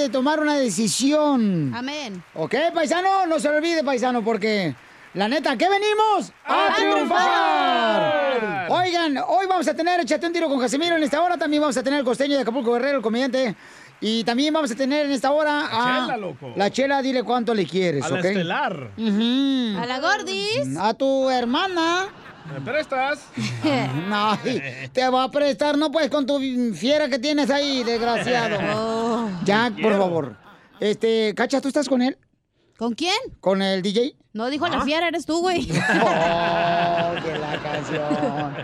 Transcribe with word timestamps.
de 0.00 0.08
tomar 0.08 0.40
una 0.40 0.56
decisión. 0.56 1.72
Amén. 1.74 2.22
¿Ok, 2.34 2.54
paisano? 2.74 3.26
No 3.26 3.38
se 3.38 3.48
lo 3.48 3.56
olvide, 3.56 3.84
paisano, 3.84 4.22
porque 4.24 4.74
la 5.14 5.28
neta, 5.28 5.56
¿qué 5.56 5.68
venimos? 5.68 6.32
¡A, 6.44 6.74
triunfar! 6.76 8.68
Oigan, 8.70 9.18
hoy 9.26 9.46
vamos 9.48 9.66
a 9.66 9.74
tener 9.74 10.00
Échate 10.00 10.26
un 10.26 10.32
tiro 10.32 10.48
con 10.48 10.60
Casimiro. 10.60 10.96
En 10.96 11.02
esta 11.02 11.20
hora 11.20 11.36
también 11.36 11.60
vamos 11.60 11.76
a 11.76 11.82
tener 11.82 11.98
el 11.98 12.04
costeño 12.04 12.36
de 12.36 12.42
Acapulco 12.42 12.72
Guerrero, 12.72 12.98
el 12.98 13.02
comediante. 13.02 13.56
Y 14.00 14.24
también 14.24 14.54
vamos 14.54 14.70
a 14.70 14.74
tener 14.76 15.06
en 15.06 15.12
esta 15.12 15.30
hora 15.32 15.60
La 15.60 15.68
a... 15.68 16.00
Chela, 16.06 16.16
loco. 16.16 16.52
La 16.56 16.70
chela, 16.70 17.02
dile 17.02 17.22
cuánto 17.22 17.52
le 17.54 17.66
quieres, 17.66 18.04
A 18.04 18.10
la 18.10 18.20
estelar. 18.20 18.90
A 18.96 19.86
la 19.86 19.98
gordis. 20.00 20.76
A 20.78 20.94
tu 20.94 21.28
hermana. 21.28 22.06
¿Me 22.52 22.60
prestas? 22.60 23.26
No, 24.08 24.38
te 24.92 25.08
va 25.08 25.24
a 25.24 25.30
prestar, 25.30 25.78
no 25.78 25.90
pues 25.90 26.10
con 26.10 26.26
tu 26.26 26.40
fiera 26.74 27.08
que 27.08 27.18
tienes 27.18 27.50
ahí, 27.50 27.84
desgraciado. 27.84 28.58
Oh. 28.72 29.28
Jack, 29.44 29.80
por 29.80 29.96
favor. 29.96 30.36
Este, 30.78 31.34
Cacha, 31.34 31.60
¿tú 31.60 31.68
estás 31.68 31.88
con 31.88 32.00
él? 32.02 32.16
¿Con 32.78 32.94
quién? 32.94 33.18
¿Con 33.40 33.60
el 33.60 33.82
DJ? 33.82 34.16
No 34.32 34.48
dijo 34.48 34.66
la 34.68 34.82
fiera, 34.82 35.08
eres 35.08 35.26
tú, 35.26 35.40
güey. 35.40 35.68
Oh, 35.70 37.14
que 37.22 37.38
la 37.38 37.60
canción. 37.62 38.56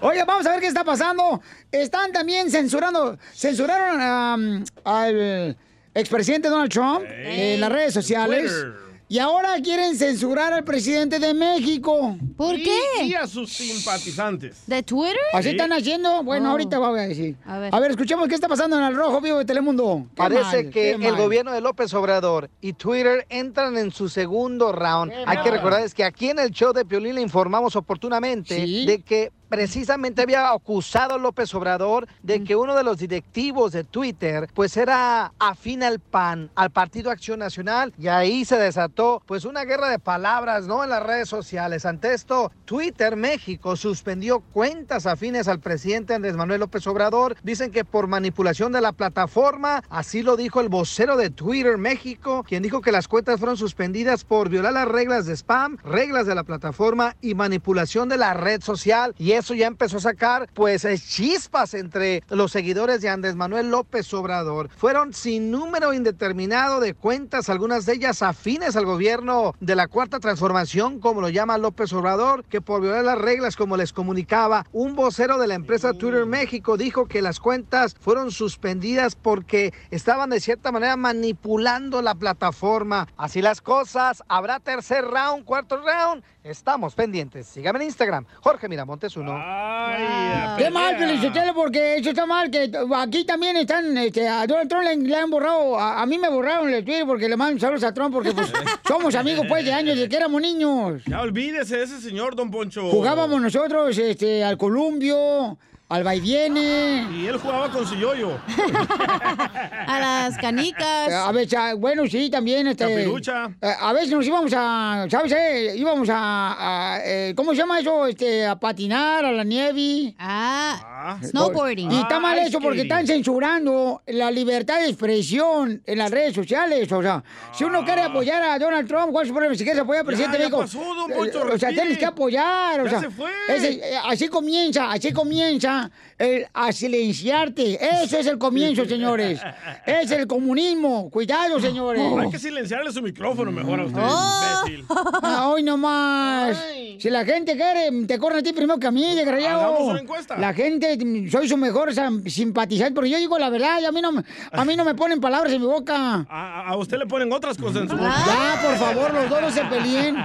Oye, 0.00 0.24
vamos 0.24 0.46
a 0.46 0.50
ver 0.50 0.60
qué 0.60 0.66
está 0.66 0.84
pasando. 0.84 1.40
Están 1.70 2.12
también 2.12 2.50
censurando, 2.50 3.16
censuraron 3.32 4.60
um, 4.60 4.64
al 4.84 5.56
expresidente 5.94 6.48
Donald 6.48 6.70
Trump 6.70 7.04
en 7.08 7.60
las 7.60 7.72
redes 7.72 7.94
sociales. 7.94 8.52
Twitter. 8.52 8.93
Y 9.06 9.18
ahora 9.18 9.60
quieren 9.62 9.96
censurar 9.96 10.52
al 10.54 10.64
presidente 10.64 11.18
de 11.18 11.34
México. 11.34 12.16
¿Por 12.36 12.58
Y- 12.58 12.62
qué? 12.64 13.04
Y 13.04 13.14
a 13.14 13.26
sus 13.26 13.52
simpatizantes. 13.52 14.62
¿De 14.66 14.82
Twitter? 14.82 15.16
Así 15.34 15.44
Sí. 15.44 15.50
están 15.50 15.72
haciendo. 15.72 16.22
Bueno, 16.24 16.48
Oh. 16.48 16.52
ahorita 16.52 16.78
voy 16.78 16.98
a 16.98 17.02
decir. 17.02 17.36
A 17.44 17.58
ver. 17.58 17.74
A 17.74 17.80
ver, 17.80 17.90
escuchemos 17.90 18.26
qué 18.28 18.34
está 18.34 18.48
pasando 18.48 18.78
en 18.78 18.84
el 18.84 18.96
Rojo 18.96 19.20
Vivo 19.20 19.38
de 19.38 19.44
Telemundo. 19.44 20.06
Qué 20.10 20.16
Parece 20.16 20.64
mal, 20.64 20.70
que 20.70 20.92
el 20.92 20.98
mal. 20.98 21.16
gobierno 21.16 21.52
de 21.52 21.60
López 21.60 21.92
Obrador 21.94 22.50
y 22.60 22.72
Twitter 22.72 23.26
entran 23.28 23.76
en 23.76 23.90
su 23.90 24.08
segundo 24.08 24.72
round. 24.72 25.12
Qué 25.12 25.24
Hay 25.26 25.38
que 25.42 25.50
recordar 25.50 25.82
es 25.82 25.94
que 25.94 26.02
aquí 26.04 26.30
en 26.30 26.38
el 26.38 26.50
show 26.50 26.72
de 26.72 26.84
Piolín 26.84 27.14
le 27.16 27.20
informamos 27.20 27.76
oportunamente 27.76 28.64
Sí. 28.64 28.86
de 28.86 29.02
que 29.02 29.32
precisamente 29.54 30.22
había 30.22 30.50
acusado 30.50 31.16
López 31.16 31.54
Obrador 31.54 32.08
de 32.24 32.42
que 32.42 32.56
uno 32.56 32.74
de 32.74 32.82
los 32.82 32.98
directivos 32.98 33.70
de 33.70 33.84
Twitter 33.84 34.48
pues 34.52 34.76
era 34.76 35.32
afín 35.38 35.84
al 35.84 36.00
PAN, 36.00 36.50
al 36.56 36.70
Partido 36.70 37.12
Acción 37.12 37.38
Nacional 37.38 37.94
y 37.96 38.08
ahí 38.08 38.44
se 38.44 38.56
desató 38.56 39.22
pues 39.26 39.44
una 39.44 39.64
guerra 39.64 39.90
de 39.90 40.00
palabras, 40.00 40.66
¿no? 40.66 40.82
En 40.82 40.90
las 40.90 41.04
redes 41.04 41.28
sociales. 41.28 41.86
Ante 41.86 42.14
esto, 42.14 42.50
Twitter 42.64 43.14
México 43.14 43.76
suspendió 43.76 44.40
cuentas 44.40 45.06
afines 45.06 45.46
al 45.46 45.60
presidente 45.60 46.14
Andrés 46.14 46.34
Manuel 46.34 46.58
López 46.58 46.84
Obrador. 46.88 47.36
Dicen 47.44 47.70
que 47.70 47.84
por 47.84 48.08
manipulación 48.08 48.72
de 48.72 48.80
la 48.80 48.90
plataforma, 48.90 49.84
así 49.88 50.24
lo 50.24 50.36
dijo 50.36 50.60
el 50.60 50.68
vocero 50.68 51.16
de 51.16 51.30
Twitter 51.30 51.78
México, 51.78 52.44
quien 52.44 52.64
dijo 52.64 52.80
que 52.80 52.90
las 52.90 53.06
cuentas 53.06 53.38
fueron 53.38 53.56
suspendidas 53.56 54.24
por 54.24 54.48
violar 54.48 54.72
las 54.72 54.88
reglas 54.88 55.26
de 55.26 55.36
spam, 55.36 55.76
reglas 55.84 56.26
de 56.26 56.34
la 56.34 56.42
plataforma 56.42 57.14
y 57.20 57.36
manipulación 57.36 58.08
de 58.08 58.16
la 58.16 58.34
red 58.34 58.60
social. 58.60 59.14
Y 59.16 59.32
eso 59.44 59.52
ya 59.52 59.66
empezó 59.66 59.98
a 59.98 60.00
sacar 60.00 60.48
pues 60.54 60.86
eh, 60.86 60.96
chispas 60.98 61.74
entre 61.74 62.22
los 62.30 62.50
seguidores 62.50 63.02
de 63.02 63.10
Andrés 63.10 63.36
Manuel 63.36 63.70
López 63.70 64.12
Obrador. 64.14 64.70
Fueron 64.74 65.12
sin 65.12 65.50
número 65.50 65.92
indeterminado 65.92 66.80
de 66.80 66.94
cuentas, 66.94 67.50
algunas 67.50 67.84
de 67.84 67.92
ellas 67.92 68.22
afines 68.22 68.74
al 68.74 68.86
gobierno 68.86 69.54
de 69.60 69.76
la 69.76 69.86
cuarta 69.86 70.18
transformación, 70.18 70.98
como 70.98 71.20
lo 71.20 71.28
llama 71.28 71.58
López 71.58 71.92
Obrador, 71.92 72.44
que 72.44 72.62
por 72.62 72.80
violar 72.80 73.04
las 73.04 73.18
reglas, 73.18 73.54
como 73.54 73.76
les 73.76 73.92
comunicaba, 73.92 74.64
un 74.72 74.96
vocero 74.96 75.36
de 75.36 75.46
la 75.46 75.56
empresa 75.56 75.92
Twitter 75.92 76.24
México 76.24 76.78
dijo 76.78 77.04
que 77.04 77.20
las 77.20 77.38
cuentas 77.38 77.96
fueron 78.00 78.30
suspendidas 78.30 79.14
porque 79.14 79.74
estaban 79.90 80.30
de 80.30 80.40
cierta 80.40 80.72
manera 80.72 80.96
manipulando 80.96 82.00
la 82.00 82.14
plataforma. 82.14 83.08
Así 83.18 83.42
las 83.42 83.60
cosas, 83.60 84.22
habrá 84.26 84.58
tercer 84.58 85.04
round, 85.04 85.44
cuarto 85.44 85.76
round. 85.76 86.24
Estamos 86.44 86.94
pendientes. 86.94 87.46
Sígame 87.46 87.78
en 87.78 87.86
Instagram, 87.86 88.26
Jorge 88.42 88.68
Miramontes 88.68 89.16
uno. 89.16 89.32
Ay, 89.34 90.04
a 90.04 90.56
Qué 90.58 90.68
mal. 90.68 90.98
Felicitelo, 90.98 91.54
porque 91.54 91.96
eso 91.96 92.10
está 92.10 92.26
mal, 92.26 92.50
que 92.50 92.70
aquí 92.96 93.24
también 93.24 93.56
están, 93.56 93.96
este, 93.96 94.28
a 94.28 94.46
Donald 94.46 94.68
Trump 94.68 94.84
le, 94.84 94.94
le 94.94 95.16
han 95.16 95.30
borrado, 95.30 95.78
a, 95.78 96.02
a 96.02 96.06
mí 96.06 96.18
me 96.18 96.28
borraron 96.28 96.68
el 96.68 96.84
Twitter 96.84 97.06
porque 97.06 97.30
le 97.30 97.36
mandan 97.38 97.58
saludos 97.58 97.84
a 97.84 97.94
Trump, 97.94 98.12
porque 98.12 98.32
pues 98.32 98.52
somos 98.86 99.14
amigos 99.14 99.46
pues 99.48 99.64
de 99.64 99.72
años, 99.72 99.96
de 99.96 100.06
que 100.06 100.16
éramos 100.16 100.42
niños. 100.42 101.02
Ya 101.06 101.22
olvídese 101.22 101.78
de 101.78 101.84
ese 101.84 101.98
señor, 102.02 102.36
don 102.36 102.50
Poncho. 102.50 102.90
Jugábamos 102.90 103.40
nosotros 103.40 103.96
este, 103.96 104.44
al 104.44 104.58
columpio, 104.58 105.56
al 105.88 106.02
vaiviene. 106.04 107.06
Y 107.14 107.26
él 107.26 107.36
jugaba 107.38 107.70
con 107.70 107.86
su 107.86 107.94
yoyo. 107.96 108.38
A 109.86 110.00
las 110.00 110.38
canicas. 110.38 111.12
A 111.12 111.30
veces, 111.32 111.54
ah, 111.58 111.74
bueno, 111.74 112.06
sí, 112.06 112.30
también. 112.30 112.66
Este, 112.68 112.84
Capirucha. 112.84 113.50
eh, 113.60 113.72
A 113.80 113.92
veces 113.92 114.10
nos 114.10 114.26
íbamos 114.26 114.52
a, 114.56 115.06
¿sabes? 115.10 115.32
eh? 115.32 115.74
Íbamos 115.76 116.08
a, 116.10 116.94
a, 116.94 116.98
eh, 117.04 117.34
¿cómo 117.36 117.52
se 117.52 117.58
llama 117.58 117.80
eso? 117.80 118.06
Este, 118.06 118.46
a 118.46 118.56
patinar, 118.58 119.24
a 119.24 119.32
la 119.32 119.44
nieve. 119.44 120.14
Ah, 120.18 120.90
Ah, 121.06 121.18
snowboarding. 121.22 121.92
Y 121.92 122.00
está 122.00 122.18
mal 122.18 122.38
Ah, 122.38 122.44
eso 122.46 122.58
porque 122.60 122.78
skating. 122.78 122.90
están 122.92 123.06
censurando 123.06 124.00
la 124.06 124.30
libertad 124.30 124.80
de 124.80 124.86
expresión 124.88 125.82
en 125.84 125.98
las 125.98 126.10
redes 126.10 126.34
sociales. 126.34 126.90
O 126.90 127.02
sea, 127.02 127.22
si 127.52 127.62
uno 127.64 127.84
quiere 127.84 128.00
apoyar 128.00 128.42
a 128.42 128.58
Donald 128.58 128.88
Trump, 128.88 129.12
¿cuál 129.12 129.24
es 129.24 129.28
su 129.28 129.34
problema? 129.34 129.54
Si 129.54 129.64
quieres 129.64 129.82
apoyar 129.82 130.00
al 130.00 130.06
presidente 130.06 130.38
ya 130.38 130.44
de 130.44 130.50
México. 130.50 130.62
pasó, 130.62 130.94
don 130.94 131.10
Poncho, 131.10 131.46
eh, 131.46 131.52
o 131.54 131.58
sea, 131.58 131.68
tienes 131.68 131.98
que 131.98 132.06
apoyar. 132.06 132.80
O 132.80 132.84
Ya 132.84 132.90
sea, 132.90 133.00
se 133.00 133.10
fue. 133.10 133.30
ese- 133.48 133.72
eh, 133.92 133.98
así 134.02 134.28
comienza, 134.28 134.90
así 134.90 135.12
comienza 135.12 135.73
está 135.74 135.90
el, 136.18 136.46
a 136.52 136.72
silenciarte. 136.72 137.78
Eso 138.02 138.18
es 138.18 138.26
el 138.26 138.38
comienzo, 138.38 138.84
señores. 138.88 139.40
Es 139.86 140.10
el 140.10 140.26
comunismo. 140.26 141.10
Cuidado, 141.10 141.60
señores. 141.60 142.02
Hay 142.20 142.30
que 142.30 142.38
silenciarle 142.38 142.92
su 142.92 143.02
micrófono 143.02 143.50
mejor 143.52 143.80
a 143.80 143.84
usted, 143.84 144.00
Oh. 144.02 144.62
imbécil. 144.66 144.86
Ah, 145.22 145.48
Hoy 145.48 145.62
nomás. 145.62 146.56
Si 146.98 147.10
la 147.10 147.24
gente 147.24 147.56
quiere, 147.56 147.90
te 148.06 148.18
corre 148.18 148.38
a 148.38 148.42
ti 148.42 148.52
primero 148.52 148.78
que 148.78 148.86
a 148.86 148.90
mí, 148.90 149.14
desgraciado. 149.14 149.60
Hagamos 149.62 149.82
una 149.90 150.00
encuesta. 150.00 150.36
La 150.38 150.52
gente, 150.54 150.96
soy 151.30 151.48
su 151.48 151.56
mejor 151.56 151.92
simpatizante, 152.26 152.94
porque 152.94 153.10
yo 153.10 153.18
digo 153.18 153.38
la 153.38 153.50
verdad, 153.50 153.80
y 153.80 153.84
a 153.84 153.92
mí 153.92 154.00
no, 154.00 154.12
me- 154.12 154.24
a 154.52 154.64
mí 154.64 154.76
no 154.76 154.84
me 154.84 154.94
ponen 154.94 155.20
palabras 155.20 155.52
en 155.52 155.60
mi 155.60 155.66
boca. 155.66 156.26
A, 156.28 156.68
a 156.68 156.76
usted 156.76 156.98
le 156.98 157.06
ponen 157.06 157.32
otras 157.32 157.58
cosas 157.58 157.82
en 157.82 157.88
su 157.88 157.96
boca. 157.96 158.14
Ya, 158.26 158.62
por 158.62 158.76
favor, 158.78 159.12
los 159.14 159.28
dos 159.28 159.40
no 159.40 159.50
se 159.50 159.64
peleen. 159.64 160.16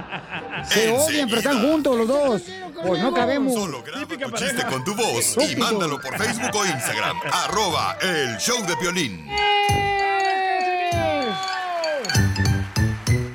Se 0.68 0.90
odian, 0.92 1.28
pero 1.28 1.38
están 1.40 1.60
juntos 1.60 1.96
los 1.96 2.08
dos. 2.08 2.42
Pues 2.86 3.02
no 3.02 3.12
cabemos. 3.12 3.52
Solo 3.52 3.82
graba 3.82 4.00
Típica 4.00 4.26
tu 4.26 4.30
pareja. 4.32 4.50
chiste 4.52 4.66
con 4.70 4.84
tu 4.84 4.94
voz 4.94 5.36
y 5.36 5.40
Estúpido. 5.42 5.56
Mándalo 5.90 6.00
por 6.00 6.18
Facebook 6.18 6.54
o 6.54 6.66
Instagram. 6.66 7.16
arroba 7.32 7.96
el 8.00 8.36
show 8.38 8.64
de 8.66 8.76
Piolín. 8.76 9.28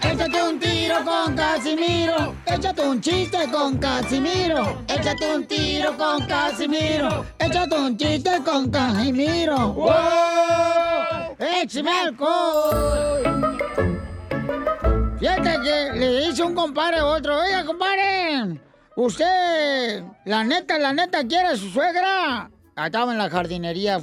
Échate 0.02 0.44
un 0.44 0.60
tiro 0.60 1.04
con 1.04 1.36
Casimiro. 1.36 2.36
Échate 2.46 2.82
un 2.82 3.02
chiste 3.02 3.50
con 3.52 3.78
Casimiro. 3.78 4.84
Échate 4.88 5.36
un 5.36 5.46
tiro 5.46 5.98
con 5.98 6.26
Casimiro. 6.26 7.26
Échate 7.40 7.76
un 7.76 7.98
chiste 7.98 8.32
con 8.44 8.70
Casimiro. 8.70 9.74
¡Wow! 9.74 11.36
¡Échame 11.40 11.92
alcohol! 11.92 13.56
Fíjate 15.20 15.60
que 15.64 16.00
le 16.00 16.28
dice 16.28 16.44
un 16.44 16.54
compadre 16.54 16.98
a 17.00 17.06
otro, 17.06 17.38
oiga, 17.40 17.66
compadre, 17.66 18.60
usted, 18.96 20.04
la 20.26 20.44
neta, 20.44 20.80
la 20.80 20.94
neta, 20.94 21.26
quiere 21.26 21.50
a 21.50 21.58
su 21.58 21.70
suegra. 21.70 22.50
Estaba 22.76 23.12
en 23.12 23.18
la 23.18 23.30
jardinería. 23.30 24.00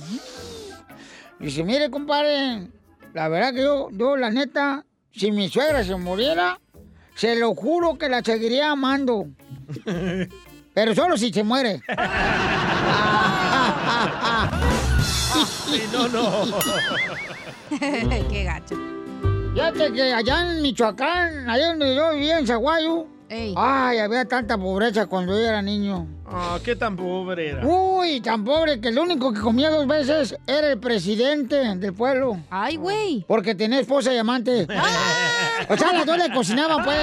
Dice, 1.39 1.65
mire, 1.65 1.91
compadre, 1.91 2.69
la 3.13 3.29
verdad 3.29 3.53
que 3.53 3.63
yo, 3.63 3.89
yo, 3.91 4.17
la 4.17 4.31
neta, 4.31 4.85
si 5.13 5.31
mi 5.31 5.49
suegra 5.49 5.85
se 5.85 5.97
muriera, 5.97 6.61
se 7.15 7.37
lo 7.37 7.55
juro 7.55 7.99
que 7.99 8.09
la 8.09 8.23
seguiría 8.23 8.71
amando. 8.71 9.27
Pero 10.75 10.95
solo 10.95 11.17
si 11.19 11.33
se 11.33 11.43
muere. 11.43 11.83
Sí, 15.67 15.83
no, 15.93 16.09
no. 16.09 16.47
Qué 18.31 18.45
gacho. 18.45 18.77
Fíjate 19.55 19.93
que 19.93 20.15
allá 20.15 20.51
en 20.51 20.63
Michoacán, 20.63 21.49
allá 21.49 21.69
donde 21.69 21.95
yo 21.95 22.13
vivía 22.13 22.39
en 22.39 22.47
Zaguayo, 22.47 23.07
Ey. 23.33 23.55
ay, 23.57 23.99
había 23.99 24.27
tanta 24.27 24.59
pobreza 24.59 25.07
cuando 25.07 25.33
yo 25.33 25.47
era 25.47 25.63
niño. 25.63 26.07
Ah, 26.27 26.59
qué 26.63 26.77
tan 26.77 26.97
pobre 26.97 27.49
era. 27.49 27.67
Uy, 27.67 28.21
tan 28.21 28.45
pobre 28.45 28.79
que 28.79 28.89
el 28.89 28.99
único 28.99 29.33
que 29.33 29.41
comía 29.41 29.71
dos 29.71 29.87
veces 29.87 30.37
era 30.47 30.69
el 30.71 30.79
presidente 30.79 31.57
del 31.77 31.95
pueblo. 31.95 32.37
Ay, 32.51 32.77
güey. 32.77 33.25
Porque 33.27 33.55
tenía 33.55 33.81
esposa 33.81 34.13
y 34.13 34.19
amante. 34.19 34.67
O 35.69 35.77
sea, 35.77 35.93
las 35.93 36.05
dos 36.05 36.19
le 36.19 36.31
cocinaban, 36.35 36.85
pues. 36.85 36.99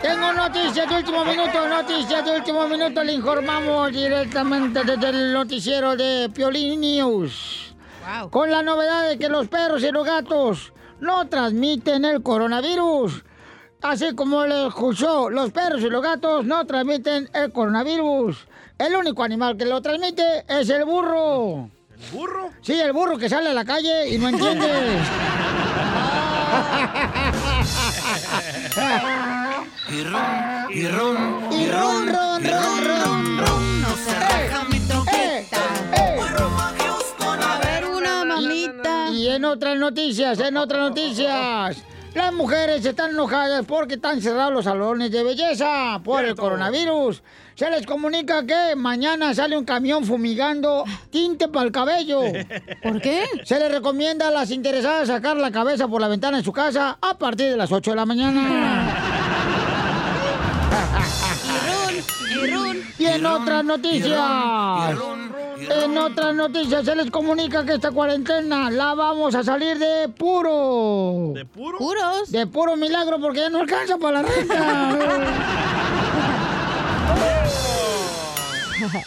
Tengo 0.00 0.32
noticias 0.32 0.88
de 0.88 0.96
último 0.96 1.24
minuto, 1.24 1.68
noticias 1.68 2.24
de 2.24 2.36
último 2.36 2.68
minuto. 2.68 3.02
Le 3.02 3.12
informamos 3.12 3.92
directamente 3.92 4.84
desde 4.84 5.08
el 5.08 5.32
noticiero 5.32 5.96
de 5.96 6.30
Piolín 6.32 6.80
News. 6.80 7.67
Wow. 8.08 8.30
Con 8.30 8.50
la 8.50 8.62
novedad 8.62 9.08
de 9.08 9.18
que 9.18 9.28
los 9.28 9.48
perros 9.48 9.82
y 9.82 9.90
los 9.90 10.06
gatos 10.06 10.72
no 11.00 11.28
transmiten 11.28 12.04
el 12.04 12.22
coronavirus. 12.22 13.24
Así 13.82 14.14
como 14.14 14.46
le 14.46 14.66
escuchó, 14.66 15.28
los 15.30 15.50
perros 15.52 15.82
y 15.82 15.90
los 15.90 16.02
gatos 16.02 16.44
no 16.44 16.64
transmiten 16.66 17.28
el 17.34 17.52
coronavirus. 17.52 18.46
El 18.78 18.96
único 18.96 19.22
animal 19.22 19.56
que 19.56 19.66
lo 19.66 19.82
transmite 19.82 20.44
es 20.48 20.70
el 20.70 20.84
burro. 20.84 21.68
¿El 21.90 22.10
burro? 22.12 22.50
Sí, 22.62 22.80
el 22.80 22.92
burro 22.92 23.18
que 23.18 23.28
sale 23.28 23.50
a 23.50 23.54
la 23.54 23.64
calle 23.64 24.08
y 24.08 24.18
no 24.18 24.28
entiende. 24.28 24.68
Y 29.90 30.04
ron, 30.04 30.70
y 30.70 30.86
ron, 30.86 31.16
y 31.50 31.66
ron, 31.70 32.06
ron, 32.06 32.14
ron, 32.14 32.27
otras 39.48 39.76
noticias, 39.76 40.38
en 40.40 40.56
otras 40.56 40.88
noticias. 40.90 41.82
Las 42.14 42.32
mujeres 42.32 42.84
están 42.84 43.10
enojadas 43.10 43.64
porque 43.66 43.94
están 43.94 44.20
cerrados 44.22 44.52
los 44.52 44.64
salones 44.64 45.10
de 45.10 45.22
belleza 45.22 46.00
por 46.04 46.24
el 46.24 46.34
coronavirus. 46.34 47.22
Se 47.54 47.70
les 47.70 47.84
comunica 47.86 48.46
que 48.46 48.76
mañana 48.76 49.34
sale 49.34 49.58
un 49.58 49.64
camión 49.64 50.04
fumigando 50.04 50.84
tinte 51.10 51.48
para 51.48 51.66
el 51.66 51.72
cabello. 51.72 52.20
¿Por 52.82 53.00
qué? 53.00 53.24
Se 53.44 53.58
les 53.58 53.70
recomienda 53.70 54.28
a 54.28 54.30
las 54.30 54.50
interesadas 54.50 55.08
sacar 55.08 55.36
la 55.36 55.50
cabeza 55.50 55.88
por 55.88 56.00
la 56.00 56.08
ventana 56.08 56.38
de 56.38 56.44
su 56.44 56.52
casa 56.52 56.98
a 57.00 57.18
partir 57.18 57.50
de 57.50 57.56
las 57.56 57.72
8 57.72 57.90
de 57.90 57.96
la 57.96 58.06
mañana. 58.06 59.04
Y 62.30 62.46
run, 62.50 62.82
Y 62.98 63.06
en 63.06 63.26
otras 63.26 63.64
noticias. 63.64 64.20
En 65.70 65.96
otras 65.98 66.34
noticias 66.34 66.84
se 66.84 66.94
les 66.94 67.10
comunica 67.10 67.64
que 67.64 67.74
esta 67.74 67.90
cuarentena 67.90 68.70
la 68.70 68.94
vamos 68.94 69.34
a 69.34 69.42
salir 69.42 69.78
de 69.78 70.08
puro. 70.08 71.32
¿De 71.34 71.44
puro? 71.44 71.78
puros. 71.78 72.30
De 72.32 72.46
puro 72.46 72.76
milagro 72.76 73.20
porque 73.20 73.40
ya 73.40 73.50
no 73.50 73.60
alcanza 73.60 73.98
para 73.98 74.22
la 74.22 74.28
renta. 74.28 75.44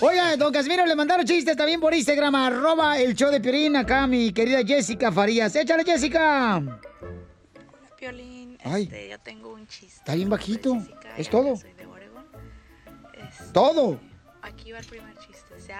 Oiga, 0.01 0.35
don 0.37 0.51
Casimiro, 0.51 0.85
le 0.85 0.95
mandaron 0.95 1.25
chistes 1.25 1.55
también 1.55 1.79
por 1.79 1.93
Instagram, 1.93 2.35
arroba 2.35 2.99
el 2.99 3.15
show 3.15 3.31
de 3.31 3.39
Pirín, 3.39 3.75
acá 3.77 4.05
mi 4.05 4.33
querida 4.33 4.59
Jessica 4.65 5.11
Farías. 5.11 5.55
Échale, 5.55 5.83
Jessica. 5.85 6.61
Piolín, 7.97 8.57
Ay. 8.63 8.83
este, 8.83 9.09
yo 9.09 9.19
tengo 9.19 9.53
un 9.53 9.65
chiste. 9.67 9.95
Está 9.99 10.15
bien 10.15 10.29
bajito. 10.29 10.75
Jessica, 10.75 11.15
Es 11.17 11.29
todo. 11.29 11.55
soy 11.55 11.71
de 11.73 11.85
Oregon. 11.85 12.25
Este, 13.13 13.43
Todo. 13.53 13.99
Aquí 14.41 14.71
va 14.71 14.79
el 14.79 14.85
primer 14.85 15.07
chiste. 15.07 15.09
Se 15.09 15.09
abre- 15.09 15.10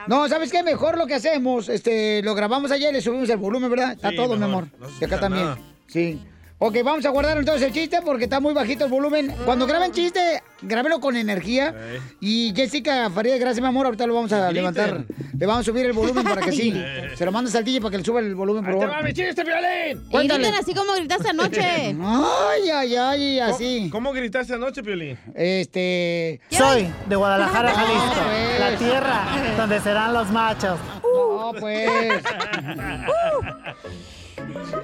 No, 0.07 0.27
¿sabes 0.27 0.51
qué? 0.51 0.63
Mejor 0.63 0.97
lo 0.97 1.05
que 1.07 1.15
hacemos, 1.15 1.69
este, 1.69 2.21
lo 2.23 2.33
grabamos 2.35 2.71
ayer, 2.71 2.93
le 2.93 3.01
subimos 3.01 3.29
el 3.29 3.37
volumen, 3.37 3.69
¿verdad? 3.69 3.93
Está 3.93 4.09
Sí, 4.09 4.15
todo, 4.15 4.33
mi 4.33 4.39
mejor. 4.39 4.65
amor. 4.65 4.67
No 4.79 4.87
Y 4.99 5.03
acá 5.05 5.19
también. 5.19 5.45
nada. 5.45 5.59
Sí. 5.87 6.19
Ok, 6.63 6.77
vamos 6.83 7.03
a 7.07 7.09
guardar 7.09 7.39
entonces 7.39 7.63
el 7.63 7.73
chiste 7.73 8.01
porque 8.05 8.25
está 8.25 8.39
muy 8.39 8.53
bajito 8.53 8.85
el 8.85 8.91
volumen. 8.91 9.33
Cuando 9.45 9.65
graben 9.65 9.91
chiste, 9.91 10.43
grábenlo 10.61 10.99
con 10.99 11.15
energía. 11.17 11.73
Y 12.19 12.53
Jessica 12.55 13.09
Faría, 13.09 13.35
gracias, 13.39 13.61
mi 13.63 13.67
amor. 13.67 13.87
Ahorita 13.87 14.05
lo 14.05 14.13
vamos 14.13 14.31
a 14.31 14.41
Griten. 14.51 14.55
levantar. 14.55 15.03
Le 15.39 15.45
vamos 15.47 15.61
a 15.61 15.63
subir 15.71 15.87
el 15.87 15.93
volumen 15.93 16.23
para 16.23 16.39
que 16.43 16.51
sí. 16.51 16.71
Se 17.15 17.25
lo 17.25 17.31
mandas 17.31 17.55
al 17.55 17.63
DJ 17.63 17.81
para 17.81 17.89
que 17.93 17.97
le 17.97 18.05
suba 18.05 18.19
el 18.19 18.35
volumen, 18.35 18.63
por 18.63 18.73
¡Ahí 18.73 18.79
te 18.79 18.85
favor. 18.85 18.99
va 18.99 19.07
mi 19.07 19.11
chiste, 19.11 19.43
Piolín! 19.43 20.05
Y 20.07 20.11
Cuéntale. 20.11 20.43
griten 20.43 20.61
así 20.61 20.75
como 20.75 20.93
gritaste 20.93 21.29
anoche. 21.29 21.61
Ay, 21.99 22.69
ay, 22.71 22.95
ay, 22.95 23.39
así. 23.39 23.89
¿Cómo, 23.91 24.09
cómo 24.09 24.13
gritaste 24.13 24.53
anoche, 24.53 24.83
Piolín? 24.83 25.17
Este. 25.33 26.41
Soy 26.51 26.87
de 27.09 27.15
Guadalajara, 27.15 27.69
Jalisco, 27.73 28.21
pues. 28.23 28.59
la 28.59 28.77
tierra 28.77 29.25
donde 29.57 29.79
serán 29.79 30.13
los 30.13 30.29
machos. 30.29 30.79
No, 31.01 31.53
pues. 31.59 31.89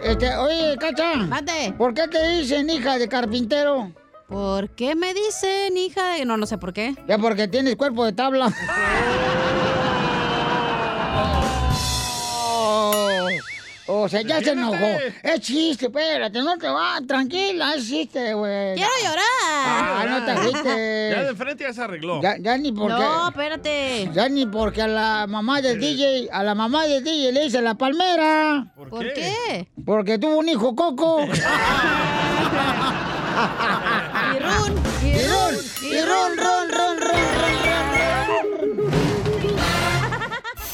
Este, 0.04 0.36
oye, 0.36 0.78
Cacha. 0.80 1.16
Mate. 1.16 1.74
¿Por 1.78 1.94
qué 1.94 2.08
te 2.08 2.28
dicen 2.30 2.70
hija 2.70 2.98
de 2.98 3.08
carpintero? 3.08 3.92
¿Por 4.28 4.70
qué 4.72 4.96
me 4.96 5.14
dicen 5.14 5.78
hija 5.78 6.14
de.? 6.14 6.26
No, 6.26 6.38
no 6.38 6.46
sé 6.46 6.58
por 6.58 6.74
qué. 6.74 6.96
Ya 7.08 7.18
porque 7.18 7.48
tienes 7.48 7.76
cuerpo 7.76 8.06
de 8.06 8.14
tabla. 8.14 8.54
O 13.90 14.10
sea, 14.10 14.22
ya 14.22 14.42
se 14.42 14.52
enojó. 14.52 14.76
Es 15.24 15.40
chiste, 15.42 15.86
espérate, 15.86 16.40
no 16.42 16.58
te 16.58 16.68
va, 16.68 17.00
tranquila, 17.08 17.74
es 17.76 17.88
chiste, 17.88 18.34
güey. 18.34 18.76
¡Quiero 18.76 18.90
llorar! 19.02 19.24
Ah, 19.66 20.06
no 20.10 20.20
te 20.26 20.32
Ya 20.34 20.42
de 20.42 20.48
agüites. 21.20 21.38
frente 21.38 21.64
ya 21.64 21.74
se 21.74 21.82
arregló. 21.82 22.22
Ya, 22.22 22.36
ya 22.38 22.58
ni 22.58 22.72
porque... 22.72 22.94
No, 22.94 23.30
espérate. 23.30 24.10
Ya 24.14 24.28
ni 24.28 24.46
porque 24.46 24.82
a 24.82 24.88
la 24.88 25.26
mamá 25.28 25.62
del 25.62 25.80
DJ, 25.80 26.30
a 26.32 26.44
la 26.44 26.54
mamá 26.54 26.86
del 26.86 27.04
DJ 27.04 27.32
le 27.32 27.44
dice 27.44 27.62
la 27.62 27.76
palmera. 27.76 28.68
¿Por, 28.76 28.90
¿Por 28.90 29.14
qué? 29.14 29.68
Porque 29.86 30.18
tuvo 30.20 30.38
un 30.38 30.50
hijo 30.50 30.76
coco. 30.76 31.22
Y 33.38 34.40
run, 34.40 34.84
y 35.04 35.08
Y 35.10 35.28
run, 35.28 35.56
y 35.84 36.02
ron, 36.02 36.38
ron, 36.38 36.72
ron, 36.72 36.98
ron, 37.00 37.22
ron, 37.40 38.92
ron. 38.92 39.07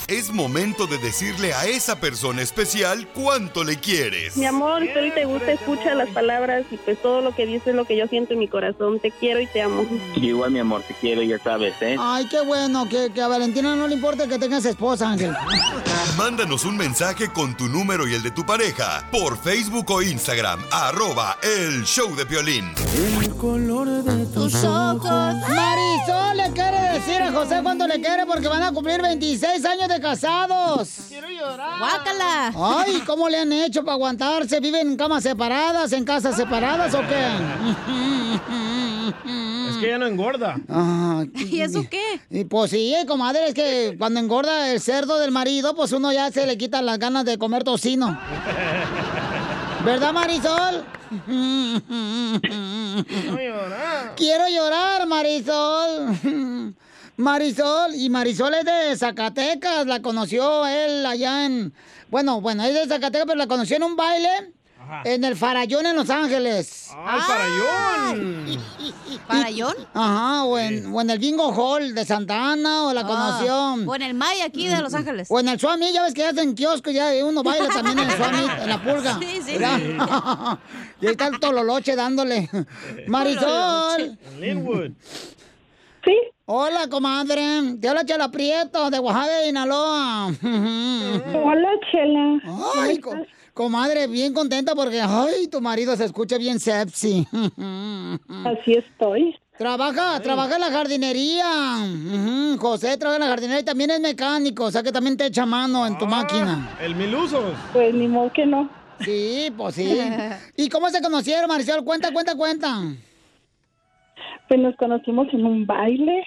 Es 0.07 0.31
momento 0.33 0.85
de 0.85 0.97
decirle 0.97 1.53
a 1.53 1.65
esa 1.65 1.97
persona 2.01 2.41
especial 2.41 3.07
cuánto 3.13 3.63
le 3.63 3.77
quieres. 3.77 4.35
Mi 4.35 4.45
amor, 4.45 4.81
si 4.81 5.11
te 5.11 5.23
gusta, 5.23 5.53
escucha 5.53 5.95
las 5.95 6.09
palabras 6.09 6.65
y 6.71 6.77
pues 6.77 7.01
todo 7.01 7.21
lo 7.21 7.33
que 7.33 7.45
dices 7.45 7.67
es 7.69 7.75
lo 7.75 7.85
que 7.85 7.95
yo 7.95 8.05
siento 8.07 8.33
en 8.33 8.39
mi 8.39 8.49
corazón. 8.49 8.99
Te 8.99 9.11
quiero 9.11 9.39
y 9.39 9.47
te 9.47 9.61
amo. 9.61 9.85
Igual, 10.15 10.51
mi 10.51 10.59
amor, 10.59 10.83
te 10.83 10.93
quiero, 10.93 11.21
ya 11.23 11.39
sabes, 11.39 11.73
¿eh? 11.81 11.95
Ay, 11.97 12.27
qué 12.29 12.41
bueno, 12.41 12.87
que, 12.89 13.11
que 13.13 13.21
a 13.21 13.29
Valentina 13.29 13.77
no 13.77 13.87
le 13.87 13.95
importa 13.95 14.27
que 14.27 14.37
tengas 14.37 14.65
esposa, 14.65 15.09
Ángel. 15.09 15.33
Mándanos 16.17 16.65
un 16.65 16.77
mensaje 16.77 17.31
con 17.31 17.55
tu 17.55 17.67
número 17.67 18.07
y 18.07 18.13
el 18.13 18.21
de 18.21 18.31
tu 18.31 18.45
pareja 18.45 19.07
por 19.11 19.41
Facebook 19.41 19.89
o 19.89 20.01
Instagram, 20.01 20.59
arroba 20.69 21.37
el 21.41 21.83
show 21.85 22.13
de 22.15 22.25
violín. 22.25 22.73
tus 24.33 24.53
ojos. 24.63 25.35
Marisol 25.49 26.37
le 26.37 26.51
quiere 26.53 26.81
decir 26.93 27.21
a 27.21 27.31
José 27.31 27.61
cuánto 27.63 27.87
le 27.87 27.99
quiere 27.99 28.25
porque 28.25 28.47
van 28.47 28.61
a 28.63 28.71
cumplir 28.71 29.01
26 29.01 29.65
años 29.65 29.87
de 29.89 29.99
casados. 30.03 31.09
Guácala. 31.79 32.53
Ay, 32.55 33.01
¿cómo 33.07 33.27
le 33.29 33.39
han 33.39 33.51
hecho 33.51 33.83
para 33.83 33.93
aguantarse? 33.93 34.59
¿Viven 34.59 34.89
en 34.91 34.97
camas 34.97 35.23
separadas, 35.23 35.91
en 35.93 36.05
casas 36.05 36.35
separadas 36.35 36.93
o 36.93 36.99
qué? 37.01 37.25
Es 39.69 39.77
que 39.77 39.87
ya 39.87 39.97
no 39.97 40.05
engorda. 40.05 40.57
Ah, 40.69 41.23
¿Y 41.33 41.61
eso 41.61 41.83
qué? 41.89 42.19
Y 42.29 42.43
pues 42.43 42.69
sí, 42.71 42.93
comadre, 43.07 43.47
es 43.47 43.53
que 43.53 43.95
cuando 43.97 44.19
engorda 44.19 44.71
el 44.71 44.79
cerdo 44.79 45.17
del 45.19 45.31
marido, 45.31 45.73
pues 45.75 45.91
uno 45.93 46.11
ya 46.13 46.29
se 46.31 46.45
le 46.45 46.57
quita 46.57 46.81
las 46.81 46.99
ganas 46.99 47.25
de 47.25 47.37
comer 47.37 47.63
tocino. 47.63 48.19
¿Verdad, 49.83 50.13
Marisol? 50.13 50.85
No 51.27 51.81
llorar. 53.39 54.13
Quiero 54.15 54.47
llorar, 54.49 55.07
Marisol. 55.07 56.73
Marisol, 57.17 57.93
y 57.95 58.09
Marisol 58.09 58.53
es 58.55 58.65
de 58.65 58.97
Zacatecas, 58.97 59.85
la 59.85 60.01
conoció 60.01 60.65
él 60.65 61.05
allá 61.05 61.45
en... 61.45 61.73
Bueno, 62.09 62.41
bueno, 62.41 62.63
es 62.63 62.73
de 62.73 62.87
Zacatecas, 62.87 63.25
pero 63.27 63.37
la 63.37 63.47
conoció 63.47 63.77
en 63.77 63.83
un 63.83 63.95
baile 63.95 64.51
en 65.05 65.23
el 65.23 65.35
Farallón 65.35 65.85
en 65.85 65.95
Los 65.95 66.09
Ángeles. 66.09 66.89
¡Ay, 66.95 67.21
farallón! 67.21 68.59
¿Parayón? 69.27 69.73
Ajá, 69.93 70.43
o 70.43 70.57
en, 70.59 70.93
o 70.93 71.01
en 71.01 71.09
el 71.09 71.19
Bingo 71.19 71.49
Hall 71.53 71.95
de 71.95 72.05
Santa 72.05 72.51
Ana, 72.51 72.83
o 72.87 72.93
la 72.93 73.03
conoció... 73.03 73.53
Ah, 73.53 73.77
O 73.85 73.95
en 73.95 74.01
el 74.01 74.13
May 74.13 74.41
aquí 74.41 74.67
de 74.67 74.81
Los 74.81 74.93
Ángeles. 74.93 75.27
O 75.31 75.39
en 75.39 75.47
el 75.47 75.59
Suami, 75.59 75.93
ya 75.93 76.03
ves 76.03 76.13
que 76.13 76.25
hacen 76.25 76.53
kiosco, 76.55 76.91
ya 76.91 77.11
uno 77.23 77.43
baila 77.43 77.69
también 77.69 77.99
en 77.99 78.09
el 78.09 78.17
Suami, 78.17 78.45
en 78.61 78.69
la 78.69 78.83
purga. 78.83 79.19
Sí, 79.19 79.41
sí, 79.43 79.51
y 81.01 81.05
ahí 81.05 81.11
está 81.11 81.27
el 81.27 81.39
tololoche 81.39 81.95
dándole. 81.95 82.49
Marisol. 83.07 84.17
En 84.31 84.41
Linwood. 84.41 84.91
Sí, 86.03 86.17
Hola, 86.55 86.87
comadre. 86.87 87.77
Te 87.81 87.89
habla 87.89 88.05
Chela 88.05 88.29
Prieto, 88.29 88.91
de 88.91 88.99
Oaxaca, 88.99 89.41
Sinaloa. 89.43 90.27
hola 91.33 91.69
Chela. 91.91 92.39
Ay, 92.77 92.99
co- 92.99 93.15
comadre, 93.55 94.05
bien 94.05 94.35
contenta 94.35 94.75
porque, 94.75 95.01
ay, 95.01 95.47
tu 95.47 95.61
marido 95.61 95.95
se 95.95 96.05
escucha 96.05 96.37
bien 96.37 96.59
sepsi. 96.59 97.27
Así 98.45 98.73
estoy. 98.73 99.35
Trabaja, 99.57 100.19
trabaja 100.19 100.53
en 100.53 100.61
la 100.61 100.69
jardinería. 100.69 101.47
José 102.59 102.97
trabaja 102.99 103.15
en 103.17 103.23
la 103.23 103.29
jardinería 103.29 103.61
y 103.61 103.65
también 103.65 103.89
es 103.89 103.99
mecánico, 103.99 104.65
o 104.65 104.71
sea 104.71 104.83
que 104.83 104.91
también 104.91 105.17
te 105.17 105.25
echa 105.25 105.47
mano 105.47 105.87
en 105.87 105.97
tu 105.97 106.05
máquina. 106.05 106.77
El 106.79 106.93
Milusos. 106.93 107.55
Pues 107.73 107.95
ni 107.95 108.07
modo 108.07 108.31
que 108.31 108.45
no. 108.45 108.69
Sí, 108.99 109.51
pues 109.57 109.73
sí. 109.73 109.99
¿Y 110.55 110.69
cómo 110.69 110.87
se 110.91 111.01
conocieron, 111.01 111.47
Marisol? 111.47 111.83
Cuenta, 111.83 112.13
cuenta, 112.13 112.35
cuenta. 112.35 112.79
Pues 114.47 114.59
nos 114.59 114.75
conocimos 114.75 115.27
en 115.33 115.47
un 115.47 115.65
baile. 115.65 116.23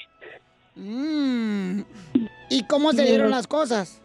Mm. 0.77 1.81
¿Y 2.51 2.63
cómo 2.65 2.93
se 2.93 3.05
dieron 3.05 3.31
las 3.31 3.47
cosas? 3.47 4.03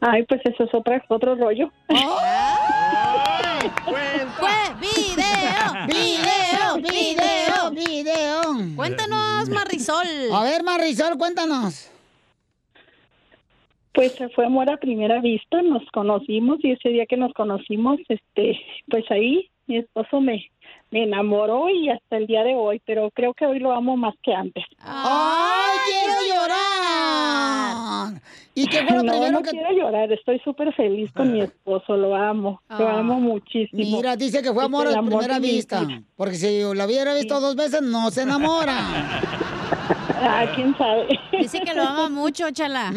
Ay, 0.00 0.24
pues 0.24 0.40
eso 0.44 0.64
es 0.64 0.74
otra, 0.74 1.04
otro 1.08 1.34
rollo. 1.34 1.70
¡Ay! 1.88 3.70
¡Cuenta! 3.84 4.26
Fue 4.38 4.50
video, 4.80 5.86
video, 5.86 6.76
video. 6.76 7.70
video, 7.70 7.70
video. 7.70 8.76
Cuéntanos, 8.76 9.50
Marisol. 9.50 10.06
A 10.32 10.42
ver, 10.42 10.62
Marisol, 10.62 11.18
cuéntanos. 11.18 11.90
Pues 13.92 14.16
fue 14.34 14.46
amor 14.46 14.70
a 14.70 14.78
primera 14.78 15.20
vista, 15.20 15.60
nos 15.60 15.82
conocimos 15.92 16.58
y 16.62 16.70
ese 16.70 16.88
día 16.88 17.04
que 17.06 17.16
nos 17.18 17.34
conocimos, 17.34 17.98
este, 18.08 18.58
pues 18.88 19.04
ahí 19.10 19.50
mi 19.66 19.78
esposo 19.78 20.20
me, 20.20 20.50
me 20.90 21.04
enamoró 21.04 21.68
y 21.70 21.88
hasta 21.88 22.16
el 22.16 22.26
día 22.26 22.42
de 22.42 22.54
hoy, 22.54 22.82
pero 22.84 23.10
creo 23.10 23.32
que 23.34 23.46
hoy 23.46 23.58
lo 23.60 23.72
amo 23.72 23.96
más 23.96 24.14
que 24.22 24.34
antes. 24.34 24.64
¡Ay, 24.80 25.78
quiero 25.86 26.20
llorar! 26.34 28.20
¿Y 28.54 28.66
qué 28.66 28.84
fue 28.84 28.96
lo 28.96 29.02
no, 29.04 29.12
primero 29.12 29.32
no 29.32 29.42
que... 29.42 29.50
quiero 29.50 29.72
llorar, 29.72 30.12
estoy 30.12 30.40
súper 30.40 30.74
feliz 30.74 31.12
con 31.12 31.32
mi 31.32 31.40
esposo, 31.42 31.96
lo 31.96 32.14
amo, 32.14 32.60
ah. 32.68 32.78
lo 32.78 32.88
amo 32.88 33.20
muchísimo. 33.20 33.82
Mira, 33.82 34.16
dice 34.16 34.42
que 34.42 34.52
fue 34.52 34.64
amor 34.64 34.88
a 34.88 35.02
primera 35.02 35.38
vista, 35.38 35.86
porque 36.16 36.34
si 36.34 36.60
la 36.74 36.86
hubiera 36.86 37.14
visto 37.14 37.36
sí. 37.36 37.42
dos 37.42 37.56
veces 37.56 37.82
no 37.82 38.10
se 38.10 38.22
enamora. 38.22 38.76
Ah, 40.22 40.44
quién 40.54 40.76
sabe. 40.76 41.18
Dice 41.32 41.60
que 41.60 41.72
lo 41.74 41.82
ama 41.82 42.08
mucho, 42.08 42.50
chala. 42.50 42.92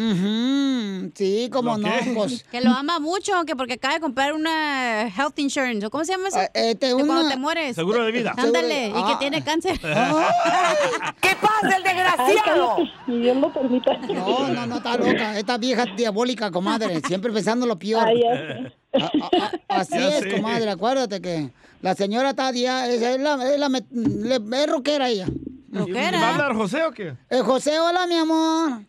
Sí, 1.14 1.48
como 1.50 1.78
no, 1.78 1.88
pues. 2.14 2.44
Que 2.50 2.60
lo 2.60 2.70
ama 2.70 2.98
mucho, 3.00 3.44
que 3.46 3.56
porque 3.56 3.74
acaba 3.74 3.94
de 3.94 4.00
comprar 4.00 4.32
una 4.34 5.08
health 5.08 5.38
insurance. 5.38 5.86
¿o 5.86 5.90
¿Cómo 5.90 6.04
se 6.04 6.12
llama 6.12 6.28
eso? 6.28 6.38
Ah, 6.38 6.50
este, 6.54 6.94
De 6.94 7.04
cuando 7.04 7.28
te 7.28 7.36
mueres. 7.36 7.74
Seguro 7.76 8.04
de 8.04 8.12
vida. 8.12 8.34
Ándale, 8.36 8.88
y 8.88 8.92
que 8.92 8.98
Ah. 8.98 9.16
tiene 9.18 9.42
cáncer. 9.42 9.78
¿Qué 11.20 11.36
pasa, 11.40 11.76
el 11.76 11.82
desgraciado? 11.82 12.76
Y 13.06 13.18
Dios 13.20 13.36
lo 13.36 13.52
permita. 13.52 13.96
No, 13.98 14.48
no, 14.48 14.66
no, 14.66 14.76
está 14.76 14.96
loca. 14.96 15.38
Esta 15.38 15.58
vieja 15.58 15.84
diabólica, 15.96 16.50
comadre. 16.50 17.00
Siempre 17.06 17.32
pensando 17.32 17.66
lo 17.66 17.78
peor. 17.78 18.06
Ay, 18.06 18.20
ya 18.22 18.36
sé. 18.36 18.72
A- 19.02 19.04
a- 19.06 19.46
a- 19.76 19.80
así 19.80 19.94
Ya 19.98 20.18
es, 20.18 20.34
comadre. 20.34 20.70
Acuérdate 20.70 21.20
que 21.20 21.50
la 21.80 21.94
señora 21.94 22.30
está 22.30 22.50
es, 22.50 23.02
es 23.02 23.20
la, 23.20 23.34
es, 23.52 23.58
la 23.58 24.58
es 24.62 24.66
rockera 24.68 25.08
ella. 25.08 25.26
¿Va 25.74 26.26
a 26.28 26.30
hablar 26.32 26.54
José 26.54 26.84
o 26.84 26.92
qué? 26.92 27.14
Eh, 27.30 27.40
José, 27.40 27.78
hola, 27.78 28.06
mi 28.06 28.14
amor. 28.14 28.82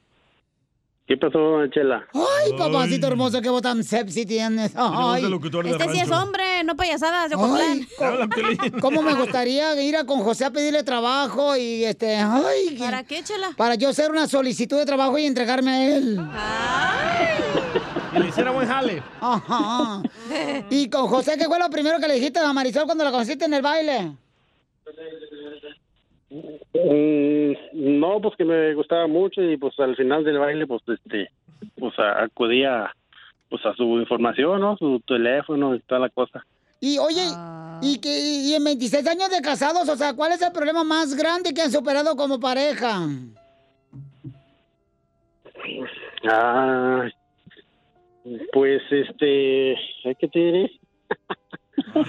¿Qué 1.08 1.18
pasó, 1.18 1.68
Chela? 1.68 2.04
Ay, 2.13 2.54
papacito 2.58 3.06
hermoso, 3.06 3.39
qué 3.39 3.50
voz 3.50 3.62
tan 3.62 3.84
sexy 3.84 4.25
tienes. 4.25 4.72
Ay. 4.75 5.24
Este 5.65 5.89
sí 5.92 6.00
es 6.00 6.10
hombre, 6.10 6.63
no 6.63 6.75
payasadas 6.75 7.30
de 7.30 7.36
Ay, 7.36 7.88
Ocotlán. 8.00 8.72
¿Cómo 8.82 9.04
me 9.04 9.13
gustaría 9.13 9.80
ir 9.84 9.98
a 9.98 10.06
con 10.06 10.22
José 10.22 10.46
a 10.46 10.51
pedirle 10.51 10.82
trabajo 10.82 11.56
y 11.56 11.86
este, 11.86 12.15
ay, 12.15 12.75
¿Para 12.80 13.04
qué, 13.04 13.24
chela? 13.24 13.51
para 13.56 13.75
yo 13.75 13.89
hacer 13.89 14.10
una 14.10 14.25
solicitud 14.27 14.77
de 14.77 14.86
trabajo 14.86 15.15
y 15.20 15.25
entregarme 15.25 15.72
a 15.72 15.96
él. 15.96 16.20
Que 18.12 18.20
le 18.20 18.30
hiciera 18.30 18.50
buen 18.50 18.68
jale. 18.68 19.04
Ajá. 19.22 20.01
Y 20.72 20.89
con 20.89 21.06
José, 21.08 21.38
¿qué 21.38 21.46
fue 21.46 21.60
lo 21.60 21.70
primero 21.70 22.00
que 22.00 22.08
le 22.08 22.15
dijiste 22.15 22.39
a 22.39 22.51
Marisol 22.51 22.86
cuando 22.86 23.04
la 23.04 23.12
conociste 23.12 23.46
en 23.46 23.54
el 23.54 23.62
baile? 23.62 24.12
Mm, 26.74 28.00
no, 28.00 28.22
pues 28.22 28.36
que 28.36 28.46
me 28.46 28.74
gustaba 28.74 29.08
mucho 29.08 29.42
y 29.42 29.58
pues 29.58 29.80
al 29.80 29.96
final 29.96 30.24
del 30.24 30.39
baile, 30.39 30.68
pues 30.68 30.82
este, 30.88 31.30
pues 31.77 31.94
acudía 31.98 32.94
pues 33.50 33.65
a 33.65 33.74
su 33.75 34.00
información, 34.00 34.62
¿no? 34.62 34.75
Su 34.77 35.01
teléfono 35.08 35.75
y 35.75 35.80
toda 35.82 36.01
la 36.01 36.10
cosa. 36.10 36.46
Y 36.82 36.98
oye, 36.98 37.24
y 37.82 38.00
que 38.00 38.10
y 38.10 38.54
en 38.54 38.63
26 38.63 39.08
años 39.08 39.30
de 39.30 39.42
casados, 39.42 39.88
o 39.88 39.96
sea, 39.96 40.13
¿cuál 40.13 40.34
es 40.34 40.42
el 40.42 40.51
problema 40.51 40.84
más 40.84 41.15
grande 41.15 41.54
que 41.54 41.62
han 41.62 41.72
superado 41.72 42.15
como 42.15 42.39
pareja? 42.39 43.08
Ah, 46.30 47.08
pues 48.51 48.82
este, 48.92 49.75
¿qué 50.20 50.27
te 50.27 50.39
diré? 50.39 50.72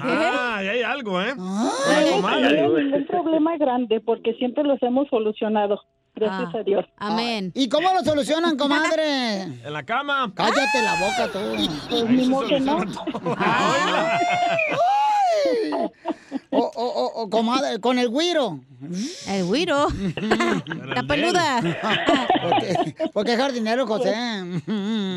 Ah, 0.02 0.56
ahí 0.58 0.68
hay 0.68 0.82
algo, 0.82 1.20
¿eh? 1.20 1.34
No 1.36 1.70
Ay, 1.88 2.08
hemos 2.08 2.20
comadre. 2.22 2.48
tenido 2.48 2.78
ningún 2.78 3.06
problema 3.06 3.56
grande 3.56 4.00
porque 4.00 4.34
siempre 4.34 4.64
los 4.64 4.82
hemos 4.82 5.08
solucionado. 5.08 5.80
Gracias 6.14 6.54
a 6.54 6.62
Dios. 6.62 6.84
Amén. 6.96 7.52
¿Y 7.54 7.68
cómo 7.68 7.92
lo 7.92 8.00
solucionan, 8.02 8.56
comadre? 8.56 9.42
En 9.42 9.72
la 9.72 9.82
cama. 9.84 10.32
Cállate 10.34 10.82
la 10.82 10.94
boca 10.94 11.28
tú. 11.30 11.38
Pues 11.90 12.08
ni 12.08 12.26
modo 12.26 12.48
que 12.48 12.60
no. 12.60 12.78
O, 16.50 16.58
o, 16.58 16.84
o, 16.86 17.22
o, 17.22 17.30
comadre, 17.30 17.80
con 17.80 17.98
el 17.98 18.08
güiro. 18.08 18.60
El 19.28 19.44
güiro. 19.44 19.88
La 20.86 21.02
peluda. 21.02 21.60
Porque, 22.42 22.94
porque 23.12 23.32
es 23.32 23.38
jardinero, 23.38 23.86
José. 23.86 24.14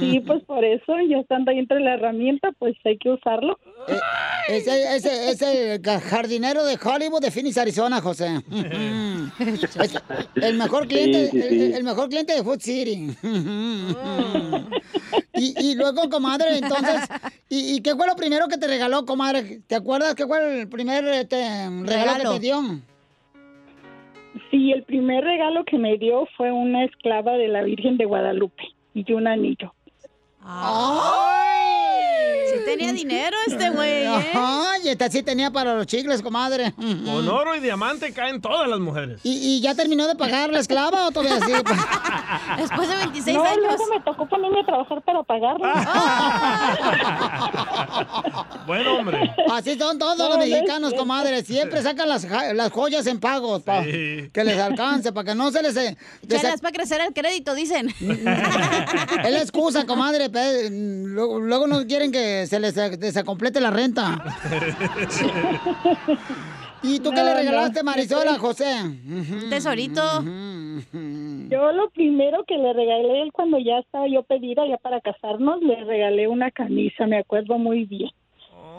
Sí, 0.01 0.19
pues 0.25 0.43
por 0.43 0.63
eso, 0.65 0.93
ya 1.07 1.17
estando 1.17 1.51
ahí 1.51 1.59
entre 1.59 1.79
la 1.79 1.93
herramienta, 1.93 2.49
pues 2.59 2.75
hay 2.83 2.97
que 2.97 3.11
usarlo. 3.11 3.57
Eh, 3.91 4.57
Ese 4.57 4.95
ese 4.95 5.31
es 5.31 5.41
el 5.41 5.81
jardinero 6.01 6.65
de 6.65 6.77
Hollywood 6.83 7.21
de 7.21 7.31
Phoenix, 7.31 7.57
Arizona, 7.57 8.01
José. 8.01 8.41
Es 9.39 9.95
el 10.43 10.57
mejor 10.57 10.87
cliente, 10.87 11.27
Sí, 11.27 11.31
sí, 11.31 11.37
el- 11.47 11.49
sí. 11.49 11.73
El, 11.73 11.83
mejor 11.83 12.09
cliente 12.09 12.33
de 12.33 12.43
Food 12.43 12.59
City. 12.59 13.15
y, 15.35 15.53
y 15.71 15.75
luego, 15.75 16.09
comadre, 16.09 16.57
entonces, 16.57 17.01
¿y, 17.47 17.75
y 17.75 17.81
qué 17.81 17.95
fue 17.95 18.07
lo 18.07 18.15
primero 18.15 18.47
que 18.47 18.57
te 18.57 18.67
regaló, 18.67 19.05
comadre? 19.05 19.61
¿Te 19.67 19.75
acuerdas 19.75 20.15
qué 20.15 20.25
fue 20.27 20.61
el 20.61 20.67
primer 20.67 21.05
este, 21.05 21.37
regalo, 21.37 21.85
Regalo. 21.85 22.31
que 22.33 22.37
te 22.37 22.39
dio? 22.45 22.61
Sí, 24.51 24.71
el 24.71 24.83
primer 24.83 25.23
regalo 25.23 25.63
que 25.65 25.77
me 25.77 25.97
dio 25.97 26.27
fue 26.37 26.51
una 26.51 26.85
esclava 26.85 27.33
de 27.33 27.47
la 27.47 27.63
Virgen 27.63 27.97
de 27.97 28.05
Guadalupe 28.05 28.63
y 28.93 29.11
un 29.13 29.27
anillo. 29.27 29.73
Sí 32.51 32.55
tenía 32.65 32.91
dinero 32.91 33.37
este 33.47 33.69
güey, 33.69 34.03
¿eh? 34.05 34.31
Ay, 34.33 34.89
esta 34.89 35.07
sí 35.09 35.21
tenía 35.21 35.51
para 35.51 35.75
los 35.75 35.85
chicles, 35.85 36.21
comadre. 36.23 36.73
Con 36.75 37.27
oro 37.27 37.55
y 37.55 37.59
diamante 37.59 38.11
caen 38.13 38.41
todas 38.41 38.67
las 38.67 38.79
mujeres. 38.79 39.19
¿Y, 39.23 39.57
y 39.57 39.61
ya 39.61 39.75
terminó 39.75 40.07
de 40.07 40.15
pagar 40.15 40.49
la 40.49 40.59
esclava 40.59 41.05
o 41.07 41.11
todavía 41.11 41.39
sí? 41.45 41.53
Después 42.57 42.89
de 42.89 42.95
26 42.95 43.37
no, 43.37 43.43
años. 43.43 43.57
luego 43.63 43.85
me 43.93 43.99
tocó 44.01 44.27
ponerme 44.27 44.61
a 44.61 44.65
trabajar 44.65 45.01
para 45.03 45.21
pagarlo. 45.23 45.67
Buen 48.67 48.87
hombre. 48.87 49.31
Así 49.51 49.77
son 49.77 49.99
todos 49.99 50.17
No, 50.17 50.29
los 50.29 50.37
mexicanos, 50.39 50.93
comadre. 50.95 51.43
Siempre 51.43 51.81
sacan 51.83 52.09
las, 52.09 52.25
joyas 52.71 53.05
en 53.07 53.19
pagos 53.19 53.61
para 53.61 53.83
Sí. 53.83 54.29
que 54.33 54.43
les 54.43 54.59
alcance, 54.59 55.11
para 55.11 55.29
que 55.31 55.35
no 55.35 55.51
se 55.51 55.61
les... 55.61 55.75
eh, 55.77 55.95
desa- 56.23 56.41
Chelas 56.41 56.61
para 56.61 56.71
crecer 56.71 57.01
el 57.01 57.13
crédito, 57.13 57.53
dicen. 57.53 57.89
Es 57.99 59.31
la 59.31 59.39
excusa, 59.41 59.85
comadre. 59.85 60.29
Luego, 60.71 61.39
luego 61.39 61.67
no 61.67 61.85
quieren 61.87 62.11
que 62.11 62.45
se 62.47 62.59
les 62.59 62.75
desacomplete 62.75 63.59
la 63.61 63.69
renta. 63.71 64.21
¿Y 66.81 66.99
tú 66.99 67.09
qué 67.11 67.17
No, 67.17 67.23
le 67.25 67.31
no, 67.31 67.35
regalaste, 67.39 67.83
Marisol, 67.83 68.25
a 68.27 68.39
José? 68.39 68.73
Un 68.83 69.47
tesorito. 69.49 70.01
Yo 70.23 71.71
lo 71.73 71.89
primero 71.89 72.45
que 72.47 72.57
le 72.57 72.71
regalé 72.71 73.19
a 73.19 73.23
él 73.23 73.31
cuando 73.33 73.57
ya 73.59 73.79
estaba 73.79 74.07
yo 74.07 74.23
pedida 74.23 74.65
ya 74.67 74.77
para 74.77 75.01
casarnos, 75.01 75.61
le 75.61 75.83
regalé 75.83 76.27
una 76.29 76.51
camisa, 76.51 77.05
me 77.05 77.17
acuerdo 77.19 77.57
muy 77.57 77.83
bien. 77.85 78.09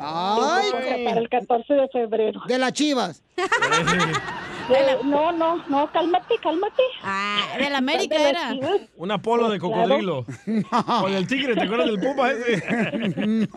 Ay, 0.02 1.04
Para 1.04 1.20
el 1.20 1.28
14 1.28 1.74
de 1.74 1.88
febrero. 1.88 2.40
de 2.46 2.58
las 2.58 2.72
chivas. 2.72 3.22
No, 5.04 5.32
no, 5.32 5.56
no, 5.68 5.90
cálmate, 5.92 6.36
cálmate. 6.42 6.82
Ah, 7.02 7.56
de 7.58 7.70
la 7.70 7.78
América 7.78 8.18
De 8.18 8.28
era. 8.30 8.54
Un 8.96 9.10
Apolo 9.10 9.48
de 9.48 9.58
cocodrilo. 9.58 10.24
O 11.02 11.08
del 11.08 11.26
tigre, 11.26 11.54
¿te 11.54 11.62
acuerdas 11.62 11.86
del 11.86 12.00
puma 12.00 12.30
ese? 12.30 12.62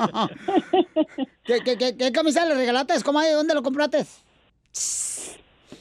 ¿Qué, 1.44 1.60
qué, 1.64 1.78
qué, 1.78 1.98
qué 1.98 2.12
camisa 2.12 2.46
le 2.46 2.56
regalaste, 2.56 2.94
comadre? 3.04 3.32
¿Dónde 3.34 3.54
lo 3.54 3.62
compraste? 3.62 4.06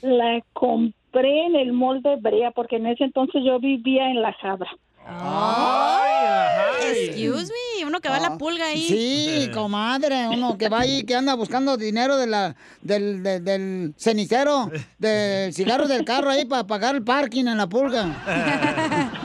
La 0.03 0.43
compré 0.53 1.47
en 1.47 1.57
el 1.57 1.73
mall 1.73 2.03
de 2.03 2.17
Brea 2.17 2.51
porque 2.51 2.77
en 2.77 2.87
ese 2.87 3.05
entonces 3.05 3.43
yo 3.45 3.59
vivía 3.59 4.11
en 4.11 4.21
La 4.21 4.33
Jabra. 4.35 4.71
Excuse 6.81 7.51
me, 7.53 7.85
uno 7.87 8.01
que 8.01 8.09
va 8.09 8.17
a 8.17 8.21
la 8.21 8.39
pulga 8.39 8.67
ahí. 8.67 8.83
Ah, 8.85 8.89
Sí, 8.89 9.51
comadre, 9.53 10.29
uno 10.29 10.57
que 10.59 10.69
va 10.69 10.81
ahí, 10.81 11.03
que 11.05 11.15
anda 11.15 11.35
buscando 11.35 11.77
dinero 11.77 12.17
de 12.17 12.27
la, 12.27 12.55
del, 12.81 13.23
de- 13.23 13.41
del 13.41 13.95
cenicero, 13.97 14.71
del 14.99 15.53
cigarro 15.53 15.87
del 15.89 16.05
carro 16.05 16.31
ahí 16.31 16.45
para 16.45 16.65
pagar 16.67 16.95
el 16.95 17.03
parking 17.03 17.47
en 17.47 17.57
la 17.59 17.67
pulga. 17.69 18.07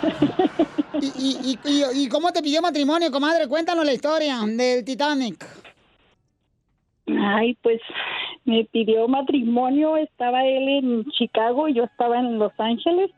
¿Y, 1.01 1.05
y, 1.07 1.59
y, 1.63 1.69
y- 1.71 2.03
y 2.05 2.09
cómo 2.09 2.31
te 2.31 2.41
pidió 2.41 2.61
matrimonio, 2.61 3.11
comadre? 3.11 3.47
Cuéntanos 3.47 3.85
la 3.85 3.93
historia 3.93 4.39
del 4.45 4.83
Titanic. 4.83 5.45
Ay, 7.07 7.55
pues 7.61 7.79
me 8.45 8.65
pidió 8.71 9.07
matrimonio, 9.07 9.95
estaba 9.97 10.43
él 10.45 10.67
en 10.67 11.05
Chicago 11.11 11.67
y 11.69 11.75
yo 11.75 11.83
estaba 11.83 12.19
en 12.19 12.39
Los 12.39 12.51
Ángeles 12.57 13.11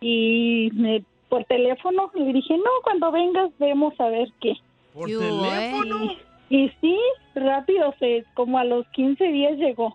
y 0.00 0.70
me 0.74 1.04
por 1.28 1.44
teléfono 1.44 2.10
le 2.14 2.32
dije, 2.32 2.56
"No, 2.56 2.70
cuando 2.82 3.10
vengas 3.12 3.50
vemos 3.58 3.94
a 4.00 4.08
ver 4.08 4.28
qué." 4.40 4.54
¿Por 4.94 5.06
¿Qué 5.08 5.16
hubo, 5.16 5.44
eh? 5.46 5.50
teléfono? 5.50 6.12
Y 6.50 6.68
sí, 6.80 6.96
rápido 7.34 7.94
se 7.98 8.24
como 8.34 8.58
a 8.58 8.64
los 8.64 8.86
15 8.88 9.24
días 9.24 9.56
llegó. 9.58 9.94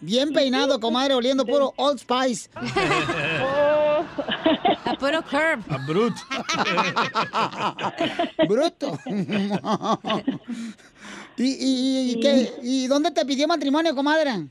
Bien 0.00 0.32
peinado, 0.32 0.78
comadre, 0.80 1.14
oliendo 1.14 1.44
puro 1.46 1.72
Old 1.76 1.98
Spice. 1.98 2.50
Oh, 3.42 4.04
A 4.84 4.94
puro 4.98 5.22
curb. 5.22 5.62
A 5.70 5.78
Brut. 5.86 6.14
Bruto. 8.48 8.98
¿Y, 11.38 11.44
y, 11.44 12.12
y 12.12 12.20
qué- 12.20 12.52
¿Y 12.62 12.86
dónde 12.86 13.10
te 13.10 13.24
pidió 13.24 13.46
matrimonio, 13.48 13.94
comadre? 13.94 14.46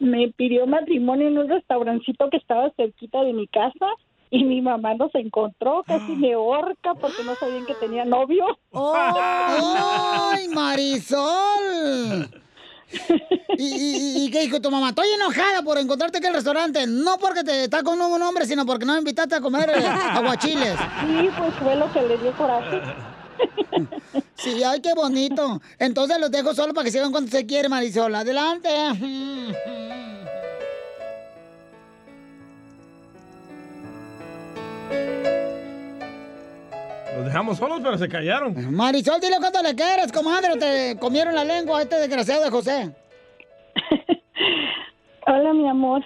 Me 0.00 0.28
pidió 0.36 0.66
matrimonio 0.66 1.28
en 1.28 1.38
un 1.38 1.48
restaurancito 1.48 2.28
que 2.30 2.38
estaba 2.38 2.70
cerquita 2.76 3.22
de 3.22 3.32
mi 3.32 3.46
casa 3.46 3.86
y 4.30 4.44
mi 4.44 4.60
mamá 4.60 4.94
nos 4.94 5.14
encontró, 5.14 5.82
casi 5.86 6.12
me 6.16 6.36
horca 6.36 6.94
porque 6.94 7.22
no 7.24 7.34
sabían 7.36 7.66
que 7.66 7.74
tenía 7.74 8.04
novio. 8.04 8.44
¡Ay, 8.72 10.48
Marisol! 10.54 12.28
¿Y, 13.56 13.64
y, 13.64 14.24
y 14.24 14.30
qué 14.30 14.40
dijo 14.40 14.60
tu 14.60 14.70
mamá? 14.70 14.88
Estoy 14.90 15.08
enojada 15.14 15.62
por 15.62 15.78
encontrarte 15.78 16.18
aquí 16.18 16.26
en 16.26 16.30
el 16.30 16.36
restaurante. 16.36 16.86
No 16.86 17.18
porque 17.18 17.44
te 17.44 17.64
está 17.64 17.82
con 17.82 18.00
un 18.00 18.22
hombre, 18.22 18.46
sino 18.46 18.66
porque 18.66 18.84
no 18.84 18.94
me 18.94 18.98
invitaste 18.98 19.36
a 19.36 19.40
comer 19.40 19.70
eh, 19.70 19.86
aguachiles. 20.12 20.76
Sí, 21.00 21.28
pues 21.36 21.54
fue 21.54 21.76
lo 21.76 21.92
que 21.92 22.02
le 22.02 22.18
dio 22.18 22.32
coraje. 22.32 22.80
Sí, 24.34 24.62
ay, 24.64 24.80
qué 24.80 24.94
bonito. 24.94 25.60
Entonces 25.78 26.18
los 26.18 26.30
dejo 26.30 26.54
solo 26.54 26.72
para 26.72 26.84
que 26.84 26.90
sigan 26.90 27.12
cuando 27.12 27.30
se 27.30 27.46
quiere, 27.46 27.68
Marisol. 27.68 28.14
Adelante. 28.14 28.68
Los 37.16 37.24
dejamos 37.26 37.58
solos, 37.58 37.80
pero 37.82 37.98
se 37.98 38.08
callaron. 38.08 38.74
Marisol, 38.74 39.20
dile 39.20 39.36
cuánto 39.38 39.62
le 39.62 39.74
quieres, 39.74 40.10
comadre. 40.10 40.56
Te 40.58 40.98
comieron 40.98 41.34
la 41.34 41.44
lengua 41.44 41.80
a 41.80 41.82
este 41.82 41.96
desgraciado 41.96 42.44
de 42.44 42.50
José. 42.50 42.94
Hola, 45.26 45.52
mi 45.52 45.68
amor. 45.68 46.02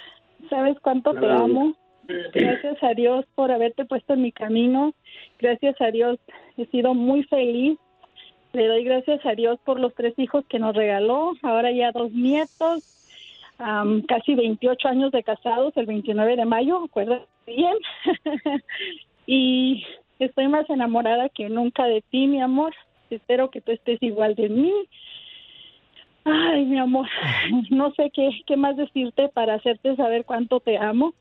¿Sabes 0.51 0.77
cuánto 0.81 1.15
te 1.15 1.27
amo? 1.31 1.75
Gracias 2.07 2.83
a 2.83 2.95
Dios 2.95 3.25
por 3.35 3.51
haberte 3.51 3.85
puesto 3.85 4.15
en 4.15 4.23
mi 4.23 4.33
camino. 4.33 4.93
Gracias 5.39 5.81
a 5.81 5.91
Dios 5.91 6.19
he 6.57 6.67
sido 6.67 6.95
muy 6.95 7.25
feliz. 7.25 7.79
Le 8.53 8.69
doy 8.69 8.85
gracias 8.85 9.25
a 9.27 9.35
Dios 9.35 9.59
por 9.65 9.81
los 9.81 9.95
tres 9.95 10.15
hijos 10.19 10.45
que 10.49 10.59
nos 10.59 10.75
regaló. 10.77 11.33
Ahora 11.43 11.73
ya 11.73 11.93
dos 11.93 12.13
nietos. 12.13 12.85
am, 13.59 14.03
casi 14.03 14.35
28 14.35 14.89
años 14.89 15.13
de 15.13 15.23
casados, 15.23 15.77
el 15.77 15.87
29 15.87 16.37
de 16.37 16.45
mayo, 16.45 16.85
acuérdate 16.85 17.27
bien. 17.47 17.75
y 19.27 19.85
estoy 20.19 20.49
más 20.49 20.69
enamorada 20.71 21.29
que 21.29 21.49
nunca 21.49 21.85
de 21.85 22.03
ti, 22.03 22.27
mi 22.27 22.41
amor. 22.41 22.75
Espero 23.11 23.51
que 23.51 23.61
tú 23.61 23.73
estés 23.73 24.03
igual 24.03 24.35
de 24.35 24.49
mí. 24.49 24.73
Ay, 26.25 26.65
mi 26.65 26.79
amor, 26.79 27.07
no 27.71 27.93
sé 27.93 28.11
qué, 28.11 28.31
qué 28.47 28.57
más 28.57 28.77
decirte 28.77 29.29
para 29.29 29.55
hacerte 29.55 29.95
saber 29.97 30.25
cuánto 30.25 30.61
te 30.61 30.79
amo. 30.79 31.13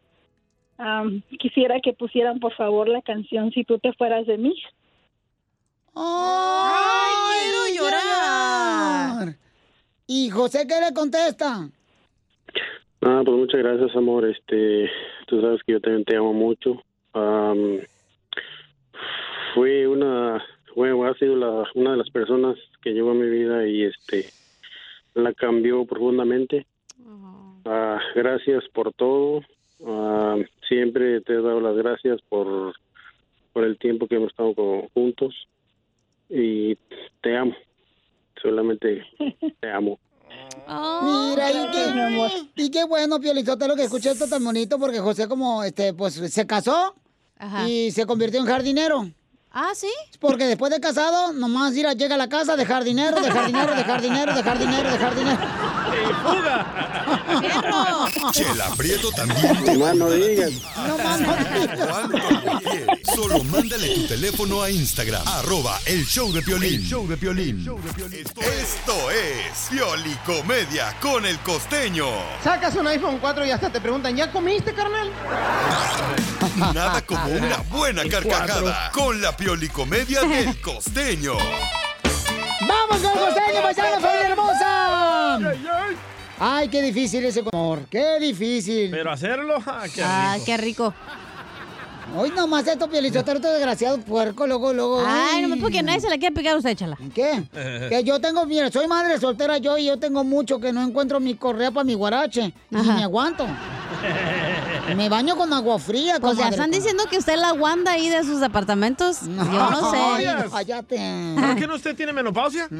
Am, 0.78 1.22
quisiera 1.40 1.80
que 1.82 1.94
pusieran, 1.94 2.40
por 2.40 2.54
favor, 2.54 2.88
la 2.88 3.02
canción 3.02 3.52
Si 3.52 3.64
tú 3.64 3.80
te 3.80 3.94
fueras 3.94 4.26
de 4.26 4.38
mí. 4.38 4.56
¡Ay, 5.96 7.14
quiero 7.44 7.84
llorar! 7.84 9.36
¿Y 10.08 10.30
José 10.30 10.66
qué 10.68 10.80
le 10.80 10.94
contesta? 10.94 11.70
Ah, 13.02 13.22
pues 13.24 13.38
muchas 13.38 13.62
gracias, 13.62 13.96
amor. 13.96 14.26
Este, 14.26 14.90
tú 15.28 15.42
sabes 15.42 15.62
que 15.64 15.74
yo 15.74 15.82
también 15.82 16.06
te 16.06 16.16
amo 16.16 16.34
mucho. 16.34 16.82
Am, 17.14 17.80
fue 19.54 19.88
una, 19.88 20.44
bueno, 20.76 21.06
ha 21.06 21.14
sido 21.16 21.36
la, 21.36 21.70
una 21.76 21.92
de 21.92 21.98
las 21.98 22.10
personas 22.10 22.58
que 22.82 22.92
llegó 22.92 23.12
a 23.12 23.16
mi 23.16 23.30
vida 23.30 23.68
y 23.68 23.84
este, 23.84 24.26
la 25.14 25.34
cambió 25.34 25.86
profundamente. 25.86 26.66
Ah, 27.66 28.00
gracias 28.16 28.64
por 28.74 28.94
todo. 28.94 29.42
Ah, 29.86 30.38
siempre 30.68 31.22
te 31.22 31.34
he 31.34 31.42
dado 31.42 31.62
las 31.62 31.76
gracias 31.76 32.20
por, 32.30 32.74
por 33.52 33.64
el 33.64 33.78
tiempo 33.78 34.08
que 34.08 34.16
hemos 34.16 34.32
estado 34.32 34.56
juntos 34.94 35.48
y 36.30 36.76
te 37.22 37.38
amo. 37.38 37.54
Solamente 38.42 39.04
te 39.60 39.72
amo. 39.72 40.00
Mira, 40.68 41.52
y 41.52 41.72
qué, 41.72 42.64
y 42.64 42.72
qué 42.72 42.84
bueno, 42.86 43.20
Piolizotelo, 43.20 43.76
que 43.76 43.84
escuché 43.84 44.12
esto 44.12 44.28
tan 44.28 44.44
bonito, 44.44 44.80
porque 44.80 45.00
José 45.00 45.28
como, 45.28 45.64
este, 45.64 45.94
pues, 45.94 46.14
se 46.14 46.48
casó 46.48 46.96
y 47.68 47.92
se 47.92 48.06
convirtió 48.06 48.40
en 48.40 48.46
jardinero. 48.46 49.08
¿Ah, 49.56 49.74
sí? 49.76 49.92
Porque 50.20 50.48
después 50.48 50.72
de 50.72 50.80
casado, 50.80 51.32
nomás 51.32 51.76
ir 51.76 51.86
a, 51.86 51.94
llega 51.94 52.16
a 52.16 52.18
la 52.18 52.28
casa 52.28 52.56
de 52.56 52.66
jardinero, 52.66 53.22
de 53.22 53.30
jardinero, 53.30 53.76
de 53.76 53.84
jardinero, 53.84 54.34
de 54.34 54.42
jardinero, 54.42 54.92
de 54.92 54.98
jardinero. 54.98 55.40
Chela 58.32 58.74
Prieto 58.76 59.12
también. 59.12 59.64
te 59.64 59.78
Más 59.78 59.96
no 59.96 60.10
digas. 60.10 60.54
No 60.88 60.98
más 60.98 61.22
no 61.22 61.36
quieres. 61.36 62.43
Solo 63.16 63.44
mándale 63.44 63.90
tu 63.94 64.08
teléfono 64.08 64.62
a 64.64 64.72
Instagram, 64.72 65.22
arroba 65.28 65.80
el 65.86 66.04
show 66.06 66.32
de 66.32 66.42
Piolín. 66.42 66.76
El 66.76 66.84
show 66.84 67.08
de 67.08 67.16
Piolín. 67.16 67.60
Esto 68.12 69.12
es 69.12 69.68
Piolicomedia 69.70 70.96
con 71.00 71.26
el 71.26 71.38
costeño. 71.40 72.08
Sacas 72.44 72.76
un 72.76 72.88
iPhone 72.88 73.20
4 73.20 73.46
y 73.46 73.52
hasta 73.52 73.70
te 73.70 73.80
preguntan, 73.80 74.16
¿ya 74.16 74.32
comiste, 74.32 74.74
carnal? 74.74 75.12
Nada 76.74 77.02
como 77.02 77.28
una 77.28 77.58
buena 77.70 78.04
carcajada 78.10 78.92
con 78.92 79.22
la 79.22 79.36
Piolicomedia 79.38 80.22
del 80.22 80.60
costeño. 80.60 81.34
¡Vamos 82.62 83.02
con 83.02 83.12
el 83.12 83.20
costeño, 83.20 83.62
paisano, 83.62 84.02
familia 84.02 84.30
hermosa! 84.30 85.40
Ay, 86.40 86.68
qué 86.68 86.82
difícil 86.82 87.24
ese 87.26 87.44
amor, 87.54 87.86
qué 87.90 88.20
difícil. 88.20 88.90
Pero 88.90 89.12
hacerlo, 89.12 89.58
ah, 89.66 89.84
qué 89.94 90.02
rico. 90.02 90.04
Ah, 90.04 90.38
qué 90.46 90.58
rico. 90.58 90.94
Hoy 92.16 92.30
nomás 92.30 92.68
esto, 92.68 92.88
Piolizotelo, 92.88 93.38
este 93.40 93.50
desgraciado 93.50 93.98
puerco, 94.00 94.46
luego, 94.46 94.72
luego. 94.72 95.04
Ay, 95.06 95.42
nomás 95.42 95.60
porque 95.60 95.82
nadie 95.82 96.00
se 96.00 96.10
la 96.10 96.18
quiere 96.18 96.36
pegar, 96.36 96.56
usted 96.56 96.70
échala. 96.72 96.98
¿Qué? 97.14 97.44
Que 97.90 98.04
yo 98.04 98.20
tengo, 98.22 98.46
mira, 98.46 98.72
soy 98.72 98.88
madre 98.88 99.20
soltera 99.20 99.58
yo 99.58 99.78
y 99.78 99.86
yo 99.86 99.98
tengo 99.98 100.24
mucho 100.24 100.60
que 100.60 100.72
no 100.72 100.84
encuentro 100.84 101.20
mi 101.20 101.36
correa 101.36 101.72
para 101.72 101.84
mi 101.84 101.96
guarache. 101.96 102.54
Y 102.70 102.76
Ajá. 102.76 102.94
me 102.94 103.04
aguanto. 103.04 103.48
Me 104.96 105.08
baño 105.10 105.36
con 105.38 105.52
agua 105.54 105.80
fría, 105.80 106.20
Pues 106.20 106.38
ya 106.38 106.50
están 106.50 106.70
diciendo 106.70 107.06
que 107.10 107.18
usted 107.18 107.34
es 107.34 107.40
la 107.40 107.54
Wanda 107.54 107.94
ahí 107.94 108.10
de 108.10 108.24
sus 108.24 108.42
departamentos. 108.42 109.22
Yo 109.22 109.70
no 109.72 109.92
sé. 109.92 109.98
cállate. 110.52 111.36
¿Por 111.40 111.56
qué 111.56 111.68
no 111.68 111.76
usted 111.76 111.96
tiene 111.96 112.14
menopausia? 112.14 112.68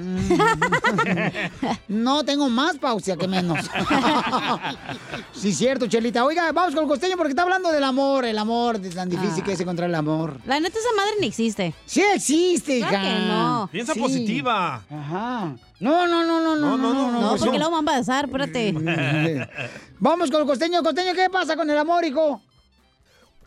No, 1.88 2.24
tengo 2.24 2.50
más 2.50 2.78
pausa 2.78 3.16
que 3.16 3.28
menos. 3.28 3.60
sí, 5.34 5.54
cierto, 5.54 5.88
Chelita. 5.88 6.26
Oiga, 6.26 6.52
vamos 6.52 6.74
con 6.74 6.84
el 6.84 6.90
costeño 6.90 7.16
porque 7.18 7.30
está 7.30 7.44
hablando 7.44 7.72
del 7.72 7.84
amor, 7.84 8.26
el 8.26 8.38
amor, 8.38 8.80
de 8.80 8.90
tan 8.90 9.10
difícil 9.10 9.23
Ah. 9.32 9.44
que 9.44 9.52
es 9.54 9.60
encontrar 9.60 9.90
el 9.90 9.96
amor. 9.96 10.40
La 10.46 10.60
neta, 10.60 10.78
esa 10.80 10.94
madre 10.96 11.12
ni 11.20 11.28
existe. 11.28 11.74
Sí 11.86 12.02
existe, 12.14 12.78
hija. 12.78 12.90
Claro 12.90 13.04
que 13.08 13.26
no. 13.26 13.70
Piensa 13.72 13.94
Sí. 13.94 14.00
positiva. 14.00 14.84
Ajá. 14.90 15.56
No, 15.80 16.08
no, 16.08 16.24
no, 16.24 16.40
no, 16.42 16.56
no, 16.56 16.78
no, 16.78 16.94
no, 16.94 17.12
no. 17.12 17.22
No, 17.22 17.30
pues 17.32 17.42
porque 17.42 17.58
no. 17.58 17.70
luego 17.70 17.84
van 17.84 17.88
a 17.88 17.98
pasar, 18.00 18.26
espérate. 18.26 18.74
Vamos 20.00 20.32
con 20.32 20.42
el 20.42 20.48
costeño. 20.48 20.82
Costeño, 20.84 21.14
¿qué 21.14 21.30
pasa 21.30 21.56
con 21.56 21.70
el 21.70 21.78
amor, 21.78 22.04
hijo? 22.06 22.42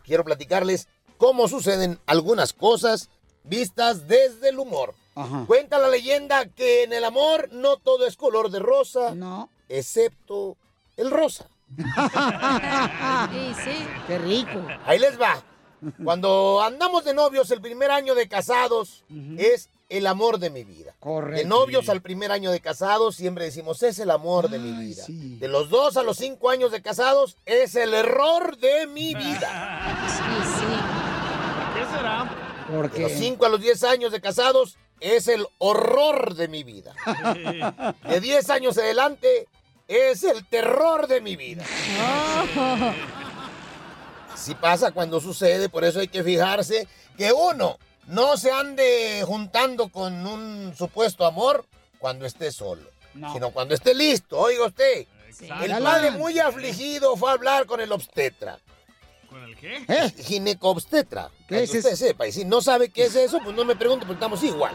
quiero 0.03 0.23
platicarles 0.23 0.87
cómo 1.17 1.49
suceden 1.49 1.99
algunas 2.05 2.53
cosas 2.53 3.09
vistas 3.43 4.07
desde 4.07 4.49
el 4.49 4.59
humor. 4.59 4.95
Cuenta 5.47 5.79
la 5.79 5.89
leyenda 5.89 6.45
que 6.45 6.83
en 6.83 6.93
el 6.93 7.03
amor 7.03 7.49
no 7.51 7.75
todo 7.77 8.05
es 8.07 8.15
color 8.15 8.49
de 8.51 8.59
rosa, 8.59 9.15
no. 9.15 9.49
excepto 9.67 10.55
el 10.95 11.09
rosa. 11.11 11.47
Sí, 13.31 13.53
sí. 13.63 13.85
Qué 14.07 14.17
rico. 14.19 14.65
Ahí 14.85 14.99
les 14.99 15.19
va. 15.19 15.41
Cuando 16.03 16.61
andamos 16.61 17.05
de 17.05 17.13
novios 17.13 17.51
el 17.51 17.61
primer 17.61 17.91
año 17.91 18.15
de 18.15 18.27
casados 18.27 19.03
es 19.37 19.69
el 19.89 20.05
amor 20.07 20.39
de 20.39 20.49
mi 20.49 20.63
vida. 20.63 20.95
Correcto. 20.99 21.37
De 21.37 21.45
novios 21.45 21.87
al 21.89 22.01
primer 22.01 22.31
año 22.31 22.51
de 22.51 22.59
casados 22.59 23.15
siempre 23.15 23.45
decimos 23.45 23.81
es 23.83 23.99
el 23.99 24.11
amor 24.11 24.49
de 24.49 24.59
mi 24.59 24.71
vida. 24.71 25.03
De 25.07 25.47
los 25.47 25.69
dos 25.69 25.97
a 25.97 26.03
los 26.03 26.17
cinco 26.17 26.49
años 26.49 26.71
de 26.71 26.81
casados 26.81 27.37
es 27.45 27.75
el 27.75 27.93
error 27.93 28.57
de 28.57 28.87
mi 28.87 29.13
vida. 29.15 30.07
¿Qué 31.73 31.97
será? 31.97 32.47
De 32.67 32.99
los 32.99 33.11
5 33.13 33.45
a 33.45 33.49
los 33.49 33.61
10 33.61 33.83
años 33.85 34.11
de 34.11 34.19
casados 34.19 34.77
es 34.99 35.27
el 35.29 35.47
horror 35.57 36.35
de 36.35 36.47
mi 36.47 36.63
vida. 36.63 36.93
De 38.09 38.19
10 38.19 38.49
años 38.49 38.77
adelante 38.77 39.47
es 39.87 40.23
el 40.23 40.45
terror 40.45 41.07
de 41.07 41.21
mi 41.21 41.37
vida. 41.37 41.63
Así 44.37 44.53
pasa 44.53 44.91
cuando 44.91 45.19
sucede, 45.19 45.67
por 45.67 45.83
eso 45.83 45.99
hay 45.99 46.07
que 46.09 46.23
fijarse 46.23 46.87
que 47.17 47.33
uno 47.33 47.79
no 48.05 48.37
se 48.37 48.51
ande 48.51 49.23
juntando 49.25 49.89
con 49.89 50.27
un 50.27 50.75
supuesto 50.77 51.25
amor 51.25 51.65
cuando 51.97 52.23
esté 52.23 52.51
solo, 52.51 52.87
sino 53.33 53.49
cuando 53.49 53.73
esté 53.73 53.95
listo. 53.95 54.37
Oiga 54.37 54.67
usted, 54.67 55.07
el 55.41 55.83
padre 55.83 56.11
muy 56.11 56.37
afligido 56.39 57.17
fue 57.17 57.31
a 57.31 57.33
hablar 57.33 57.65
con 57.65 57.81
el 57.81 57.91
obstetra. 57.91 58.59
¿Con 59.27 59.43
el 59.43 59.57
qué? 59.57 59.83
¿Eh? 59.87 60.13
Ginecobstetra. 60.23 61.31
¿Qué 61.47 61.63
es 61.63 61.71
que 61.71 61.79
usted 61.79 61.93
eso? 61.93 62.05
sepa. 62.05 62.27
Y 62.27 62.31
si 62.31 62.45
no 62.45 62.61
sabe 62.61 62.89
qué 62.89 63.05
es 63.05 63.15
eso, 63.15 63.39
pues 63.43 63.55
no 63.55 63.65
me 63.65 63.75
pregunte 63.75 64.05
porque 64.05 64.23
estamos 64.23 64.41
igual. 64.43 64.73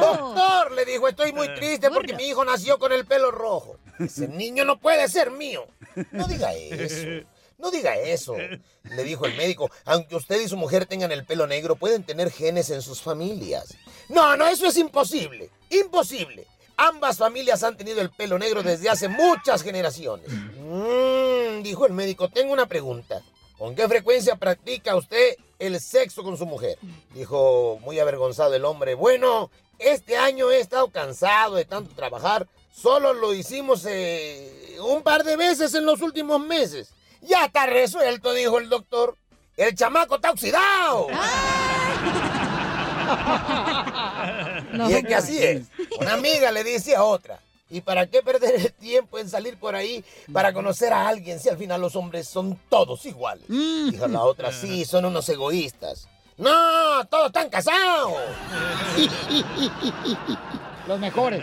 Doctor, 0.00 0.72
le 0.72 0.86
dijo, 0.86 1.06
estoy 1.08 1.34
muy 1.34 1.54
triste 1.54 1.90
porque 1.90 2.14
mi 2.14 2.24
hijo 2.24 2.42
nació 2.42 2.78
con 2.78 2.90
el 2.90 3.04
pelo 3.04 3.30
rojo. 3.30 3.78
Ese 4.00 4.28
niño 4.28 4.64
no 4.64 4.78
puede 4.80 5.06
ser 5.08 5.30
mío. 5.30 5.66
No 6.10 6.26
diga 6.26 6.54
eso. 6.54 7.26
No 7.58 7.70
diga 7.70 7.96
eso. 7.96 8.36
Le 8.84 9.04
dijo 9.04 9.26
el 9.26 9.36
médico, 9.36 9.70
aunque 9.84 10.16
usted 10.16 10.40
y 10.40 10.48
su 10.48 10.56
mujer 10.56 10.86
tengan 10.86 11.12
el 11.12 11.24
pelo 11.24 11.46
negro, 11.46 11.76
pueden 11.76 12.04
tener 12.04 12.30
genes 12.30 12.70
en 12.70 12.82
sus 12.82 13.00
familias. 13.00 13.74
No, 14.08 14.36
no, 14.36 14.46
eso 14.46 14.66
es 14.66 14.76
imposible. 14.76 15.50
Imposible. 15.70 16.46
Ambas 16.76 17.16
familias 17.16 17.62
han 17.62 17.76
tenido 17.76 18.02
el 18.02 18.10
pelo 18.10 18.38
negro 18.38 18.62
desde 18.62 18.90
hace 18.90 19.08
muchas 19.08 19.62
generaciones. 19.62 20.28
Mm, 20.30 21.62
dijo 21.62 21.86
el 21.86 21.92
médico, 21.94 22.28
tengo 22.28 22.52
una 22.52 22.66
pregunta. 22.66 23.22
¿Con 23.56 23.74
qué 23.74 23.88
frecuencia 23.88 24.36
practica 24.36 24.94
usted 24.94 25.36
el 25.58 25.80
sexo 25.80 26.22
con 26.22 26.36
su 26.36 26.44
mujer? 26.44 26.78
Dijo 27.14 27.78
muy 27.80 27.98
avergonzado 27.98 28.54
el 28.54 28.66
hombre. 28.66 28.94
Bueno, 28.94 29.50
este 29.78 30.18
año 30.18 30.50
he 30.50 30.60
estado 30.60 30.88
cansado 30.88 31.54
de 31.54 31.64
tanto 31.64 31.94
trabajar. 31.94 32.46
Solo 32.70 33.14
lo 33.14 33.32
hicimos 33.32 33.86
eh, 33.88 34.76
un 34.80 35.02
par 35.02 35.24
de 35.24 35.36
veces 35.36 35.74
en 35.74 35.86
los 35.86 36.02
últimos 36.02 36.38
meses. 36.40 36.92
Ya 37.26 37.46
está 37.46 37.66
resuelto, 37.66 38.32
dijo 38.32 38.58
el 38.58 38.68
doctor. 38.68 39.16
El 39.56 39.74
chamaco 39.74 40.16
está 40.16 40.30
oxidado. 40.30 41.08
y 44.88 44.92
es 44.92 45.04
que 45.04 45.14
así 45.14 45.42
es. 45.42 45.66
Una 45.98 46.14
amiga 46.14 46.52
le 46.52 46.64
dice 46.64 46.94
a 46.94 47.02
otra. 47.02 47.40
¿Y 47.68 47.80
para 47.80 48.06
qué 48.06 48.22
perder 48.22 48.54
el 48.54 48.72
tiempo 48.72 49.18
en 49.18 49.28
salir 49.28 49.58
por 49.58 49.74
ahí 49.74 50.04
para 50.32 50.52
conocer 50.52 50.92
a 50.92 51.08
alguien 51.08 51.40
si 51.40 51.48
al 51.48 51.58
final 51.58 51.80
los 51.80 51.96
hombres 51.96 52.28
son 52.28 52.56
todos 52.68 53.04
iguales? 53.06 53.48
Dijo 53.48 54.06
la 54.06 54.22
otra, 54.22 54.52
sí, 54.52 54.84
son 54.84 55.06
unos 55.06 55.28
egoístas. 55.28 56.06
No, 56.36 57.04
todos 57.06 57.26
están 57.26 57.48
casados. 57.48 58.12
Los 60.86 61.00
mejores. 61.00 61.42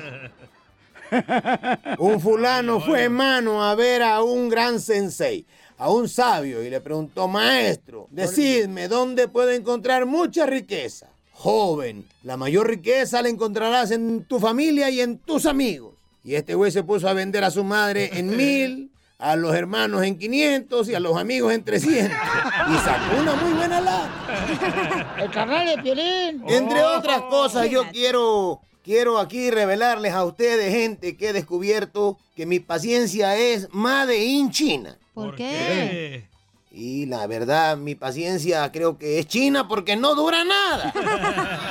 Un 1.98 2.22
fulano 2.22 2.80
fue 2.80 3.04
hermano 3.04 3.64
a 3.64 3.76
ver 3.76 4.02
a 4.04 4.24
un 4.24 4.50
gran 4.50 4.80
sensei, 4.80 5.46
a 5.78 5.90
un 5.90 6.08
sabio, 6.08 6.64
y 6.64 6.70
le 6.70 6.82
preguntó, 6.82 7.28
maestro, 7.28 8.08
decidme 8.12 8.88
dónde 8.88 9.28
puedo 9.28 9.52
encontrar 9.52 10.06
mucha 10.06 10.46
riqueza. 10.46 11.08
Joven, 11.34 12.06
la 12.24 12.38
mayor 12.38 12.68
riqueza 12.68 13.22
la 13.22 13.30
encontrarás 13.30 13.92
en 13.92 14.24
tu 14.24 14.40
familia 14.40 14.90
y 14.90 15.02
en 15.02 15.18
tus 15.18 15.46
amigos. 15.46 15.94
Y 16.24 16.36
este 16.36 16.56
güey 16.56 16.72
se 16.72 16.84
puso 16.84 17.10
a 17.10 17.14
vender 17.14 17.44
a 17.44 17.52
su 17.52 17.64
madre 17.64 18.12
en 18.14 18.38
mil, 18.38 18.92
a 19.20 19.36
los 19.36 19.54
hermanos 19.56 20.04
en 20.04 20.18
500 20.18 20.90
y 20.90 20.96
a 20.96 21.00
los 21.00 21.18
amigos 21.18 21.54
en 21.54 21.64
300. 21.64 22.06
Y 22.06 22.78
sacó 22.78 23.22
una 23.22 23.36
muy 23.36 23.54
buena 23.54 23.82
lata. 23.82 25.16
El 25.18 25.32
carnal 25.32 25.66
de 25.66 25.82
Piolín. 25.82 26.44
Entre 26.48 26.84
otras 26.84 27.22
cosas, 27.24 27.70
yo 27.70 27.84
quiero, 27.92 28.62
quiero 28.84 29.20
aquí 29.20 29.50
revelarles 29.50 30.14
a 30.14 30.26
ustedes, 30.26 30.74
gente, 30.74 31.18
que 31.18 31.30
he 31.30 31.34
descubierto 31.34 32.18
que 32.36 32.46
mi 32.46 32.60
paciencia 32.60 33.36
es 33.38 33.68
Made 33.72 34.24
in 34.24 34.52
China. 34.52 34.98
¿Por 35.14 35.36
qué? 35.36 36.28
Y 36.76 37.06
la 37.06 37.28
verdad, 37.28 37.78
mi 37.78 37.94
paciencia 37.94 38.72
creo 38.72 38.98
que 38.98 39.20
es 39.20 39.28
china 39.28 39.68
porque 39.68 39.96
no 39.96 40.16
dura 40.16 40.44
nada. 40.44 40.92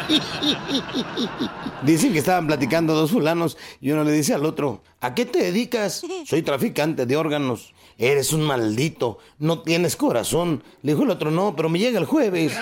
Dicen 1.82 2.12
que 2.12 2.20
estaban 2.20 2.46
platicando 2.46 2.94
dos 2.94 3.10
fulanos 3.10 3.58
y 3.80 3.90
uno 3.90 4.04
le 4.04 4.12
dice 4.12 4.34
al 4.34 4.46
otro, 4.46 4.80
¿a 5.00 5.12
qué 5.12 5.26
te 5.26 5.40
dedicas? 5.42 6.04
Soy 6.24 6.42
traficante 6.42 7.04
de 7.04 7.16
órganos. 7.16 7.74
Eres 7.98 8.32
un 8.32 8.42
maldito, 8.42 9.18
no 9.40 9.62
tienes 9.62 9.96
corazón. 9.96 10.62
Le 10.82 10.92
dijo 10.92 11.02
el 11.02 11.10
otro, 11.10 11.32
no, 11.32 11.56
pero 11.56 11.68
me 11.68 11.80
llega 11.80 11.98
el 11.98 12.06
jueves. 12.06 12.52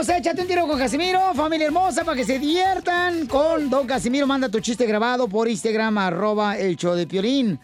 Tenemos 0.00 0.20
Échate 0.20 0.42
un 0.42 0.48
tiro 0.48 0.66
con 0.66 0.78
Casimiro, 0.78 1.34
familia 1.34 1.66
hermosa, 1.66 2.04
para 2.04 2.16
que 2.16 2.24
se 2.24 2.38
diviertan 2.38 3.26
con 3.26 3.68
Don 3.68 3.86
Casimiro. 3.86 4.26
Manda 4.26 4.48
tu 4.48 4.60
chiste 4.60 4.86
grabado 4.86 5.28
por 5.28 5.46
Instagram, 5.46 5.98
arroba 5.98 6.56
el 6.56 6.76
show 6.76 6.94
de 6.94 7.06
Piolín. 7.06 7.58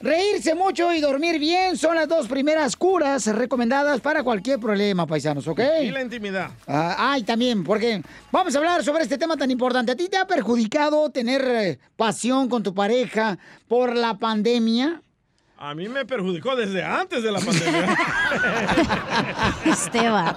Reírse 0.00 0.54
mucho 0.54 0.92
y 0.92 1.00
dormir 1.00 1.38
bien 1.38 1.78
son 1.78 1.94
las 1.94 2.06
dos 2.06 2.28
primeras 2.28 2.76
curas 2.76 3.26
recomendadas 3.26 4.00
para 4.00 4.22
cualquier 4.22 4.60
problema, 4.60 5.06
paisanos, 5.06 5.48
¿ok? 5.48 5.60
Y 5.82 5.90
la 5.90 6.02
intimidad. 6.02 6.50
Ah, 6.66 7.12
ay, 7.12 7.22
también, 7.22 7.64
porque 7.64 8.02
vamos 8.30 8.54
a 8.54 8.58
hablar 8.58 8.84
sobre 8.84 9.02
este 9.04 9.16
tema 9.16 9.36
tan 9.36 9.50
importante. 9.50 9.92
¿A 9.92 9.96
ti 9.96 10.08
te 10.08 10.18
ha 10.18 10.26
perjudicado 10.26 11.08
tener 11.10 11.42
eh, 11.42 11.78
pasión 11.96 12.48
con 12.48 12.62
tu 12.62 12.74
pareja 12.74 13.38
por 13.66 13.96
la 13.96 14.18
pandemia? 14.18 15.02
A 15.60 15.74
mí 15.74 15.88
me 15.88 16.06
perjudicó 16.06 16.54
desde 16.54 16.84
antes 16.84 17.20
de 17.22 17.32
la 17.32 17.40
pandemia. 17.40 17.96
Esteban. 19.64 20.36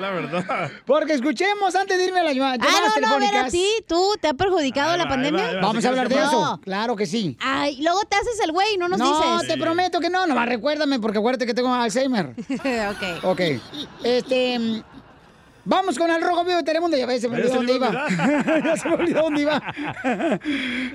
La 0.00 0.10
verdad. 0.10 0.70
Porque 0.84 1.12
escuchemos 1.14 1.74
antes 1.76 1.96
de 1.96 2.04
irme 2.06 2.18
a 2.20 2.24
las 2.24 2.34
llama- 2.34 2.54
Ah, 2.54 2.56
no, 2.58 2.66
no, 2.70 2.76
a 2.76 2.80
ver, 2.82 2.94
telefónicas. 2.94 3.46
a 3.46 3.50
ti, 3.50 3.66
¿tú 3.86 4.14
te 4.20 4.26
ha 4.26 4.34
perjudicado 4.34 4.90
Ahí 4.92 4.98
la 4.98 5.04
va, 5.04 5.10
pandemia? 5.10 5.40
ahí 5.40 5.46
va, 5.46 5.50
ahí 5.50 5.56
va. 5.56 5.66
Vamos 5.68 5.84
a 5.84 5.88
hablar 5.88 6.08
de 6.08 6.16
No. 6.16 6.22
eso. 6.24 6.60
Claro 6.64 6.96
que 6.96 7.06
sí. 7.06 7.36
Ay, 7.40 7.80
luego 7.80 8.00
te 8.08 8.16
haces 8.16 8.40
el 8.42 8.50
güey, 8.50 8.76
no 8.76 8.88
nos 8.88 8.98
no, 8.98 9.38
dices. 9.40 9.48
te 9.54 9.56
prometo 9.60 10.00
que 10.00 10.10
no. 10.10 10.26
Nomás 10.26 10.48
recuérdame 10.48 10.98
porque 10.98 11.18
acuérdate 11.18 11.46
que 11.46 11.54
tengo 11.54 11.72
Alzheimer. 11.72 12.34
ok. 12.90 13.24
Ok. 13.24 13.40
Este. 14.02 14.82
Vamos 15.64 15.96
con 15.98 16.10
el 16.10 16.22
rojo 16.22 16.44
vivo 16.44 16.56
de 16.56 16.62
Telemundo. 16.64 16.96
Ya 16.96 17.06
ves, 17.06 17.20
se 17.22 17.28
me 17.28 17.36
olvidó 17.36 17.54
dónde 17.54 17.74
iba. 17.74 17.90
ya 18.64 18.76
se 18.76 18.88
me 18.88 18.94
olvidó 18.96 19.22
dónde 19.22 19.42
iba. 19.42 19.56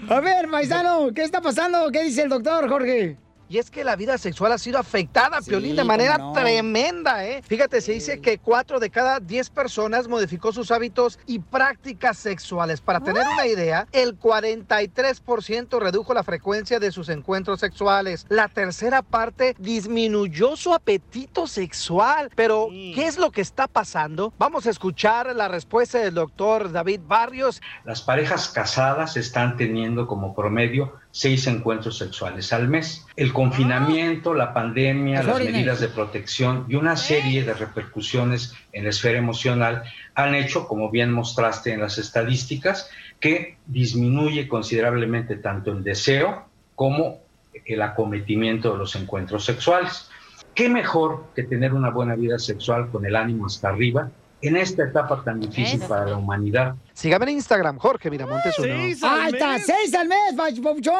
a 0.10 0.20
ver, 0.20 0.50
paisano, 0.50 1.10
¿qué 1.14 1.24
está 1.24 1.40
pasando? 1.42 1.90
¿Qué 1.92 2.04
dice 2.04 2.24
el 2.24 2.30
doctor, 2.30 2.68
Jorge? 2.70 3.18
Y 3.52 3.58
es 3.58 3.70
que 3.70 3.84
la 3.84 3.98
vida 3.98 4.18
sexual 4.18 4.54
ha 4.54 4.58
sido 4.58 4.80
afectada, 4.80 5.42
Sí, 5.42 5.50
Piolín, 5.50 5.76
de 5.76 5.84
manera 5.84 6.18
no. 6.18 6.32
tremenda, 6.32 7.28
¿eh? 7.28 7.42
Fíjate, 7.46 7.82
se 7.82 7.92
dice 7.92 8.22
que 8.22 8.38
cuatro 8.38 8.80
de 8.80 8.90
cada 8.90 9.20
diez 9.20 9.50
personas 9.50 10.08
modificó 10.08 10.54
sus 10.54 10.72
hábitos 10.72 11.20
y 11.28 11.40
prácticas 11.40 12.18
sexuales. 12.18 12.80
Para 12.80 13.02
tener 13.02 13.28
una 13.28 13.46
idea, 13.46 13.88
el 13.92 14.18
43% 14.18 15.82
redujo 15.82 16.14
la 16.14 16.24
frecuencia 16.24 16.80
de 16.80 16.94
sus 16.94 17.10
encuentros 17.10 17.60
sexuales. 17.60 18.26
La 18.30 18.48
tercera 18.48 19.02
parte 19.02 19.54
disminuyó 19.60 20.56
su 20.56 20.74
apetito 20.74 21.46
sexual. 21.46 22.32
Pero, 22.38 22.70
¿qué 22.70 23.06
es 23.06 23.18
lo 23.18 23.32
que 23.32 23.42
está 23.42 23.68
pasando? 23.68 24.32
Vamos 24.38 24.66
a 24.66 24.70
escuchar 24.70 25.36
la 25.36 25.50
respuesta 25.50 26.00
del 26.00 26.14
doctor 26.14 26.72
David 26.72 27.02
Barrios. 27.06 27.62
Las 27.84 28.02
parejas 28.02 28.48
casadas 28.48 29.18
están 29.18 29.58
teniendo 29.58 30.08
como 30.08 30.34
promedio 30.34 31.01
seis 31.12 31.47
encuentros 31.47 31.97
sexuales 31.97 32.52
al 32.54 32.67
mes. 32.67 33.06
El 33.15 33.34
confinamiento, 33.34 34.34
la 34.34 34.54
pandemia, 34.54 35.21
Pues 35.21 35.28
las 35.28 35.54
medidas 35.54 35.80
de 35.80 35.89
protección 35.89 36.65
y 36.67 36.76
una 36.76 36.95
serie 36.95 37.43
de 37.43 37.54
repercusiones 37.54 38.54
en 38.71 38.86
la 38.86 38.89
esfera 38.89 39.19
emocional 39.19 39.84
han 40.15 40.36
hecho, 40.36 40.67
como 40.67 40.89
bien 40.89 41.12
mostraste 41.12 41.74
en 41.74 41.82
las 41.82 41.97
estadísticas, 41.97 42.89
que 43.19 43.58
disminuye 43.67 44.47
considerablemente 44.47 45.36
tanto 45.36 45.71
el 45.71 45.84
deseo 45.84 46.45
como 46.76 47.19
el 47.65 47.82
acometimiento 47.82 48.71
de 48.71 48.78
los 48.80 48.95
encuentros 48.95 49.45
sexuales. 49.45 50.10
¿Qué 50.56 50.67
mejor 50.67 51.26
que 51.36 51.43
tener 51.43 51.74
una 51.74 51.91
buena 51.91 52.15
vida 52.15 52.39
sexual 52.39 52.89
con 52.89 53.06
el 53.06 53.15
ánimo 53.15 53.45
hasta 53.45 53.69
arriba 53.69 54.10
en 54.41 54.58
esta 54.58 54.84
etapa 54.84 55.21
tan 55.23 55.39
difícil 55.39 55.80
para 55.82 56.06
la 56.06 56.17
humanidad? 56.17 56.75
Sígame 56.93 57.25
en 57.25 57.32
Instagram, 57.32 57.77
Jorge 57.77 58.10
Miramontes 58.10 58.58
uno. 58.60 58.67
Seis 58.67 59.04
al 59.04 59.34
está, 59.34 59.54
mes. 59.54 59.65
seis 59.65 59.93
al 59.93 60.08
mes, 60.08 60.36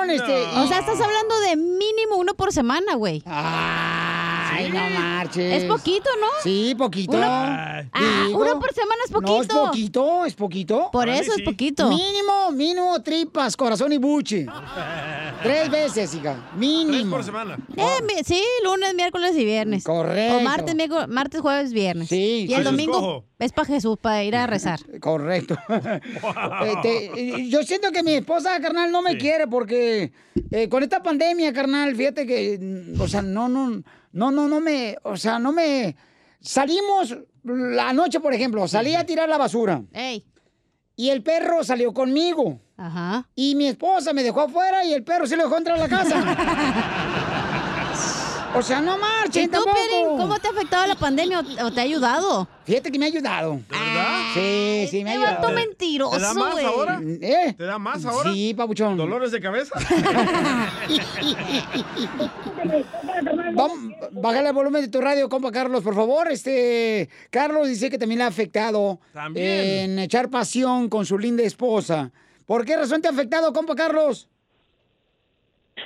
este. 0.10 0.44
O 0.58 0.68
sea, 0.68 0.80
estás 0.80 1.00
hablando 1.00 1.40
de 1.42 1.56
mínimo 1.56 2.18
uno 2.18 2.34
por 2.34 2.52
semana, 2.52 2.96
güey. 2.96 3.24
Ay, 4.52 4.70
no 4.70 4.90
marches. 4.90 5.64
Es 5.64 5.66
poquito, 5.66 6.10
¿no? 6.20 6.28
Sí, 6.44 6.76
poquito. 6.78 7.18
Uno- 7.18 7.26
Ah, 7.28 7.84
uno 8.34 8.60
por 8.60 8.74
semana 8.74 9.02
es 9.06 9.12
No, 9.12 9.20
es 9.20 9.48
poquito. 9.48 9.66
poquito, 9.66 10.26
es 10.26 10.34
poquito. 10.36 10.90
Por 10.92 11.10
eso 11.10 11.32
sí. 11.34 11.42
es 11.42 11.46
poquito. 11.46 11.90
Mínimo, 11.90 12.52
mínimo 12.52 13.02
tripas, 13.02 13.56
corazón 13.58 13.92
y 13.94 13.98
buche. 13.98 14.46
Tres 15.44 15.70
veces, 15.72 16.14
hija. 16.14 16.34
Tres 16.50 16.60
Mínimo. 16.60 17.16
por 17.16 17.24
semana. 17.24 17.58
Eh, 17.76 17.86
mi- 18.08 18.24
sí, 18.24 18.42
lunes, 18.64 18.94
miércoles 18.94 19.36
y 19.36 19.44
viernes. 19.46 19.84
Correcto. 19.84 20.38
O 20.38 20.42
martes, 20.42 20.76
miércoles- 20.76 21.08
martes, 21.08 21.42
jueves, 21.42 21.74
viernes. 21.74 22.10
Sí, 22.10 22.46
Y 22.48 22.54
el 22.54 22.64
domingo 22.64 22.94
Escojo. 22.94 23.26
es 23.40 23.52
para 23.52 23.66
Jesús, 23.68 23.98
para 24.00 24.24
ir 24.24 24.36
a 24.36 24.46
rezar. 24.48 24.80
Correcto. 25.00 25.58
Este, 26.66 27.50
yo 27.50 27.64
siento 27.64 27.92
que 27.92 28.04
mi 28.04 28.14
esposa, 28.14 28.60
carnal, 28.60 28.92
no 28.92 29.02
me 29.02 29.12
Sí. 29.14 29.18
quiere 29.18 29.48
porque 29.48 30.12
eh, 30.52 30.70
con 30.70 30.84
esta 30.84 31.02
pandemia, 31.04 31.52
carnal, 31.54 31.96
fíjate 31.96 32.26
que, 32.26 32.58
mm, 32.60 33.02
o 33.02 33.08
sea, 33.08 33.22
no, 33.22 33.50
no, 33.50 33.82
no, 34.14 34.32
no, 34.32 34.48
no 34.48 34.60
me, 34.60 34.98
o 35.04 35.16
sea, 35.18 35.38
no 35.40 35.52
me... 35.52 35.96
Salimos 36.40 37.16
la 37.44 37.94
noche, 37.94 38.20
por 38.20 38.34
ejemplo, 38.34 38.68
salí 38.68 38.96
a 38.96 39.06
tirar 39.06 39.30
la 39.30 39.38
basura 39.38 39.82
Ey. 39.94 40.26
y 40.96 41.10
el 41.10 41.22
perro 41.24 41.64
salió 41.64 41.94
conmigo. 41.94 42.60
Ajá. 42.78 43.28
Y 43.36 43.54
mi 43.56 43.68
esposa 43.68 44.12
me 44.14 44.24
dejó 44.24 44.42
afuera 44.42 44.84
y 44.84 44.94
el 44.94 45.04
perro 45.04 45.28
se 45.28 45.38
lo 45.38 45.44
dejó 45.44 45.58
entrar 45.58 45.78
a 45.78 45.82
la 45.82 45.88
casa. 45.90 46.16
o 48.56 48.62
sea, 48.64 48.82
no 48.82 48.98
¿Y 48.98 49.00
marchen 49.00 49.52
tú, 49.52 49.64
tampoco. 49.64 50.18
Cómo 50.18 50.40
te 50.40 50.48
ha 50.48 50.52
afectado 50.52 50.88
la 50.88 50.96
pandemia 50.96 51.44
o 51.64 51.72
te 51.72 51.80
ha 51.80 51.84
ayudado? 51.84 52.48
Fíjate 52.64 52.92
que 52.92 52.98
me 52.98 53.06
ha 53.06 53.10
ayudado. 53.10 53.52
¿De 53.54 53.78
verdad? 53.78 54.20
Sí, 54.34 54.88
sí, 54.90 55.04
me 55.04 55.12
ha 55.12 55.14
ayudado. 55.14 55.52
mentiroso, 55.52 56.16
¿Te 56.16 56.22
da 56.24 56.34
más 56.34 56.64
ahora? 56.64 57.00
¿Eh? 57.04 57.54
¿Te 57.56 57.64
da 57.66 57.78
más 57.78 58.04
ahora? 58.06 58.34
Sí, 58.34 58.56
papuchón. 58.56 58.98
¿Dolores 58.98 59.32
de 59.32 59.42
cabeza? 59.42 59.76
Bájale 64.12 64.48
el 64.50 64.54
volumen 64.54 64.82
de 64.82 64.88
tu 64.90 65.02
radio, 65.02 65.30
compa 65.30 65.52
Carlos, 65.52 65.84
por 65.84 65.96
favor. 65.96 66.32
Este, 66.32 67.10
Carlos 67.30 67.68
dice 67.68 67.90
que 67.90 67.98
también 67.98 68.20
le 68.20 68.26
ha 68.26 68.28
afectado 68.28 69.00
También. 69.14 69.92
en 69.92 70.00
echar 70.00 70.30
pasión 70.30 70.90
con 70.90 71.06
su 71.06 71.18
linda 71.18 71.44
esposa. 71.44 72.12
¿Por 72.46 72.66
qué 72.66 72.76
razón 72.78 73.02
te 73.02 73.08
ha 73.08 73.12
afectado, 73.12 73.54
compa 73.54 73.76
Carlos? 73.76 74.28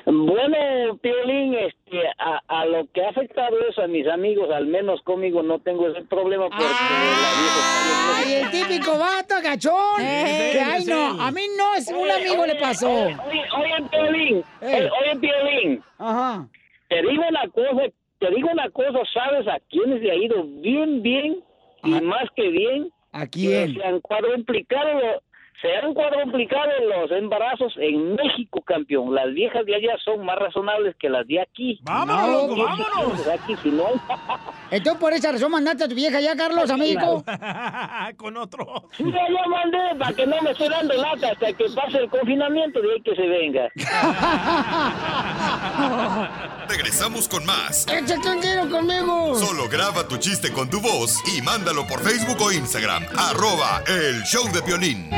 Bueno, 0.05 0.97
Piolín, 1.01 1.53
este, 1.55 1.99
a, 2.19 2.41
a 2.47 2.65
lo 2.65 2.85
que 2.91 3.03
ha 3.03 3.09
afectado 3.09 3.55
eso 3.69 3.81
a 3.81 3.87
mis 3.87 4.05
amigos, 4.07 4.49
al 4.53 4.67
menos 4.67 5.01
conmigo 5.03 5.41
no 5.41 5.59
tengo 5.59 5.87
ese 5.87 6.01
problema 6.03 6.47
porque 6.49 6.63
la 6.63 8.17
Ay, 8.17 8.33
el 8.33 8.51
típico 8.51 8.97
vato, 8.97 9.35
agachón. 9.35 9.99
Eh, 10.01 10.49
que 10.53 10.59
ay, 10.61 10.83
sí. 10.83 10.89
no, 10.91 11.21
a 11.21 11.31
mí 11.31 11.41
no, 11.57 11.75
es 11.75 11.87
un 11.87 12.09
amigo 12.11 12.45
le 12.45 12.55
pasó. 12.55 12.91
Oye, 12.91 13.15
oye, 13.57 13.89
Piolín, 13.89 14.43
Eh. 14.61 14.89
oye, 15.01 15.19
Piolín, 15.19 15.83
Ajá. 15.97 16.47
Te 16.87 17.01
digo 17.01 17.23
una 17.27 17.47
cosa 17.49 17.91
te 18.19 18.29
digo 18.29 18.49
una 18.51 18.69
cosa, 18.69 18.99
¿sabes 19.13 19.47
a 19.47 19.59
quiénes 19.69 20.01
le 20.01 20.11
ha 20.11 20.15
ido 20.15 20.43
bien, 20.43 21.01
bien 21.01 21.43
y 21.83 21.91
más 22.01 22.29
que 22.35 22.49
bien? 22.49 22.89
¿A 23.11 23.27
quién? 23.27 23.75
Se 23.75 23.83
han 23.83 23.99
cuadruplicado, 24.01 25.21
se 25.61 25.73
han 25.75 25.93
cuadruplicado 25.93 26.69
los 26.89 27.11
embarazos 27.11 27.73
en 27.77 28.15
México, 28.15 28.61
campeón. 28.61 29.13
Las 29.15 29.33
viejas 29.33 29.65
de 29.65 29.75
allá 29.75 29.95
son 30.03 30.25
más 30.25 30.37
razonables 30.37 30.95
que 30.99 31.09
las 31.09 31.25
de 31.27 31.41
aquí. 31.41 31.79
¡Vámonos, 31.83 32.49
loco, 32.49 32.63
vámonos! 32.63 33.25
De 33.25 33.33
aquí, 33.33 33.55
si 33.63 33.69
no... 33.69 33.85
Entonces, 34.71 34.99
por 34.99 35.13
esa 35.13 35.31
razón, 35.31 35.51
mandaste 35.51 35.85
a 35.85 35.87
tu 35.87 35.95
vieja 35.95 36.19
ya, 36.19 36.35
Carlos, 36.35 36.69
a 36.69 36.77
México. 36.77 37.23
Con 38.17 38.37
otro. 38.37 38.89
Sí, 38.97 39.03
ya 39.03 39.29
lo 39.29 39.49
mandé 39.49 39.95
para 39.97 40.13
que 40.13 40.25
no 40.25 40.41
me 40.41 40.51
esté 40.51 40.69
dando 40.69 40.93
lata 40.95 41.29
hasta 41.31 41.53
que 41.53 41.65
pase 41.75 41.97
el 41.99 42.09
confinamiento 42.09 42.81
de 42.81 42.93
ahí 42.93 43.01
que 43.01 43.15
se 43.15 43.27
venga. 43.27 43.69
Regresamos 46.67 47.29
con 47.29 47.45
más. 47.45 47.85
¡Échate 47.87 48.27
un 48.27 48.41
tiro 48.41 48.69
conmigo! 48.69 49.35
Solo 49.35 49.69
graba 49.69 50.07
tu 50.07 50.17
chiste 50.17 50.51
con 50.51 50.69
tu 50.69 50.81
voz 50.81 51.21
y 51.37 51.41
mándalo 51.41 51.85
por 51.87 52.01
Facebook 52.01 52.41
o 52.41 52.51
Instagram. 52.51 53.03
Arroba 53.15 53.83
el 53.87 54.23
show 54.23 54.51
de 54.51 54.61
violín. 54.61 55.09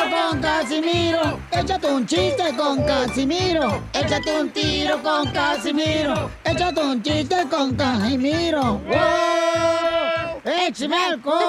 Tiro 0.00 0.30
con 0.30 0.40
Casimiro. 0.40 1.40
Échate 1.52 1.86
un 1.86 2.06
chiste 2.06 2.56
con 2.56 2.82
Casimiro. 2.84 3.82
Échate 3.92 4.40
un 4.40 4.50
tiro 4.50 5.02
con 5.02 5.30
Casimiro. 5.32 6.30
Échate 6.44 6.80
un 6.80 7.02
chiste 7.02 7.36
con 7.50 7.74
Casimiro. 7.74 8.80
¡Wow! 8.86 10.40
¡Échame 10.44 10.96
alcohol! 10.96 11.42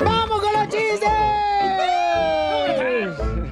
¡Vamos 0.00 0.40
con 0.40 0.52
los 0.52 0.68
chistes! 0.68 1.08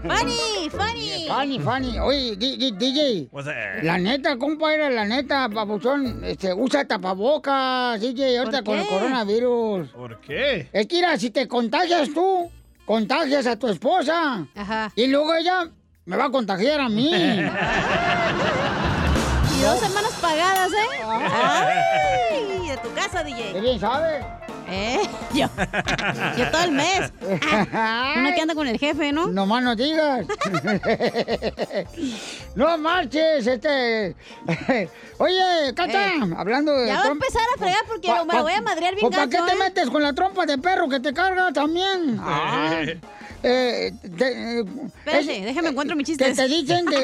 ¡Funny! 0.03 0.71
¡Funny! 0.71 1.29
Funny, 1.29 1.59
funny. 1.61 1.99
Oye, 1.99 2.37
DJ. 2.37 3.29
What's 3.33 3.47
that? 3.47 3.83
La 3.83 3.97
neta, 3.97 4.37
compadre, 4.37 4.91
la 4.91 5.07
neta, 5.07 5.49
papuchón, 5.49 6.23
este, 6.25 6.53
usa 6.53 6.85
tapabocas, 6.85 8.01
DJ, 8.01 8.39
ahorita 8.39 8.63
con 8.63 8.79
el 8.79 8.87
coronavirus. 8.87 9.89
¿Por 9.91 10.21
qué? 10.21 10.69
Es 10.73 10.87
que 10.87 10.97
mira, 10.97 11.17
si 11.17 11.31
te 11.31 11.49
contagias 11.49 12.13
tú, 12.13 12.51
contagias 12.93 13.47
a 13.47 13.57
tu 13.57 13.69
esposa. 13.69 14.47
Ajá. 14.55 14.93
Y 14.95 15.07
luego 15.07 15.35
ella 15.35 15.67
me 16.05 16.15
va 16.15 16.27
a 16.27 16.31
contagiar 16.31 16.79
a 16.79 16.91
mí. 16.91 17.11
Y 19.55 19.65
dos 19.65 19.79
semanas 19.79 20.13
pagadas, 20.21 20.73
¿eh? 20.73 20.89
¡Ay! 21.09 22.42
Tu 22.83 22.93
casa, 22.95 23.23
DJ. 23.25 23.53
¿Qué 23.53 23.61
bien 23.61 23.81
sabes? 23.81 24.25
¿Eh? 24.69 25.01
Yo. 25.35 25.49
Yo 26.39 26.51
todo 26.51 26.65
el 26.65 26.73
mes. 26.73 27.13
Uno 27.21 28.31
que 28.35 28.41
anda 28.41 28.55
con 28.55 28.67
el 28.67 28.79
jefe, 28.79 29.13
¿no? 29.13 29.27
No 29.29 29.47
más 29.47 29.63
no 29.63 29.77
digas. 29.77 30.27
no 32.55 32.79
marches, 32.79 33.47
este. 33.47 34.17
Oye, 35.19 35.73
Cacha, 35.75 36.13
hablando 36.37 36.73
de. 36.73 36.85
Eh. 36.85 36.89
Ya 36.89 36.97
va 37.01 37.05
a 37.05 37.09
empezar 37.13 37.43
a 37.55 37.59
fregar 37.59 37.85
porque 37.87 38.09
Pa- 38.09 38.25
me 38.25 38.33
la 38.33 38.39
pa- 38.39 38.43
voy 38.43 38.53
a 38.53 38.61
madrear 38.63 38.95
bien 38.95 39.11
¿Para 39.11 39.27
qué 39.27 39.39
te 39.39 39.53
¿eh? 39.53 39.57
metes 39.59 39.91
con 39.91 40.03
la 40.03 40.13
trompa 40.13 40.47
de 40.47 40.59
perro 40.59 40.89
que 40.89 41.01
te 41.01 41.13
carga 41.13 41.53
también? 41.53 42.19
Ah, 42.21 42.83
eh, 43.43 43.93
te, 44.17 44.61
eh, 44.61 44.61
Espérate, 44.61 45.39
es- 45.39 45.45
déjame 45.45 45.69
encuentro 45.71 45.97
mi 45.97 46.05
Que 46.05 46.13
chiste. 46.13 46.33
te 46.35 46.49
dicen 46.49 46.87
que 46.87 46.99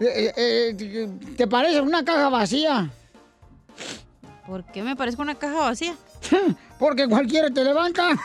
eh, 0.00 0.32
eh, 0.36 1.08
te 1.36 1.46
parece 1.46 1.80
una 1.80 2.04
caja 2.04 2.28
vacía. 2.28 2.90
¿Por 4.50 4.64
qué 4.64 4.82
me 4.82 4.96
parezco 4.96 5.22
una 5.22 5.36
caja 5.36 5.60
vacía? 5.60 5.94
Porque 6.80 7.06
cualquiera 7.08 7.50
te 7.50 7.62
levanta. 7.62 8.08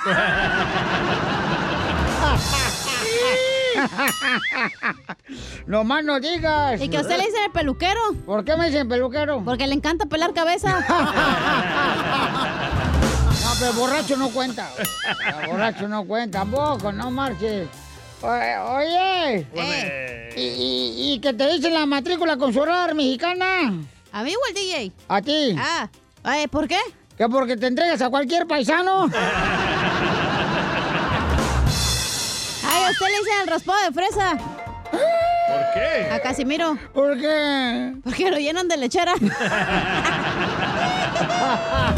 no 5.68 5.84
más 5.84 6.04
no 6.04 6.20
digas. 6.20 6.82
¿Y 6.82 6.90
que 6.90 6.98
a 6.98 7.02
usted 7.02 7.18
le 7.18 7.26
dicen 7.28 7.44
el 7.46 7.52
peluquero? 7.52 8.00
¿Por 8.26 8.44
qué 8.44 8.58
me 8.58 8.66
dicen 8.72 8.90
peluquero? 8.90 9.44
Porque 9.46 9.68
le 9.68 9.76
encanta 9.76 10.08
pelar 10.08 10.34
cabeza. 10.34 10.84
No, 13.46 13.52
pero 13.60 13.74
borracho 13.74 14.18
no 14.18 14.30
cuenta. 14.30 14.68
borracho 15.48 15.88
no 15.88 16.04
cuenta, 16.06 16.40
tampoco, 16.40 16.92
no 16.92 17.12
marches. 17.12 17.68
Oye. 18.24 19.46
Eh, 19.54 20.34
¿Y, 20.36 20.42
y, 20.42 21.14
y 21.14 21.20
que 21.20 21.32
te 21.32 21.48
dicen 21.52 21.76
la 21.76 21.86
matrícula 21.86 22.36
consular 22.38 22.96
mexicana? 22.96 23.72
¿A 24.12 24.24
mí 24.24 24.34
o 24.36 24.40
al 24.48 24.54
DJ? 24.56 24.92
A 25.08 25.22
ti. 25.22 25.56
Ah, 25.60 25.88
eh, 26.34 26.48
¿por 26.48 26.68
qué? 26.68 26.80
Que 27.18 27.30
porque 27.30 27.56
te 27.56 27.68
entregas 27.68 28.02
a 28.02 28.10
cualquier 28.10 28.48
paisano. 28.48 29.10
Ay, 32.68 32.84
a 32.84 32.90
usted 32.92 33.06
le 33.06 33.20
dicen 33.20 33.42
el 33.42 33.48
raspado 33.48 33.80
de 33.86 33.92
fresa. 33.94 34.38
¿Por 34.92 35.74
qué? 35.74 36.10
A 36.12 36.20
Casimiro. 36.22 36.78
¿Por 36.94 37.18
qué? 37.20 37.94
Porque 38.04 38.30
lo 38.32 38.38
llenan 38.38 38.68
de 38.68 38.78
lechera. 38.78 39.14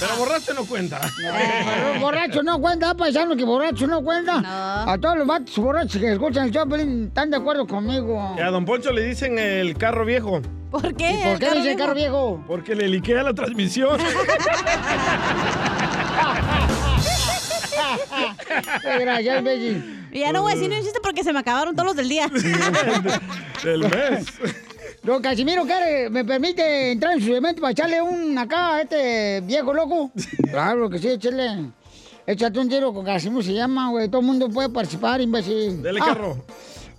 Pero 0.00 0.16
borracho 0.16 0.54
no 0.54 0.64
cuenta. 0.64 1.00
Pero 1.16 2.00
borracho 2.00 2.42
no 2.42 2.60
cuenta, 2.60 2.94
paisano, 2.94 3.36
que 3.36 3.44
borracho 3.44 3.86
no 3.86 4.02
cuenta. 4.02 4.90
A 4.90 4.98
todos 4.98 5.18
los 5.18 5.26
vatos 5.26 5.56
borrachos 5.58 6.00
que 6.00 6.12
escuchan 6.12 6.46
el 6.46 6.52
Choplin 6.52 7.08
están 7.08 7.30
de 7.30 7.36
acuerdo 7.36 7.66
conmigo. 7.66 8.34
Que 8.36 8.42
a 8.42 8.50
Don 8.50 8.64
Poncho 8.64 8.92
le 8.92 9.02
dicen 9.02 9.38
el 9.38 9.76
carro 9.76 10.04
viejo. 10.04 10.40
¿Por 10.70 10.94
qué? 10.94 11.12
¿Y 11.12 11.22
por 11.24 11.38
qué 11.38 11.50
dice 11.52 11.76
carro 11.76 11.94
viejo? 11.94 12.44
Porque 12.46 12.74
le 12.74 12.88
liquea 12.88 13.22
la 13.22 13.32
transmisión. 13.34 13.98
Gracias, 18.82 19.44
Becky. 19.44 19.98
Y 20.12 20.20
ya 20.20 20.32
no 20.32 20.42
voy 20.42 20.52
a 20.52 20.54
decir 20.54 20.70
ni 20.70 20.76
un 20.76 20.82
chiste 20.82 21.00
porque 21.02 21.24
se 21.24 21.32
me 21.32 21.40
acabaron 21.40 21.74
todos 21.74 21.86
los 21.86 21.96
del 21.96 22.08
día. 22.08 22.30
Del 23.62 23.80
mes. 23.80 24.26
Don 25.02 25.22
Casimiro, 25.22 25.64
¿quiere, 25.64 26.10
me 26.10 26.24
permite 26.24 26.92
entrar 26.92 27.14
en 27.14 27.22
su 27.22 27.34
evento 27.34 27.60
para 27.62 27.72
echarle 27.72 28.02
un 28.02 28.36
acá 28.36 28.74
a 28.76 28.80
este 28.82 29.40
viejo 29.42 29.72
loco? 29.72 30.10
Claro 30.50 30.90
que 30.90 30.98
sí, 30.98 31.08
échale. 31.08 31.70
Échate 32.26 32.58
un 32.58 32.68
tiro 32.68 32.92
con 32.92 33.04
Casimiro, 33.06 33.42
se 33.42 33.54
llama, 33.54 33.88
güey. 33.90 34.08
Todo 34.08 34.20
el 34.20 34.26
mundo 34.26 34.50
puede 34.50 34.68
participar, 34.68 35.20
imbécil. 35.20 35.82
Dele 35.82 36.00
Ah, 36.02 36.06
carro. 36.06 36.44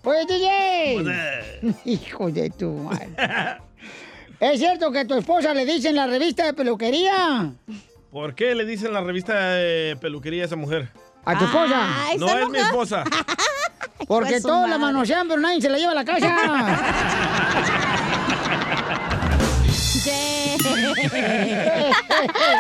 Oye, 0.04 0.26
DJ. 0.28 1.76
Hijo 1.86 2.32
de 2.32 2.50
tu 2.50 2.72
madre. 2.72 3.10
¿Es 4.40 4.60
cierto 4.60 4.92
que 4.92 5.00
a 5.00 5.06
tu 5.08 5.16
esposa 5.16 5.54
le 5.54 5.66
dicen 5.66 5.96
la 5.96 6.08
revista 6.08 6.46
de 6.46 6.54
peluquería? 6.54 7.52
¿Por 8.10 8.34
qué 8.34 8.56
le 8.56 8.66
dicen 8.66 8.92
la 8.94 9.02
revista 9.02 9.38
de 9.56 9.98
peluquería 10.02 10.44
a 10.44 10.46
esa 10.48 10.56
mujer? 10.56 10.90
¿A 11.26 11.38
tu 11.38 11.46
esposa? 11.46 11.88
no 12.18 12.28
es 12.40 12.50
mi 12.50 12.58
esposa. 12.58 13.04
Porque 14.08 14.42
todos 14.42 14.68
la 14.68 14.78
manosean, 14.80 15.28
pero 15.28 15.40
nadie 15.42 15.62
se 15.62 15.70
la 15.70 15.78
lleva 15.78 15.92
a 15.92 15.96
la 15.96 16.06
casa. 16.06 17.86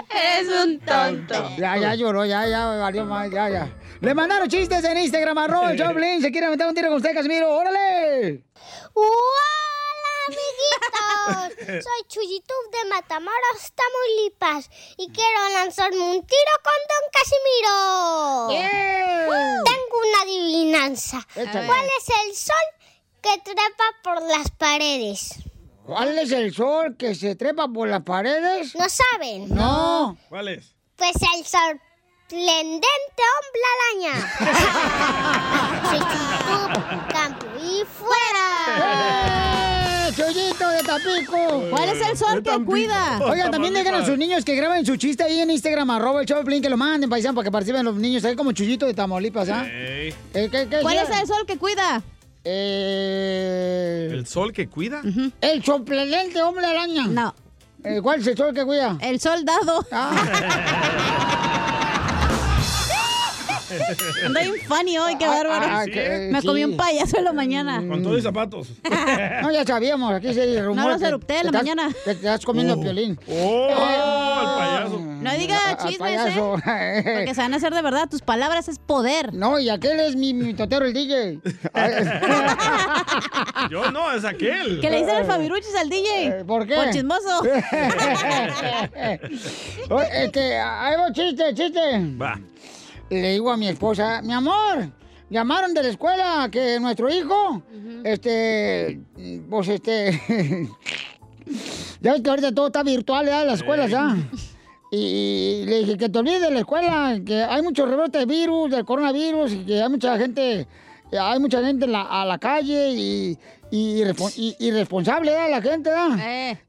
Eres 0.10 0.48
un 0.64 0.80
tonto. 0.80 1.50
Ya, 1.58 1.78
ya 1.78 1.96
lloró, 1.96 2.26
ya, 2.26 2.48
ya, 2.48 2.66
valió 2.66 3.06
más, 3.06 3.30
ya, 3.32 3.50
ya. 3.50 3.76
Le 4.02 4.14
mandaron 4.14 4.48
chistes 4.48 4.84
en 4.84 4.98
Instagram, 4.98 5.38
arroba 5.38 5.76
Choplin. 5.76 6.22
Se 6.22 6.32
quiere 6.32 6.50
meter 6.50 6.68
un 6.68 6.74
tiro 6.74 6.88
con 6.88 6.98
usted, 6.98 7.14
Casimiro. 7.14 7.54
¡Órale! 7.54 8.44
¡Hola, 8.94 9.10
amiguitos! 10.28 11.84
Soy 11.84 12.04
Chuyitub 12.08 12.72
de 12.72 12.90
Matamoros, 12.90 13.74
Tamaulipas. 13.76 14.70
Y 14.98 15.12
quiero 15.12 15.50
lanzarme 15.54 16.00
un 16.00 16.26
tiro 16.26 16.54
con 16.64 16.74
Don 16.90 17.06
Casimiro. 17.12 18.48
¡Bien! 18.50 19.64
Tengo 19.66 20.00
una 20.08 20.22
adivinanza. 20.24 21.20
Échale. 21.36 21.68
¿Cuál 21.68 21.86
es 21.86 22.10
el 22.26 22.36
sol 22.36 22.68
que 23.22 23.38
trepa 23.44 23.84
por 24.02 24.22
las 24.22 24.50
paredes? 24.52 25.49
¿Cuál 25.90 26.20
es 26.20 26.32
el 26.32 26.54
sol 26.54 26.96
que 26.98 27.16
se 27.16 27.36
trepa 27.36 27.68
por 27.68 27.88
las 27.90 28.04
paredes? 28.04 28.76
¿No 28.76 28.86
saben? 28.88 29.50
No. 29.50 30.16
¿Cuál 30.30 30.50
es? 30.50 30.76
Pues 30.96 31.16
el 31.16 31.44
sorprendente 31.44 32.88
hombre 33.34 33.62
araña. 34.06 34.14
Soy 35.90 35.98
Chuyitub, 36.00 37.08
campo 37.12 37.46
y 37.58 37.84
fuera. 37.86 38.46
¡Eh! 40.10 40.12
¡Chollito 40.16 40.70
de 40.70 40.84
Tapico! 40.84 41.70
¿Cuál 41.72 41.90
es 41.90 42.08
el 42.08 42.16
sol 42.18 42.44
que 42.44 42.64
cuida? 42.66 43.20
Oigan, 43.24 43.50
también 43.50 43.74
dejan 43.74 43.96
a 43.96 44.06
sus 44.06 44.16
niños 44.16 44.46
que 44.46 44.54
graben 44.56 44.86
su 44.86 44.96
chiste 44.96 45.24
ahí 45.24 45.40
en 45.40 45.50
Instagram, 45.50 45.90
arroba 45.90 46.22
el 46.22 46.28
Choplin, 46.28 46.62
que 46.62 46.70
lo 46.70 46.78
manden, 46.78 47.10
paisano, 47.10 47.34
para 47.34 47.46
que 47.46 47.52
participen 47.52 47.84
los 47.84 47.96
niños 47.96 48.24
ahí 48.26 48.36
como 48.36 48.52
Chuyito 48.52 48.86
de 48.86 48.94
Tamaulipas, 48.94 49.50
¿ah? 49.50 49.64
Eh, 49.66 50.14
¿qué- 50.34 50.50
qué 50.52 50.68
¿Cuál 50.84 50.98
es 51.00 51.10
el 51.10 51.26
sol 51.26 51.46
que 51.48 51.58
cuida? 51.58 52.04
Eh, 52.52 54.10
¿El 54.12 54.26
sol 54.26 54.52
que 54.52 54.68
cuida? 54.68 55.02
el 55.42 55.64
sorprendente 55.64 56.42
hombre 56.42 56.66
araña. 56.66 57.06
No. 57.06 57.36
Eh, 57.84 58.00
¿Cuál 58.02 58.22
es 58.22 58.28
el 58.28 58.36
sol 58.36 58.54
que 58.56 58.66
cuida? 58.66 58.98
El 59.02 59.20
soldado. 59.20 59.86
Anda 64.26 64.42
bien 64.42 64.56
funny 64.68 64.98
hoy, 64.98 65.18
qué 65.18 65.28
bárbaro. 65.28 65.66
ah, 65.70 65.84
que- 65.86 66.30
Me 66.32 66.42
comí 66.42 66.64
un 66.64 66.78
payaso 66.78 67.18
en 67.18 67.24
la 67.26 67.34
mañana. 67.34 67.84
Con 67.88 68.02
todo 68.04 68.18
y 68.18 68.22
zapatos. 68.22 68.70
No, 69.42 69.52
ya 69.52 69.66
sabíamos, 69.66 70.14
aquí 70.14 70.34
se 70.34 70.62
rumor. 70.62 70.98
No 71.00 71.06
erupté 71.08 71.40
en 71.40 71.46
la 71.48 71.52
mañana. 71.52 71.90
que 71.90 71.94
te 72.04 72.12
estás 72.12 72.46
comiendo 72.46 72.80
piolín. 72.80 73.20
¡Oh! 73.28 73.68
El 73.70 74.58
payaso. 74.58 75.00
No 75.00 75.34
diga 75.34 75.58
a- 75.58 75.70
al 75.72 75.78
chismes, 75.78 75.98
payaso. 76.00 76.56
¿eh? 76.66 77.02
Porque 77.18 77.36
se 77.36 77.42
van 77.42 77.54
a 77.54 77.58
hacer 77.58 77.74
de 77.74 77.82
verdad. 77.82 78.08
Tus 78.10 78.22
palabras 78.22 78.68
es 78.70 78.80
poder. 78.80 79.34
No, 79.34 79.60
y 79.60 79.70
aquel 79.70 80.00
es 80.00 80.16
mi, 80.16 80.34
mi 80.34 80.54
totero, 80.54 80.86
el 80.86 80.94
DJ. 80.94 81.40
Yo 83.70 83.92
no, 83.92 84.12
es 84.14 84.24
aquel. 84.26 84.80
Que 84.82 84.90
le 84.90 85.00
dicen 85.00 85.16
el 85.18 85.26
Fabiruchis 85.26 85.76
al 85.76 85.90
DJ. 85.90 86.26
Eh, 86.28 86.44
¿Por 86.46 86.66
qué? 86.68 86.76
Por 86.76 86.90
chismoso. 86.92 87.42
Oye, 89.90 90.26
este, 90.26 90.58
ahí 90.58 90.96
va 90.98 91.12
chiste, 91.14 91.54
chiste. 91.54 91.80
Va. 92.22 92.40
Le 93.10 93.32
digo 93.34 93.52
a 93.52 93.58
mi 93.58 93.68
esposa, 93.68 94.22
mi 94.22 94.34
amor, 94.34 94.92
llamaron 95.30 95.74
de 95.74 95.84
la 95.84 95.90
escuela 95.90 96.48
que 96.52 96.80
nuestro 96.80 97.10
hijo, 97.14 97.64
este, 98.04 99.00
pues 99.50 99.68
este, 99.70 100.12
ya 102.02 102.14
ves 102.14 102.22
que 102.22 102.30
ahorita 102.30 102.52
todo 102.54 102.68
está 102.68 102.84
virtual, 102.84 103.26
ya, 103.26 103.44
las 103.44 103.60
escuelas 103.60 103.90
ya. 103.92 104.16
Y, 104.92 104.98
y 104.98 105.66
le 105.66 105.80
dije 105.80 105.98
que 105.98 106.10
te 106.10 106.20
olvides 106.20 106.42
de 106.42 106.52
la 106.52 106.60
escuela, 106.60 107.20
que 107.26 107.44
hay 107.44 107.62
mucho 107.62 107.86
rebrote 107.86 108.20
de 108.20 108.26
virus, 108.26 108.72
del 108.72 108.86
coronavirus, 108.86 109.54
y 109.54 109.66
que 109.66 109.82
hay 109.82 109.90
mucha 109.90 110.18
gente, 110.18 110.68
hay 111.12 111.40
mucha 111.40 111.64
gente 111.64 111.86
en 111.86 111.92
la, 111.92 112.02
a 112.04 112.26
la 112.26 112.38
calle 112.40 112.92
y, 112.92 113.38
y, 113.72 114.02
irrespo- 114.02 114.34
y- 114.36 114.56
irresponsable 114.60 115.32
¿verdad? 115.32 115.50
la 115.52 115.62
gente, 115.62 115.90
¿verdad? 115.90 116.10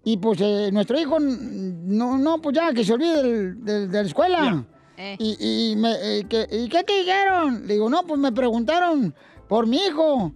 Y 0.05 0.17
pues 0.19 0.39
eh, 0.43 0.71
nuestro 0.73 0.99
hijo, 1.01 1.19
no, 1.21 2.19
no, 2.19 2.41
pues 2.43 2.57
ya, 2.57 2.73
que 2.75 2.85
se 2.85 2.93
olvide 2.95 3.23
del- 3.23 3.65
del- 3.65 3.91
de 3.91 4.03
la 4.03 4.07
escuela. 4.09 4.65
Eh. 5.03 5.17
Y, 5.19 5.71
y, 5.73 5.77
me, 5.77 5.93
eh, 6.19 6.27
que- 6.29 6.47
¿y 6.51 6.69
qué 6.69 6.85
te 6.85 6.93
dijeron? 6.93 7.67
Le 7.67 7.73
digo, 7.75 7.89
no, 7.89 8.03
pues 8.07 8.21
me 8.21 8.33
preguntaron 8.33 9.15
por 9.49 9.67
mi 9.67 9.79
hijo. 9.79 10.33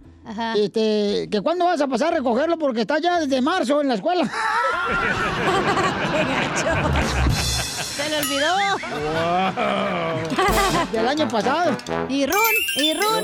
Este, 0.55 1.27
que 1.29 1.39
cuándo 1.41 1.65
vas 1.65 1.79
a 1.81 1.87
pasar 1.87 2.11
a 2.11 2.17
recogerlo 2.17 2.57
porque 2.57 2.81
está 2.81 2.97
ya 2.97 3.19
desde 3.19 3.43
marzo 3.43 3.79
en 3.81 3.89
la 3.89 3.93
escuela. 3.93 4.23
Se 7.95 8.09
le 8.09 8.17
olvidó. 8.17 8.55
Del 10.91 11.07
año 11.07 11.27
pasado. 11.29 11.77
Y 12.09 12.25
run, 12.25 12.35
y 12.77 12.93
run. 12.95 13.23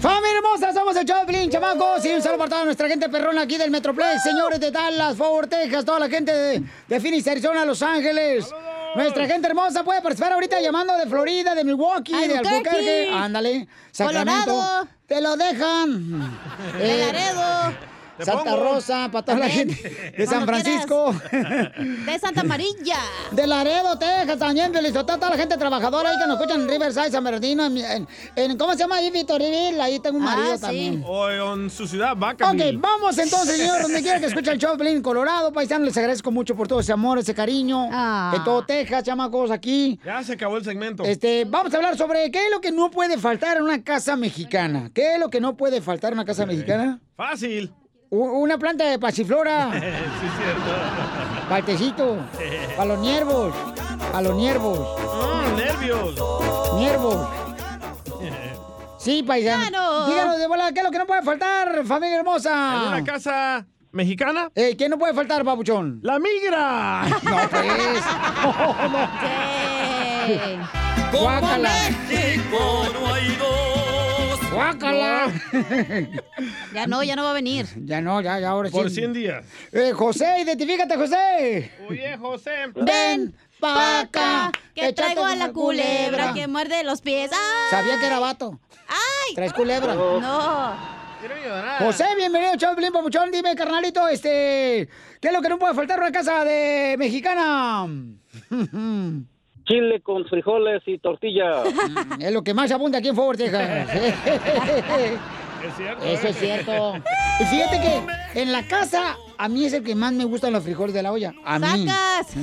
¡Familia 0.00 0.38
hermosa! 0.38 0.72
Somos 0.72 0.96
el 0.96 1.06
Choplin, 1.06 1.48
chamacos. 1.48 2.04
Y 2.04 2.10
un 2.12 2.20
saludo 2.20 2.38
para 2.38 2.50
toda 2.50 2.64
nuestra 2.64 2.88
gente 2.88 3.08
perrona 3.08 3.42
aquí 3.42 3.56
del 3.56 3.70
Metroplex. 3.70 4.24
Señores 4.24 4.58
de 4.58 4.72
Dallas, 4.72 5.16
Fort 5.16 5.48
Texas, 5.50 5.84
toda 5.84 6.00
la 6.00 6.08
gente 6.08 6.32
de, 6.34 6.62
de 6.88 7.00
Phoenix, 7.00 7.28
Arizona, 7.28 7.64
Los 7.64 7.80
Ángeles. 7.82 8.46
Nuestra 8.94 9.26
gente 9.26 9.46
hermosa 9.48 9.84
puede 9.84 10.02
participar 10.02 10.32
ahorita 10.32 10.60
llamando 10.60 10.96
de 10.96 11.06
Florida, 11.06 11.54
de 11.54 11.64
Milwaukee, 11.64 12.12
de 12.12 12.38
Albuquerque. 12.38 13.10
Ándale. 13.12 13.66
Sacramento. 13.90 14.44
Colorado. 14.50 14.88
Te 15.06 15.20
lo 15.20 15.36
dejan. 15.36 16.20
De 16.78 16.94
Eh, 16.94 17.06
Laredo. 17.06 17.91
Santa 18.24 18.42
pongo. 18.44 18.56
Rosa, 18.74 19.08
para 19.10 19.24
toda 19.24 19.38
la 19.38 19.48
gente 19.48 20.12
de 20.16 20.26
San 20.26 20.44
Francisco. 20.46 21.14
De 21.30 22.18
Santa 22.18 22.40
Amarilla. 22.42 22.96
De 23.32 23.46
Laredo, 23.46 23.98
Texas, 23.98 24.38
también, 24.38 24.72
Felizotá, 24.72 25.16
toda 25.16 25.30
la 25.30 25.36
gente 25.36 25.56
trabajadora 25.56 26.10
ahí 26.10 26.18
que 26.18 26.26
nos 26.26 26.36
escuchan 26.38 26.60
en 26.62 26.68
Riverside, 26.68 27.10
San 27.10 27.24
Bernardino, 27.24 27.66
en, 27.66 27.76
en- 27.78 28.08
en- 28.36 28.58
¿cómo 28.58 28.72
se 28.72 28.78
llama 28.78 28.96
ahí, 28.96 29.10
Victorville? 29.10 29.80
Ahí 29.80 29.98
tengo 30.00 30.18
un 30.18 30.24
marido 30.24 30.58
también. 30.58 31.02
O 31.06 31.28
en 31.30 31.70
su 31.70 31.86
ciudad, 31.86 32.14
Vacaville. 32.16 32.76
Ok, 32.76 32.80
vamos 32.80 33.18
entonces, 33.18 33.56
señor, 33.56 33.82
donde 33.82 34.02
quiera 34.02 34.20
que 34.20 34.26
escuche 34.26 34.50
el 34.50 34.58
show, 34.58 34.76
Pelín, 34.76 35.02
Colorado, 35.02 35.52
paisano, 35.52 35.84
les 35.84 35.96
agradezco 35.96 36.30
mucho 36.30 36.54
por 36.54 36.68
todo 36.68 36.80
ese 36.80 36.92
amor, 36.92 37.18
ese 37.18 37.34
cariño, 37.34 37.88
Ah. 37.92 38.32
en 38.36 38.44
todo 38.44 38.64
Texas, 38.64 39.02
chamacos, 39.04 39.50
aquí. 39.50 39.98
Ya 40.04 40.22
se 40.22 40.34
acabó 40.34 40.56
el 40.56 40.64
segmento. 40.64 41.04
Este, 41.04 41.44
vamos 41.44 41.72
a 41.72 41.76
hablar 41.76 41.96
sobre 41.96 42.30
qué 42.30 42.46
es 42.46 42.50
lo 42.50 42.60
que 42.60 42.72
no 42.72 42.90
puede 42.90 43.18
faltar 43.18 43.56
en 43.56 43.62
una 43.64 43.82
casa 43.82 44.16
mexicana. 44.16 44.90
¿Qué 44.94 45.14
es 45.14 45.20
lo 45.20 45.30
que 45.30 45.40
no 45.40 45.56
puede 45.56 45.80
faltar 45.80 46.12
en 46.12 46.18
una 46.18 46.24
casa 46.24 46.46
mexicana? 46.46 47.00
Fácil. 47.16 47.72
Una 48.14 48.58
planta 48.58 48.84
de 48.84 48.98
pasiflora, 48.98 49.70
sí, 49.72 49.78
es 49.78 49.82
cierto. 50.36 51.48
paltecito, 51.48 52.16
para 52.76 52.84
los 52.88 52.98
niervos, 52.98 53.54
a 54.12 54.20
los 54.20 54.34
niervos, 54.36 54.78
Mm, 54.78 55.56
nervios. 55.56 56.14
niervos. 56.76 57.28
Sí, 58.98 59.22
paisano. 59.24 59.68
Claro. 59.70 60.06
Díganos 60.06 60.38
de 60.38 60.46
volada, 60.46 60.70
¿qué 60.72 60.78
es 60.78 60.84
lo 60.84 60.90
que 60.92 60.98
no 60.98 61.06
puede 61.06 61.22
faltar, 61.22 61.84
familia 61.86 62.18
hermosa? 62.18 62.82
En 62.82 62.88
una 62.88 63.02
casa 63.02 63.66
mexicana. 63.90 64.48
Eh, 64.54 64.76
¿Qué 64.76 64.88
no 64.88 64.96
puede 64.96 65.12
faltar, 65.12 65.42
papuchón? 65.44 65.98
¡La 66.04 66.20
migra! 66.20 67.02
No, 67.22 67.36
pues. 67.50 67.64
No, 67.64 68.88
no. 68.88 69.08
Sí. 70.26 71.18
Guácala. 71.18 71.70
no 72.92 73.12
hay 73.14 73.36
dos. 73.36 73.71
Guácala. 74.52 75.32
Ya 76.74 76.86
no, 76.86 77.02
ya 77.02 77.14
no 77.16 77.24
va 77.24 77.30
a 77.30 77.34
venir. 77.34 77.66
Ya 77.84 78.00
no, 78.00 78.20
ya, 78.20 78.40
ya, 78.40 78.50
ahora 78.50 78.68
sí. 78.68 78.74
Por 78.74 78.90
100 78.90 79.12
días. 79.12 79.44
Eh, 79.72 79.92
José, 79.92 80.40
identifícate, 80.40 80.96
José. 80.96 81.70
Oye, 81.88 82.16
José. 82.16 82.50
Ven 82.74 83.34
pa' 83.60 84.00
acá, 84.00 84.50
Que 84.74 84.92
traigo 84.92 85.24
a 85.24 85.36
la 85.36 85.52
culebra 85.52 86.32
que 86.32 86.46
muerde 86.48 86.82
los 86.82 87.00
pies. 87.00 87.30
¡Ay! 87.32 87.70
Sabía 87.70 87.98
que 88.00 88.06
era 88.06 88.18
vato. 88.18 88.58
¡Ay! 88.88 89.34
Traes 89.34 89.52
culebra. 89.52 89.94
No. 89.94 90.74
Quiero 91.20 91.36
llorar. 91.36 91.84
José, 91.84 92.04
bienvenido, 92.16 92.56
chavo 92.56 92.74
Pelín 92.74 92.92
Papuchón. 92.92 93.30
Dime, 93.30 93.54
carnalito, 93.54 94.08
este... 94.08 94.88
¿Qué 95.20 95.28
es 95.28 95.32
lo 95.32 95.40
que 95.40 95.48
no 95.48 95.58
puede 95.58 95.74
faltar 95.74 95.98
en 95.98 96.02
una 96.02 96.12
casa 96.12 96.44
de 96.44 96.96
mexicana? 96.98 97.86
Chile 99.64 100.00
con 100.02 100.24
frijoles 100.26 100.82
y 100.86 100.98
tortilla. 100.98 101.62
es 102.20 102.32
lo 102.32 102.42
que 102.42 102.54
más 102.54 102.70
abunda 102.70 102.98
aquí 102.98 103.08
en 103.08 103.16
Fort 103.16 103.38
Texas. 103.38 103.88
Es 105.62 105.76
cierto. 105.76 106.04
Eso 106.04 106.26
es 106.26 106.36
cierto. 106.38 106.94
Y 107.38 107.44
fíjate 107.44 107.80
que 107.80 108.40
en 108.40 108.50
la 108.50 108.66
casa, 108.66 109.16
a 109.38 109.48
mí 109.48 109.64
es 109.64 109.72
el 109.72 109.84
que 109.84 109.94
más 109.94 110.12
me 110.12 110.24
gustan 110.24 110.52
los 110.52 110.64
frijoles 110.64 110.92
de 110.92 111.04
la 111.04 111.12
olla. 111.12 111.32
A 111.44 111.60
mí. 111.60 111.86
¡Sacas! 111.86 112.34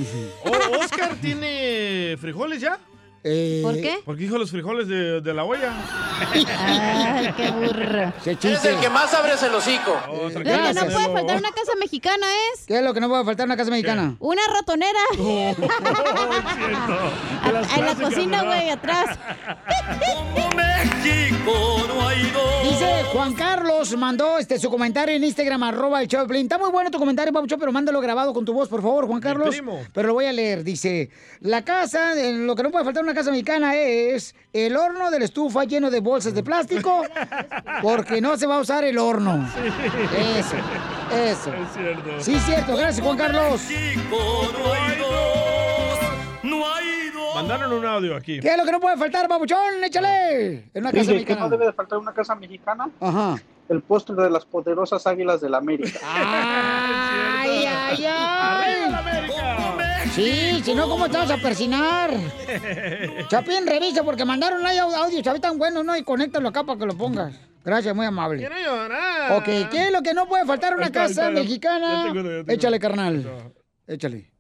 Oh, 0.46 0.78
¿Oscar 0.82 1.16
tiene 1.22 2.16
frijoles 2.18 2.62
ya? 2.62 2.80
Eh, 3.24 3.60
¿Por 3.64 3.76
qué? 3.76 4.00
Porque 4.06 4.22
dijo 4.24 4.38
los 4.38 4.52
frijoles 4.52 4.88
de, 4.88 5.20
de 5.22 5.34
la 5.34 5.44
olla. 5.44 5.74
Ay, 6.58 7.34
qué 7.36 7.52
burro. 7.52 8.14
Ese 8.22 8.32
Es 8.32 8.40
chiste. 8.40 8.70
el 8.70 8.80
que 8.80 8.90
más 8.90 9.14
abres 9.14 9.42
el 9.44 9.54
hocico. 9.54 9.98
Oh, 10.10 10.30
Lo 10.30 10.44
que 10.44 10.44
no 10.44 10.86
puede 10.86 11.14
faltar 11.14 11.32
en 11.32 11.38
una 11.40 11.52
casa 11.52 11.74
mexicana 11.80 12.26
es 12.54 12.66
¿Qué 12.66 12.78
es 12.78 12.84
lo 12.84 12.94
que 12.94 13.02
no 13.02 13.10
puede 13.10 13.26
faltar 13.26 13.44
en 13.46 13.50
una 13.50 13.58
casa 13.58 13.72
mexicana? 13.72 14.16
una 14.20 14.42
ratonera. 14.54 15.00
Oh, 15.20 15.56
en 17.78 17.86
la 17.86 17.96
cocina, 17.96 18.44
güey, 18.44 18.70
atrás. 18.70 19.18
México 20.86 21.86
no 21.88 22.08
hay 22.08 22.22
dos. 22.32 22.63
Dice 22.63 23.04
Juan 23.12 23.34
Carlos, 23.34 23.96
mandó 23.98 24.38
este 24.38 24.60
su 24.60 24.70
comentario 24.70 25.15
en 25.15 25.24
Instagram, 25.24 25.63
arroba 25.63 26.02
el 26.02 26.08
Piolín. 26.08 26.44
Está 26.44 26.58
muy 26.58 26.70
bueno 26.72 26.89
tu 26.92 27.00
comentario, 27.00 27.34
Papucho, 27.34 27.58
pero 27.58 27.72
mándalo 27.72 28.00
grabado 28.02 28.34
con 28.34 28.46
tu 28.46 28.54
voz, 28.54 28.70
por 28.70 28.82
favor, 28.82 29.08
Juan 29.08 29.20
Carlos. 29.20 29.50
primo. 29.50 29.82
Pero 29.94 30.10
lo 30.10 30.13
voy 30.13 30.26
a 30.26 30.34
leer. 30.34 30.63
Dice, 30.63 31.10
la 31.42 31.63
casa, 31.63 32.13
lo 32.15 32.56
que 32.56 32.63
no 32.63 32.72
puede 32.72 32.86
faltar 32.86 33.02
en 33.02 33.10
una 33.10 33.15
casa 33.15 33.32
mexicana 33.32 33.76
es 33.76 34.36
el 34.54 34.76
horno 34.78 35.12
de 35.12 35.20
la 35.20 35.26
estufa 35.26 35.63
lleno 35.65 35.89
de 35.89 36.00
bolsas 36.00 36.34
de 36.34 36.44
plástico, 36.44 37.04
porque 37.82 38.22
no 38.22 38.38
se 38.38 38.48
va 38.48 38.58
a 38.58 38.60
usar 38.60 38.84
el 38.84 38.98
horno. 38.98 39.50
Eso, 40.15 40.56
eso. 41.13 41.54
Es 41.54 41.74
cierto. 41.74 42.10
Sí, 42.20 42.39
cierto. 42.46 42.76
Gracias, 42.76 43.06
Juan 43.06 43.18
Carlos. 43.18 43.62
México 43.68 44.52
no 44.54 44.74
hay 44.74 44.98
dos. 44.98 46.00
No 46.44 46.56
hay 46.58 46.63
dos. 46.63 46.79
Mandaron 47.41 47.73
un 47.73 47.86
audio 47.86 48.15
aquí. 48.15 48.39
¿Qué 48.39 48.49
es 48.49 48.58
lo 48.58 48.65
que 48.65 48.71
no 48.71 48.80
puede 48.80 48.97
faltar, 48.97 49.28
Papuchón? 49.28 49.84
Échale. 49.84 50.69
En 50.73 50.82
una 50.82 50.91
casa 50.91 51.02
Dice 51.02 51.13
mexicana. 51.13 51.39
no 51.41 51.49
debe 51.49 51.65
de 51.67 51.73
faltar 51.73 51.97
una 51.99 52.13
casa 52.13 52.36
mexicana, 52.36 52.89
Ajá. 52.99 53.36
el 53.69 53.82
postre 53.82 54.15
de 54.15 54.30
las 54.30 54.45
poderosas 54.45 55.06
águilas 55.08 55.41
de 55.41 55.49
la 55.49 55.58
América. 55.58 55.99
Ay, 57.41 57.65
ay, 57.65 58.06
¡Arriba 58.06 58.89
la 58.89 58.97
ay. 58.99 59.10
América! 59.10 60.12
Sí, 60.13 60.62
si 60.63 60.73
no, 60.75 60.89
¿cómo 60.89 61.08
te 61.10 61.17
vas 61.17 61.32
a 61.32 61.38
persinar? 61.38 62.12
Chapín, 63.30 63.65
revisa 63.65 64.04
porque 64.04 64.25
mandaron 64.25 64.65
ahí 64.65 64.78
au- 64.78 64.93
audio, 64.95 65.21
Chavi, 65.21 65.39
tan 65.39 65.58
bueno, 65.58 65.84
¿no? 65.84 65.95
Y 65.95 66.04
conéctalo 66.04 66.49
acá 66.49 66.63
para 66.63 66.80
que 66.80 66.86
lo 66.86 66.97
pongas. 66.97 67.34
Gracias, 67.63 67.95
muy 67.95 68.06
amable. 68.06 68.39
¡Quiero 68.39 68.56
llorar! 68.58 69.34
Ok, 69.38 69.45
¿qué 69.69 69.88
es 69.88 69.91
lo 69.91 70.02
que 70.02 70.13
no 70.13 70.28
puede 70.28 70.45
faltar 70.45 70.71
en 70.73 70.78
una 70.80 70.86
Ahí 70.86 70.89
está, 70.91 71.02
casa. 71.08 71.23
Ya 71.25 71.30
mexicana? 71.32 72.13
ya 72.45 72.54
Échale, 72.54 72.79
carnal. 72.79 73.25
Échale. 73.87 74.31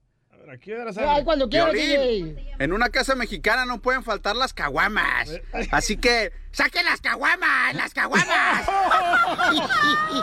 A 0.49 0.53
ver, 0.53 0.57
¿a 0.57 0.57
qué 0.57 0.75
hora 0.75 1.13
Ay, 1.13 1.23
cuando 1.23 1.47
quieras, 1.47 1.73
Violín. 1.73 2.35
DJ. 2.35 2.55
En 2.57 2.73
una 2.73 2.89
casa 2.89 3.13
mexicana 3.13 3.65
no 3.65 3.79
pueden 3.79 4.03
faltar 4.03 4.35
las 4.35 4.51
caguamas. 4.51 5.29
Así 5.71 5.97
que, 5.97 6.31
¡saquen 6.51 6.85
las 6.85 7.01
caguamas! 7.01 7.75
¡Las 7.75 7.93
caguamas! 7.93 8.67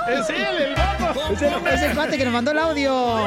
¡Es 0.08 0.30
él, 0.30 0.36
el! 0.36 0.72
Es 1.32 1.42
el, 1.42 1.66
es 1.68 1.82
el 1.82 1.94
cuate 1.94 2.18
que 2.18 2.24
nos 2.24 2.32
mandó 2.32 2.50
el 2.50 2.58
audio. 2.58 3.24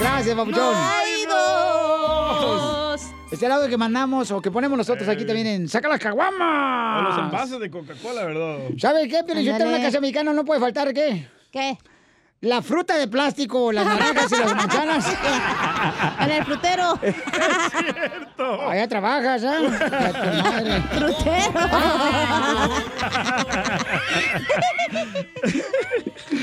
Gracias, 0.00 0.34
papuchón. 0.34 0.74
Hay 0.74 1.26
dos. 1.26 3.02
Es 3.30 3.42
el 3.42 3.52
audio 3.52 3.68
que 3.68 3.76
mandamos 3.76 4.30
o 4.30 4.40
que 4.40 4.50
ponemos 4.50 4.78
nosotros 4.78 5.06
aquí 5.08 5.26
también 5.26 5.46
en 5.46 5.68
Saca 5.68 5.88
las 5.88 6.00
O 6.00 6.08
los 6.08 6.14
caguamas. 6.16 7.18
envases 7.18 7.60
de 7.60 7.70
Coca-Cola, 7.70 8.24
¿verdad? 8.24 8.58
¿Sabe 8.78 9.06
qué? 9.08 9.22
Pero 9.26 9.40
en 9.40 9.48
una 9.48 9.56
Ándale. 9.56 9.82
casa 9.82 10.00
mexicana 10.00 10.32
no 10.32 10.44
puede 10.46 10.60
faltar, 10.60 10.94
¿qué? 10.94 11.28
¿Qué? 11.50 11.76
La 12.44 12.62
fruta 12.62 12.96
de 12.98 13.08
plástico, 13.08 13.72
las 13.72 13.86
naranjas 13.86 14.30
y 14.32 14.36
las 14.36 14.54
manzanas. 14.54 15.18
En 16.20 16.30
el 16.30 16.44
frutero. 16.44 16.98
Allá 18.68 18.88
trabajas, 18.88 19.42
¿eh? 19.42 19.48
A 19.48 20.12
tu 20.12 20.42
madre. 20.42 20.82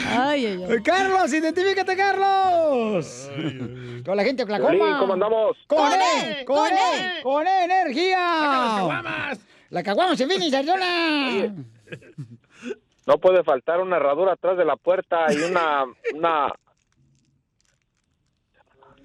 Ay, 0.07 0.45
ay, 0.45 0.65
ay. 0.69 0.81
Carlos, 0.83 1.33
identifícate, 1.33 1.95
Carlos. 1.95 3.29
Con 4.05 4.17
la 4.17 4.23
gente 4.23 4.43
de 4.45 4.53
Oklahoma. 4.53 4.99
¿cómo 4.99 5.13
andamos? 5.13 5.57
Con 5.67 5.77
Con 5.77 5.91
E, 5.93 6.41
E, 6.41 6.45
con 6.45 6.55
con 6.57 6.67
E, 6.67 7.21
con 7.23 7.47
energía. 7.47 8.17
Las 8.17 8.75
caguamas. 8.77 9.39
La 9.69 9.83
caguamos 9.83 10.19
en 10.19 10.29
Phoenix, 10.29 10.53
Arizona. 10.53 11.55
No 13.07 13.17
puede 13.17 13.43
faltar 13.43 13.81
una 13.81 13.97
herradura 13.97 14.33
atrás 14.33 14.57
de 14.57 14.65
la 14.65 14.75
puerta 14.75 15.25
y 15.33 15.37
una 15.37 15.85
una 16.15 16.53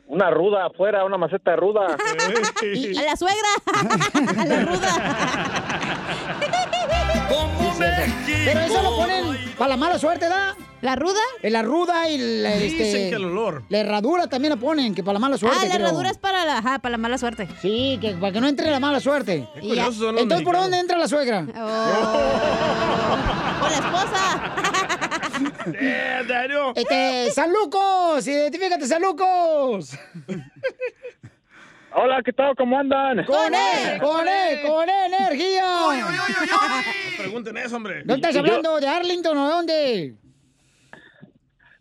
una 0.08 0.30
ruda 0.30 0.66
afuera, 0.66 1.04
una 1.04 1.18
maceta 1.18 1.50
de 1.52 1.56
ruda. 1.56 1.86
A 1.86 3.02
la 3.02 3.16
suegra. 3.16 3.48
A 4.40 4.44
la 4.44 4.60
ruda. 4.60 4.92
Pero 8.44 8.60
eso 8.60 8.82
lo 8.82 8.96
ponen 8.96 9.36
para 9.58 9.70
la 9.70 9.76
mala 9.76 9.98
suerte, 9.98 10.28
¿da? 10.28 10.54
¿La 10.82 10.94
ruda? 10.94 11.18
La 11.42 11.62
ruda 11.62 12.08
y 12.10 12.18
la, 12.18 12.52
Dicen 12.56 12.80
este, 12.80 13.10
que 13.10 13.16
el 13.16 13.24
olor. 13.24 13.64
La 13.68 13.78
herradura 13.78 14.28
también 14.28 14.54
la 14.54 14.60
ponen, 14.60 14.94
que 14.94 15.02
para 15.02 15.14
la 15.14 15.18
mala 15.18 15.38
suerte. 15.38 15.58
Ah, 15.60 15.64
la 15.64 15.74
creo. 15.74 15.86
herradura 15.86 16.10
es 16.10 16.18
para 16.18 16.44
la, 16.44 16.58
ajá, 16.58 16.78
para 16.78 16.92
la 16.92 16.98
mala 16.98 17.18
suerte. 17.18 17.48
Sí, 17.60 17.98
que 18.00 18.12
para 18.12 18.32
que 18.32 18.40
no 18.40 18.46
entre 18.46 18.70
la 18.70 18.78
mala 18.78 19.00
suerte. 19.00 19.48
Qué 19.54 19.60
curiosos 19.60 19.96
son 19.96 20.14
los 20.14 20.22
Entonces, 20.22 20.44
¿por 20.44 20.54
dónde 20.56 20.78
entra 20.78 20.98
la 20.98 21.08
suegra? 21.08 21.44
Con 23.66 23.72
la 23.72 23.78
esposa. 23.78 24.52
Este, 26.76 27.30
San 27.32 27.52
Lucos, 27.52 28.26
identifícate, 28.26 28.86
San 28.86 29.02
Lucos. 29.02 29.98
Hola, 31.92 32.22
¿qué 32.24 32.32
tal? 32.32 32.54
¿Cómo 32.56 32.78
andan? 32.78 33.24
Con 33.24 33.52
E, 33.52 33.98
con 34.00 34.28
E, 34.28 34.62
con 34.66 34.88
E, 34.88 35.06
energía. 35.06 35.64
Pregunten 37.18 37.56
eso, 37.56 37.76
hombre. 37.76 38.04
¿No 38.04 38.14
estás 38.14 38.36
hablando 38.36 38.80
de 38.80 38.88
Arlington 38.88 39.36
o 39.36 39.44
de 39.44 39.52
dónde? 39.52 40.14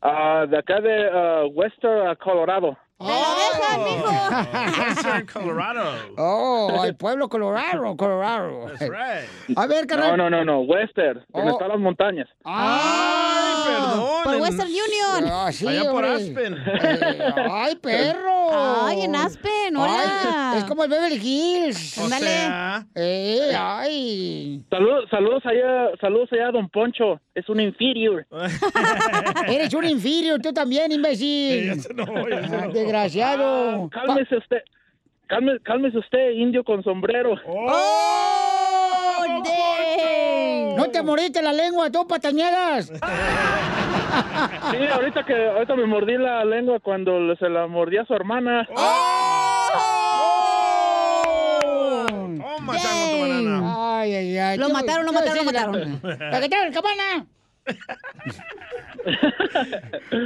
Ah, 0.01 0.45
de 0.49 0.57
acá 0.57 0.81
de 0.81 1.09
ah, 1.13 1.43
Western 1.53 2.07
ah, 2.07 2.15
Colorado. 2.15 2.77
Western 2.99 5.25
Colorado. 5.33 5.83
Oh, 6.17 6.83
el 6.85 6.95
pueblo 6.95 7.27
Colorado, 7.27 7.97
Colorado. 7.97 8.67
That's 8.67 8.89
right. 8.89 9.27
A 9.57 9.67
ver, 9.67 9.81
No, 9.81 9.87
carnal. 9.87 10.17
no, 10.17 10.29
no, 10.29 10.45
no, 10.45 10.61
Western, 10.61 11.25
donde 11.29 11.51
Oh. 11.51 11.55
están 11.55 11.67
las 11.69 11.79
montañas. 11.79 12.29
¡Ay, 12.45 13.63
perdón! 13.67 14.23
Por 14.23 14.35
Western 14.37 14.69
Union. 14.69 15.29
Ah, 15.31 15.51
sí, 15.51 15.67
Allá 15.67 15.91
por 15.91 16.05
hombre. 16.05 16.29
Aspen. 16.29 16.53
Eh, 16.55 17.33
¡Ay, 17.51 17.75
perro! 17.75 18.31
Ay, 18.85 19.01
en 19.01 19.15
Aspen, 19.15 19.75
hola. 19.75 20.51
Ay, 20.53 20.59
es 20.59 20.63
como 20.65 20.83
el 20.85 20.89
Beverly 20.89 21.17
Hills. 21.21 21.97
O 21.97 22.03
Ándale. 22.05 22.25
sea. 22.25 22.85
Eh, 22.95 23.51
ay. 23.57 24.63
Saludos, 24.69 25.05
saludos 25.09 25.43
allá, 25.45 25.89
saludos 25.99 26.29
allá 26.31 26.51
Don 26.51 26.69
Poncho. 26.69 27.19
Es 27.33 27.49
un 27.49 27.59
inferior. 27.59 28.25
Eres 29.47 29.73
un 29.73 29.83
inferior, 29.85 30.39
tú 30.41 30.53
también, 30.53 30.91
imbécil. 30.93 31.71
Ah, 31.99 32.67
Desgraciado. 32.85 33.89
Cálmese 33.89 34.37
usted. 34.37 34.61
Cálmese 35.63 35.97
usted, 35.97 36.31
indio 36.31 36.63
con 36.63 36.83
sombrero. 36.83 37.35
¡Oh! 37.47 37.63
No 40.77 40.89
te 40.91 41.01
moriste 41.01 41.41
la 41.41 41.51
lengua, 41.53 41.89
tú, 41.91 42.07
patañeras. 42.07 42.91
Sí, 44.71 44.77
ahorita 44.93 45.25
que 45.25 45.33
ahorita 45.49 45.75
me 45.75 45.85
mordí 45.85 46.17
la 46.17 46.45
lengua 46.45 46.79
cuando 46.79 47.35
se 47.35 47.49
la 47.49 47.67
mordí 47.67 47.97
a 47.97 48.05
su 48.05 48.13
hermana. 48.13 48.65
Toma, 51.45 52.77
chango, 52.77 53.11
tu 53.11 53.19
banana. 53.21 53.99
Ay, 53.99 54.13
ay, 54.15 54.37
ay. 54.37 54.57
Lo 54.57 54.67
¿Qué- 54.67 54.73
mataron, 54.73 55.05
lo 55.05 55.11
mataron, 55.13 55.37
lo 55.37 55.43
mataron. 55.43 56.01
En 56.01 56.73
cabana. 56.73 57.25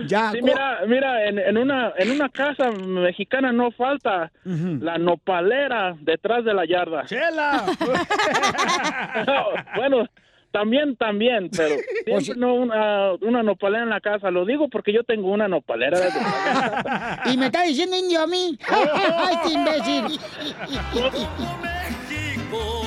Ya, 0.08 0.32
Sí, 0.32 0.42
mira, 0.42 0.80
mira, 0.88 1.26
en, 1.26 1.40
en 1.40 1.58
una 1.58 1.94
en 1.98 2.12
una 2.12 2.30
casa 2.30 2.72
mexicana 2.72 3.52
no 3.52 3.72
falta 3.72 4.32
la 4.44 4.98
nopalera 4.98 5.96
detrás 6.00 6.46
de 6.46 6.54
la 6.54 6.66
yarda. 6.66 7.06
¡Chela! 7.06 7.66
bueno, 9.76 10.06
también, 10.52 10.96
también, 10.96 11.50
pero 11.56 11.76
siempre 12.22 12.36
no 12.38 12.54
una, 12.56 13.12
una 13.22 13.44
nopalera 13.44 13.84
en 13.84 13.90
la 13.90 14.00
casa. 14.02 14.32
Lo 14.32 14.46
digo 14.46 14.68
porque 14.70 14.92
yo 14.94 15.04
tengo 15.04 15.30
una 15.32 15.48
nopalera. 15.48 16.00
desde- 16.00 16.20
Y 17.34 17.38
me 17.38 17.48
está 17.48 17.64
diciendo 17.64 17.96
indio 17.98 18.22
a 18.24 18.28
mí. 18.28 18.58
Ay, 18.70 19.36
este 19.36 19.54
imbécil. 19.54 20.20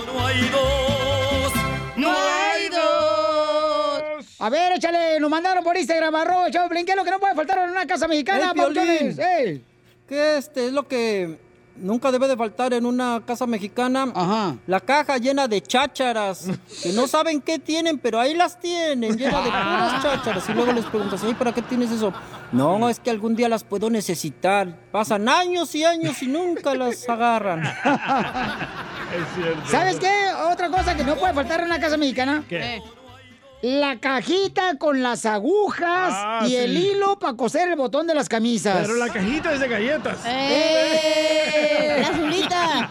No 0.07 0.27
hay 0.27 0.41
dos. 0.51 1.53
No 1.97 2.09
hay 2.11 2.69
dos. 2.69 3.52
A 4.43 4.51
ver, 4.51 4.73
échale, 4.73 5.21
nos 5.21 5.31
mandaron 5.31 5.63
por 5.63 5.77
Instagram, 5.77 6.17
arroba, 6.17 6.51
Choplin, 6.51 6.85
¿qué 6.85 6.91
es 6.93 6.97
lo 6.97 7.05
que 7.05 7.13
no 7.13 7.21
puede 7.21 7.33
faltar 7.37 7.61
en 7.61 7.71
una 7.71 7.87
casa 7.87 8.09
mexicana, 8.09 8.51
Eh, 8.51 8.55
Piolín. 8.55 8.75
pauchones? 8.75 9.19
¡Ey! 9.21 9.65
¿Qué 10.09 10.37
este 10.37 10.67
es 10.67 10.73
lo 10.73 10.89
que 10.89 11.39
nunca 11.77 12.11
debe 12.11 12.27
de 12.27 12.37
faltar 12.37 12.73
en 12.75 12.85
una 12.85 13.23
casa 13.25 13.47
mexicana? 13.47 14.11
Ajá. 14.13 14.57
La 14.67 14.81
caja 14.81 15.17
llena 15.19 15.47
de 15.47 15.61
chácharas, 15.61 16.47
que 16.83 16.93
no 16.93 17.07
saben 17.07 17.41
qué 17.41 17.61
tienen, 17.61 18.01
pero 18.01 18.19
ahí 18.19 18.35
las 18.35 18.59
tienen, 18.59 19.17
llena 19.17 19.43
de 19.43 19.49
puras 19.49 20.03
chácharas. 20.03 20.49
Y 20.49 20.53
luego 20.55 20.73
les 20.73 20.87
preguntas, 20.87 21.23
¿y 21.23 21.35
para 21.35 21.53
qué 21.53 21.63
tienes 21.63 21.93
eso? 21.93 22.13
No, 22.51 22.89
es 22.89 22.99
que 22.99 23.11
algún 23.11 23.37
día 23.37 23.49
las 23.49 23.63
puedo 23.63 23.91
necesitar. 23.91 24.77
Pasan 24.91 25.29
años 25.29 25.73
y 25.77 25.85
años 25.85 26.21
y 26.21 26.27
nunca 26.27 26.75
las 26.75 27.09
agarran. 27.09 27.63
Es 29.13 29.35
cierto. 29.37 29.71
¿Sabes 29.71 29.97
qué? 30.01 30.11
Otra 30.51 30.71
cosa 30.71 30.97
que 30.97 31.05
no 31.05 31.17
puede 31.17 31.35
faltar 31.35 31.61
en 31.61 31.67
una 31.67 31.79
casa 31.79 31.99
mexicana. 31.99 32.43
¿Qué? 32.49 32.81
La 33.63 34.01
cajita 34.01 34.77
con 34.77 35.03
las 35.05 35.25
agujas 35.25 36.13
Ah, 36.13 36.45
y 36.49 36.57
el 36.57 36.77
hilo 36.77 37.17
para 37.21 37.35
coser 37.37 37.69
el 37.69 37.77
botón 37.77 38.09
de 38.09 38.15
las 38.15 38.29
camisas. 38.29 38.79
Pero 38.83 38.97
la 38.97 39.09
cajita 39.09 39.53
es 39.55 39.61
de 39.61 39.69
galletas. 39.69 40.19
¡Eh! 40.27 41.97
La 42.01 42.09
azulita. 42.09 42.91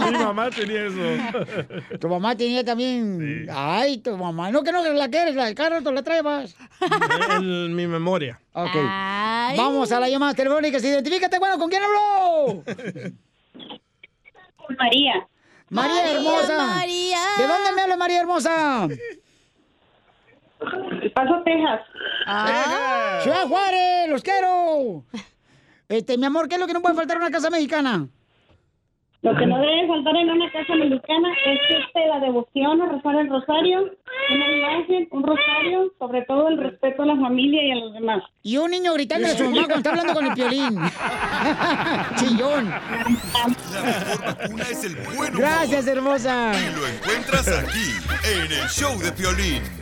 Mi 0.10 0.18
mamá 0.18 0.50
tenía 0.50 0.84
eso. 0.86 1.98
Tu 1.98 2.08
mamá 2.08 2.36
tenía 2.36 2.62
también. 2.62 3.48
Ay, 3.50 3.98
tu 3.98 4.14
mamá. 4.18 4.50
No, 4.50 4.62
que 4.62 4.70
no 4.70 4.82
la 4.92 5.08
quieres, 5.08 5.34
la 5.34 5.46
del 5.46 5.54
carro, 5.54 5.82
tú 5.82 5.90
la 5.90 6.02
traes. 6.02 6.54
En 7.38 7.74
mi 7.74 7.86
memoria. 7.86 8.38
Ok. 8.52 8.68
Ay. 8.76 9.56
Vamos 9.56 9.92
a 9.92 10.00
la 10.00 10.10
llamada 10.10 10.34
telefónica. 10.34 10.76
Identifícate, 10.76 11.38
bueno, 11.38 11.58
¿con 11.58 11.70
quién 11.70 11.82
hablo? 11.82 12.62
María. 14.78 15.26
María 15.70 16.02
María, 16.02 16.12
Hermosa. 16.12 16.66
María. 16.66 17.18
¿De 17.38 17.46
dónde 17.46 17.72
me 17.74 17.80
habla 17.82 17.96
María 17.96 18.20
Hermosa? 18.20 18.88
Paso, 21.14 21.42
Texas. 21.44 21.80
Ah. 22.26 23.18
Ciudad 23.22 23.46
Juárez, 23.46 24.08
los 24.08 24.22
quiero. 24.22 25.04
Este, 25.88 26.16
mi 26.16 26.26
amor, 26.26 26.48
¿qué 26.48 26.54
es 26.54 26.60
lo 26.60 26.66
que 26.66 26.72
no 26.72 26.80
puede 26.80 26.94
faltar 26.94 27.16
en 27.16 27.22
una 27.22 27.30
casa 27.30 27.50
mexicana? 27.50 28.08
Lo 29.22 29.36
que 29.36 29.46
no 29.46 29.56
debe 29.60 29.86
faltar 29.86 30.16
en 30.16 30.30
una 30.30 30.50
casa 30.50 30.74
mexicana 30.74 31.28
es 31.46 31.60
este, 31.78 32.08
la 32.08 32.18
devoción, 32.18 32.82
a 32.82 32.86
rezar 32.86 33.14
el 33.14 33.30
rosario, 33.30 33.90
una 34.34 34.56
imagen, 34.56 35.08
un 35.12 35.22
rosario, 35.22 35.92
sobre 35.96 36.22
todo 36.22 36.48
el 36.48 36.58
respeto 36.58 37.02
a 37.02 37.06
la 37.06 37.16
familia 37.16 37.62
y 37.62 37.70
a 37.70 37.76
los 37.76 37.92
demás. 37.92 38.24
Y 38.42 38.56
un 38.56 38.72
niño 38.72 38.92
gritando 38.94 39.28
a 39.28 39.30
su 39.30 39.44
mamá 39.44 39.66
cuando 39.66 39.76
está 39.76 39.90
hablando 39.90 40.14
con 40.14 40.26
el 40.26 40.32
piolín. 40.32 40.76
Chillón. 42.16 42.68
La 42.68 43.82
mejor 43.82 44.24
vacuna 44.24 44.62
es 44.64 44.84
el 44.84 44.96
buen 44.96 45.18
humor. 45.18 45.38
Gracias, 45.38 45.86
hermosa. 45.86 46.52
Y 46.54 46.74
lo 46.74 46.86
encuentras 46.88 47.46
aquí, 47.46 47.90
en 48.24 48.50
el 48.50 48.68
show 48.68 48.98
de 48.98 49.12
Piolín. 49.12 49.81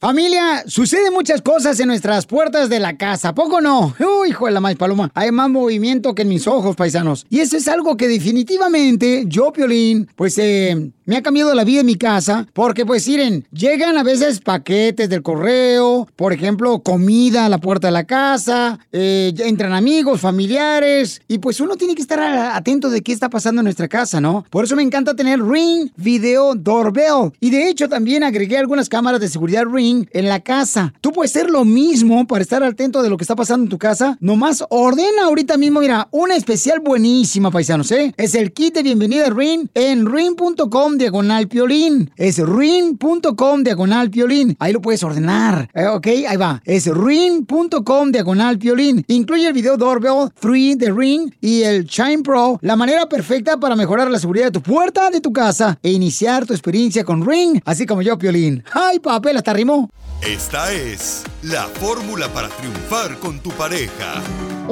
Familia, 0.00 0.64
suceden 0.66 1.12
muchas 1.12 1.42
cosas 1.42 1.78
en 1.78 1.88
nuestras 1.88 2.24
puertas 2.24 2.70
de 2.70 2.80
la 2.80 2.96
casa, 2.96 3.28
¿a 3.28 3.34
¿poco 3.34 3.60
no? 3.60 3.94
Uy, 3.98 4.30
hijo 4.30 4.46
de 4.46 4.52
la 4.52 4.60
maíz 4.60 4.78
paloma, 4.78 5.10
hay 5.14 5.30
más 5.30 5.50
movimiento 5.50 6.14
que 6.14 6.22
en 6.22 6.28
mis 6.28 6.46
ojos, 6.46 6.74
paisanos. 6.74 7.26
Y 7.28 7.40
eso 7.40 7.58
es 7.58 7.68
algo 7.68 7.98
que 7.98 8.08
definitivamente 8.08 9.24
yo, 9.26 9.52
Piolín, 9.52 10.08
pues 10.16 10.38
eh, 10.38 10.90
me 11.10 11.16
ha 11.16 11.22
cambiado 11.22 11.52
la 11.54 11.64
vida 11.64 11.80
en 11.80 11.86
mi 11.86 11.96
casa, 11.96 12.46
porque 12.52 12.86
pues 12.86 13.08
miren, 13.08 13.44
llegan 13.50 13.98
a 13.98 14.04
veces 14.04 14.38
paquetes 14.38 15.08
del 15.08 15.24
correo, 15.24 16.06
por 16.14 16.32
ejemplo, 16.32 16.84
comida 16.84 17.46
a 17.46 17.48
la 17.48 17.58
puerta 17.58 17.88
de 17.88 17.92
la 17.92 18.04
casa, 18.04 18.78
eh, 18.92 19.34
entran 19.38 19.72
amigos, 19.72 20.20
familiares, 20.20 21.20
y 21.26 21.38
pues 21.38 21.58
uno 21.58 21.74
tiene 21.74 21.96
que 21.96 22.02
estar 22.02 22.20
atento 22.20 22.90
de 22.90 23.00
qué 23.00 23.10
está 23.12 23.28
pasando 23.28 23.60
en 23.60 23.64
nuestra 23.64 23.88
casa, 23.88 24.20
¿no? 24.20 24.44
Por 24.50 24.64
eso 24.64 24.76
me 24.76 24.84
encanta 24.84 25.16
tener 25.16 25.42
Ring 25.42 25.90
Video 25.96 26.54
Doorbell. 26.54 27.32
Y 27.40 27.50
de 27.50 27.68
hecho 27.68 27.88
también 27.88 28.22
agregué 28.22 28.58
algunas 28.58 28.88
cámaras 28.88 29.20
de 29.20 29.26
seguridad 29.26 29.64
Ring 29.66 30.06
en 30.12 30.28
la 30.28 30.38
casa. 30.38 30.94
Tú 31.00 31.10
puedes 31.10 31.34
hacer 31.34 31.50
lo 31.50 31.64
mismo 31.64 32.24
para 32.28 32.42
estar 32.42 32.62
atento 32.62 33.02
de 33.02 33.10
lo 33.10 33.16
que 33.16 33.24
está 33.24 33.34
pasando 33.34 33.64
en 33.64 33.70
tu 33.70 33.78
casa. 33.78 34.16
Nomás 34.20 34.64
ordena 34.70 35.24
ahorita 35.24 35.56
mismo, 35.56 35.80
mira, 35.80 36.06
una 36.12 36.36
especial 36.36 36.78
buenísima, 36.78 37.50
paisanos, 37.50 37.90
¿eh? 37.90 38.14
Es 38.16 38.36
el 38.36 38.52
kit 38.52 38.74
de 38.74 38.84
bienvenida 38.84 39.28
Ring 39.30 39.66
en 39.74 40.06
ring.com 40.06 40.99
diagonal 41.00 41.48
piolín. 41.48 42.10
Es 42.16 42.38
ring.com 42.38 43.62
diagonal 43.62 44.10
piolín. 44.10 44.56
Ahí 44.60 44.72
lo 44.72 44.80
puedes 44.80 45.02
ordenar. 45.02 45.68
Eh, 45.74 45.86
ok, 45.86 46.06
ahí 46.28 46.36
va. 46.36 46.62
Es 46.64 46.86
ring.com 46.86 48.12
diagonal 48.12 48.58
piolín. 48.58 49.04
Incluye 49.08 49.48
el 49.48 49.52
video 49.52 49.76
Doorbell 49.76 50.30
3 50.38 50.78
de 50.78 50.92
Ring 50.92 51.32
y 51.40 51.62
el 51.62 51.86
Chime 51.86 52.22
Pro, 52.22 52.58
la 52.62 52.76
manera 52.76 53.08
perfecta 53.08 53.58
para 53.58 53.74
mejorar 53.74 54.10
la 54.10 54.18
seguridad 54.18 54.46
de 54.46 54.52
tu 54.52 54.62
puerta 54.62 55.10
de 55.10 55.20
tu 55.20 55.32
casa 55.32 55.78
e 55.82 55.90
iniciar 55.90 56.46
tu 56.46 56.52
experiencia 56.52 57.04
con 57.04 57.26
Ring, 57.26 57.60
así 57.64 57.86
como 57.86 58.02
yo, 58.02 58.18
piolín. 58.18 58.62
¡Ay, 58.72 58.98
papel, 58.98 59.36
hasta 59.36 59.52
rimó! 59.52 59.90
Esta 60.22 60.70
es 60.72 61.24
la 61.42 61.62
fórmula 61.62 62.28
para 62.28 62.48
triunfar 62.48 63.18
con 63.18 63.40
tu 63.40 63.50
pareja. 63.50 64.22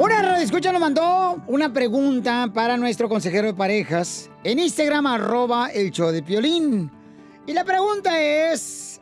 Una 0.01 0.21
radio 0.21 0.41
escucha 0.41 0.71
nos 0.71 0.79
mandó 0.79 1.43
una 1.47 1.73
pregunta 1.73 2.49
para 2.53 2.77
nuestro 2.77 3.09
consejero 3.09 3.47
de 3.47 3.53
parejas 3.53 4.29
en 4.45 4.57
Instagram, 4.57 5.05
arroba 5.05 5.67
el 5.73 5.91
show 5.91 6.09
de 6.09 6.23
Piolín. 6.23 6.89
Y 7.45 7.51
la 7.51 7.65
pregunta 7.65 8.17
es 8.17 9.01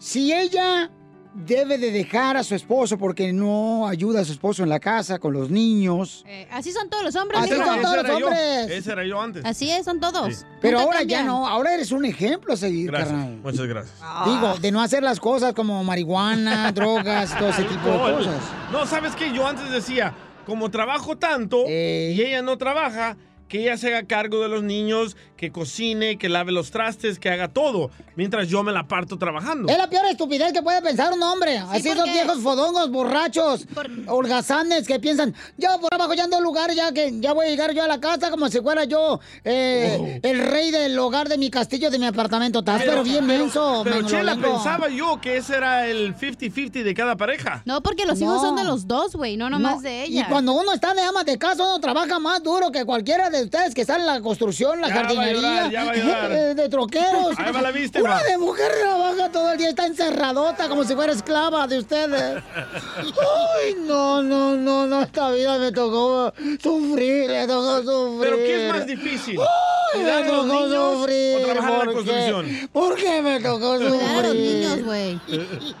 si 0.00 0.32
ella 0.32 0.90
debe 1.34 1.78
de 1.78 1.90
dejar 1.90 2.36
a 2.36 2.44
su 2.44 2.54
esposo 2.54 2.96
porque 2.96 3.32
no 3.32 3.88
ayuda 3.88 4.20
a 4.20 4.24
su 4.24 4.32
esposo 4.32 4.62
en 4.62 4.68
la 4.68 4.78
casa 4.80 5.18
con 5.18 5.32
los 5.32 5.50
niños. 5.50 6.24
Eh, 6.28 6.46
así 6.50 6.70
son 6.72 6.88
todos 6.88 7.02
los 7.04 7.16
hombres. 7.16 7.40
Así 7.40 7.50
son 7.56 7.82
todos 7.82 7.96
los 7.96 8.18
yo. 8.20 8.26
hombres. 8.26 8.70
Ese 8.70 8.92
era 8.92 9.04
yo 9.04 9.20
antes. 9.20 9.44
Así 9.44 9.70
es, 9.70 9.84
son 9.84 10.00
todos. 10.00 10.46
Pero 10.60 10.78
ahora 10.80 11.02
ya 11.02 11.22
no, 11.24 11.46
ahora 11.46 11.74
eres 11.74 11.90
un 11.92 12.04
ejemplo 12.04 12.54
a 12.54 12.56
seguir, 12.56 12.86
Gracias. 12.90 13.10
carnal. 13.10 13.36
Muchas 13.42 13.66
gracias. 13.66 13.94
Digo, 14.26 14.54
de 14.60 14.70
no 14.72 14.80
hacer 14.80 15.02
las 15.02 15.18
cosas 15.20 15.52
como 15.54 15.82
marihuana, 15.82 16.70
drogas 16.74 17.36
todo 17.36 17.48
ese 17.48 17.64
tipo 17.64 17.88
de 17.88 17.96
No, 17.98 18.16
cosas. 18.16 18.36
No, 18.72 18.86
¿sabes 18.86 19.14
qué? 19.16 19.32
Yo 19.32 19.46
antes 19.46 19.68
decía, 19.70 20.14
como 20.46 20.70
trabajo 20.70 21.16
tanto 21.18 21.64
y 21.68 22.20
ella 22.22 22.42
no 22.42 22.56
trabaja, 22.58 23.16
que 23.48 23.60
ella 23.62 23.76
se 23.76 23.88
haga 23.88 24.06
cargo 24.06 24.40
de 24.40 24.48
los 24.48 24.62
niños, 24.62 25.16
que 25.36 25.52
cocine, 25.52 26.16
que 26.18 26.28
lave 26.28 26.52
los 26.52 26.70
trastes, 26.70 27.18
que 27.18 27.28
haga 27.28 27.48
todo, 27.48 27.90
mientras 28.16 28.48
yo 28.48 28.62
me 28.62 28.72
la 28.72 28.88
parto 28.88 29.18
trabajando. 29.18 29.68
Es 29.70 29.76
la 29.78 29.88
peor 29.90 30.06
estupidez 30.06 30.52
que 30.52 30.62
puede 30.62 30.80
pensar 30.82 31.12
un 31.12 31.22
hombre. 31.22 31.58
Así 31.58 31.88
esos 31.88 31.96
porque- 31.98 32.12
viejos 32.12 32.38
fodongos, 32.38 32.90
borrachos, 32.90 33.66
holgazanes 34.06 34.86
que 34.86 34.98
piensan, 35.00 35.34
yo 35.58 35.68
por 35.80 35.92
abajo 35.92 36.14
ya 36.14 36.24
ando 36.24 36.38
en 36.38 36.44
lugar, 36.44 36.72
ya 36.72 36.92
que 36.92 37.20
ya 37.20 37.32
voy 37.32 37.46
a 37.46 37.50
llegar 37.50 37.74
yo 37.74 37.82
a 37.82 37.88
la 37.88 38.00
casa 38.00 38.30
como 38.30 38.48
si 38.48 38.60
fuera 38.60 38.84
yo 38.84 39.20
eh, 39.44 40.20
el 40.22 40.38
rey 40.46 40.70
del 40.70 40.98
hogar 40.98 41.28
de 41.28 41.36
mi 41.38 41.50
castillo, 41.50 41.90
de 41.90 41.98
mi 41.98 42.06
apartamento. 42.06 42.60
Estás 42.60 42.82
pero, 42.84 43.02
bien 43.02 43.26
menso, 43.26 43.82
Pero 43.84 44.02
Chela, 44.06 44.34
mengolengo. 44.34 44.56
pensaba 44.62 44.88
yo 44.88 45.20
que 45.20 45.36
ese 45.36 45.56
era 45.56 45.86
el 45.86 46.14
50-50 46.16 46.82
de 46.82 46.94
cada 46.94 47.16
pareja. 47.16 47.62
No, 47.64 47.82
porque 47.82 48.06
los 48.06 48.20
hijos 48.20 48.40
son 48.40 48.56
de 48.56 48.64
los 48.64 48.86
dos, 48.86 49.14
güey, 49.14 49.36
no 49.36 49.50
nomás 49.50 49.76
No, 49.76 49.80
de 49.82 50.04
ella. 50.04 50.20
Y 50.22 50.24
cuando 50.30 50.52
uno 50.54 50.72
está 50.72 50.94
de 50.94 51.02
ama 51.02 51.24
de 51.24 51.38
casa, 51.38 51.62
uno 51.64 51.78
trabaja 51.80 52.18
más 52.18 52.42
duro 52.42 52.70
que 52.70 52.84
cualquiera 52.84 53.30
de 53.30 53.33
ustedes 53.42 53.74
que 53.74 53.80
están 53.80 54.00
en 54.00 54.06
la 54.06 54.20
construcción, 54.20 54.80
la 54.80 54.88
Ya 54.88 54.94
va 54.94 55.00
a 55.00 55.04
jardinería, 55.04 55.40
llorar, 55.40 55.70
ya 55.70 55.84
va 55.84 55.90
a 55.90 55.94
llorar. 55.96 56.32
eh, 56.32 56.54
de 56.54 56.68
troqueros. 56.68 57.38
Ahí 57.38 57.52
va 57.52 57.62
la 57.62 57.70
víctima. 57.72 58.04
Una 58.04 58.22
de 58.22 58.38
mujer 58.38 58.72
trabaja 58.80 59.30
todo 59.32 59.52
el 59.52 59.58
día, 59.58 59.68
está 59.70 59.86
encerradota 59.86 60.68
como 60.68 60.84
si 60.84 60.94
fuera 60.94 61.12
esclava 61.12 61.66
de 61.66 61.78
ustedes. 61.78 62.42
Ay, 62.96 63.74
no, 63.86 64.22
no, 64.22 64.56
no, 64.56 64.86
no, 64.86 65.02
esta 65.02 65.30
vida 65.32 65.58
me 65.58 65.72
tocó 65.72 66.32
sufrir, 66.62 67.28
me 67.28 67.46
tocó 67.46 67.82
sufrir. 67.82 68.20
¿Pero 68.20 68.36
qué 68.36 68.66
es 68.66 68.72
más 68.72 68.86
difícil? 68.86 69.40
Ay, 69.40 70.00
¿Cuidar 70.00 70.24
me 70.24 70.30
tocó 70.30 70.68
sufrir. 70.96 71.36
o 71.36 71.40
trabajar 71.44 71.72
en 71.72 71.78
la 71.78 71.84
¿por 71.84 71.86
qué? 71.88 71.94
construcción? 71.94 72.68
¿Por 72.72 72.94
qué 72.96 73.22
me 73.22 73.40
tocó 73.40 73.78
sufrir? 73.78 73.94
Cuidar 74.00 74.24
a 74.24 74.28
los 74.28 74.34
niños, 74.36 74.82
güey. 74.84 75.20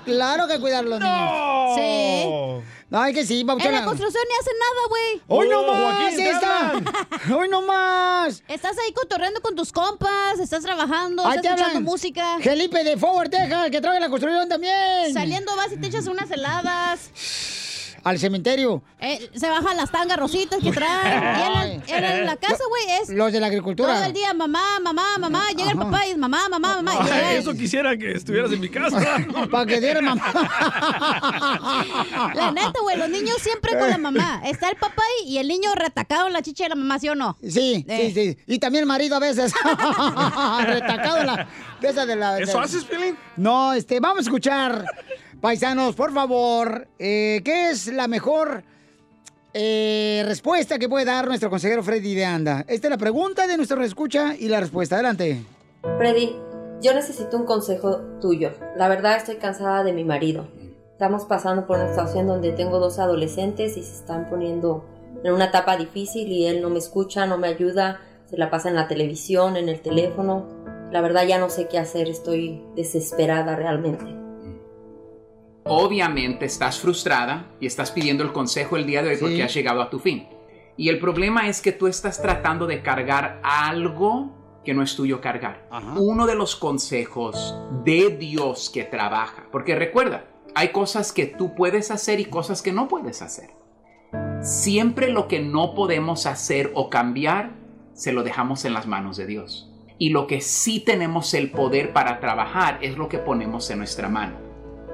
Claro 0.04 0.46
que 0.46 0.60
cuidar 0.60 0.84
a 0.84 0.88
los 0.88 1.00
niños. 1.00 1.74
Sí. 1.76 2.64
Es 3.08 3.14
que 3.14 3.26
sí, 3.26 3.40
En 3.40 3.46
Pauchona. 3.46 3.80
la 3.80 3.84
construcción 3.84 4.22
ni 4.28 4.34
hacen 4.40 4.54
nada, 4.58 4.88
güey. 4.88 5.22
¡Hoy 5.28 5.48
no 5.48 5.60
Oh, 5.60 5.74
más! 5.74 6.14
¡Esta! 6.14 7.34
¡Hoy 7.36 7.48
no 7.48 7.62
más! 7.62 8.42
Estás 8.48 8.76
ahí 8.78 8.92
cotorreando 8.92 9.40
con 9.42 9.56
tus 9.56 9.72
compas, 9.72 10.38
estás 10.38 10.62
trabajando, 10.62 11.22
Ahí 11.26 11.30
estás 11.36 11.42
te 11.42 11.48
escuchando 11.48 11.68
hablan. 11.78 11.82
música. 11.84 12.38
Felipe 12.40 12.84
de 12.84 12.96
Forward, 12.96 13.30
Texas, 13.30 13.70
que 13.70 13.80
trae 13.80 13.98
la 14.00 14.08
construcción 14.08 14.48
también. 14.48 15.12
Saliendo 15.12 15.54
vas 15.56 15.72
y 15.72 15.76
te 15.76 15.88
echas 15.88 16.06
unas 16.06 16.30
heladas. 16.30 17.10
Al 18.04 18.18
cementerio. 18.18 18.82
Eh, 19.00 19.30
se 19.34 19.48
bajan 19.48 19.76
las 19.78 19.90
tangas 19.90 20.18
rositas 20.18 20.60
que 20.62 20.70
traen. 20.70 21.82
Y 21.86 21.92
en, 21.92 22.02
la- 22.02 22.18
en 22.18 22.26
la 22.26 22.36
casa, 22.36 22.62
güey, 22.68 22.84
es 23.02 23.08
Los 23.08 23.32
de 23.32 23.40
la 23.40 23.46
agricultura. 23.46 23.94
todo 23.94 24.04
el 24.04 24.12
día 24.12 24.32
mamá, 24.34 24.78
mamá, 24.82 25.16
mamá. 25.18 25.44
Llega 25.56 25.70
el 25.70 25.78
papá 25.78 26.06
y 26.06 26.10
es 26.10 26.18
mamá, 26.18 26.48
mamá, 26.50 26.82
mamá. 26.82 26.94
y 26.94 26.98
Ay, 27.00 27.06
llega- 27.06 27.32
eso 27.32 27.52
quisiera 27.54 27.96
que 27.96 28.12
estuvieras 28.12 28.52
en 28.52 28.60
mi 28.60 28.68
casa. 28.68 29.00
Para 29.50 29.66
que 29.66 29.80
diera 29.80 30.00
mamá. 30.02 30.22
La 32.34 32.50
neta, 32.52 32.72
güey, 32.82 32.96
los 32.98 33.08
niños 33.08 33.36
siempre 33.40 33.78
con 33.78 33.88
la 33.88 33.98
mamá. 33.98 34.42
Está 34.44 34.68
el 34.70 34.76
papá 34.76 35.02
ahí 35.02 35.28
y 35.32 35.38
el 35.38 35.48
niño 35.48 35.74
retacado 35.74 36.26
en 36.26 36.32
la 36.32 36.42
chicha 36.42 36.64
de 36.64 36.70
la 36.70 36.76
mamá, 36.76 36.98
¿sí 36.98 37.08
o 37.08 37.14
no? 37.14 37.36
Sí, 37.42 37.84
Eh. 37.88 38.12
sí, 38.14 38.34
sí. 38.34 38.38
Y 38.46 38.58
también 38.58 38.82
el 38.82 38.86
marido 38.88 39.16
a 39.16 39.20
veces. 39.20 39.52
Retacado 40.66 41.18
en 41.18 41.26
la. 41.26 41.48
De 41.80 41.88
esa 41.88 42.06
de 42.06 42.16
la. 42.16 42.38
¿Eso 42.38 42.58
de- 42.58 42.64
haces, 42.64 42.84
Pelín? 42.84 43.16
No, 43.36 43.72
este, 43.72 44.00
vamos 44.00 44.18
a 44.18 44.22
escuchar, 44.22 44.84
paisanos, 45.44 45.94
por 45.94 46.10
favor, 46.10 46.88
eh, 46.98 47.42
¿qué 47.44 47.68
es 47.68 47.88
la 47.88 48.08
mejor 48.08 48.62
eh, 49.52 50.22
respuesta 50.24 50.78
que 50.78 50.88
puede 50.88 51.04
dar 51.04 51.28
nuestro 51.28 51.50
consejero 51.50 51.82
Freddy 51.82 52.14
de 52.14 52.24
Anda? 52.24 52.64
Esta 52.66 52.86
es 52.86 52.90
la 52.90 52.96
pregunta 52.96 53.46
de 53.46 53.58
nuestro 53.58 53.84
escucha 53.84 54.34
y 54.34 54.48
la 54.48 54.60
respuesta. 54.60 54.94
Adelante. 54.94 55.44
Freddy, 55.98 56.34
yo 56.80 56.94
necesito 56.94 57.36
un 57.36 57.44
consejo 57.44 57.98
tuyo. 58.22 58.52
La 58.78 58.88
verdad 58.88 59.18
estoy 59.18 59.36
cansada 59.36 59.84
de 59.84 59.92
mi 59.92 60.02
marido. 60.02 60.48
Estamos 60.92 61.26
pasando 61.26 61.66
por 61.66 61.76
una 61.76 61.90
situación 61.90 62.26
donde 62.26 62.52
tengo 62.52 62.78
dos 62.78 62.98
adolescentes 62.98 63.76
y 63.76 63.82
se 63.82 63.96
están 63.96 64.30
poniendo 64.30 64.86
en 65.24 65.30
una 65.30 65.48
etapa 65.48 65.76
difícil 65.76 66.26
y 66.32 66.46
él 66.46 66.62
no 66.62 66.70
me 66.70 66.78
escucha, 66.78 67.26
no 67.26 67.36
me 67.36 67.48
ayuda, 67.48 68.00
se 68.30 68.38
la 68.38 68.48
pasa 68.48 68.70
en 68.70 68.76
la 68.76 68.88
televisión, 68.88 69.58
en 69.58 69.68
el 69.68 69.82
teléfono. 69.82 70.48
La 70.90 71.02
verdad 71.02 71.26
ya 71.26 71.38
no 71.38 71.50
sé 71.50 71.68
qué 71.68 71.78
hacer, 71.78 72.08
estoy 72.08 72.64
desesperada 72.76 73.56
realmente. 73.56 74.23
Obviamente 75.66 76.44
estás 76.44 76.78
frustrada 76.78 77.46
y 77.58 77.66
estás 77.66 77.90
pidiendo 77.90 78.22
el 78.22 78.32
consejo 78.32 78.76
el 78.76 78.84
día 78.84 79.02
de 79.02 79.10
hoy 79.10 79.16
porque 79.16 79.42
has 79.42 79.54
llegado 79.54 79.80
a 79.80 79.88
tu 79.88 79.98
fin. 79.98 80.28
Y 80.76 80.90
el 80.90 80.98
problema 80.98 81.48
es 81.48 81.62
que 81.62 81.72
tú 81.72 81.86
estás 81.86 82.20
tratando 82.20 82.66
de 82.66 82.82
cargar 82.82 83.40
algo 83.42 84.60
que 84.62 84.74
no 84.74 84.82
es 84.82 84.94
tuyo 84.94 85.22
cargar. 85.22 85.66
Uno 85.96 86.26
de 86.26 86.34
los 86.34 86.54
consejos 86.56 87.56
de 87.82 88.10
Dios 88.10 88.68
que 88.68 88.84
trabaja. 88.84 89.46
Porque 89.50 89.74
recuerda, 89.74 90.26
hay 90.54 90.68
cosas 90.68 91.12
que 91.12 91.26
tú 91.26 91.54
puedes 91.54 91.90
hacer 91.90 92.20
y 92.20 92.26
cosas 92.26 92.60
que 92.60 92.72
no 92.72 92.86
puedes 92.86 93.22
hacer. 93.22 93.50
Siempre 94.42 95.10
lo 95.10 95.28
que 95.28 95.40
no 95.40 95.74
podemos 95.74 96.26
hacer 96.26 96.72
o 96.74 96.90
cambiar, 96.90 97.54
se 97.94 98.12
lo 98.12 98.22
dejamos 98.22 98.66
en 98.66 98.74
las 98.74 98.86
manos 98.86 99.16
de 99.16 99.26
Dios. 99.26 99.70
Y 99.96 100.10
lo 100.10 100.26
que 100.26 100.42
sí 100.42 100.80
tenemos 100.80 101.32
el 101.32 101.50
poder 101.50 101.94
para 101.94 102.20
trabajar 102.20 102.78
es 102.82 102.98
lo 102.98 103.08
que 103.08 103.18
ponemos 103.18 103.70
en 103.70 103.78
nuestra 103.78 104.10
mano. 104.10 104.43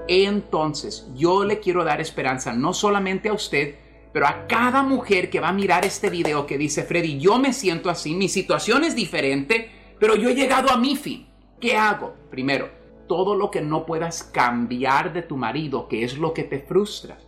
Entonces, 0.09 1.09
yo 1.14 1.44
le 1.44 1.61
quiero 1.61 1.84
dar 1.84 2.01
esperanza 2.01 2.53
no 2.53 2.72
solamente 2.72 3.28
a 3.28 3.32
usted, 3.32 3.76
pero 4.12 4.26
a 4.26 4.46
cada 4.46 4.82
mujer 4.82 5.30
que 5.30 5.40
va 5.40 5.48
a 5.48 5.53
mirar 5.53 5.84
este 5.84 6.11
video 6.11 6.46
que 6.46 6.59
dice, 6.59 6.82
Freddy, 6.82 7.18
yo 7.18 7.38
me 7.38 7.53
siento 7.53 7.90
así, 7.90 8.14
mi 8.14 8.28
situación 8.28 8.84
es 8.84 8.96
diferente, 8.96 9.70
pero 9.98 10.16
yo 10.16 10.28
he 10.28 10.34
llegado 10.34 10.70
a 10.70 10.76
mi 10.76 10.96
fin. 10.96 11.28
¿Qué 11.61 11.76
hago? 11.76 12.14
Primero, 12.30 12.70
todo 13.07 13.34
lo 13.34 13.51
que 13.51 13.61
no 13.61 13.86
puedas 13.86 14.22
cambiar 14.22 15.12
de 15.12 15.22
tu 15.22 15.36
marido, 15.36 15.88
que 15.88 16.05
es 16.05 16.18
lo 16.18 16.32
que 16.32 16.44
te 16.44 16.59
frustra. 16.59 17.18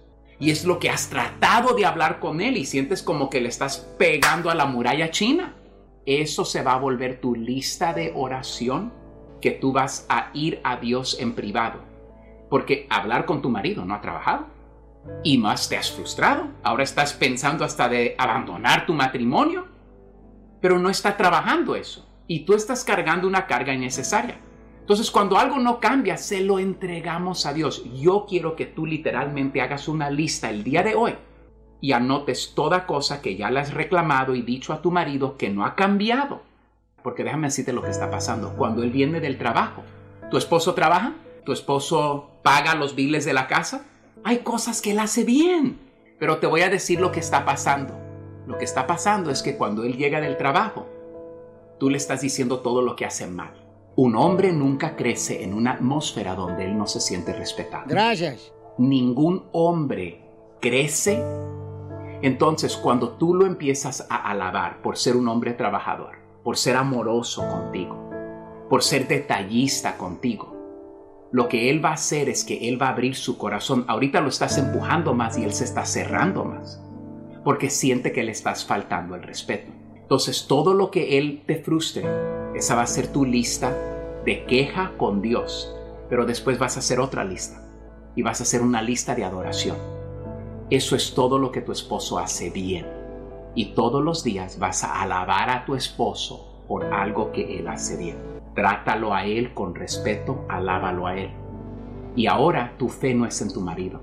Y 0.40 0.50
es 0.50 0.64
lo 0.64 0.80
que 0.80 0.90
has 0.90 1.08
tratado 1.08 1.74
de 1.74 1.86
hablar 1.86 2.18
con 2.18 2.40
él 2.40 2.56
y 2.56 2.64
sientes 2.64 3.02
como 3.02 3.30
que 3.30 3.40
le 3.40 3.48
estás 3.48 3.78
pegando 3.96 4.50
a 4.50 4.56
la 4.56 4.64
muralla 4.64 5.10
china. 5.10 5.54
Eso 6.04 6.44
se 6.44 6.62
va 6.62 6.74
a 6.74 6.78
volver 6.78 7.20
tu 7.20 7.36
lista 7.36 7.92
de 7.92 8.12
oración 8.14 8.92
que 9.40 9.52
tú 9.52 9.72
vas 9.72 10.04
a 10.08 10.30
ir 10.34 10.60
a 10.64 10.76
Dios 10.76 11.16
en 11.20 11.34
privado. 11.34 11.91
Porque 12.52 12.86
hablar 12.90 13.24
con 13.24 13.40
tu 13.40 13.48
marido 13.48 13.86
no 13.86 13.94
ha 13.94 14.02
trabajado. 14.02 14.44
Y 15.24 15.38
más 15.38 15.70
te 15.70 15.78
has 15.78 15.90
frustrado. 15.90 16.48
Ahora 16.62 16.82
estás 16.82 17.14
pensando 17.14 17.64
hasta 17.64 17.88
de 17.88 18.14
abandonar 18.18 18.84
tu 18.84 18.92
matrimonio. 18.92 19.68
Pero 20.60 20.78
no 20.78 20.90
está 20.90 21.16
trabajando 21.16 21.76
eso. 21.76 22.06
Y 22.26 22.40
tú 22.40 22.52
estás 22.52 22.84
cargando 22.84 23.26
una 23.26 23.46
carga 23.46 23.72
innecesaria. 23.72 24.38
Entonces 24.80 25.10
cuando 25.10 25.38
algo 25.38 25.60
no 25.60 25.80
cambia, 25.80 26.18
se 26.18 26.42
lo 26.42 26.58
entregamos 26.58 27.46
a 27.46 27.54
Dios. 27.54 27.84
Yo 27.98 28.26
quiero 28.28 28.54
que 28.54 28.66
tú 28.66 28.84
literalmente 28.84 29.62
hagas 29.62 29.88
una 29.88 30.10
lista 30.10 30.50
el 30.50 30.62
día 30.62 30.82
de 30.82 30.94
hoy 30.94 31.14
y 31.80 31.92
anotes 31.92 32.52
toda 32.54 32.84
cosa 32.84 33.22
que 33.22 33.34
ya 33.34 33.50
le 33.50 33.60
has 33.60 33.72
reclamado 33.72 34.34
y 34.34 34.42
dicho 34.42 34.74
a 34.74 34.82
tu 34.82 34.90
marido 34.90 35.38
que 35.38 35.48
no 35.48 35.64
ha 35.64 35.74
cambiado. 35.74 36.42
Porque 37.02 37.24
déjame 37.24 37.46
decirte 37.46 37.72
lo 37.72 37.80
que 37.80 37.88
está 37.88 38.10
pasando. 38.10 38.52
Cuando 38.58 38.82
él 38.82 38.90
viene 38.90 39.20
del 39.20 39.38
trabajo, 39.38 39.84
tu 40.30 40.36
esposo 40.36 40.74
trabaja, 40.74 41.14
tu 41.44 41.52
esposo 41.52 42.30
paga 42.42 42.74
los 42.74 42.94
biles 42.94 43.24
de 43.24 43.32
la 43.32 43.46
casa, 43.46 43.84
hay 44.24 44.38
cosas 44.38 44.80
que 44.80 44.92
él 44.92 44.98
hace 44.98 45.24
bien. 45.24 45.80
Pero 46.18 46.38
te 46.38 46.46
voy 46.46 46.60
a 46.60 46.70
decir 46.70 47.00
lo 47.00 47.10
que 47.10 47.20
está 47.20 47.44
pasando. 47.44 47.94
Lo 48.46 48.58
que 48.58 48.64
está 48.64 48.86
pasando 48.86 49.30
es 49.30 49.42
que 49.42 49.56
cuando 49.56 49.84
él 49.84 49.96
llega 49.96 50.20
del 50.20 50.36
trabajo, 50.36 50.86
tú 51.78 51.90
le 51.90 51.96
estás 51.96 52.20
diciendo 52.20 52.60
todo 52.60 52.82
lo 52.82 52.96
que 52.96 53.04
hace 53.04 53.26
mal. 53.26 53.52
Un 53.96 54.16
hombre 54.16 54.52
nunca 54.52 54.96
crece 54.96 55.42
en 55.42 55.52
una 55.52 55.72
atmósfera 55.72 56.34
donde 56.34 56.64
él 56.64 56.78
no 56.78 56.86
se 56.86 57.00
siente 57.00 57.32
respetado. 57.32 57.84
Gracias. 57.86 58.52
Ningún 58.78 59.44
hombre 59.52 60.24
crece. 60.60 61.22
Entonces, 62.22 62.76
cuando 62.76 63.10
tú 63.10 63.34
lo 63.34 63.46
empiezas 63.46 64.06
a 64.08 64.30
alabar 64.30 64.80
por 64.80 64.96
ser 64.96 65.16
un 65.16 65.28
hombre 65.28 65.52
trabajador, 65.52 66.16
por 66.42 66.56
ser 66.56 66.76
amoroso 66.76 67.46
contigo, 67.48 68.10
por 68.70 68.82
ser 68.82 69.08
detallista 69.08 69.96
contigo. 69.98 70.51
Lo 71.32 71.48
que 71.48 71.70
Él 71.70 71.82
va 71.82 71.90
a 71.90 71.94
hacer 71.94 72.28
es 72.28 72.44
que 72.44 72.68
Él 72.68 72.80
va 72.80 72.88
a 72.88 72.90
abrir 72.90 73.16
su 73.16 73.38
corazón. 73.38 73.86
Ahorita 73.88 74.20
lo 74.20 74.28
estás 74.28 74.58
empujando 74.58 75.14
más 75.14 75.38
y 75.38 75.44
Él 75.44 75.54
se 75.54 75.64
está 75.64 75.86
cerrando 75.86 76.44
más, 76.44 76.82
porque 77.42 77.70
siente 77.70 78.12
que 78.12 78.22
le 78.22 78.32
estás 78.32 78.66
faltando 78.66 79.14
el 79.14 79.22
respeto. 79.22 79.72
Entonces 79.96 80.46
todo 80.46 80.74
lo 80.74 80.90
que 80.90 81.16
Él 81.16 81.42
te 81.46 81.56
frustre, 81.56 82.04
esa 82.54 82.74
va 82.74 82.82
a 82.82 82.86
ser 82.86 83.06
tu 83.06 83.24
lista 83.24 83.74
de 84.26 84.44
queja 84.44 84.92
con 84.98 85.22
Dios, 85.22 85.74
pero 86.10 86.26
después 86.26 86.58
vas 86.58 86.76
a 86.76 86.80
hacer 86.80 87.00
otra 87.00 87.24
lista 87.24 87.66
y 88.14 88.20
vas 88.20 88.40
a 88.40 88.42
hacer 88.42 88.60
una 88.60 88.82
lista 88.82 89.14
de 89.14 89.24
adoración. 89.24 89.78
Eso 90.68 90.96
es 90.96 91.14
todo 91.14 91.38
lo 91.38 91.50
que 91.50 91.62
tu 91.62 91.72
esposo 91.72 92.18
hace 92.18 92.50
bien. 92.50 92.86
Y 93.54 93.74
todos 93.74 94.04
los 94.04 94.22
días 94.22 94.58
vas 94.58 94.84
a 94.84 95.00
alabar 95.00 95.48
a 95.48 95.64
tu 95.64 95.74
esposo 95.74 96.64
por 96.68 96.84
algo 96.92 97.32
que 97.32 97.58
él 97.58 97.68
hace 97.68 97.96
bien. 97.96 98.41
Trátalo 98.54 99.14
a 99.14 99.24
él 99.24 99.54
con 99.54 99.74
respeto, 99.74 100.46
alábalo 100.48 101.06
a 101.06 101.16
él. 101.16 101.30
Y 102.16 102.26
ahora 102.26 102.74
tu 102.78 102.88
fe 102.88 103.14
no 103.14 103.24
es 103.26 103.40
en 103.40 103.52
tu 103.52 103.60
marido. 103.60 104.00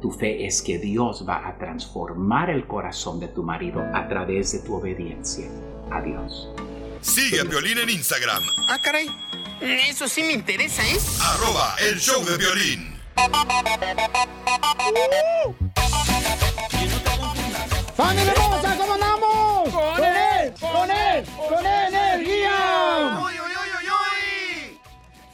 Tu 0.00 0.10
fe 0.10 0.44
es 0.46 0.62
que 0.62 0.78
Dios 0.78 1.24
va 1.28 1.46
a 1.46 1.56
transformar 1.58 2.50
el 2.50 2.66
corazón 2.66 3.20
de 3.20 3.28
tu 3.28 3.44
marido 3.44 3.80
a 3.94 4.08
través 4.08 4.50
de 4.52 4.58
tu 4.60 4.74
obediencia 4.74 5.46
a 5.92 6.00
Dios. 6.02 6.50
Sigue 7.00 7.40
a 7.40 7.44
Violín 7.44 7.78
en 7.78 7.90
Instagram, 7.90 8.42
Ah, 8.68 8.78
caray. 8.82 9.06
Eso 9.60 10.08
sí 10.08 10.22
me 10.24 10.32
interesa, 10.32 10.82
¿eh? 10.82 10.98
arroba 11.20 11.76
el 11.88 11.98
show 12.00 12.24
de 12.24 12.36
violín. 12.36 12.92
¡Familia 17.96 18.32
hermosa, 18.32 18.71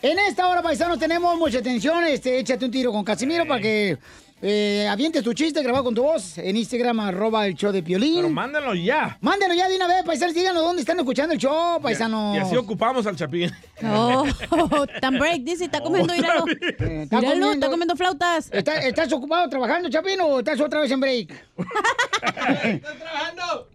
En 0.08 0.18
esta 0.20 0.48
hora, 0.48 0.62
paisanos, 0.62 0.98
tenemos 0.98 1.36
mucha 1.36 1.58
atención. 1.58 2.02
Este, 2.04 2.38
échate 2.38 2.64
un 2.64 2.70
tiro 2.70 2.90
con 2.90 3.04
Casimiro 3.04 3.46
para 3.46 3.60
que 3.60 3.98
eh, 4.40 4.88
avientes 4.90 5.22
tu 5.22 5.34
chiste 5.34 5.62
grabado 5.62 5.84
con 5.84 5.94
tu 5.94 6.02
voz 6.02 6.38
en 6.38 6.56
Instagram, 6.56 6.98
arroba 7.00 7.46
el 7.46 7.54
show 7.54 7.70
de 7.72 7.82
Piolín. 7.82 8.14
Pero 8.16 8.30
mándalo 8.30 8.74
ya. 8.74 9.18
Mándenlo 9.20 9.54
ya 9.54 9.68
de 9.68 9.76
una 9.76 9.86
vez, 9.86 10.04
paisanos. 10.06 10.34
Díganos 10.34 10.62
dónde 10.62 10.80
están 10.80 10.98
escuchando 10.98 11.34
el 11.34 11.38
show, 11.38 11.78
paisanos. 11.82 12.36
Y 12.36 12.38
así 12.38 12.56
ocupamos 12.56 13.06
al 13.06 13.16
Chapín. 13.16 13.52
Oh, 13.84 14.24
tan 15.02 15.18
break, 15.18 15.42
dice, 15.42 15.64
está 15.66 15.82
comiendo, 15.82 16.14
míralo. 16.14 16.46
Está 16.48 16.86
Míralo, 16.86 17.20
comiendo. 17.20 17.52
está 17.52 17.68
comiendo 17.68 17.94
flautas. 17.94 18.48
¿Estás, 18.50 18.86
estás 18.86 19.12
ocupado 19.12 19.46
trabajando, 19.50 19.90
Chapín, 19.90 20.18
o 20.22 20.38
estás 20.38 20.58
otra 20.58 20.80
vez 20.80 20.90
en 20.90 21.00
break? 21.00 21.32
¡Estoy 22.64 22.80
trabajando! 22.80 23.68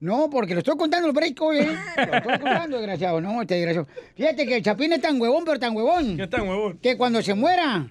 No, 0.00 0.30
porque 0.30 0.54
lo 0.54 0.60
estoy 0.60 0.76
contando 0.76 1.08
el 1.08 1.12
break 1.12 1.40
hoy, 1.42 1.58
¿eh? 1.58 1.76
Lo 1.96 2.16
estoy 2.18 2.38
contando, 2.38 2.76
desgraciado, 2.76 3.20
no, 3.20 3.42
este 3.42 3.54
desgraciado. 3.56 3.88
Fíjate 4.14 4.46
que 4.46 4.56
el 4.56 4.62
Chapín 4.62 4.92
es 4.92 5.00
tan 5.00 5.20
huevón, 5.20 5.44
pero 5.44 5.58
tan 5.58 5.74
huevón. 5.74 6.16
¿Qué 6.16 6.26
tan 6.28 6.48
huevón? 6.48 6.78
Que 6.78 6.96
cuando 6.96 7.20
se 7.20 7.34
muera, 7.34 7.90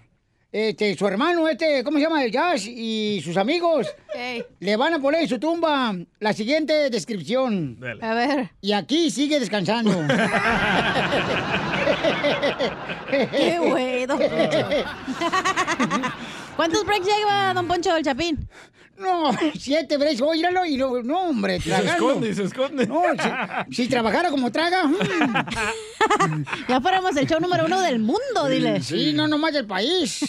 este, 0.52 0.96
su 0.96 1.06
hermano, 1.06 1.50
este, 1.50 1.84
¿cómo 1.84 1.98
se 1.98 2.06
llama? 2.06 2.24
El 2.24 2.32
Jazz 2.32 2.66
y 2.66 3.20
sus 3.24 3.36
amigos 3.36 3.88
le 4.60 4.76
van 4.78 4.94
a 4.94 5.00
poner 5.00 5.22
en 5.22 5.28
su 5.28 5.38
tumba 5.38 5.94
la 6.20 6.32
siguiente 6.32 6.90
descripción. 6.90 7.78
A 8.02 8.14
ver. 8.14 8.52
Y 8.62 8.72
aquí 8.72 9.12
sigue 9.12 9.40
descansando. 9.42 9.92
Qué 13.10 13.60
güey, 13.60 14.06
don 14.06 14.18
Poncho. 14.18 14.68
¿Cuántos 16.56 16.86
breaks 16.86 17.06
lleva 17.06 17.54
don 17.54 17.68
Poncho 17.68 17.96
el 17.98 18.04
Chapín? 18.04 18.48
No, 18.98 19.32
siete 19.60 19.98
breaks, 19.98 20.22
óíralo 20.22 20.66
y 20.66 20.76
no, 20.78 21.02
no, 21.04 21.30
hombre, 21.30 21.58
Y 21.58 21.62
se 21.62 21.70
tragando. 21.70 21.92
esconde, 21.94 22.34
se 22.36 22.44
esconde. 22.44 22.88
No, 22.88 23.02
si, 23.70 23.76
si 23.84 23.88
trabajara 23.90 24.30
como 24.30 24.52
traga. 24.52 24.84
mm. 24.86 24.96
Ya 26.68 26.82
fuéramos 26.82 27.16
el 27.18 27.28
show 27.28 27.40
número 27.40 27.66
uno 27.66 27.80
del 27.82 28.00
mundo, 28.00 28.48
dile. 28.50 28.82
Sí, 28.82 29.14
no 29.14 29.28
nomás 29.28 29.54
del 29.54 29.66
país. 29.68 30.26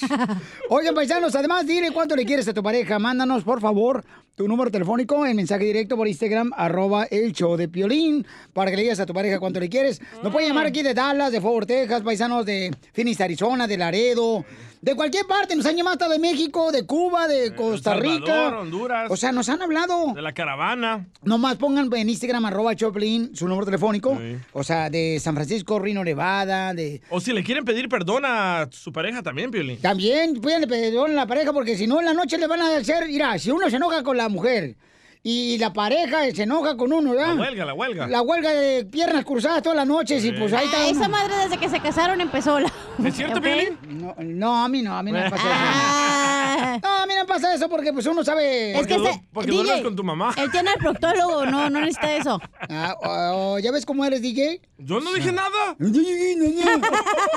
Oigan, 0.68 0.94
paisanos, 0.94 1.34
además, 1.34 1.66
dile 1.66 1.90
cuánto 1.92 2.14
le 2.16 2.24
quieres 2.24 2.46
a 2.48 2.54
tu 2.54 2.62
pareja. 2.62 2.98
Mándanos, 2.98 3.44
por 3.44 3.60
favor, 3.60 4.04
tu 4.34 4.46
número 4.48 4.70
telefónico 4.70 5.24
en 5.26 5.36
mensaje 5.36 5.64
directo 5.64 5.96
por 5.96 6.08
Instagram, 6.08 6.52
arroba 6.56 7.04
el 7.04 7.32
show 7.32 7.56
de 7.56 7.68
Piolín, 7.68 8.26
para 8.52 8.70
que 8.70 8.76
le 8.76 8.82
digas 8.84 9.00
a 9.00 9.06
tu 9.06 9.14
pareja 9.14 9.38
cuánto 9.38 9.60
le 9.60 9.68
quieres. 9.68 10.00
Nos 10.22 10.32
pueden 10.32 10.48
llamar 10.48 10.66
aquí 10.66 10.82
de 10.82 10.94
Dallas, 10.94 11.32
de 11.32 11.40
Fort 11.40 11.54
Worth, 11.54 11.68
Texas, 11.68 12.02
paisanos 12.02 12.44
de 12.44 12.74
Phoenix, 12.92 13.20
Arizona, 13.20 13.66
de 13.66 13.76
Laredo, 13.78 14.44
de 14.80 14.94
cualquier 14.94 15.26
parte. 15.26 15.56
Nos 15.56 15.66
han 15.66 15.76
llamado 15.76 15.94
hasta 15.94 16.08
de 16.08 16.18
México, 16.18 16.72
de 16.72 16.86
Cuba, 16.86 17.28
de 17.28 17.54
Costa 17.54 17.92
Salvador, 17.92 18.20
Rica. 18.20 18.58
Honduras. 18.58 19.10
O 19.10 19.16
sea, 19.16 19.32
nos 19.32 19.48
han 19.48 19.62
hablado. 19.62 20.12
De 20.14 20.22
la 20.22 20.32
caravana. 20.32 21.06
Nomás 21.22 21.56
pongan 21.56 21.92
en 21.92 22.08
Instagram, 22.08 22.44
arroba 22.46 22.74
Choplin, 22.74 23.34
su 23.34 23.48
número 23.48 23.64
telefónico. 23.64 24.18
O 24.52 24.62
sea, 24.62 24.90
de 24.90 25.18
San 25.20 25.34
Francisco, 25.34 25.78
Reno, 25.78 26.04
Nevada, 26.04 26.74
de... 26.74 27.00
O 27.10 27.20
si 27.20 27.32
le 27.32 27.42
quieren 27.42 27.64
pedir 27.64 27.88
perdón 27.88 28.24
a 28.26 28.68
su 28.70 28.92
pareja 28.92 29.22
también, 29.22 29.50
Piolín. 29.50 29.80
También 29.80 30.40
pídanle 30.40 30.66
perdón 30.66 31.12
a 31.12 31.14
la 31.14 31.26
pareja 31.26 31.52
porque 31.52 31.76
si 31.76 31.86
no 31.86 31.98
en 31.98 32.06
la 32.06 32.14
noche 32.14 32.38
le 32.38 32.46
van 32.46 32.60
a 32.60 32.76
hacer, 32.76 33.06
mira, 33.06 33.38
si 33.38 33.50
uno 33.50 33.68
se 33.70 33.76
enoja 33.76 34.02
con 34.02 34.16
la 34.16 34.28
mujer 34.28 34.76
y 35.22 35.58
la 35.58 35.72
pareja 35.72 36.18
se 36.34 36.44
enoja 36.44 36.76
con 36.76 36.92
uno, 36.92 37.10
¿verdad? 37.10 37.34
La 37.34 37.40
huelga, 37.40 37.64
la 37.64 37.74
huelga. 37.74 38.06
La 38.06 38.22
huelga 38.22 38.50
de 38.52 38.84
piernas 38.84 39.24
cruzadas 39.24 39.62
todas 39.62 39.76
las 39.76 39.86
noches 39.86 40.24
y 40.24 40.32
pues 40.32 40.52
ahí 40.52 40.66
está. 40.66 40.78
Ah, 40.82 40.88
esa 40.88 41.08
madre 41.08 41.34
desde 41.44 41.56
que 41.58 41.68
se 41.68 41.80
casaron 41.80 42.20
empezó 42.20 42.58
la... 42.60 42.70
¿Es 43.04 43.14
cierto, 43.14 43.38
¿Ok? 43.38 43.44
Piolín? 43.44 43.78
No, 43.88 44.14
no, 44.18 44.64
a 44.64 44.68
mí 44.68 44.82
no, 44.82 44.96
a 44.96 45.02
mí 45.02 45.10
no 45.12 45.18
me 45.18 45.30
pasa 45.30 45.42
Ah. 45.46 46.17
No, 46.82 46.88
a 47.02 47.06
mí 47.06 47.14
no 47.14 47.20
me 47.22 47.26
pasa 47.26 47.54
eso 47.54 47.68
porque 47.68 47.92
pues 47.92 48.06
uno 48.06 48.24
sabe... 48.24 48.72
Es 48.78 48.86
que 48.86 48.94
Porque, 48.96 49.10
du- 49.12 49.22
porque 49.32 49.50
DJ, 49.50 49.62
duermes 49.62 49.84
con 49.84 49.96
tu 49.96 50.04
mamá. 50.04 50.34
Él 50.36 50.50
tiene 50.50 50.70
el 50.72 50.78
proctólogo, 50.78 51.46
no, 51.46 51.70
no 51.70 51.80
necesita 51.80 52.14
eso. 52.16 52.40
Ah, 52.68 52.96
oh, 53.02 53.58
¿Ya 53.58 53.70
ves 53.72 53.84
cómo 53.86 54.04
eres, 54.04 54.22
DJ? 54.22 54.60
Yo 54.78 55.00
no 55.00 55.12
dije 55.12 55.32
nada. 55.32 55.76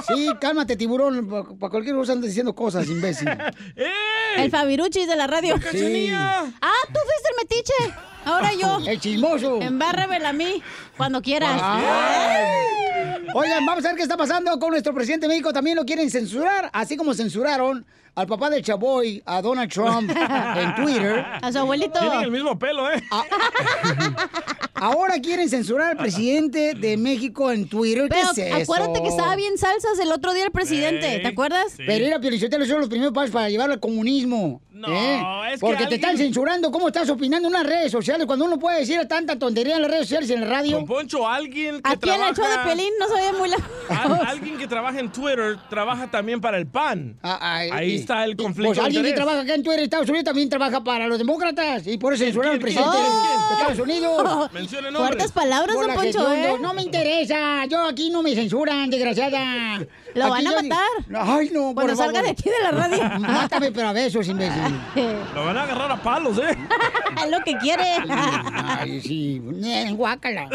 Sí, 0.07 0.30
cálmate, 0.39 0.76
tiburón. 0.76 1.28
Para 1.30 1.69
cualquier 1.69 1.95
cosa 1.95 2.13
andas 2.13 2.30
diciendo 2.30 2.53
cosas, 2.53 2.88
imbécil. 2.88 3.30
El 4.38 4.49
Fabiruchis 4.49 5.07
de 5.07 5.15
la 5.15 5.28
radio. 5.28 5.55
Sí. 5.72 6.09
Ah, 6.13 6.43
tú 6.88 6.99
fuiste 6.99 7.30
el 7.30 7.36
metiche. 7.41 7.74
Ahora 8.26 8.51
yo. 8.53 8.80
El 8.88 8.99
chismoso. 8.99 9.61
Embárramela 9.61 10.30
a 10.30 10.34
mí 10.34 10.61
cuando 10.97 11.22
quieras. 11.22 11.59
Ay. 11.61 13.26
Oigan, 13.34 13.65
vamos 13.65 13.84
a 13.86 13.89
ver 13.89 13.97
qué 13.97 14.03
está 14.03 14.17
pasando 14.17 14.57
con 14.59 14.72
nuestro 14.72 14.93
presidente 14.93 15.26
de 15.28 15.34
México. 15.34 15.53
También 15.53 15.76
lo 15.76 15.86
quieren 15.86 16.09
censurar, 16.09 16.69
así 16.74 16.97
como 16.97 17.13
censuraron 17.13 17.86
al 18.14 18.28
papá 18.28 18.49
del 18.49 18.62
Chaboy, 18.64 19.22
a 19.26 19.41
Donald 19.41 19.72
Trump, 19.72 20.09
en 20.12 20.76
Twitter. 20.84 21.26
A 21.41 21.51
su 21.51 21.59
abuelito. 21.59 21.99
Tienen 21.99 22.22
el 22.22 22.32
mismo 22.32 22.57
pelo, 22.59 22.91
¿eh? 22.91 23.01
Ahora 24.74 25.20
quieren 25.20 25.47
censurar 25.47 25.91
al 25.91 25.97
presidente 25.97 26.74
de 26.74 26.97
México 26.97 27.51
en 27.51 27.70
Twitter. 27.70 28.03
¿Qué 28.09 28.16
Pero 28.16 28.32
es 28.32 28.38
eso? 28.38 28.55
acuérdate 28.64 29.01
que 29.01 29.07
estaba 29.09 29.36
bien 29.36 29.57
salsas 29.57 29.99
el 29.99 30.12
otro 30.12 30.34
día 30.34 30.45
el 30.45 30.51
presidente, 30.51 31.20
¿te 31.20 31.28
acuerdas? 31.28 31.74
Pero 31.78 32.05
ir 32.05 32.14
a 32.14 32.20
Piolichotelo 32.20 32.66
son 32.66 32.80
los 32.80 32.89
primeros 32.89 33.14
pasos 33.14 33.32
para 33.32 33.49
llevarlo 33.49 33.74
al 33.76 33.80
comunismo. 33.80 34.62
No, 34.90 35.46
¿eh? 35.46 35.48
es 35.48 35.54
que 35.54 35.60
Porque 35.60 35.86
te 35.88 35.96
están 35.96 36.18
censurando 36.18 36.72
cómo 36.72 36.88
estás 36.88 37.10
opinando 37.10 37.48
en 37.48 37.54
las 37.54 37.66
redes 37.66 37.92
sociales 37.92 38.26
cuando 38.26 38.46
uno 38.46 38.58
puede 38.60 38.80
decir 38.80 39.00
tanta 39.08 39.38
tontería 39.38 39.76
en 39.76 39.82
las 39.84 39.92
redes 39.92 40.04
sociales 40.08 40.30
y 40.30 40.34
en 40.34 40.42
la 40.42 40.48
radio. 40.48 40.78
Con 40.78 40.86
Poncho, 40.86 41.28
alguien 41.28 41.82
que 41.82 41.90
Aquí 41.92 42.10
en 42.10 42.22
el 42.22 42.34
trabaja... 42.34 42.36
show 42.36 42.64
de 42.66 42.70
Pelín 42.70 42.94
no 43.00 43.08
se 43.08 43.14
ve 43.22 43.38
muy 43.38 43.50
lejos. 43.50 43.66
Al- 43.90 44.28
alguien 44.28 44.58
que 44.58 44.68
trabaja 44.68 45.00
en 45.00 45.12
Twitter 45.12 45.58
trabaja 45.70 46.10
también 46.10 46.40
para 46.42 46.58
el 46.58 46.68
PAN. 46.68 47.18
Ahí 47.22 47.96
está 47.96 48.24
el 48.26 48.36
conflicto 48.36 48.74
Pues 48.74 48.80
alguien 48.86 49.04
que 49.04 49.14
trabaja 49.14 49.42
acá 49.42 49.54
en 49.56 49.64
Twitter, 49.64 49.84
Estados 49.84 50.10
Unidos, 50.10 50.26
también 50.26 50.50
trabaja 50.50 50.84
para 50.84 51.08
los 51.08 51.18
demócratas. 51.18 51.86
Y 51.88 51.98
por 51.98 52.14
eso 52.14 52.24
censuraron 52.24 52.54
al 52.56 52.60
presidente 52.60 52.92
quién, 52.92 53.06
quién, 53.06 53.38
de? 53.50 53.54
Estados 53.62 53.80
Unidos. 53.80 54.24
Nombres. 54.92 54.98
Fuertes 54.98 55.32
palabras, 55.32 55.76
don 55.76 55.88
la 55.88 55.94
Poncho, 55.96 56.34
¿eh? 56.34 56.54
No 56.62 56.74
me 56.74 56.82
interesa. 56.84 57.66
Yo 57.66 57.86
aquí 57.86 58.10
no 58.10 58.22
me 58.24 58.34
censuran, 58.36 58.90
desgraciada. 58.90 59.80
Lo 60.16 60.30
van 60.30 60.48
a 60.48 60.62
matar. 60.62 60.88
Ay, 61.16 61.50
no, 61.54 61.66
por 61.74 61.76
Cuando 61.76 61.96
salga 61.96 62.14
favor. 62.22 62.26
de 62.26 62.30
aquí 62.32 62.50
de 62.50 62.64
la 62.64 62.72
radio. 62.72 63.20
Mátame, 63.20 63.72
pero 63.72 63.88
a 63.90 63.94
besos, 63.94 64.28
imbécil. 64.28 64.62
Lo 65.36 65.45
van 65.45 65.57
a 65.57 65.63
agarrar 65.63 65.91
a 65.91 65.97
palos, 66.01 66.38
¿eh? 66.38 66.57
Es 67.24 67.30
lo 67.32 67.39
que 67.43 67.57
quiere. 67.57 67.84
Ay, 68.09 69.01
sí. 69.01 69.41
Guácala. 69.93 70.49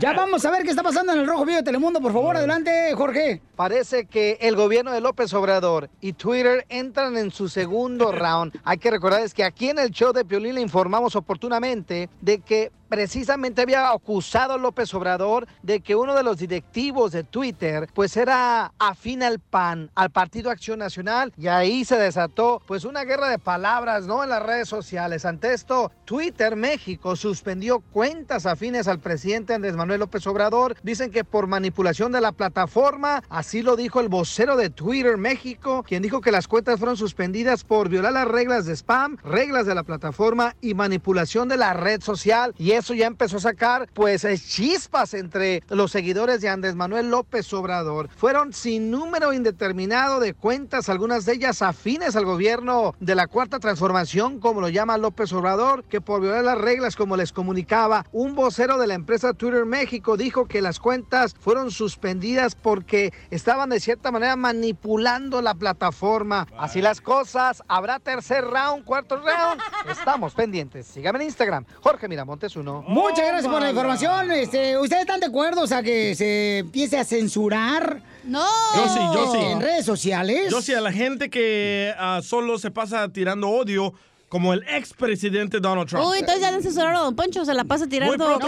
Ya 0.00 0.12
vamos 0.12 0.44
a 0.44 0.50
ver 0.50 0.62
qué 0.62 0.70
está 0.70 0.82
pasando 0.82 1.12
en 1.12 1.20
el 1.20 1.26
Rojo 1.26 1.44
Vivo 1.44 1.58
de 1.58 1.62
Telemundo. 1.62 2.00
Por 2.00 2.12
favor, 2.12 2.36
adelante, 2.36 2.92
Jorge. 2.94 3.40
Parece 3.56 4.06
que 4.06 4.38
el 4.40 4.56
gobierno 4.56 4.92
de 4.92 5.00
López 5.00 5.32
Obrador 5.34 5.90
y 6.00 6.12
Twitter 6.14 6.64
entran 6.68 7.16
en 7.16 7.30
su 7.30 7.48
segundo 7.48 8.12
round. 8.12 8.58
Hay 8.64 8.78
que 8.78 8.90
recordar 8.90 9.22
es 9.22 9.34
que 9.34 9.44
aquí 9.44 9.70
en 9.70 9.78
el 9.78 9.90
show 9.90 10.12
de 10.12 10.24
Piolín 10.24 10.54
le 10.54 10.60
informamos 10.60 11.16
oportunamente 11.16 12.08
de 12.20 12.40
que 12.40 12.72
precisamente 12.90 13.62
había 13.62 13.90
acusado 13.90 14.54
a 14.54 14.58
López 14.58 14.92
Obrador 14.94 15.46
de 15.62 15.80
que 15.80 15.94
uno 15.94 16.14
de 16.14 16.24
los 16.24 16.38
directivos 16.38 17.12
de 17.12 17.22
Twitter 17.22 17.88
pues 17.94 18.16
era 18.16 18.72
afín 18.78 19.22
al 19.22 19.38
PAN, 19.38 19.90
al 19.94 20.10
Partido 20.10 20.50
Acción 20.50 20.80
Nacional 20.80 21.32
y 21.38 21.46
ahí 21.46 21.84
se 21.84 21.96
desató 21.96 22.60
pues 22.66 22.84
una 22.84 23.04
guerra 23.04 23.28
de 23.28 23.38
palabras, 23.38 24.06
¿no? 24.06 24.24
En 24.24 24.30
las 24.30 24.42
redes 24.42 24.68
sociales. 24.68 25.24
Ante 25.24 25.52
esto, 25.52 25.92
Twitter 26.04 26.56
México 26.56 27.14
suspendió 27.14 27.78
cuentas 27.78 28.44
afines 28.44 28.88
al 28.88 28.98
presidente 28.98 29.54
Andrés 29.54 29.76
Manuel 29.76 30.00
López 30.00 30.26
Obrador. 30.26 30.76
Dicen 30.82 31.12
que 31.12 31.22
por 31.22 31.46
manipulación 31.46 32.10
de 32.10 32.20
la 32.20 32.32
plataforma, 32.32 33.22
así 33.28 33.62
lo 33.62 33.76
dijo 33.76 34.00
el 34.00 34.08
vocero 34.08 34.56
de 34.56 34.68
Twitter 34.68 35.16
México, 35.16 35.84
quien 35.86 36.02
dijo 36.02 36.20
que 36.20 36.32
las 36.32 36.48
cuentas 36.48 36.80
fueron 36.80 36.96
suspendidas 36.96 37.62
por 37.62 37.88
violar 37.88 38.12
las 38.12 38.26
reglas 38.26 38.66
de 38.66 38.74
spam, 38.74 39.16
reglas 39.22 39.66
de 39.66 39.76
la 39.76 39.84
plataforma 39.84 40.56
y 40.60 40.74
manipulación 40.74 41.48
de 41.48 41.56
la 41.56 41.72
red 41.72 42.02
social. 42.02 42.52
Y 42.58 42.79
eso 42.80 42.94
ya 42.94 43.06
empezó 43.06 43.36
a 43.36 43.40
sacar 43.40 43.88
pues 43.92 44.24
eh, 44.24 44.36
chispas 44.38 45.14
entre 45.14 45.62
los 45.68 45.90
seguidores 45.92 46.40
de 46.40 46.48
Andrés 46.48 46.74
Manuel 46.74 47.10
López 47.10 47.52
Obrador. 47.52 48.08
Fueron 48.16 48.52
sin 48.52 48.90
número 48.90 49.32
indeterminado 49.32 50.18
de 50.18 50.34
cuentas, 50.34 50.88
algunas 50.88 51.24
de 51.24 51.34
ellas 51.34 51.62
afines 51.62 52.16
al 52.16 52.24
gobierno 52.24 52.94
de 53.00 53.14
la 53.14 53.26
Cuarta 53.26 53.58
Transformación, 53.58 54.40
como 54.40 54.60
lo 54.60 54.68
llama 54.68 54.98
López 54.98 55.32
Obrador, 55.32 55.84
que 55.84 56.00
por 56.00 56.22
violar 56.22 56.44
las 56.44 56.58
reglas, 56.58 56.96
como 56.96 57.16
les 57.16 57.32
comunicaba, 57.32 58.06
un 58.12 58.34
vocero 58.34 58.78
de 58.78 58.86
la 58.86 58.94
empresa 58.94 59.34
Twitter 59.34 59.66
México 59.66 60.16
dijo 60.16 60.46
que 60.46 60.62
las 60.62 60.80
cuentas 60.80 61.34
fueron 61.38 61.70
suspendidas 61.70 62.54
porque 62.54 63.12
estaban 63.30 63.70
de 63.70 63.80
cierta 63.80 64.10
manera 64.10 64.36
manipulando 64.36 65.42
la 65.42 65.54
plataforma. 65.54 66.46
Así 66.58 66.80
las 66.80 67.00
cosas, 67.00 67.62
habrá 67.68 67.98
tercer 67.98 68.44
round, 68.44 68.84
cuarto 68.84 69.16
round. 69.16 69.60
Estamos 69.90 70.34
pendientes. 70.34 70.86
Sígame 70.86 71.18
en 71.20 71.26
Instagram, 71.26 71.64
Jorge 71.82 72.08
Miramontes 72.08 72.56
uno. 72.56 72.69
Muchas 72.86 73.26
gracias 73.26 73.52
por 73.52 73.62
la 73.62 73.70
información. 73.70 74.30
Este, 74.32 74.78
¿Ustedes 74.78 75.02
están 75.02 75.20
de 75.20 75.26
acuerdo? 75.26 75.62
O 75.62 75.66
sea, 75.66 75.82
que 75.82 76.14
se 76.14 76.58
empiece 76.58 76.98
a 76.98 77.04
censurar. 77.04 78.02
No. 78.24 78.44
Yo 78.74 78.88
sí, 78.88 79.00
yo 79.14 79.32
sí. 79.32 79.38
En 79.38 79.60
redes 79.60 79.84
sociales. 79.84 80.50
Yo 80.50 80.62
sí, 80.62 80.72
a 80.74 80.80
la 80.80 80.92
gente 80.92 81.30
que 81.30 81.92
ah, 81.98 82.20
solo 82.22 82.58
se 82.58 82.70
pasa 82.70 83.08
tirando 83.08 83.48
odio, 83.48 83.94
como 84.30 84.54
el 84.54 84.62
expresidente 84.68 85.58
Donald 85.58 85.88
Trump. 85.88 86.06
Uy, 86.06 86.18
entonces 86.20 86.40
ya 86.40 86.52
censuraron 86.62 86.96
a 86.96 87.00
Don 87.00 87.16
Poncho, 87.16 87.44
se 87.44 87.52
la 87.52 87.64
pasa 87.64 87.88
tirando. 87.88 88.38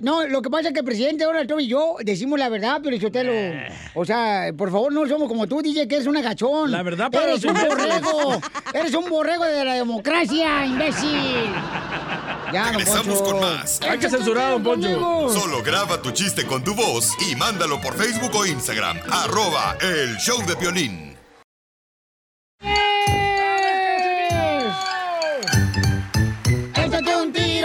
No, 0.00 0.26
lo 0.26 0.40
que 0.40 0.48
pasa 0.48 0.68
es 0.68 0.72
que 0.72 0.80
el 0.80 0.86
presidente 0.86 1.24
Donald 1.24 1.46
Trump 1.46 1.60
y 1.60 1.68
yo 1.68 1.96
decimos 2.00 2.38
la 2.38 2.48
verdad, 2.48 2.80
pero 2.82 2.96
yo 2.96 3.12
te 3.12 3.22
lo. 3.22 3.32
O 3.94 4.06
sea, 4.06 4.52
por 4.56 4.72
favor, 4.72 4.90
no 4.90 5.06
somos 5.06 5.28
como 5.28 5.46
tú, 5.46 5.60
DJ, 5.60 5.86
que 5.86 5.96
eres 5.96 6.06
un 6.06 6.16
agachón. 6.16 6.70
La 6.70 6.82
verdad 6.82 7.10
para 7.10 7.26
Eres 7.26 7.44
un 7.44 7.52
borrego. 7.52 8.40
Eres 8.72 8.94
un 8.94 9.10
borrego 9.10 9.44
de 9.44 9.64
la 9.66 9.74
democracia, 9.74 10.64
imbécil. 10.64 11.44
Ya, 12.50 12.64
don 12.64 12.78
Regresamos 12.78 13.18
Poncho. 13.18 13.24
con 13.24 13.40
más. 13.40 13.80
Hay 13.82 13.98
que 13.98 14.08
censurar 14.08 14.46
a 14.46 14.50
Don 14.52 14.62
Poncho. 14.62 15.28
Solo 15.28 15.62
graba 15.62 16.00
tu 16.00 16.10
chiste 16.12 16.46
con 16.46 16.64
tu 16.64 16.74
voz 16.74 17.12
y 17.30 17.36
mándalo 17.36 17.78
por 17.82 17.94
Facebook 17.98 18.34
o 18.34 18.46
Instagram. 18.46 18.98
Arroba 19.10 19.76
el 19.82 20.16
show 20.16 20.38
de 20.46 20.54
violín. 20.54 21.12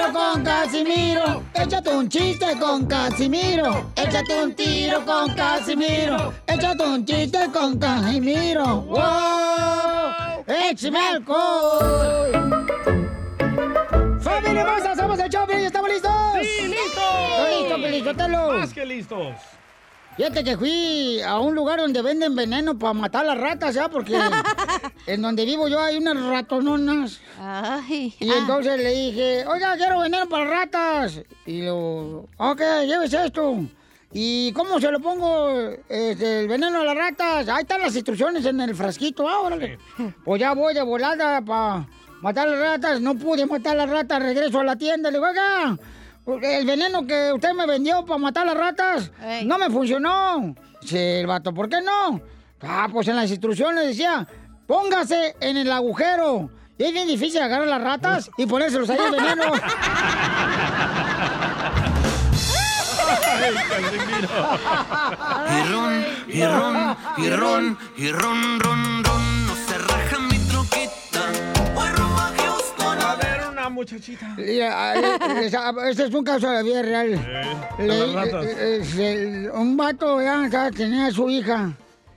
Tiro 0.08 0.14
con 0.14 0.44
Casimiro. 0.44 1.44
Échate 1.54 1.90
un 1.90 2.10
chiste 2.10 2.58
con 2.60 2.86
Casimiro. 2.86 3.92
Échate 3.96 4.44
un 4.44 4.56
tiro 4.56 5.06
con 5.06 5.34
Casimiro. 5.36 6.34
Échate 6.48 6.84
un 6.84 7.06
chiste 7.06 7.50
con 7.52 7.78
Casimiro. 7.78 8.82
¡Wow! 8.82 10.46
¡Échame 10.48 11.00
alcohol! 11.00 12.32
¡Familia 14.22 14.62
hermosa! 14.62 14.96
¡Somos 14.96 15.20
el 15.20 15.30
show! 15.30 15.46
¿Ya 15.48 15.68
estamos 15.68 15.90
listos? 15.90 16.12
¡Sí, 16.42 16.68
listos! 16.68 17.50
¡Listo, 17.50 17.76
Pelizotelo! 17.82 18.54
Más 18.54 18.74
que 18.74 18.86
listos. 18.86 19.57
Fíjate 20.18 20.44
que 20.44 20.58
fui 20.58 21.22
a 21.22 21.40
un 21.40 21.54
lugar 21.54 21.78
donde 21.80 22.02
venden 22.02 22.36
veneno 22.36 22.76
para 22.76 22.94
matar 22.94 23.24
las 23.24 23.38
ratas, 23.38 23.76
¿ya? 23.76 23.88
Porque 23.88 24.18
en 25.06 25.22
donde 25.22 25.46
vivo 25.46 25.68
yo 25.68 25.80
hay 25.80 25.98
unas 25.98 26.20
ratononas. 26.20 27.22
Ay. 27.40 28.16
Y 28.20 28.32
entonces 28.32 28.80
le 28.80 28.90
dije, 28.90 29.46
oiga, 29.46 29.78
quiero 29.78 30.00
veneno 30.00 30.28
para 30.28 30.46
ratas. 30.50 31.22
Y 31.46 31.62
lo, 31.62 32.28
ok, 32.38 32.62
llévese 32.88 33.26
esto. 33.28 33.60
¿Y 34.12 34.52
cómo 34.54 34.80
se 34.80 34.90
lo 34.90 35.00
pongo 35.00 35.52
este, 35.88 36.42
el 36.42 36.48
veneno 36.48 36.82
a 36.82 36.84
las 36.84 36.98
ratas? 36.98 37.48
Ahí 37.50 37.62
están 37.62 37.82
las 37.82 37.96
instrucciones 37.96 38.44
en 38.44 38.60
el 38.60 38.74
frasquito, 38.74 39.30
ah, 39.30 39.42
órale. 39.42 39.78
Pues 40.26 40.42
ya 40.42 40.54
voy 40.54 40.74
de 40.74 40.82
volada 40.82 41.42
para 41.42 41.88
matar 42.22 42.48
las 42.48 42.60
ratas. 42.60 43.02
No 43.02 43.14
pude 43.14 43.46
matar 43.46 43.76
las 43.76 43.88
ratas, 43.88 44.20
regreso 44.20 44.62
a 44.62 44.64
la 44.64 44.76
tienda. 44.78 45.12
Le 45.12 45.20
digo, 45.20 45.30
oiga, 45.30 45.78
el 46.28 46.66
veneno 46.66 47.08
que 47.08 47.32
usted 47.34 47.54
me 47.54 47.66
vendió 47.66 48.06
para 48.06 48.18
matar 48.18 48.46
las 48.46 48.58
ratas 48.58 49.12
no 49.46 49.58
me 49.58 49.70
funcionó. 49.70 50.56
Dice 50.82 51.22
el 51.22 51.28
vato, 51.28 51.54
¿por 51.54 51.70
qué 51.70 51.82
no? 51.82 52.22
Ah, 52.62 52.88
pues 52.92 53.08
en 53.08 53.16
las 53.16 53.30
instrucciones 53.30 53.86
decía, 53.88 54.28
póngase 54.66 55.36
en 55.40 55.58
el 55.58 55.72
agujero. 55.72 56.50
Y 56.78 56.84
es 56.84 56.94
bien 56.94 57.08
difícil 57.08 57.42
agarrar 57.42 57.68
las 57.68 57.82
ratas 57.82 58.30
y 58.38 58.46
ponérselos 58.46 58.90
ahí 58.90 59.00
el 59.04 59.12
veneno. 59.12 59.44
Y 65.50 65.72
ron, 65.72 66.06
y 66.28 66.44
ron, 66.44 66.98
y 67.18 67.30
ron, 67.30 67.78
y 67.98 68.12
ron, 68.12 68.60
ron, 68.60 69.04
ron. 69.04 69.27
Muchachita. 73.78 74.34
Mira, 74.38 74.94
Este 75.90 76.06
es 76.06 76.14
un 76.14 76.24
caso 76.24 76.48
de 76.50 76.54
la 76.56 76.62
vida 76.64 76.82
real. 76.82 77.14
eh, 77.80 78.82
eh, 78.98 79.50
un 79.54 79.78
vato 79.78 80.20
ya 80.22 80.70
tenía 80.72 81.08
a 81.08 81.12
su 81.12 81.30
hija. 81.30 81.72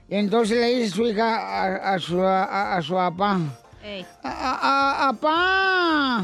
Y 0.09 0.15
entonces 0.15 0.57
le 0.57 0.75
dice 0.75 0.91
a 0.91 0.95
su 0.95 1.07
hija 1.07 1.37
a, 1.37 1.93
a 1.93 1.99
su, 1.99 2.21
a, 2.21 2.75
a 2.75 2.81
su 2.81 2.93
papá. 2.93 3.39
Apá. 4.23 6.23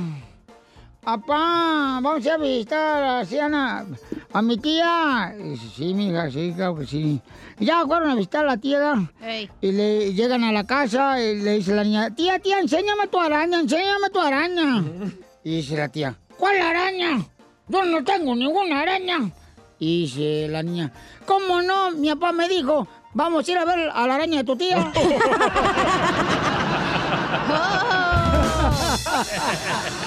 Apá, 1.10 2.00
vamos 2.02 2.28
a 2.28 2.36
visitar 2.38 3.02
a, 3.02 3.24
Siana, 3.24 3.86
a 4.34 4.42
mi 4.42 4.58
tía. 4.58 5.34
Y 5.40 5.44
dice, 5.52 5.68
sí, 5.74 5.94
mija, 5.94 6.30
sí, 6.30 6.52
claro 6.54 6.76
que 6.76 6.86
sí. 6.86 7.22
Y 7.60 7.66
ya 7.66 7.86
fueron 7.86 8.10
a 8.10 8.16
visitar 8.16 8.44
a 8.44 8.48
la 8.48 8.58
tía. 8.58 9.10
Ey. 9.22 9.50
Y 9.62 9.72
le 9.72 10.14
llegan 10.14 10.44
a 10.44 10.52
la 10.52 10.66
casa 10.66 11.24
y 11.24 11.42
le 11.42 11.54
dice 11.54 11.74
la 11.74 11.86
niña, 11.86 12.14
tía, 12.14 12.40
tía, 12.40 12.60
enséñame 12.60 13.08
tu 13.08 13.22
araña, 13.22 13.62
enséñame 13.62 14.10
tu 14.12 14.20
araña. 14.20 14.84
Y 15.48 15.56
dice 15.56 15.78
la 15.78 15.88
tía, 15.88 16.14
¿cuál 16.38 16.60
araña? 16.60 17.26
Yo 17.70 17.86
no 17.86 18.04
tengo 18.04 18.36
ninguna 18.36 18.82
araña. 18.82 19.32
Y 19.80 20.02
dice 20.02 20.50
la 20.50 20.62
niña, 20.62 20.92
¿cómo 21.26 21.62
no? 21.62 21.92
Mi 21.92 22.10
papá 22.10 22.34
me 22.34 22.50
dijo, 22.50 22.86
vamos 23.14 23.48
a 23.48 23.52
ir 23.52 23.58
a 23.58 23.64
ver 23.64 23.90
a 23.90 24.08
la 24.08 24.16
araña 24.16 24.40
de 24.40 24.44
tu 24.44 24.58
tía. 24.58 24.92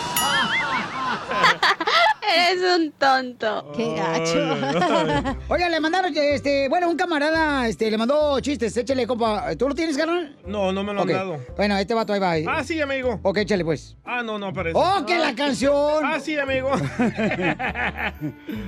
Eres 2.50 2.62
un 2.78 2.92
tonto. 2.92 3.72
Qué 3.76 3.94
gacho. 3.94 5.36
Oiga, 5.48 5.68
le 5.68 5.80
mandaron, 5.80 6.12
este, 6.16 6.68
bueno, 6.68 6.88
un 6.88 6.96
camarada, 6.96 7.66
este, 7.68 7.90
le 7.90 7.98
mandó 7.98 8.38
chistes, 8.40 8.76
échale, 8.76 9.06
compa. 9.06 9.56
¿Tú 9.56 9.68
lo 9.68 9.74
tienes, 9.74 9.96
carnal? 9.96 10.36
No, 10.46 10.72
no 10.72 10.84
me 10.84 10.92
lo 10.92 11.02
Ok. 11.02 11.10
han 11.10 11.16
dado. 11.16 11.40
Bueno, 11.56 11.76
este 11.78 11.94
vato 11.94 12.12
ahí 12.12 12.20
va. 12.44 12.58
Ah, 12.58 12.64
sí, 12.64 12.80
amigo. 12.80 13.18
Ok, 13.22 13.38
échale, 13.38 13.64
pues. 13.64 13.96
Ah, 14.04 14.22
no, 14.22 14.38
no 14.38 14.46
aparece. 14.48 14.78
¡Oh, 14.78 15.04
que 15.06 15.18
la 15.18 15.34
canción! 15.34 16.04
Ah, 16.04 16.20
sí, 16.20 16.38
amigo. 16.38 16.70
Así, 16.72 16.84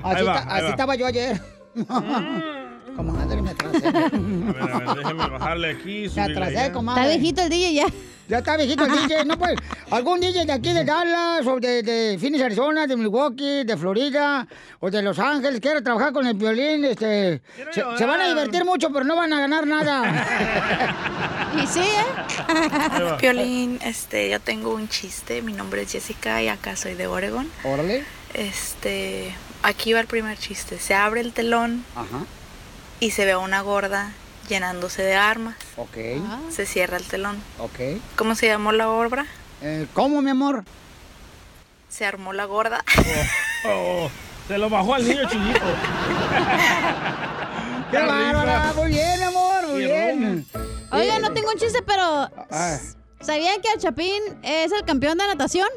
Ahí 0.02 0.24
va, 0.24 0.44
ahí 0.48 0.66
estaba 0.68 0.94
yo 0.96 1.06
ayer. 1.06 1.40
Comadre, 2.97 3.43
me 3.43 3.51
atrasé. 3.51 3.86
A 3.88 3.93
ver, 3.93 4.70
a 4.70 4.78
ver, 4.78 4.97
déjeme 4.97 5.28
bajarle 5.28 5.70
aquí. 5.70 6.11
Me 6.14 6.22
atrasé, 6.22 6.72
comadre. 6.72 7.03
Está 7.03 7.16
viejito 7.16 7.43
el 7.43 7.49
DJ 7.49 7.74
ya. 7.74 7.86
Ya 8.28 8.38
está 8.38 8.57
viejito 8.57 8.84
el 8.84 8.93
DJ. 8.93 9.24
No, 9.24 9.38
pues, 9.38 9.57
algún 9.90 10.20
DJ 10.20 10.45
de 10.47 10.53
aquí 10.53 10.72
de 10.72 10.84
Dallas, 10.84 11.47
o 11.47 11.59
de, 11.59 11.82
de 11.82 12.18
Phoenix, 12.18 12.43
Arizona, 12.45 12.86
de 12.86 12.97
Milwaukee, 12.97 13.64
de 13.64 13.76
Florida, 13.76 14.47
o 14.80 14.90
de 14.90 15.03
Los 15.03 15.18
Ángeles, 15.18 15.61
quiere 15.61 15.82
trabajar 15.82 16.12
con 16.12 16.26
el 16.26 16.34
violín, 16.34 16.84
este... 16.84 17.43
Se, 17.72 17.82
se 17.97 18.07
van 18.07 18.20
a 18.20 18.28
divertir 18.28 18.64
mucho, 18.64 18.90
pero 18.93 19.05
no 19.05 19.16
van 19.16 19.32
a 19.32 19.40
ganar 19.40 19.66
nada. 19.66 20.26
Y 21.62 21.66
sí, 21.66 21.80
¿eh? 21.80 23.14
Piolín, 23.20 23.78
este, 23.84 24.30
yo 24.30 24.40
tengo 24.40 24.72
un 24.72 24.88
chiste. 24.88 25.43
Mi 25.43 25.53
nombre 25.53 25.82
es 25.82 25.93
Jessica 25.93 26.43
y 26.43 26.49
acá 26.49 26.76
soy 26.76 26.95
de 26.95 27.07
Oregon. 27.07 27.47
Órale. 27.64 28.05
Este, 28.32 29.34
aquí 29.62 29.93
va 29.93 30.01
el 30.01 30.07
primer 30.07 30.38
chiste. 30.38 30.78
Se 30.78 30.95
abre 30.95 31.20
el 31.20 31.32
telón 31.34 31.84
Ajá. 31.95 32.24
Y 33.03 33.11
se 33.11 33.24
ve 33.24 33.32
a 33.32 33.38
una 33.38 33.62
gorda 33.62 34.12
llenándose 34.48 35.03
de 35.03 35.16
armas. 35.16 35.57
Ok. 35.76 35.96
Se 36.50 36.66
cierra 36.66 36.98
el 36.98 37.05
telón. 37.05 37.36
Ok. 37.59 37.80
¿Cómo 38.14 38.36
se 38.36 38.46
llamó 38.46 38.70
la 38.70 38.90
obra? 38.90 39.26
Eh, 39.61 39.88
¿Cómo, 39.92 40.22
mi 40.22 40.30
amor? 40.30 40.62
Se 41.88 42.07
armó 42.07 42.32
la 42.32 42.44
gorda. 42.44 42.84
Oh, 43.64 44.11
se 44.48 44.59
lo 44.59 44.68
bajó 44.68 44.94
al 44.94 45.07
niño 45.07 45.22
chiquito. 45.28 45.61
¡Qué 47.92 47.96
bárbara! 47.98 48.72
Muy 48.74 48.90
bien, 48.90 49.22
amor, 49.22 49.68
muy 49.68 49.84
bien. 49.84 50.44
Oiga, 50.90 51.20
no 51.20 51.32
tengo 51.32 51.48
un 51.50 51.57
chiste, 51.59 51.80
pero 51.82 52.28
Ah. 52.50 52.76
¿sabían 53.20 53.61
que 53.61 53.68
el 53.72 53.78
Chapín 53.78 54.20
es 54.42 54.72
el 54.72 54.84
campeón 54.84 55.16
de 55.18 55.28
natación? 55.28 55.68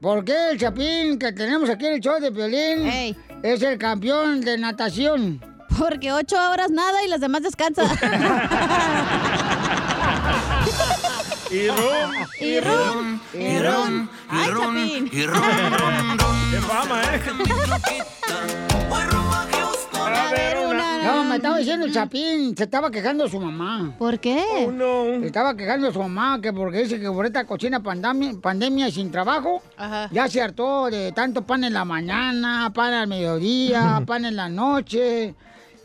¿Por 0.00 0.24
qué 0.24 0.50
el 0.50 0.60
chapín 0.60 1.18
que 1.18 1.32
tenemos 1.32 1.68
aquí 1.70 1.86
en 1.86 1.94
el 1.94 2.00
show 2.00 2.20
de 2.20 2.30
violín 2.30 3.16
es 3.42 3.62
el 3.62 3.78
campeón 3.78 4.42
de 4.42 4.58
natación? 4.58 5.42
Porque 5.78 6.12
ocho 6.12 6.36
horas 6.50 6.70
nada 6.70 7.04
y 7.04 7.08
las 7.08 7.20
demás 7.20 7.42
descansan. 7.42 7.86
Y 11.50 11.68
rum. 11.68 12.12
Y 12.40 12.60
rum. 12.60 13.20
Y 13.34 13.58
ron, 13.58 14.10
y 14.32 14.50
ron, 14.50 14.78
y 15.12 15.26
ron. 15.26 16.18
Qué 16.50 16.58
fama, 16.60 17.02
¿eh? 17.02 17.20
A 19.94 20.30
ver, 20.32 20.56
una. 20.66 21.02
No, 21.04 21.24
me 21.24 21.36
estaba 21.36 21.58
diciendo 21.58 21.86
el 21.86 21.92
Chapín, 21.92 22.56
se 22.56 22.64
estaba 22.64 22.90
quejando 22.90 23.28
su 23.28 23.38
mamá. 23.38 23.94
¿Por 23.98 24.18
qué? 24.18 24.44
Oh, 24.66 24.72
no. 24.72 25.20
Se 25.20 25.26
estaba 25.26 25.56
quejando 25.56 25.92
su 25.92 25.98
mamá, 26.00 26.40
que 26.40 26.52
porque 26.52 26.78
dice 26.78 26.98
que 26.98 27.08
por 27.10 27.26
esta 27.26 27.44
cochina 27.44 27.80
pandemia, 27.82 28.32
pandemia 28.40 28.88
y 28.88 28.92
sin 28.92 29.10
trabajo, 29.10 29.62
Ajá. 29.76 30.08
ya 30.10 30.28
se 30.28 30.42
hartó 30.42 30.90
de 30.90 31.12
tanto 31.12 31.42
pan 31.44 31.64
en 31.64 31.72
la 31.74 31.84
mañana, 31.84 32.70
pan 32.74 32.94
al 32.94 33.06
mediodía, 33.06 34.02
pan 34.06 34.24
en 34.24 34.36
la 34.36 34.48
noche. 34.48 35.34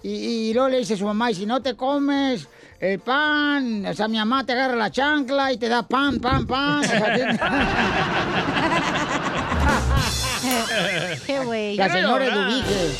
Y, 0.03 0.49
y 0.49 0.53
luego 0.53 0.69
le 0.69 0.77
dice 0.79 0.93
a 0.93 0.97
su 0.97 1.05
mamá, 1.05 1.31
y 1.31 1.35
si 1.35 1.45
no 1.45 1.61
te 1.61 1.75
comes 1.75 2.47
el 2.79 2.99
pan, 2.99 3.85
o 3.85 3.93
sea, 3.93 4.07
mi 4.07 4.17
mamá 4.17 4.45
te 4.45 4.53
agarra 4.53 4.75
la 4.75 4.91
chancla 4.91 5.51
y 5.51 5.57
te 5.57 5.67
da 5.67 5.83
pan, 5.83 6.19
pan, 6.19 6.47
pan. 6.47 6.79
O 6.79 6.83
sea, 6.83 7.15
Qué 11.25 11.39
güey. 11.39 11.75
la 11.75 11.89
señora 11.89 12.25
Eduviges. 12.25 12.97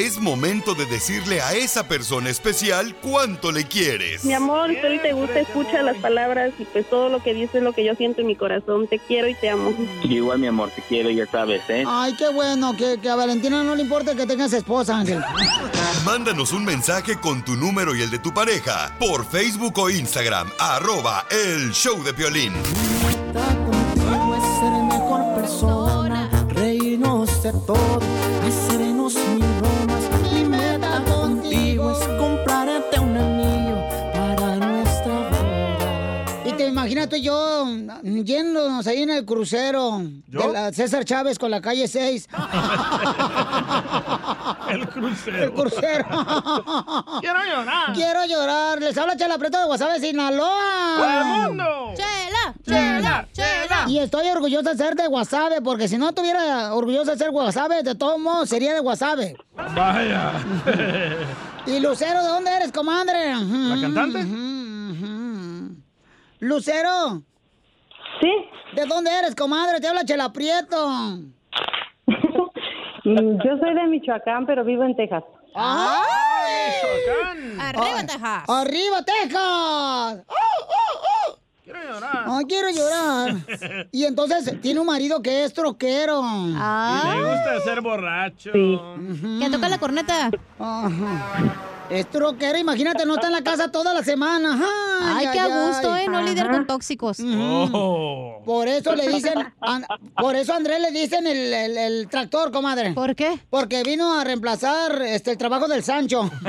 Es 0.00 0.18
momento 0.18 0.74
de 0.74 0.86
decirle 0.86 1.42
a 1.42 1.52
esa 1.52 1.86
persona 1.86 2.30
especial 2.30 2.96
cuánto 3.02 3.52
le 3.52 3.66
quieres. 3.66 4.24
Mi 4.24 4.32
amor, 4.32 4.70
si 4.70 4.98
te 4.98 5.12
gusta, 5.12 5.40
escucha 5.40 5.82
las 5.82 5.98
palabras 5.98 6.54
y 6.58 6.64
pues 6.64 6.88
todo 6.88 7.10
lo 7.10 7.22
que 7.22 7.34
dices 7.34 7.56
es 7.56 7.62
lo 7.62 7.74
que 7.74 7.84
yo 7.84 7.94
siento 7.96 8.22
en 8.22 8.28
mi 8.28 8.34
corazón. 8.34 8.88
Te 8.88 8.98
quiero 8.98 9.28
y 9.28 9.34
te 9.34 9.50
amo. 9.50 9.74
Igual, 10.02 10.38
mi 10.38 10.46
amor, 10.46 10.70
te 10.70 10.80
quiero, 10.80 11.10
ya 11.10 11.26
sabes, 11.26 11.60
¿eh? 11.68 11.84
Ay, 11.86 12.16
qué 12.16 12.30
bueno, 12.30 12.74
que, 12.78 12.98
que 12.98 13.10
a 13.10 13.14
Valentina 13.14 13.62
no 13.62 13.74
le 13.74 13.82
importa 13.82 14.14
que 14.14 14.24
tengas 14.24 14.54
esposa, 14.54 14.96
Ángel. 14.96 15.22
Mándanos 16.06 16.52
un 16.52 16.64
mensaje 16.64 17.20
con 17.20 17.44
tu 17.44 17.54
número 17.54 17.94
y 17.94 18.00
el 18.00 18.10
de 18.10 18.20
tu 18.20 18.32
pareja 18.32 18.96
por 18.98 19.26
Facebook 19.26 19.78
o 19.78 19.90
Instagram, 19.90 20.48
arroba 20.58 21.26
el 21.30 21.72
show 21.72 22.02
de 22.02 22.12
violín. 22.12 22.54
Contigo 23.34 24.34
es 24.34 24.60
ser 24.60 24.98
mejor 24.98 25.34
persona, 25.34 26.30
reírnos 26.48 27.42
de 27.42 27.52
todo, 27.66 28.00
Y 37.00 37.06
te 37.06 37.06
imaginas 37.06 37.08
tú 37.08 37.16
y 37.16 37.22
yo 37.22 37.64
mm, 37.64 38.24
yéndonos 38.24 38.86
ahí 38.86 39.02
en 39.02 39.10
el 39.10 39.24
crucero 39.24 40.02
¿Yo? 40.26 40.40
de 40.40 40.52
la 40.52 40.72
César 40.72 41.04
Chávez 41.04 41.38
con 41.38 41.50
la 41.50 41.60
calle 41.60 41.88
6. 41.88 42.28
El 44.70 44.88
crucero. 44.88 45.44
El 45.44 45.52
crucero. 45.52 46.04
Quiero 47.20 47.44
llorar. 47.44 47.92
Quiero 47.94 48.24
llorar. 48.26 48.80
Les 48.80 48.96
habla 48.96 49.16
Chela 49.16 49.38
Preto 49.38 49.58
de 49.58 49.64
Guasave, 49.64 49.98
Sinaloa. 49.98 50.96
¡Todo 50.96 51.08
el 51.08 51.24
mundo! 51.24 51.64
Chela, 51.94 52.54
chela, 52.64 53.28
chela. 53.32 53.84
Y 53.88 53.98
estoy 53.98 54.28
orgullosa 54.28 54.70
de 54.70 54.76
ser 54.76 54.94
de 54.94 55.08
Guasave, 55.08 55.60
porque 55.60 55.88
si 55.88 55.98
no 55.98 56.10
estuviera 56.10 56.74
orgullosa 56.74 57.12
de 57.12 57.18
ser 57.18 57.30
Guasave, 57.30 57.82
de 57.82 57.94
todos 57.94 58.18
modos 58.20 58.48
sería 58.48 58.74
de 58.74 58.80
Guasave. 58.80 59.36
Vaya. 59.56 60.32
¿Y 61.66 61.80
Lucero, 61.80 62.22
de 62.22 62.28
dónde 62.28 62.50
eres, 62.52 62.70
comadre? 62.72 63.34
¿La 63.34 63.80
cantante? 63.80 64.24
Lucero. 66.40 67.22
Sí. 68.20 68.30
¿De 68.74 68.86
dónde 68.86 69.10
eres, 69.10 69.34
comadre? 69.34 69.80
Te 69.80 69.88
habla 69.88 70.04
Chela 70.04 70.32
Prieto. 70.32 71.18
Yo 73.04 73.58
soy 73.58 73.74
de 73.74 73.86
Michoacán, 73.86 74.46
pero 74.46 74.64
vivo 74.64 74.84
en 74.84 74.96
Texas. 74.96 75.22
¡Ay! 75.54 76.72
Arriba, 77.58 78.00
Texas. 78.06 78.44
¡Arriba, 78.48 79.02
Texas! 79.04 80.24
Quiero 81.72 81.92
llorar. 81.94 82.24
Ay, 82.26 82.44
quiero 82.46 82.68
llorar. 82.70 83.86
Y 83.92 84.04
entonces 84.04 84.60
tiene 84.60 84.80
un 84.80 84.86
marido 84.86 85.20
que 85.22 85.44
es 85.44 85.52
troquero. 85.52 86.20
Y 86.22 86.52
le 86.52 86.56
Ah, 86.58 87.14
gusta 87.16 87.64
ser 87.64 87.80
borracho. 87.80 88.50
que 88.52 89.48
toca 89.50 89.68
la 89.68 89.78
corneta. 89.78 90.30
Es 91.88 92.08
troquero, 92.08 92.56
imagínate, 92.56 93.04
no 93.04 93.14
está 93.14 93.26
en 93.26 93.32
la 93.32 93.42
casa 93.42 93.72
toda 93.72 93.92
la 93.92 94.04
semana. 94.04 94.56
Ay, 95.02 95.26
qué 95.32 95.40
a 95.40 95.46
gusto, 95.48 95.92
ay. 95.92 96.04
¿eh? 96.04 96.08
No 96.08 96.22
lidiar 96.22 96.48
con 96.48 96.64
tóxicos. 96.64 97.18
Oh. 97.20 98.40
Por 98.44 98.68
eso 98.68 98.94
le 98.94 99.08
dicen, 99.08 99.34
an- 99.60 99.84
por 100.16 100.36
eso 100.36 100.52
a 100.52 100.56
Andrés 100.56 100.80
le 100.80 100.92
dicen 100.92 101.26
el, 101.26 101.52
el- 101.52 101.76
el 101.78 102.08
tractor, 102.08 102.52
comadre. 102.52 102.92
¿Por 102.92 103.16
qué? 103.16 103.40
Porque 103.50 103.82
vino 103.82 104.14
a 104.14 104.22
reemplazar 104.22 105.02
este 105.02 105.32
el 105.32 105.36
trabajo 105.38 105.66
del 105.66 105.82
Sancho. 105.82 106.30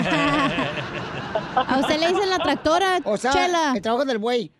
A 1.55 1.79
usted 1.79 1.99
le 1.99 2.07
dicen 2.09 2.29
la 2.29 2.37
tractora, 2.39 2.99
O 3.03 3.17
sea, 3.17 3.31
Chela. 3.31 3.73
el 3.75 3.81
trabajo 3.81 4.05
del 4.05 4.19
buey. 4.19 4.51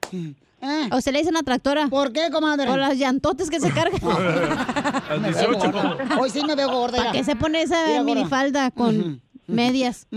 Eh, 0.62 0.88
A 0.92 0.98
usted 0.98 1.12
le 1.12 1.20
dicen 1.20 1.34
la 1.34 1.44
tractora. 1.44 1.88
¿Por 1.88 2.12
qué, 2.14 2.30
comadre? 2.32 2.68
Por 2.68 2.78
las 2.80 2.98
llantotes 2.98 3.50
que 3.50 3.60
se 3.60 3.72
cargan. 3.74 4.00
Veo 4.02 5.20
18. 5.20 5.72
gorda. 5.72 6.18
Hoy 6.20 6.30
sí 6.30 6.44
me 6.46 6.56
veo 6.56 6.70
gorda. 6.70 6.98
¿Para 6.98 7.12
qué 7.12 7.24
se 7.24 7.36
pone 7.36 7.62
esa 7.64 7.76
Mira, 7.88 8.00
gorda. 8.00 8.04
minifalda 8.16 8.72
con 8.72 9.22
medias? 9.48 10.08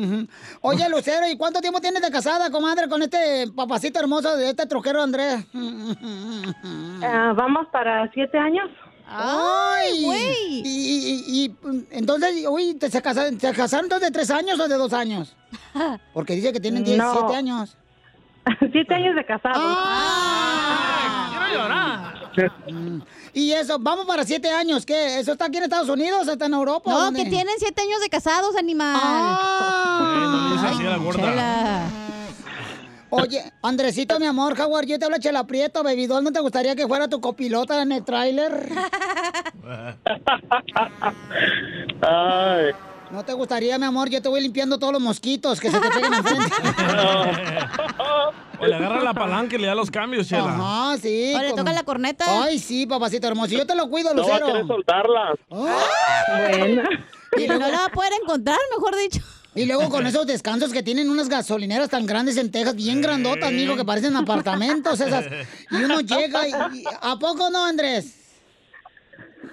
Oye, 0.61 0.89
Lucero, 0.91 1.27
¿y 1.29 1.37
cuánto 1.37 1.61
tiempo 1.61 1.81
tienes 1.81 2.03
de 2.03 2.11
casada, 2.11 2.51
comadre, 2.51 2.89
con 2.89 3.03
este 3.03 3.47
papacito 3.57 3.99
hermoso 3.99 4.37
de 4.37 4.51
este 4.51 4.67
troquero 4.67 5.03
Andrés? 5.03 5.45
Ah, 7.03 7.33
vamos 7.37 7.67
para 7.73 8.11
siete 8.13 8.39
años. 8.39 8.71
¡Ay, 9.07 10.03
güey! 10.05 10.63
Y, 10.65 10.65
y- 10.65 11.45
y, 11.45 11.57
entonces, 11.91 12.47
uy, 12.49 12.75
¿te 12.75 12.91
se 12.91 13.03
casaron, 13.03 13.39
¿se 13.39 13.53
casaron 13.53 13.85
entonces 13.87 14.09
de 14.09 14.13
tres 14.13 14.31
años 14.31 14.59
o 14.59 14.67
de 14.67 14.77
dos 14.77 14.93
años? 14.95 15.37
Porque 16.15 16.35
dice 16.35 16.53
que 16.53 16.61
tienen 16.61 16.85
17 16.85 17.21
No. 17.21 17.33
años. 17.35 17.77
Siete 18.73 18.95
años 18.95 19.15
de 19.17 19.25
casado. 19.25 19.55
¡Ah! 19.57 21.31
Quiero 21.31 21.63
llorar. 21.63 22.15
Y 23.33 23.53
eso, 23.53 23.79
vamos 23.79 24.07
para 24.07 24.25
siete 24.25 24.51
años, 24.51 24.85
¿qué? 24.85 25.19
¿Eso 25.21 25.33
está 25.33 25.47
aquí 25.47 25.59
en 25.59 25.65
Estados 25.65 25.89
Unidos 25.89 26.27
o 26.27 26.33
está 26.33 26.47
en 26.47 26.55
Europa? 26.55 26.91
No, 26.91 27.01
dónde? 27.01 27.25
que 27.25 27.31
tienen 27.31 27.55
siete 27.59 27.83
años 27.83 28.01
de 28.01 28.09
casados, 28.09 28.57
animal. 28.57 28.97
¡Ah! 29.01 30.73
Eh, 30.73 30.83
no 30.83 30.91
la 30.91 30.97
gorda. 30.97 31.91
Oye, 33.11 33.45
Andresito, 33.63 34.19
mi 34.19 34.27
amor, 34.27 34.57
Jaguar, 34.57 34.87
yo 34.87 34.99
te 34.99 35.05
hablo 35.05 35.19
Chela 35.19 35.47
Prieto, 35.47 35.85
bebidol, 35.85 36.25
¿no 36.25 36.33
te 36.33 36.41
gustaría 36.41 36.75
que 36.75 36.89
fuera 36.89 37.07
tu 37.07 37.21
copilota 37.21 37.81
en 37.81 37.93
el 37.93 38.05
tráiler? 38.05 38.69
Ay, 42.03 42.73
¿No 43.15 43.25
te 43.25 43.33
gustaría, 43.33 43.79
mi 43.79 43.85
amor? 43.87 44.09
Yo 44.11 44.21
te 44.21 44.29
voy 44.29 44.41
limpiando 44.41 44.77
todos 44.77 44.93
los 44.93 45.01
mosquitos 45.01 45.61
que 45.61 45.71
se 45.71 45.79
te 45.79 45.89
peguen 45.89 46.15
enfrente. 46.15 46.51
O 48.61 48.67
le 48.67 48.75
agarra 48.77 49.03
la 49.03 49.13
palanca 49.13 49.57
y 49.57 49.59
le 49.59 49.67
da 49.67 49.75
los 49.75 49.91
cambios, 49.91 50.29
Chela. 50.29 50.45
Ajá, 50.55 50.97
sí. 50.99 51.33
O 51.35 51.39
le 51.39 51.51
como- 51.51 51.57
toca 51.57 51.73
la 51.73 51.83
corneta. 51.83 52.25
Ay, 52.45 52.59
sí, 52.61 52.87
papacito 52.87 53.27
hermoso. 53.27 53.53
Yo 53.53 53.67
te 53.67 53.75
lo 53.75 53.89
cuido, 53.91 54.15
no 54.15 54.23
va 54.27 54.37
a 54.37 54.39
Lucero. 54.39 54.47
querer 54.47 54.67
soltarla. 54.67 55.35
Bueno. 55.49 56.83
Y 57.37 57.47
no 57.49 57.59
la 57.59 57.69
va 57.69 57.85
a 57.87 57.89
poder 57.91 58.13
encontrar, 58.23 58.57
mejor 58.77 58.97
dicho. 58.97 59.21
y 59.57 59.67
luego 59.67 59.89
con 59.91 60.07
esos 60.07 60.27
descansos 60.27 60.73
que 60.73 60.83
tienen 60.85 61.11
unas 61.11 61.29
gasolineras 61.29 61.91
tan 61.91 62.07
grandes 62.07 62.37
en 62.37 62.51
Texas, 62.53 62.75
bien 62.77 63.03
grandotas, 63.03 63.49
amigo, 63.49 63.77
que 63.77 63.85
parecen 63.85 64.17
apartamentos 64.17 65.01
esas. 65.01 65.27
Y 65.71 65.77
uno 65.77 66.01
llega 66.01 66.49
y, 66.49 66.53
y- 66.79 66.85
¿A 67.03 67.17
poco 67.19 67.51
no, 67.51 67.65
Andrés? 67.67 68.24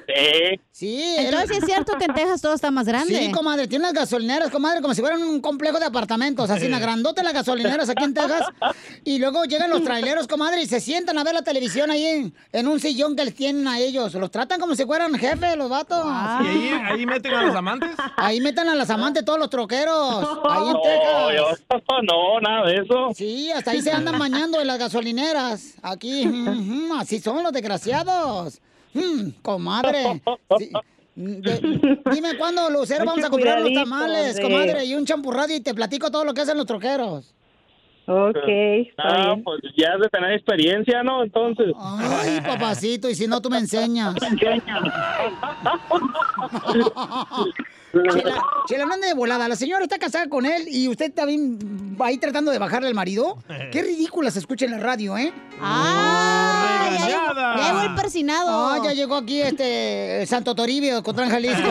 Sí. 0.07 0.59
Sí. 0.71 1.15
Entonces 1.19 1.57
es 1.59 1.65
cierto 1.65 1.97
que 1.97 2.05
en 2.05 2.13
Texas 2.13 2.41
todo 2.41 2.53
está 2.53 2.71
más 2.71 2.85
grande. 2.87 3.15
Sí, 3.17 3.31
comadre, 3.31 3.67
tiene 3.67 3.83
las 3.85 3.93
gasolineras, 3.93 4.49
comadre, 4.49 4.81
como 4.81 4.93
si 4.93 5.01
fueran 5.01 5.21
un 5.21 5.39
complejo 5.41 5.79
de 5.79 5.85
apartamentos, 5.85 6.49
así, 6.49 6.65
en 6.65 6.79
grandote 6.79 7.21
las 7.23 7.33
gasolineras 7.33 7.89
aquí 7.89 8.03
en 8.03 8.13
Texas. 8.13 8.41
Y 9.03 9.17
luego 9.17 9.45
llegan 9.45 9.69
los 9.71 9.83
traileros, 9.83 10.27
comadre, 10.27 10.61
y 10.61 10.67
se 10.67 10.79
sientan 10.79 11.17
a 11.17 11.23
ver 11.23 11.33
la 11.33 11.41
televisión 11.41 11.89
ahí 11.89 12.05
en, 12.05 12.35
en 12.51 12.67
un 12.67 12.79
sillón 12.79 13.15
que 13.15 13.25
les 13.25 13.33
tienen 13.33 13.67
a 13.67 13.79
ellos. 13.79 14.13
Los 14.13 14.29
tratan 14.29 14.59
como 14.59 14.75
si 14.75 14.85
fueran 14.85 15.13
jefes, 15.15 15.57
los 15.57 15.69
vatos. 15.69 16.05
¿Y 16.43 16.47
ahí, 16.47 16.71
ahí 16.85 17.05
meten 17.07 17.33
a 17.33 17.43
los 17.43 17.55
amantes? 17.55 17.89
Ahí 18.17 18.39
metan 18.41 18.69
a 18.69 18.75
las 18.75 18.89
amantes 18.91 19.25
todos 19.25 19.39
los 19.39 19.49
troqueros, 19.49 20.23
ahí 20.49 20.67
en 20.67 20.73
No, 20.73 20.81
Texas. 20.81 21.59
yo- 21.69 22.01
no, 22.03 22.39
nada 22.41 22.67
de 22.67 22.75
eso. 22.77 23.09
Sí, 23.15 23.51
hasta 23.51 23.71
ahí 23.71 23.81
se 23.81 23.91
andan 23.91 24.19
bañando 24.19 24.59
en 24.61 24.67
las 24.67 24.77
gasolineras. 24.77 25.73
Aquí, 25.81 26.23
así 26.99 27.19
son 27.19 27.41
los 27.43 27.51
desgraciados. 27.51 28.61
Mm, 28.93 29.29
comadre. 29.41 30.21
Sí. 30.57 30.69
De- 31.15 31.89
dime 32.13 32.37
cuándo, 32.37 32.69
Lucero, 32.69 33.03
vamos 33.05 33.23
a 33.25 33.29
comprar 33.29 33.59
los 33.61 33.73
tamales, 33.73 34.37
hombre. 34.39 34.43
comadre, 34.43 34.85
y 34.85 34.95
un 34.95 35.05
champurrado 35.05 35.53
y 35.53 35.59
te 35.59 35.73
platico 35.73 36.09
todo 36.09 36.23
lo 36.25 36.33
que 36.33 36.41
hacen 36.41 36.57
los 36.57 36.65
troqueros. 36.65 37.33
Ok, 38.07 38.35
Ah, 38.97 39.35
pues 39.43 39.61
ya 39.77 39.93
has 39.93 39.99
de 40.01 40.09
tener 40.09 40.31
experiencia, 40.33 41.03
¿no? 41.03 41.23
Entonces. 41.23 41.67
Ay, 41.79 42.41
papacito, 42.41 43.09
y 43.09 43.15
si 43.15 43.27
no, 43.27 43.41
tú 43.41 43.49
me 43.49 43.59
enseñas. 43.59 44.15
Chela, 47.91 48.41
Chela, 48.67 48.85
no 48.85 48.93
ande 48.93 49.07
de 49.07 49.13
volada. 49.13 49.47
La 49.49 49.55
señora 49.55 49.83
está 49.83 49.97
casada 49.99 50.27
con 50.29 50.45
él 50.45 50.65
y 50.69 50.87
usted 50.87 51.11
también 51.13 51.59
va 51.99 52.07
ahí 52.07 52.17
tratando 52.17 52.51
de 52.51 52.57
bajarle 52.57 52.87
al 52.87 52.93
marido. 52.93 53.37
Qué 53.71 53.81
ridícula 53.83 54.31
se 54.31 54.39
escucha 54.39 54.65
en 54.65 54.71
la 54.71 54.77
radio, 54.79 55.17
¿eh? 55.17 55.33
¡Ah! 55.61 56.89
Ya, 56.91 57.07
llegó- 57.07 57.33
regañada. 57.33 57.57
ya 57.57 57.67
llegó 57.67 57.81
el 57.81 57.95
persinado. 57.95 58.67
Ah, 58.69 58.79
ya 58.83 58.93
llegó 58.93 59.15
aquí 59.17 59.41
este 59.41 60.25
Santo 60.25 60.55
Toribio, 60.55 61.03
Cotlán, 61.03 61.29
Jalisco. 61.29 61.61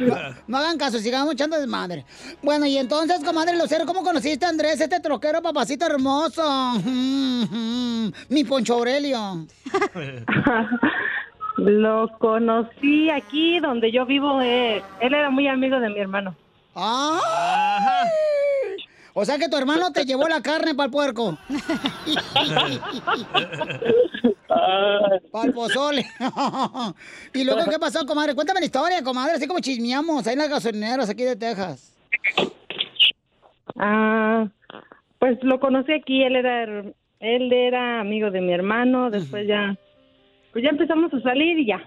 no, 0.00 0.16
no 0.46 0.58
hagan 0.58 0.76
caso, 0.78 0.98
sigamos 0.98 1.32
echando 1.34 1.58
desmadre. 1.58 2.04
Bueno, 2.42 2.66
y 2.66 2.76
entonces, 2.76 3.22
comadre 3.24 3.56
Lucero, 3.56 3.86
¿cómo 3.86 4.02
conociste 4.02 4.44
a 4.46 4.50
Andrés, 4.50 4.80
este 4.80 5.00
troquero 5.00 5.40
papacito 5.42 5.86
hermoso? 5.86 6.42
Mi 8.28 8.44
Poncho 8.44 8.74
Aurelio. 8.74 9.46
Lo 11.58 12.08
conocí 12.18 13.10
aquí 13.10 13.60
donde 13.60 13.92
yo 13.92 14.06
vivo. 14.06 14.40
eh, 14.40 14.82
él 15.00 15.14
era 15.14 15.28
muy 15.28 15.46
amigo 15.48 15.78
de 15.80 15.90
mi 15.90 15.98
hermano. 15.98 16.34
¡Ah! 16.74 17.20
O 19.12 19.24
sea 19.24 19.36
que 19.36 19.48
tu 19.48 19.56
hermano 19.56 19.90
te 19.90 20.04
llevó 20.04 20.28
la 20.28 20.40
carne 20.40 20.76
para 20.76 20.84
el 20.86 20.92
puerco. 20.92 21.36
para 24.46 25.44
el 25.46 25.52
pozole. 25.52 26.06
¿Y 27.34 27.42
luego 27.42 27.62
qué 27.68 27.78
pasó, 27.80 28.06
comadre? 28.06 28.36
Cuéntame 28.36 28.60
la 28.60 28.66
historia, 28.66 29.02
comadre, 29.02 29.32
así 29.34 29.48
como 29.48 29.58
chismeamos 29.58 30.24
ahí 30.26 30.34
en 30.34 30.38
las 30.38 30.50
gasolineras 30.50 31.10
aquí 31.10 31.24
de 31.24 31.34
Texas. 31.34 31.92
Ah, 33.76 34.46
pues 35.18 35.42
lo 35.42 35.58
conocí 35.58 35.92
aquí. 35.92 36.22
Él 36.22 36.36
era 36.36 36.84
él 37.20 37.52
era 37.52 38.00
amigo 38.00 38.30
de 38.30 38.40
mi 38.40 38.52
hermano. 38.52 39.10
Después 39.10 39.48
ya, 39.48 39.76
pues 40.52 40.64
ya 40.64 40.70
empezamos 40.70 41.12
a 41.12 41.20
salir 41.20 41.58
y 41.58 41.66
ya 41.66 41.80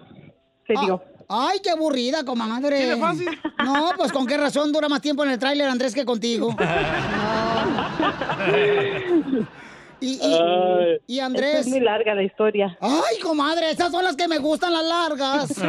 se 0.68 0.74
dio. 0.74 1.02
Ay, 1.28 1.60
qué 1.64 1.70
aburrida, 1.70 2.26
comadre. 2.26 2.82
¿Sí 2.82 2.90
de 2.90 2.98
fácil? 2.98 3.30
No, 3.64 3.92
pues 3.96 4.12
con 4.12 4.26
qué 4.26 4.38
razón 4.38 4.74
dura 4.74 4.90
más 4.90 5.02
tiempo 5.02 5.24
en 5.24 5.32
el 5.32 5.40
tráiler 5.40 5.68
Andrés 5.68 5.94
que 5.94 6.04
contigo. 6.04 6.56
y, 10.02 10.14
y, 10.16 10.34
Ay. 10.34 10.98
y 11.08 11.20
Andrés. 11.20 11.62
Es 11.62 11.68
muy 11.68 11.80
larga 11.80 12.14
la 12.16 12.24
historia. 12.24 12.78
Ay, 12.82 13.20
comadre, 13.22 13.70
esas 13.72 13.92
son 13.92 14.04
las 14.04 14.16
que 14.16 14.28
me 14.28 14.40
gustan, 14.40 14.74
las 14.74 14.84
largas. 14.84 15.54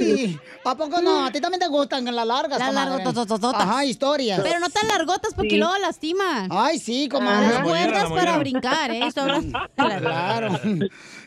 Ay, 0.00 0.38
¿A 0.64 0.74
poco 0.76 1.00
no? 1.00 1.24
A 1.26 1.30
ti 1.30 1.40
también 1.40 1.60
te 1.60 1.68
gustan 1.68 2.04
las 2.04 2.26
largas, 2.26 2.58
Las 2.58 2.74
largotototototas. 2.74 3.62
Ajá, 3.62 3.84
historias. 3.84 4.40
Pero 4.42 4.58
no 4.58 4.68
tan 4.70 4.88
largotas 4.88 5.32
porque 5.34 5.50
Sí. 5.50 5.56
luego 5.58 5.76
lastiman. 5.78 6.48
Ay, 6.50 6.78
sí, 6.78 7.08
comadre. 7.08 7.54
Las 7.54 7.62
cuerdas 7.62 8.10
para 8.10 8.38
brincar, 8.38 8.90
¿eh? 8.90 9.00
Claro. 9.76 10.58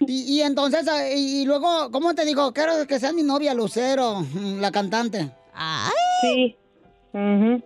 Y, 0.02 0.38
y 0.38 0.42
entonces, 0.42 0.88
ah, 0.88 1.08
y, 1.10 1.42
y 1.42 1.46
luego, 1.46 1.92
¿cómo 1.92 2.14
te 2.16 2.26
digo? 2.26 2.52
Quiero 2.54 2.86
que 2.88 3.00
seas 3.00 3.14
mi 3.14 3.24
novia, 3.24 3.54
Lucero, 3.54 4.26
la 4.60 4.72
cantante. 4.72 5.32
Sí. 6.22 6.58
Ujú. 7.14 7.62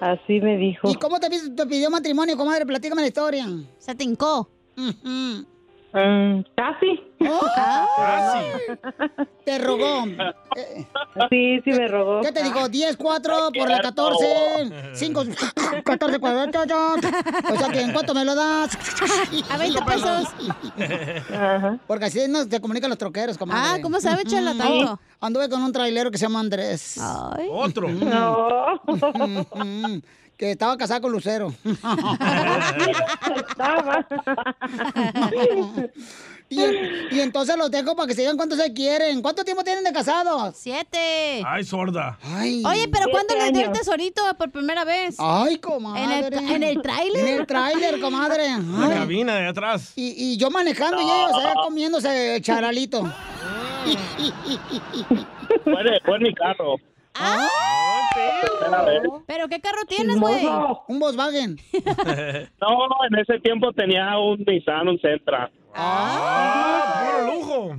Así 0.00 0.40
me 0.40 0.56
dijo. 0.58 0.90
¿Y 0.90 0.94
cómo 0.96 1.18
te, 1.20 1.30
pi- 1.30 1.50
te 1.54 1.66
pidió 1.66 1.90
matrimonio, 1.90 2.36
comadre? 2.36 2.66
Platícame 2.66 3.00
la 3.02 3.08
historia. 3.08 3.46
Se 3.78 3.94
te 3.94 4.04
hincó. 4.04 4.50
Mm, 5.92 6.40
casi. 6.54 7.00
Te 9.44 9.58
rogó. 9.58 10.04
Sí, 11.30 11.60
sí 11.64 11.70
me 11.70 11.88
rogó. 11.88 12.20
¿Qué 12.20 12.30
te 12.32 12.42
dijo? 12.42 12.68
10, 12.68 12.96
4 12.96 13.36
por 13.56 13.70
la 13.70 13.80
14, 13.80 14.70
5, 14.94 15.24
14, 15.84 16.18
4, 16.18 16.40
O 17.52 17.56
sea 17.56 17.68
que 17.72 17.80
en 17.80 17.92
cuánto 17.92 18.14
me 18.14 18.24
lo 18.24 18.34
das? 18.34 18.76
A 19.50 19.56
20 19.56 19.82
pesos. 19.82 20.28
Porque 21.86 22.04
así 22.06 22.20
no 22.28 22.44
se 22.44 22.60
comunican 22.60 22.90
los 22.90 22.98
troqueros, 22.98 23.38
comadre. 23.38 23.60
Ah, 23.62 23.78
¿cómo 23.82 24.00
sabe, 24.00 24.24
Chela, 24.24 24.54
tanto? 24.56 25.00
Anduve 25.20 25.48
con 25.48 25.62
un 25.62 25.72
trailero 25.72 26.10
que 26.10 26.18
se 26.18 26.26
llama 26.26 26.40
Andrés. 26.40 26.98
Otro. 27.50 27.88
No. 27.88 28.80
Que 30.36 30.50
estaba 30.52 30.76
casado 30.76 31.00
con 31.02 31.12
Lucero. 31.12 31.52
y, 36.48 36.60
y 37.10 37.20
entonces 37.20 37.56
los 37.56 37.70
dejo 37.70 37.96
para 37.96 38.06
que 38.06 38.14
se 38.14 38.20
digan 38.20 38.36
cuánto 38.36 38.54
se 38.56 38.72
quieren. 38.72 39.22
¿Cuánto 39.22 39.44
tiempo 39.44 39.64
tienen 39.64 39.82
de 39.84 39.92
casados? 39.92 40.54
Siete. 40.56 41.42
Ay, 41.46 41.64
sorda. 41.64 42.18
Oye, 42.64 42.88
pero 42.92 43.06
¿cuándo 43.10 43.34
les 43.34 43.52
dio 43.52 43.66
el 43.66 43.72
tesorito 43.72 44.22
por 44.38 44.50
primera 44.50 44.84
vez? 44.84 45.16
Ay, 45.18 45.56
comadre. 45.56 46.02
¿En 46.04 46.10
el, 46.12 46.24
tra- 46.32 46.50
en 46.54 46.62
el 46.62 46.82
tráiler? 46.82 47.26
En 47.26 47.40
el 47.40 47.46
tráiler, 47.46 48.00
comadre. 48.00 48.48
La 48.78 48.86
Ay. 48.86 48.94
cabina 48.98 49.36
de 49.36 49.48
atrás. 49.48 49.92
Y, 49.96 50.14
y 50.32 50.36
yo 50.36 50.50
manejando 50.50 51.00
y 51.00 51.04
ellos 51.04 51.32
allá 51.34 51.54
comiéndose 51.54 52.36
el 52.36 52.42
charalito. 52.42 53.02
Fue, 55.64 55.82
de- 55.84 56.00
fue 56.04 56.16
en 56.16 56.22
mi 56.22 56.34
carro. 56.34 56.76
Ah. 57.18 57.48
¿Pero 59.26 59.48
qué 59.48 59.60
carro 59.60 59.84
tienes, 59.88 60.18
güey? 60.18 60.46
Un 60.88 60.98
Volkswagen. 60.98 61.58
No, 62.60 62.88
en 63.10 63.18
ese 63.18 63.38
tiempo 63.40 63.72
tenía 63.72 64.18
un 64.18 64.38
Nissan, 64.46 64.88
un 64.88 64.98
Sentra. 65.00 65.50
¡Ah! 65.74 67.04
¡Puro 67.04 67.34
lujo! 67.34 67.76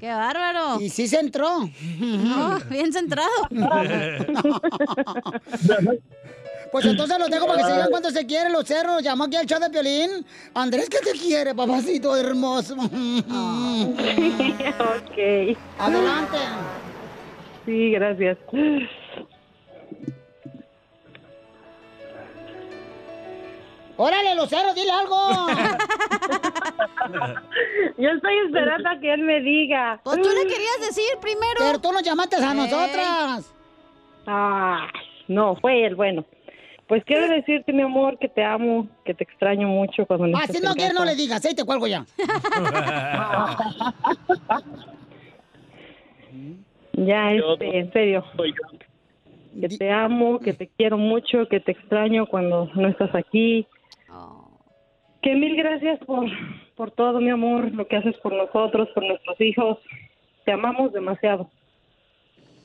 ¡Qué 0.00 0.10
bárbaro! 0.12 0.80
Y 0.80 0.88
sí 0.88 1.06
se 1.06 1.20
entró. 1.20 1.68
No, 2.00 2.58
bien 2.70 2.92
centrado. 2.92 3.28
Pues 6.70 6.84
entonces 6.84 7.18
los 7.18 7.30
dejo 7.30 7.46
para 7.46 7.60
que 7.60 7.64
se 7.64 7.72
digan 7.72 7.88
cuánto 7.88 8.10
se 8.10 8.26
quieren 8.26 8.52
los 8.52 8.66
cerros. 8.66 9.02
Llamó 9.02 9.24
aquí 9.24 9.36
al 9.36 9.46
show 9.46 9.58
de 9.58 9.70
Piolín. 9.70 10.10
Andrés, 10.52 10.90
¿qué 10.90 10.98
te 10.98 11.12
quiere, 11.12 11.54
papacito 11.54 12.14
hermoso? 12.14 12.74
ok. 12.78 12.88
Adelante. 15.78 16.36
Sí, 17.68 17.90
gracias. 17.90 18.38
¡Órale, 23.98 24.34
Lucero, 24.36 24.72
dile 24.72 24.90
algo! 24.90 25.18
Yo 27.98 28.08
estoy 28.08 28.38
esperando 28.46 28.88
a 28.88 28.98
que 28.98 29.12
él 29.12 29.22
me 29.22 29.42
diga. 29.42 30.00
Pues 30.02 30.16
tú 30.22 30.30
le 30.30 30.44
querías 30.44 30.80
decir 30.80 31.04
primero. 31.20 31.56
Pero 31.58 31.78
tú 31.78 31.92
nos 31.92 32.02
llamaste 32.02 32.36
a 32.36 32.54
nosotras. 32.54 33.54
Ah, 34.26 34.88
no, 35.26 35.54
fue 35.56 35.84
él, 35.84 35.94
bueno. 35.94 36.24
Pues 36.86 37.04
quiero 37.04 37.28
decirte, 37.28 37.74
mi 37.74 37.82
amor, 37.82 38.18
que 38.18 38.30
te 38.30 38.42
amo, 38.42 38.88
que 39.04 39.12
te 39.12 39.24
extraño 39.24 39.68
mucho 39.68 40.06
cuando 40.06 40.26
no 40.26 40.38
Ah, 40.38 40.46
si 40.46 40.58
no 40.62 40.72
quieres, 40.72 40.94
no 40.94 41.04
le 41.04 41.14
digas. 41.14 41.44
Ahí 41.44 41.54
te 41.54 41.66
cuelgo 41.66 41.86
ya. 41.86 42.06
Ya, 47.06 47.32
este, 47.32 47.78
en 47.78 47.92
serio. 47.92 48.24
Que 49.60 49.68
te 49.68 49.90
amo, 49.90 50.38
que 50.38 50.52
te 50.52 50.68
quiero 50.68 50.98
mucho, 50.98 51.48
que 51.48 51.60
te 51.60 51.72
extraño 51.72 52.26
cuando 52.26 52.70
no 52.74 52.88
estás 52.88 53.14
aquí. 53.14 53.66
Que 55.22 55.34
mil 55.34 55.56
gracias 55.56 55.98
por, 56.04 56.26
por 56.76 56.90
todo, 56.92 57.20
mi 57.20 57.30
amor, 57.30 57.72
lo 57.72 57.86
que 57.88 57.96
haces 57.96 58.16
por 58.18 58.32
nosotros, 58.32 58.88
por 58.94 59.04
nuestros 59.04 59.40
hijos. 59.40 59.78
Te 60.44 60.52
amamos 60.52 60.92
demasiado. 60.92 61.50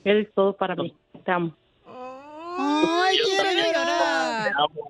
Eres 0.06 0.32
todo 0.34 0.54
para 0.54 0.76
mí. 0.76 0.94
Te 1.26 1.32
amo. 1.32 1.54
Ay, 1.86 3.18
quiero 3.26 3.50
llorar. 3.50 4.44
Te 4.44 4.54
amo 4.56 4.88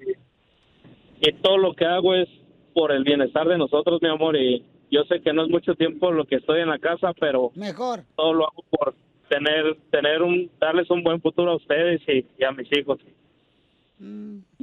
y, 1.22 1.30
y 1.30 1.34
todo 1.42 1.58
lo 1.58 1.74
que 1.74 1.86
hago 1.86 2.16
es 2.16 2.28
por 2.74 2.92
el 2.92 3.04
bienestar 3.04 3.48
de 3.48 3.58
nosotros, 3.58 4.02
mi 4.02 4.10
amor. 4.10 4.36
Y 4.36 4.66
yo 4.92 5.04
sé 5.06 5.22
que 5.22 5.32
no 5.32 5.44
es 5.46 5.50
mucho 5.50 5.74
tiempo 5.76 6.12
lo 6.12 6.26
que 6.26 6.36
estoy 6.36 6.60
en 6.62 6.70
la 6.70 6.80
casa, 6.80 7.14
pero 7.20 7.52
Mejor. 7.56 8.02
todo 8.16 8.34
lo 8.34 8.46
hago 8.46 8.64
por 8.70 8.94
tener, 9.34 9.76
tener 9.90 10.22
un, 10.22 10.50
darles 10.60 10.90
un 10.92 11.02
buen 11.02 11.20
futuro 11.20 11.52
a 11.52 11.56
ustedes 11.56 12.02
y, 12.08 12.26
y 12.38 12.44
a 12.44 12.52
mis 12.52 12.68
hijos. 12.78 13.00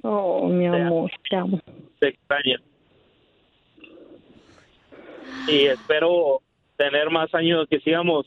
Oh, 0.02 0.48
mi 0.48 0.66
amor, 0.66 1.10
te 1.28 1.36
amo. 1.36 1.60
Te 1.98 2.08
extraño. 2.08 2.58
Y 5.48 5.66
espero 5.66 6.40
tener 6.76 7.10
más 7.10 7.34
años, 7.34 7.66
que 7.68 7.80
sigamos, 7.80 8.26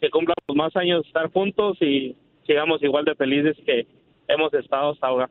que 0.00 0.10
cumplamos 0.10 0.56
más 0.56 0.74
años 0.76 1.02
de 1.02 1.08
estar 1.08 1.30
juntos 1.30 1.80
y 1.80 2.16
sigamos 2.44 2.82
igual 2.82 3.04
de 3.04 3.14
felices 3.14 3.56
que 3.64 3.86
hemos 4.26 4.52
estado 4.52 4.92
hasta 4.92 5.06
ahora. 5.06 5.30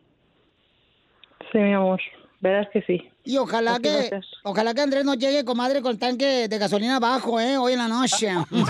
Sí, 1.52 1.58
mi 1.58 1.74
amor. 1.74 2.00
Verás 2.44 2.68
que 2.74 2.82
sí. 2.82 3.10
Y 3.24 3.38
ojalá 3.38 3.76
Así 3.76 3.84
que, 3.84 4.20
ojalá 4.44 4.74
que 4.74 4.82
Andrés 4.82 5.06
nos 5.06 5.18
llegue, 5.18 5.46
comadre, 5.46 5.82
con 5.82 5.94
el 5.94 5.98
tanque 5.98 6.50
de 6.50 6.58
gasolina 6.58 6.98
abajo, 6.98 7.40
¿eh? 7.40 7.58
Hoy 7.58 7.72
en 7.72 7.80
la 7.80 7.88
noche. 7.88 8.34
No, 8.52 8.66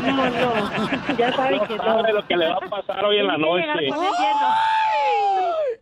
no, 0.00 0.30
no. 0.30 1.16
Ya 1.18 1.32
sabe 1.34 1.60
que 1.66 1.76
no. 1.76 1.82
sabe 1.84 2.12
lo 2.12 2.24
que 2.28 2.36
le 2.36 2.46
va 2.48 2.58
a 2.58 2.70
pasar 2.70 3.04
hoy 3.04 3.18
en 3.18 3.26
la 3.26 3.36
noche. 3.36 3.64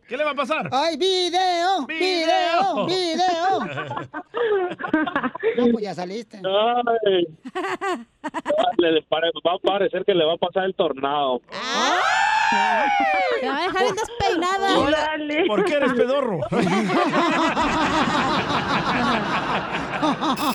¿Qué 0.08 0.16
le 0.16 0.24
va 0.24 0.30
a 0.30 0.34
pasar? 0.34 0.66
¡Ay, 0.72 0.96
video! 0.96 1.86
¡Video! 1.86 2.86
¡Video! 2.86 3.60
No, 5.58 5.66
pues 5.72 5.84
ya 5.84 5.94
saliste. 5.94 6.38
Ay. 6.38 7.26
Le- 8.78 8.92
le 8.92 9.02
pare- 9.02 9.30
va 9.46 9.54
a 9.54 9.58
parecer 9.58 10.04
que 10.04 10.14
le 10.14 10.24
va 10.24 10.34
a 10.34 10.36
pasar 10.38 10.64
el 10.64 10.74
tornado. 10.74 11.40
Te 13.40 13.48
va 13.48 13.58
a 13.58 13.62
dejar 13.62 13.82
bien 13.82 13.94
despeinada. 13.94 14.78
Órale. 14.78 15.46
¿Por 15.46 15.64
qué 15.64 15.74
eres 15.74 15.92
pedorro? 15.92 16.40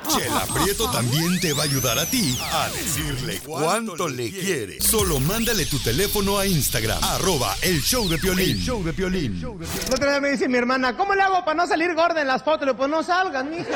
Chela 0.07 0.45
Prieto 0.53 0.89
también 0.91 1.39
te 1.39 1.53
va 1.53 1.63
a 1.63 1.65
ayudar 1.65 1.99
a 1.99 2.05
ti 2.05 2.37
a 2.51 2.69
decirle 2.69 3.39
cuánto 3.45 4.07
le 4.07 4.31
quiere. 4.31 4.79
Solo 4.81 5.19
mándale 5.19 5.65
tu 5.65 5.79
teléfono 5.79 6.37
a 6.37 6.45
Instagram, 6.45 7.03
arroba 7.03 7.55
el 7.61 7.81
show 7.81 8.07
de 8.07 8.17
Piolín. 8.17 8.57
El 8.57 8.63
show 8.63 8.83
de 8.83 8.93
Piolín. 8.93 9.41
El 9.41 9.93
otro 9.93 10.09
día 10.09 10.21
me 10.21 10.29
dice 10.29 10.47
mi 10.47 10.57
hermana, 10.57 10.95
¿cómo 10.95 11.13
le 11.15 11.21
hago 11.21 11.43
para 11.43 11.55
no 11.55 11.67
salir 11.67 11.93
gorda 11.95 12.21
en 12.21 12.27
las 12.27 12.43
fotos? 12.43 12.69
Pues 12.77 12.89
no 12.89 13.03
salgan, 13.03 13.49
mija. 13.49 13.69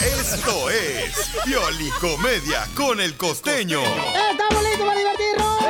Esto 0.00 0.70
es 0.70 1.30
Pioli 1.44 1.90
Comedia 2.00 2.66
con 2.74 3.00
el 3.00 3.16
costeño. 3.16 3.80
¡Estamos 3.80 4.62
listos 4.62 4.86
para 4.86 4.98
divertirnos! 4.98 5.64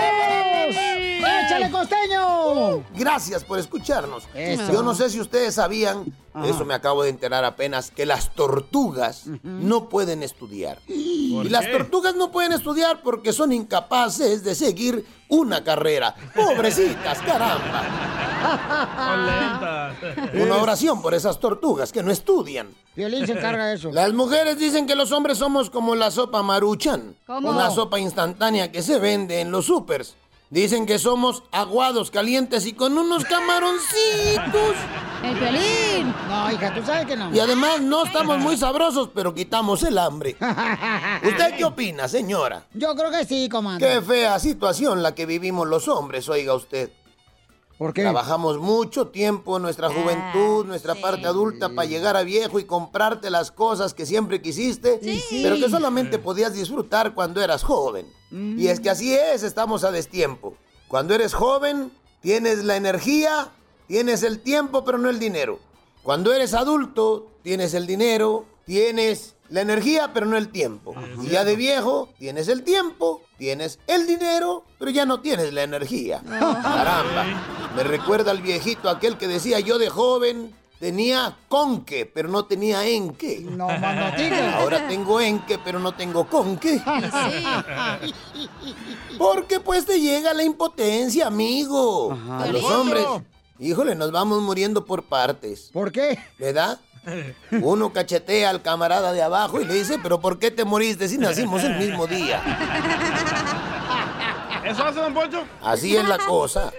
¡Échale, 1.25 1.71
costeño! 1.71 2.21
¡Bravo! 2.55 2.85
Gracias 2.95 3.45
por 3.45 3.59
escucharnos. 3.59 4.25
Eso. 4.35 4.73
Yo 4.73 4.83
no 4.83 4.95
sé 4.95 5.11
si 5.11 5.21
ustedes 5.21 5.55
sabían, 5.55 6.15
Ajá. 6.33 6.47
eso 6.47 6.65
me 6.65 6.75
acabo 6.75 7.03
de 7.03 7.11
enterar 7.11 7.45
apenas, 7.45 7.91
que 7.91 8.07
las 8.07 8.35
tortugas 8.35 9.25
no 9.43 9.89
pueden 9.89 10.23
estudiar. 10.23 10.79
¿Por 10.79 11.47
Y 11.47 11.49
las 11.49 11.71
tortugas 11.71 12.15
no 12.15 12.31
pueden 12.31 12.53
estudiar 12.53 13.03
porque 13.03 13.33
son 13.33 13.53
incapaces 13.53 14.45
de 14.45 14.55
seguir 14.55 15.05
una 15.29 15.65
carrera. 15.65 16.15
Pobrecitas, 16.35 17.19
caramba. 17.21 17.83
Una 20.35 20.57
oración 20.59 21.01
por 21.03 21.15
esas 21.15 21.41
tortugas 21.41 21.93
que 21.93 22.03
no 22.03 22.11
estudian. 22.11 22.69
Violín 22.95 23.27
se 23.27 23.33
encarga 23.33 23.67
de 23.67 23.75
eso. 23.75 23.91
Las 23.91 24.13
mujeres 24.13 24.59
dicen 24.59 24.87
que 24.87 24.95
los 24.95 25.11
hombres 25.13 25.39
somos 25.39 25.71
como 25.71 25.95
la 25.95 26.11
sopa 26.11 26.43
maruchan. 26.43 27.17
¿Cómo? 27.27 27.51
Una 27.51 27.71
sopa 27.71 27.99
instantánea 27.99 28.71
que 28.71 28.83
se 28.83 28.99
vende 28.99 29.41
en 29.41 29.51
los 29.51 29.67
supers. 29.67 30.15
Dicen 30.51 30.87
que 30.87 30.99
somos 30.99 31.43
aguados, 31.51 32.11
calientes 32.11 32.67
y 32.67 32.75
con 32.75 32.97
unos 32.97 33.25
camaroncitos. 33.25 34.77
¡El 35.25 35.35
violín! 35.37 36.15
No, 36.29 36.53
hija, 36.53 36.75
tú 36.75 36.85
sabes 36.85 37.07
que 37.07 37.17
no. 37.17 37.35
Y 37.35 37.41
además 37.41 37.81
no 37.81 38.05
estamos 38.05 38.39
muy 38.39 38.57
sabrosos, 38.57 39.09
pero 39.15 39.35
quitamos 39.35 39.83
el 39.83 39.97
hambre. 39.97 40.37
¿Usted 41.25 41.57
qué 41.57 41.65
opina, 41.65 42.09
señora? 42.09 42.67
Yo 42.75 42.95
creo 42.95 43.11
que 43.11 43.25
sí, 43.25 43.49
comandante. 43.49 43.95
Qué 43.95 44.03
fea 44.03 44.39
situación 44.39 45.03
la 45.03 45.15
que 45.15 45.25
vivimos 45.25 45.67
los 45.67 45.89
hombres, 45.89 46.29
oiga 46.29 46.55
usted. 46.55 46.91
¿Por 47.79 47.93
qué? 47.93 48.03
Trabajamos 48.03 48.59
mucho 48.59 49.09
tiempo, 49.09 49.59
nuestra 49.59 49.89
juventud, 49.91 50.65
nuestra 50.65 50.95
parte 50.95 51.27
adulta, 51.27 51.71
para 51.71 51.89
llegar 51.89 52.17
a 52.17 52.23
viejo 52.23 52.61
y 52.61 52.65
comprarte 52.65 53.31
las 53.31 53.51
cosas 53.51 53.95
que 53.95 54.07
siempre 54.07 54.41
quisiste, 54.41 55.01
pero 55.43 55.57
que 55.57 55.69
solamente 55.69 56.19
podías 56.19 56.55
disfrutar 56.55 57.15
cuando 57.15 57.43
eras 57.43 57.65
joven. 57.65 58.07
Y 58.31 58.69
es 58.69 58.81
que 58.81 58.91
así 58.91 59.15
es, 59.15 59.43
estamos 59.43 59.85
a 59.85 59.91
destiempo. 59.91 60.55
Cuando 60.89 61.15
eres 61.15 61.35
joven, 61.35 61.93
tienes 62.21 62.65
la 62.65 62.77
energía, 62.77 63.51
tienes 63.89 64.23
el 64.23 64.41
tiempo, 64.41 64.85
pero 64.85 64.99
no 64.99 65.11
el 65.11 65.19
dinero. 65.19 65.59
Cuando 66.03 66.33
eres 66.33 66.55
adulto, 66.55 67.31
tienes 67.43 67.75
el 67.75 67.87
dinero, 67.87 68.45
tienes 68.65 69.35
la 69.55 69.61
energía, 69.61 70.11
pero 70.13 70.27
no 70.27 70.37
el 70.37 70.49
tiempo. 70.49 70.97
Y 71.23 71.29
ya 71.29 71.45
de 71.45 71.55
viejo, 71.55 72.09
tienes 72.19 72.49
el 72.49 72.65
tiempo, 72.65 73.23
tienes 73.39 73.79
el 73.87 74.05
dinero, 74.05 74.65
pero 74.81 74.91
ya 74.91 75.07
no 75.07 75.21
tienes 75.21 75.53
la 75.53 75.63
energía. 75.63 76.21
Caramba. 76.29 77.25
Me 77.77 77.85
recuerda 77.85 78.33
al 78.33 78.43
viejito 78.43 78.91
aquel 78.91 79.17
que 79.17 79.29
decía 79.29 79.61
yo 79.61 79.79
de 79.79 79.91
joven 79.91 80.53
tenía 80.81 81.37
conque, 81.49 82.05
pero 82.05 82.29
no 82.29 82.47
tenía 82.47 82.85
enque. 82.85 83.47
No, 83.49 83.69
más 83.69 83.97
no 83.97 84.11
digas. 84.21 84.57
Ahora 84.57 84.89
tengo 84.89 85.21
enque, 85.21 85.57
pero 85.65 85.79
no 85.79 85.95
tengo 85.95 86.29
conque. 86.29 86.83
Porque 89.19 89.61
pues 89.61 89.87
te 89.87 90.01
llega 90.01 90.35
la 90.35 90.43
impotencia, 90.43 91.29
amigo. 91.29 92.19
A 92.29 92.49
los 92.49 92.65
hombres. 92.65 93.07
Híjole, 93.61 93.95
nos 93.95 94.11
vamos 94.11 94.43
muriendo 94.43 94.85
por 94.85 95.05
partes. 95.05 95.71
¿Por 95.73 95.93
qué? 95.93 96.19
¿Verdad? 96.41 96.81
Uno 97.51 97.93
cachetea 97.93 98.51
al 98.51 98.63
camarada 98.63 99.13
de 99.13 99.23
abajo 99.23 99.61
y 99.61 99.65
le 99.65 99.75
dice, 99.75 99.99
pero 100.03 100.21
¿por 100.21 100.39
qué 100.39 100.51
te 100.51 100.65
moriste 100.65 101.09
si 101.09 101.19
nacimos 101.19 101.63
el 101.65 101.77
mismo 101.77 102.07
día? 102.07 102.43
¿Eso 104.65 104.85
hace, 104.85 105.01
don 105.01 105.15
Poncho? 105.15 105.45
Así 105.63 105.97
es 105.97 106.07
la 106.09 106.19
cosa. 106.19 106.73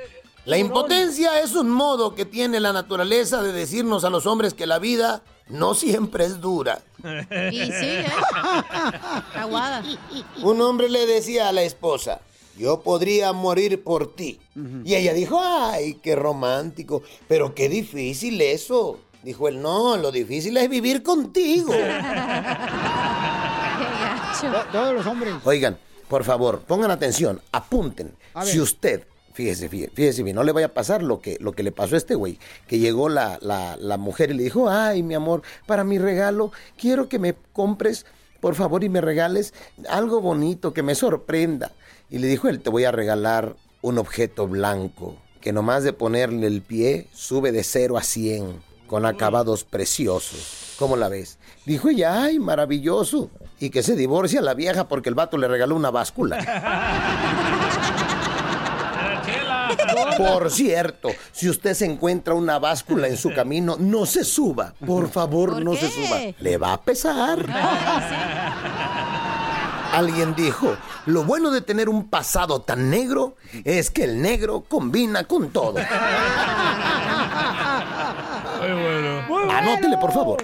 La 0.45 0.57
impotencia 0.57 1.41
es 1.41 1.55
un 1.55 1.69
modo 1.69 2.13
que 2.13 2.25
tiene 2.25 2.59
la 2.59 2.71
naturaleza 2.71 3.41
de 3.41 3.51
decirnos 3.51 4.03
a 4.03 4.09
los 4.09 4.25
hombres 4.27 4.53
que 4.53 4.67
la 4.67 4.79
vida 4.79 5.23
no 5.47 5.73
siempre 5.73 6.25
es 6.25 6.39
dura. 6.39 6.81
Y 6.99 7.65
sí, 7.65 7.71
¿eh? 7.71 8.05
Aguada. 9.35 9.83
Un 10.43 10.61
hombre 10.61 10.89
le 10.89 11.05
decía 11.05 11.49
a 11.49 11.51
la 11.51 11.63
esposa, 11.63 12.21
yo 12.57 12.81
podría 12.81 13.33
morir 13.33 13.83
por 13.83 14.15
ti. 14.15 14.39
Y 14.83 14.95
ella 14.95 15.13
dijo, 15.13 15.39
ay, 15.43 15.95
qué 15.95 16.15
romántico, 16.15 17.03
pero 17.27 17.53
qué 17.53 17.67
difícil 17.67 18.39
eso. 18.39 18.99
Dijo 19.25 19.47
él, 19.47 19.59
no, 19.59 19.97
lo 19.97 20.11
difícil 20.11 20.55
es 20.55 20.69
vivir 20.69 21.01
contigo. 21.01 21.73
Todos 24.71 24.93
los 24.93 25.03
hombres. 25.07 25.33
Oigan, 25.43 25.79
por 26.07 26.23
favor, 26.23 26.59
pongan 26.59 26.91
atención, 26.91 27.41
apunten. 27.51 28.13
Si 28.43 28.59
usted, 28.59 29.07
fíjese, 29.33 29.67
fíjese, 29.67 29.91
fíjese 29.95 30.21
bien, 30.21 30.35
no 30.35 30.43
le 30.43 30.51
vaya 30.51 30.67
a 30.67 30.73
pasar 30.75 31.01
lo 31.01 31.21
que, 31.21 31.37
lo 31.39 31.53
que 31.53 31.63
le 31.63 31.71
pasó 31.71 31.95
a 31.95 31.97
este 31.97 32.13
güey, 32.13 32.37
que 32.67 32.77
llegó 32.77 33.09
la, 33.09 33.39
la, 33.41 33.75
la 33.77 33.97
mujer 33.97 34.29
y 34.29 34.35
le 34.35 34.43
dijo, 34.43 34.69
ay, 34.69 35.01
mi 35.01 35.15
amor, 35.15 35.41
para 35.65 35.83
mi 35.83 35.97
regalo, 35.97 36.51
quiero 36.77 37.09
que 37.09 37.17
me 37.17 37.33
compres, 37.51 38.05
por 38.41 38.53
favor, 38.53 38.83
y 38.83 38.89
me 38.89 39.01
regales 39.01 39.55
algo 39.89 40.21
bonito, 40.21 40.71
que 40.71 40.83
me 40.83 40.93
sorprenda. 40.93 41.71
Y 42.11 42.19
le 42.19 42.27
dijo 42.27 42.47
él, 42.47 42.59
te 42.59 42.69
voy 42.69 42.83
a 42.83 42.91
regalar 42.91 43.55
un 43.81 43.97
objeto 43.97 44.47
blanco, 44.47 45.15
que 45.41 45.51
nomás 45.51 45.83
de 45.83 45.93
ponerle 45.93 46.45
el 46.45 46.61
pie, 46.61 47.07
sube 47.11 47.51
de 47.51 47.63
0 47.63 47.97
a 47.97 48.03
100, 48.03 48.74
con 48.87 49.05
acabados 49.05 49.63
preciosos. 49.63 50.75
¿Cómo 50.77 50.95
la 50.95 51.09
ves? 51.09 51.37
Dijo 51.65 51.89
ella, 51.89 52.23
ay, 52.23 52.39
maravilloso. 52.39 53.29
Y 53.59 53.69
que 53.69 53.83
se 53.83 53.95
divorcia 53.95 54.41
la 54.41 54.53
vieja 54.53 54.87
porque 54.87 55.09
el 55.09 55.15
vato 55.15 55.37
le 55.37 55.47
regaló 55.47 55.75
una 55.75 55.91
báscula. 55.91 56.37
Por 60.17 60.51
cierto, 60.51 61.09
si 61.31 61.49
usted 61.49 61.73
se 61.73 61.85
encuentra 61.85 62.33
una 62.33 62.59
báscula 62.59 63.07
en 63.07 63.17
su 63.17 63.33
camino, 63.33 63.75
no 63.79 64.05
se 64.05 64.23
suba. 64.23 64.73
Por 64.85 65.09
favor, 65.09 65.53
¿Por 65.53 65.63
no 65.63 65.71
qué? 65.71 65.77
se 65.77 65.89
suba. 65.89 66.19
Le 66.39 66.57
va 66.57 66.73
a 66.73 66.81
pesar. 66.81 67.45
Alguien 69.93 70.35
dijo, 70.35 70.75
lo 71.05 71.23
bueno 71.23 71.51
de 71.51 71.61
tener 71.61 71.87
un 71.89 72.09
pasado 72.09 72.61
tan 72.61 72.89
negro 72.89 73.35
es 73.63 73.91
que 73.91 74.03
el 74.03 74.21
negro 74.21 74.65
combina 74.67 75.23
con 75.23 75.49
todo. 75.51 75.75
Anótele, 78.65 79.97
por 79.97 80.11
favor. 80.11 80.37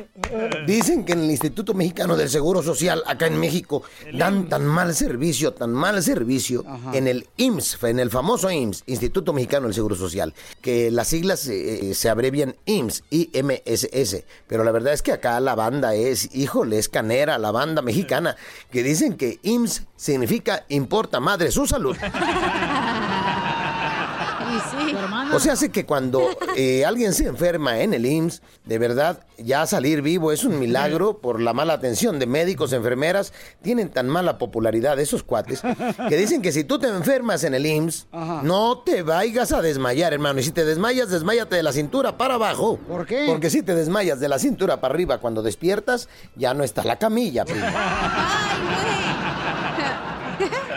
Dicen 0.65 1.03
que 1.03 1.13
en 1.13 1.23
el 1.23 1.31
Instituto 1.31 1.73
Mexicano 1.73 2.15
del 2.15 2.29
Seguro 2.29 2.63
Social, 2.63 3.03
acá 3.05 3.27
en 3.27 3.39
México, 3.39 3.83
dan 4.13 4.47
tan 4.47 4.65
mal 4.65 4.95
servicio, 4.95 5.53
tan 5.53 5.71
mal 5.71 6.01
servicio 6.01 6.63
en 6.93 7.07
el 7.07 7.27
IMSS, 7.37 7.83
en 7.83 7.99
el 7.99 8.09
famoso 8.09 8.49
IMSS, 8.49 8.83
Instituto 8.87 9.33
Mexicano 9.33 9.65
del 9.65 9.73
Seguro 9.73 9.95
Social, 9.95 10.33
que 10.61 10.91
las 10.91 11.07
siglas 11.07 11.47
eh, 11.47 11.93
se 11.93 12.09
abrevian 12.09 12.55
IMSS, 12.65 13.03
IMSS. 13.09 14.23
Pero 14.47 14.63
la 14.63 14.71
verdad 14.71 14.93
es 14.93 15.01
que 15.01 15.11
acá 15.11 15.39
la 15.39 15.55
banda 15.55 15.93
es, 15.95 16.33
híjole, 16.33 16.77
es 16.77 16.89
canera, 16.89 17.37
la 17.37 17.51
banda 17.51 17.81
mexicana, 17.81 18.35
que 18.71 18.83
dicen 18.83 19.15
que 19.15 19.39
IMSS 19.43 19.83
significa 19.95 20.65
importa 20.69 21.19
madre 21.19 21.51
su 21.51 21.67
salud. 21.67 21.95
O 25.33 25.39
sea, 25.39 25.53
hace 25.53 25.69
que 25.69 25.85
cuando 25.85 26.29
eh, 26.55 26.85
alguien 26.85 27.13
se 27.13 27.25
enferma 27.25 27.79
en 27.79 27.93
el 27.93 28.05
IMSS, 28.05 28.41
de 28.65 28.77
verdad, 28.77 29.23
ya 29.37 29.65
salir 29.65 30.01
vivo 30.01 30.31
es 30.31 30.43
un 30.43 30.59
milagro 30.59 31.17
por 31.19 31.41
la 31.41 31.53
mala 31.53 31.73
atención 31.73 32.19
de 32.19 32.25
médicos, 32.25 32.73
enfermeras. 32.73 33.33
Tienen 33.61 33.89
tan 33.89 34.07
mala 34.07 34.37
popularidad 34.37 34.99
esos 34.99 35.23
cuates 35.23 35.61
que 36.09 36.17
dicen 36.17 36.41
que 36.41 36.51
si 36.51 36.63
tú 36.63 36.79
te 36.79 36.87
enfermas 36.87 37.43
en 37.43 37.53
el 37.53 37.65
IMSS, 37.65 38.07
no 38.43 38.79
te 38.79 39.03
vayas 39.03 39.51
a 39.51 39.61
desmayar, 39.61 40.13
hermano. 40.13 40.39
Y 40.39 40.43
si 40.43 40.51
te 40.51 40.65
desmayas, 40.65 41.09
desmayate 41.09 41.55
de 41.55 41.63
la 41.63 41.71
cintura 41.71 42.17
para 42.17 42.35
abajo. 42.35 42.77
¿Por 42.87 43.05
qué? 43.05 43.25
Porque 43.27 43.49
si 43.49 43.61
te 43.61 43.75
desmayas 43.75 44.19
de 44.19 44.29
la 44.29 44.39
cintura 44.39 44.81
para 44.81 44.93
arriba 44.93 45.19
cuando 45.19 45.41
despiertas, 45.41 46.09
ya 46.35 46.53
no 46.53 46.63
está 46.63 46.83
la 46.83 46.97
camilla, 46.97 47.45
primo. 47.45 47.65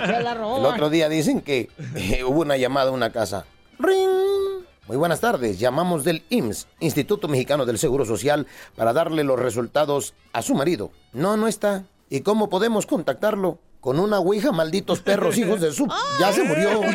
El 0.05 0.66
otro 0.66 0.90
día 0.90 1.09
dicen 1.09 1.40
que 1.40 1.70
eh, 1.94 2.24
hubo 2.24 2.40
una 2.42 2.57
llamada 2.57 2.90
a 2.90 2.92
una 2.92 3.11
casa. 3.11 3.46
¡Ring! 3.79 4.64
Muy 4.87 4.97
buenas 4.97 5.20
tardes. 5.20 5.59
Llamamos 5.59 6.05
del 6.05 6.25
IMSS, 6.29 6.68
Instituto 6.81 7.27
Mexicano 7.29 7.64
del 7.64 7.79
Seguro 7.79 8.05
Social, 8.05 8.47
para 8.77 8.93
darle 8.93 9.25
los 9.25 9.39
resultados 9.39 10.14
a 10.33 10.43
su 10.43 10.55
marido. 10.55 10.91
No, 11.12 11.37
no 11.37 11.49
está. 11.49 11.85
¿Y 12.11 12.20
cómo 12.20 12.49
podemos 12.51 12.87
contactarlo? 12.87 13.59
Con 13.81 13.99
una 13.99 14.18
ouija, 14.18 14.53
malditos 14.53 15.01
perros, 15.01 15.39
hijos 15.39 15.61
de 15.61 15.72
su... 15.72 15.87
Ya 16.21 16.33
se 16.33 16.42
murió. 16.45 16.80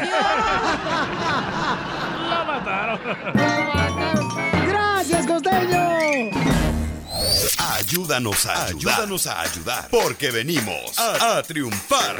La 2.30 2.44
mataron. 2.46 3.00
¡Gracias, 4.68 5.26
costeño! 5.26 6.39
Ayúdanos 7.94 8.46
a 8.46 8.66
ayudar. 8.66 8.94
Ayúdanos 8.94 9.26
a 9.28 9.42
ayudar. 9.42 9.88
Porque 9.90 10.30
venimos 10.30 11.00
a, 11.00 11.40
a 11.40 11.42
triunfar. 11.44 12.18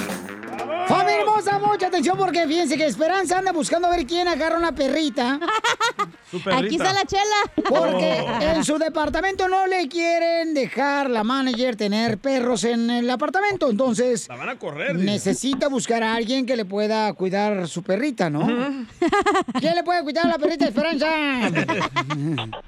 Familia 0.88 1.20
hermosa, 1.20 1.60
mucha 1.60 1.86
atención 1.88 2.18
porque 2.18 2.48
fíjense 2.48 2.76
que 2.76 2.88
Esperanza 2.88 3.38
anda 3.38 3.52
buscando 3.52 3.88
a 3.88 3.92
ver 3.92 4.08
quién 4.08 4.28
agarra 4.28 4.58
una 4.58 4.74
perrita. 4.74 5.40
perrita. 6.44 6.58
Aquí 6.58 6.76
está 6.76 6.92
la 6.94 7.06
chela. 7.06 7.52
Porque 7.56 8.26
Oh. 8.28 8.42
en 8.42 8.64
su 8.66 8.80
departamento 8.80 9.48
no 9.48 9.68
le 9.68 9.88
quieren 9.88 10.56
dejar 10.56 11.08
la 11.10 11.24
manager 11.24 11.76
tener 11.76 12.18
perros 12.18 12.64
en 12.64 12.90
el 12.90 13.08
apartamento. 13.10 13.70
Entonces, 13.70 14.28
La 14.28 14.36
van 14.38 14.50
a 14.50 14.58
correr. 14.58 14.94
dice. 14.98 15.06
necesita 15.06 15.68
buscar 15.68 16.02
a 16.02 16.16
alguien 16.16 16.48
que 16.48 16.56
le 16.58 16.66
pueda 16.66 17.14
cuidar 17.14 17.68
su 17.68 17.84
perrita, 17.84 18.32
¿no? 18.32 18.48
¿Quién 19.60 19.76
le 19.76 19.84
puede 19.84 20.02
cuidar 20.02 20.26
a 20.26 20.30
la 20.30 20.38
perrita 20.40 20.66
Esperanza? 20.66 21.08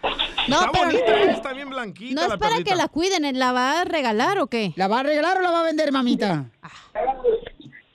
No, 0.48 0.56
está 0.60 0.72
pero- 0.72 0.86
bonita, 0.86 1.12
eh, 1.20 1.32
está 1.32 1.54
bien 1.54 1.70
blanquita 1.70 2.16
No 2.16 2.22
es 2.24 2.30
la 2.30 2.38
para 2.38 2.52
perrita. 2.54 2.72
que 2.72 2.76
la 2.76 2.88
cuiden, 2.92 3.38
¿la 3.38 3.52
va 3.52 3.82
a 3.82 3.84
regalar 3.86 4.40
o 4.40 4.48
qué? 4.48 4.74
¿La 4.76 4.88
va 4.88 5.00
a 5.00 5.04
regalar 5.04 5.38
o 5.38 5.42
la 5.42 5.52
va 5.52 5.62
a 5.62 5.64
vender, 5.64 5.92
mamita? 5.92 6.46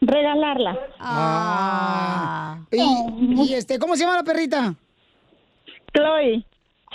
Regalarla. 0.01 0.79
Ah. 0.99 2.59
Y, 2.71 3.43
y, 3.43 3.55
este, 3.55 3.79
¿cómo 3.79 3.97
se 3.97 4.03
llama 4.05 4.17
la 4.17 4.25
perrita? 4.25 4.75
Chloe. 5.95 6.45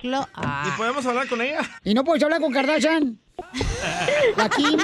¿Y 0.03 0.77
podemos 0.77 1.05
hablar 1.05 1.27
con 1.27 1.41
ella? 1.41 1.59
¿Y 1.83 1.93
no 1.93 2.03
puedes 2.03 2.23
hablar 2.23 2.41
con 2.41 2.51
Kardashian? 2.51 3.19
La 4.37 4.49
Kim. 4.49 4.79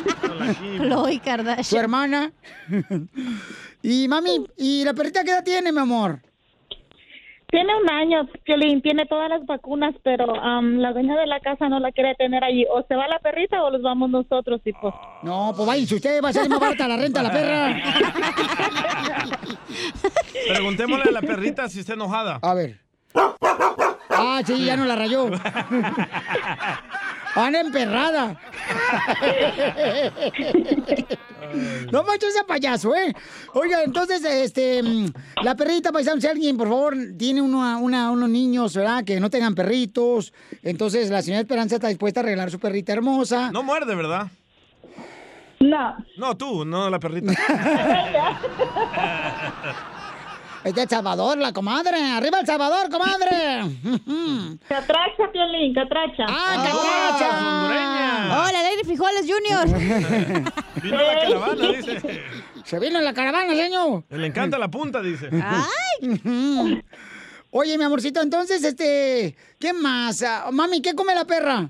Chloe 0.78 1.20
Kardashian. 1.20 1.64
Su 1.64 1.78
hermana. 1.78 2.32
y 3.82 4.08
mami, 4.08 4.46
¿y 4.58 4.84
la 4.84 4.94
perrita 4.94 5.24
qué 5.24 5.32
edad 5.32 5.44
tiene, 5.44 5.72
mi 5.72 5.80
amor? 5.80 6.22
Tiene 7.50 7.74
un 7.82 7.90
año, 7.90 8.28
Piolín, 8.44 8.82
tiene 8.82 9.06
todas 9.06 9.30
las 9.30 9.46
vacunas, 9.46 9.96
pero 10.04 10.36
am, 10.36 10.80
la 10.80 10.92
dueña 10.92 11.16
de 11.16 11.28
la 11.28 11.40
casa 11.40 11.70
no 11.70 11.80
la 11.80 11.94
quiere 11.94 12.14
tener 12.16 12.44
allí. 12.44 12.66
O 12.70 12.84
se 12.86 12.94
va 12.94 13.08
la 13.08 13.20
perrita 13.20 13.64
o 13.64 13.70
los 13.70 13.82
vamos 13.82 14.10
nosotros, 14.10 14.60
y 14.66 14.74
pues. 14.74 14.94
No, 15.24 15.54
pues 15.56 15.66
vaya, 15.66 15.86
si 15.86 15.96
usted 15.96 16.22
va 16.22 16.28
a 16.30 16.34
ser 16.34 16.50
más 16.50 16.60
barata 16.60 16.90
la 16.90 16.98
renta 16.98 17.22
a 17.22 17.24
la 17.24 17.32
perra. 17.32 17.74
Preguntémosle 20.50 21.10
a 21.10 21.14
la 21.14 21.22
perrita 21.22 21.70
si 21.70 21.80
está 21.80 21.94
enojada. 21.94 22.40
A 22.42 22.54
ver. 22.54 22.82
Ah, 24.10 24.42
sí, 24.46 24.66
ya 24.66 24.76
no 24.76 24.84
la 24.84 24.98
rayó. 24.98 25.30
Anda 27.36 27.62
emperrada. 27.62 28.40
No 31.92 32.04
manches 32.04 32.30
ese 32.36 32.44
payaso, 32.44 32.94
¿eh? 32.96 33.14
Oiga, 33.54 33.84
entonces, 33.84 34.24
este, 34.24 34.84
mm, 34.84 35.08
la 35.44 35.56
perrita, 35.56 35.92
paisano, 35.92 36.20
si 36.20 36.28
alguien, 36.28 36.58
por 36.58 36.68
favor, 36.68 36.96
tiene 37.18 37.42
una, 37.42 37.78
una- 37.78 38.12
unos 38.12 38.30
niños, 38.30 38.76
¿verdad? 38.76 39.04
Que 39.06 39.20
no 39.20 39.30
tengan 39.30 39.56
perritos. 39.56 40.34
Entonces, 40.64 41.10
la 41.10 41.22
señora 41.22 41.42
Esperanza 41.42 41.76
está 41.76 41.88
dispuesta 41.88 42.20
a 42.20 42.24
regalar 42.24 42.52
su 42.52 42.60
perrita 42.60 42.94
hermosa. 42.94 43.52
No 43.52 43.64
muerde, 43.64 43.96
¿verdad? 43.96 44.28
No. 45.60 45.96
No, 46.18 46.38
tú, 46.38 46.66
no 46.66 46.90
la 46.90 47.00
perrita. 47.00 47.34
Es 50.64 50.74
de 50.74 50.82
El 50.84 50.90
Salvador, 50.90 51.38
la 51.38 51.54
comadre. 51.54 51.98
¡Arriba 52.12 52.40
El 52.40 52.46
Salvador, 52.46 52.90
comadre! 52.90 53.62
Catracha, 54.68 55.32
Piolín, 55.32 55.74
catracha. 55.74 56.26
¡Ah, 56.28 56.68
Hola, 58.30 58.64
Lady 58.64 58.84
Frijoles 58.84 59.26
Junior. 59.26 59.68
Vino 60.82 60.98
la 61.02 61.20
caravana, 61.22 61.68
dice. 61.78 62.22
Se 62.66 62.80
vino 62.80 63.00
en 63.00 63.06
la 63.06 63.14
caravana, 63.14 63.54
señor. 63.54 64.04
Le 64.10 64.28
encanta 64.28 64.58
la 64.58 64.68
punta, 64.68 65.02
dice. 65.02 65.30
Ay. 65.32 66.20
Oye, 67.52 67.78
mi 67.78 67.84
amorcito, 67.86 68.22
entonces, 68.22 68.62
este, 68.64 69.36
¿qué 69.58 69.72
más? 69.74 70.22
Ah, 70.22 70.50
mami, 70.52 70.82
¿qué 70.82 70.94
come 70.94 71.16
la 71.16 71.24
perra? 71.26 71.70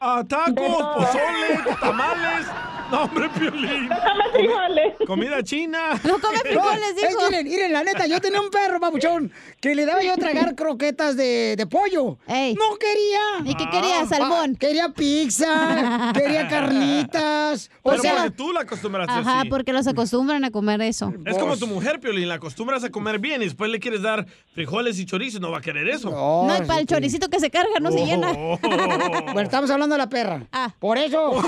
Ah, 0.00 0.24
tacos, 0.26 0.82
pozole, 0.96 1.76
tamales. 1.80 2.46
No, 2.92 3.04
hombre, 3.04 3.28
Piolín. 3.30 3.88
frijoles. 4.32 4.94
Comida 5.06 5.42
china. 5.42 5.98
No 6.04 6.18
come 6.20 6.38
frijoles, 6.44 6.94
Es 7.02 7.16
que, 7.16 7.24
miren, 7.30 7.48
miren, 7.48 7.72
la 7.72 7.82
neta, 7.84 8.06
yo 8.06 8.20
tenía 8.20 8.40
un 8.40 8.50
perro, 8.50 8.78
papuchón, 8.80 9.32
que 9.60 9.74
le 9.74 9.86
daba 9.86 10.02
yo 10.02 10.12
a 10.12 10.16
tragar 10.16 10.54
croquetas 10.56 11.16
de, 11.16 11.54
de 11.56 11.66
pollo. 11.66 12.18
No 12.28 12.76
quería. 12.78 13.50
¿Y 13.50 13.54
qué 13.54 13.64
quería, 13.70 14.00
Ah, 14.02 14.06
salmón? 14.06 14.52
ah, 14.54 14.58
quería 14.58 14.88
pizza, 14.90 16.12
quería 16.14 16.48
carnitas. 16.48 17.70
O 17.82 17.90
Pero 17.90 18.02
sea, 18.02 18.14
porque 18.16 18.30
tú 18.32 18.52
la 18.52 18.60
acostumbraste 18.60 19.12
Ajá, 19.12 19.40
así. 19.40 19.48
porque 19.48 19.72
los 19.72 19.86
acostumbran 19.86 20.44
a 20.44 20.50
comer 20.50 20.80
eso. 20.82 21.12
Es 21.24 21.38
como 21.38 21.56
tu 21.56 21.66
mujer, 21.66 21.98
Piolín, 21.98 22.28
la 22.28 22.34
acostumbras 22.34 22.84
a 22.84 22.90
comer 22.90 23.18
bien 23.18 23.40
y 23.42 23.46
después 23.46 23.70
le 23.70 23.80
quieres 23.80 24.02
dar 24.02 24.26
frijoles 24.54 24.98
y 24.98 25.06
chorizo, 25.06 25.40
no 25.40 25.50
va 25.50 25.58
a 25.58 25.60
querer 25.62 25.88
eso. 25.88 26.10
No, 26.10 26.54
y 26.56 26.66
para 26.66 26.80
el 26.80 26.86
choricito 26.86 27.28
que 27.30 27.40
se 27.40 27.50
carga 27.50 27.80
no 27.80 27.90
se 27.90 28.04
llena. 28.04 28.32
Bueno, 28.32 29.40
estamos 29.40 29.70
hablando 29.70 29.94
de 29.94 29.98
la 29.98 30.08
perra. 30.08 30.46
Ah. 30.52 30.74
Por 30.78 30.98
eso. 30.98 31.42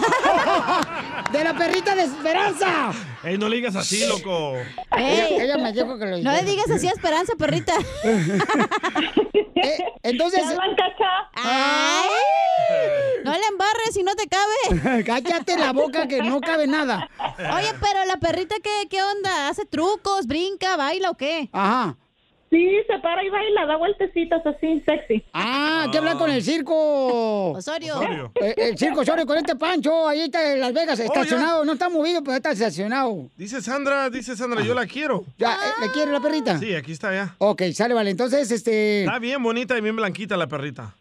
De 1.35 1.43
la 1.44 1.52
perrita 1.55 1.97
de 1.97 2.02
Esperanza. 2.05 2.93
Ey, 3.24 3.36
no 3.36 3.48
le 3.48 3.56
digas 3.56 3.74
así, 3.74 4.06
loco. 4.06 4.55
Ella, 4.97 5.27
Ey. 5.27 5.40
ella 5.40 5.59
me 5.59 5.73
dijo 5.73 5.98
que 5.98 6.06
lo 6.06 6.19
No 6.19 6.32
le 6.32 6.43
digas 6.43 6.70
así 6.70 6.86
a 6.86 6.93
Esperanza, 6.93 7.35
perrita. 7.36 7.74
Eh, 9.56 9.78
entonces. 10.02 10.43
Ay, 11.36 12.09
no 13.24 13.32
le 13.32 13.47
embarres 13.47 13.94
si 13.94 14.02
no 14.02 14.15
te 14.15 14.28
cabe. 14.28 15.05
Cállate 15.06 15.56
la 15.56 15.73
boca 15.73 16.06
que 16.06 16.20
no 16.23 16.40
cabe 16.40 16.66
nada. 16.66 17.09
Oye, 17.39 17.73
pero 17.81 18.05
la 18.05 18.19
perrita, 18.19 18.56
¿qué, 18.62 18.89
qué 18.90 19.02
onda? 19.02 19.48
¿Hace 19.48 19.65
trucos, 19.65 20.27
brinca, 20.27 20.77
baila 20.77 21.11
o 21.11 21.16
qué? 21.16 21.48
Ajá. 21.52 21.97
Sí, 22.55 22.70
se 22.86 23.01
para 23.01 23.24
y 23.24 23.31
baila, 23.31 23.66
da 23.66 23.76
vueltecitas 23.76 24.47
así, 24.47 24.81
sexy. 24.86 25.24
Ah, 25.32 25.89
¿qué 25.90 25.98
hablar 25.98 26.16
con 26.16 26.31
el 26.31 26.40
circo? 26.40 27.51
Osorio. 27.51 27.97
Osorio. 27.98 28.32
Eh, 28.40 28.55
el 28.56 28.78
circo 28.78 29.01
Osorio 29.01 29.26
con 29.26 29.36
este 29.39 29.56
Pancho, 29.56 30.06
ahí 30.06 30.20
está 30.20 30.52
en 30.52 30.60
Las 30.60 30.72
Vegas, 30.72 31.01
estacionado. 31.01 31.64
No 31.64 31.72
está 31.72 31.89
movido, 31.89 32.22
pero 32.22 32.36
está 32.36 32.52
estacionado. 32.52 33.28
Dice 33.36 33.60
Sandra, 33.60 34.09
dice 34.09 34.36
Sandra, 34.36 34.62
yo 34.62 34.72
la 34.72 34.86
quiero. 34.86 35.24
Ya, 35.36 35.55
eh, 35.55 35.85
¿le 35.85 35.90
quiere 35.90 36.12
la 36.12 36.20
perrita? 36.20 36.56
Sí, 36.56 36.72
aquí 36.76 36.93
está 36.93 37.12
ya. 37.12 37.35
Ok, 37.39 37.62
sale, 37.72 37.93
vale. 37.93 38.10
Entonces, 38.10 38.48
este. 38.52 39.01
Está 39.01 39.18
bien 39.18 39.43
bonita 39.43 39.76
y 39.76 39.81
bien 39.81 39.97
blanquita 39.97 40.36
la 40.36 40.47
perrita. 40.47 40.94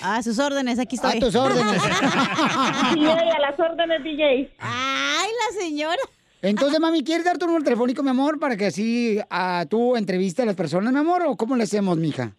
A 0.00 0.22
sus 0.22 0.38
órdenes, 0.38 0.78
aquí 0.78 0.94
estoy. 0.94 1.16
A 1.16 1.18
tus 1.18 1.34
órdenes. 1.34 1.82
DJ, 2.94 3.10
a 3.10 3.40
las 3.40 3.58
órdenes, 3.58 4.04
DJ. 4.04 4.52
Ay, 4.60 5.28
la 5.28 5.60
señora. 5.60 6.02
Entonces, 6.44 6.78
mami, 6.78 7.02
¿quieres 7.02 7.24
dar 7.24 7.38
tu 7.38 7.46
número 7.46 7.64
telefónico, 7.64 8.02
mi 8.02 8.10
amor, 8.10 8.38
para 8.38 8.54
que 8.54 8.66
así 8.66 9.18
ah, 9.30 9.64
tú 9.68 9.96
entrevistes 9.96 10.42
a 10.42 10.46
las 10.46 10.54
personas, 10.54 10.92
mi 10.92 10.98
amor? 10.98 11.22
¿O 11.26 11.36
cómo 11.36 11.56
le 11.56 11.62
hacemos, 11.62 11.96
mija? 11.96 12.32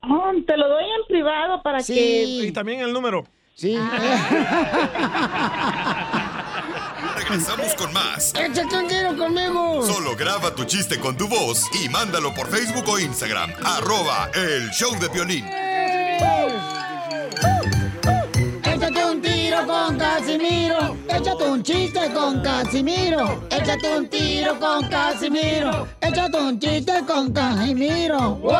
Oh, 0.00 0.32
te 0.44 0.56
lo 0.56 0.68
doy 0.68 0.82
en 0.82 1.06
privado 1.06 1.62
para 1.62 1.80
que... 1.84 2.24
Y 2.24 2.50
también 2.50 2.80
el 2.80 2.92
número. 2.92 3.24
Sí. 3.54 3.76
Regresamos 7.16 7.76
con 7.76 7.92
más. 7.92 8.34
¡Échate 8.34 8.76
un 8.76 8.88
tiro 8.88 9.16
conmigo! 9.16 9.86
Solo 9.86 10.16
graba 10.16 10.52
tu 10.52 10.64
chiste 10.64 10.98
con 10.98 11.16
tu 11.16 11.28
voz 11.28 11.70
y 11.84 11.88
mándalo 11.90 12.34
por 12.34 12.48
Facebook 12.48 12.88
o 12.88 12.98
Instagram. 12.98 13.52
Arroba 13.64 14.32
el 14.34 14.68
show 14.70 14.98
de 14.98 15.06
violín. 15.10 15.44
Un 15.44 16.81
tiro 19.62 19.66
con 19.66 19.98
Casimiro. 19.98 20.96
Échate 21.08 21.44
un 21.44 21.62
chiste 21.62 22.12
con 22.12 22.42
Casimiro. 22.42 23.42
Échate 23.50 23.96
un 23.96 24.08
tiro 24.08 24.58
con 24.58 24.88
Casimiro. 24.88 25.88
Échate 26.00 26.36
un 26.38 26.58
chiste 26.58 27.04
con 27.06 27.32
Casimiro. 27.32 28.36
¡Wow! 28.36 28.52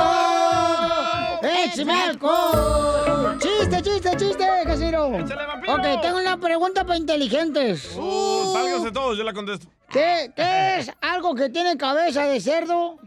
¡Échame 1.43 1.93
alcohol! 1.93 3.39
¡Chiste, 3.41 3.83
chiste, 3.83 4.17
chiste, 4.17 4.47
Casimiro! 4.65 5.07
Ok, 5.07 6.01
tengo 6.03 6.19
una 6.19 6.39
pregunta 6.39 6.85
para 6.85 6.99
inteligentes. 6.99 7.97
Uh, 7.97 8.53
sálganse 8.53 8.93
todos, 8.93 9.19
yo 9.19 9.25
la 9.25 9.33
contesto. 9.33 9.67
¿Qué, 9.91 10.33
¿Qué 10.35 10.79
es 10.79 10.93
algo 11.01 11.35
que 11.35 11.51
tiene 11.51 11.77
cabeza 11.77 12.27
de 12.27 12.41
cerdo, 12.41 12.99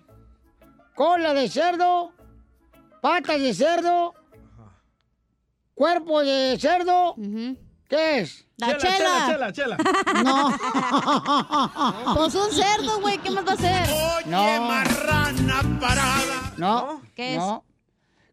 cola 0.94 1.34
de 1.34 1.50
cerdo, 1.50 2.12
patas 3.02 3.42
de 3.42 3.54
cerdo, 3.54 4.14
cuerpo 5.74 6.22
de 6.24 6.58
cerdo? 6.60 7.16
¿Qué 7.90 8.20
es? 8.20 8.45
La 8.57 8.78
Chela, 8.78 8.98
chela. 8.98 9.26
chela, 9.28 9.52
chela. 9.53 9.78
No. 10.24 12.14
Pues 12.16 12.36
un 12.36 12.52
cerdo, 12.52 12.99
güey, 13.02 13.18
¿qué 13.20 13.30
más 13.32 13.45
va 13.45 13.52
a 13.52 13.53
hacer? 13.56 13.90
No. 14.28 14.62
marrana 14.62 15.62
parada. 15.80 16.53
No. 16.57 17.02
¿Qué 17.16 17.34
es? 17.34 17.38
no. 17.40 17.64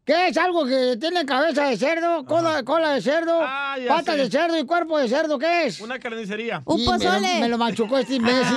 ¿Qué 0.04 0.28
es 0.28 0.36
algo 0.36 0.64
que 0.66 0.96
tiene 0.98 1.24
cabeza 1.24 1.66
de 1.66 1.76
cerdo, 1.76 2.24
cola, 2.24 2.64
cola 2.64 2.90
de 2.94 3.00
cerdo, 3.02 3.38
Ah, 3.40 3.76
patas 3.86 4.16
sé. 4.16 4.22
de 4.22 4.30
cerdo 4.32 4.58
y 4.58 4.66
cuerpo 4.66 4.98
de 4.98 5.08
cerdo? 5.08 5.38
¿Qué 5.38 5.66
es? 5.66 5.80
Una 5.80 5.98
carnicería. 6.00 6.60
Un 6.64 6.80
Y 6.80 6.84
me 6.86 6.92
lo- 6.92 6.98
pozole. 6.98 7.40
Me 7.40 7.48
lo, 7.48 7.56
machucó 7.58 7.98
este 7.98 8.14
imbécil. 8.16 8.56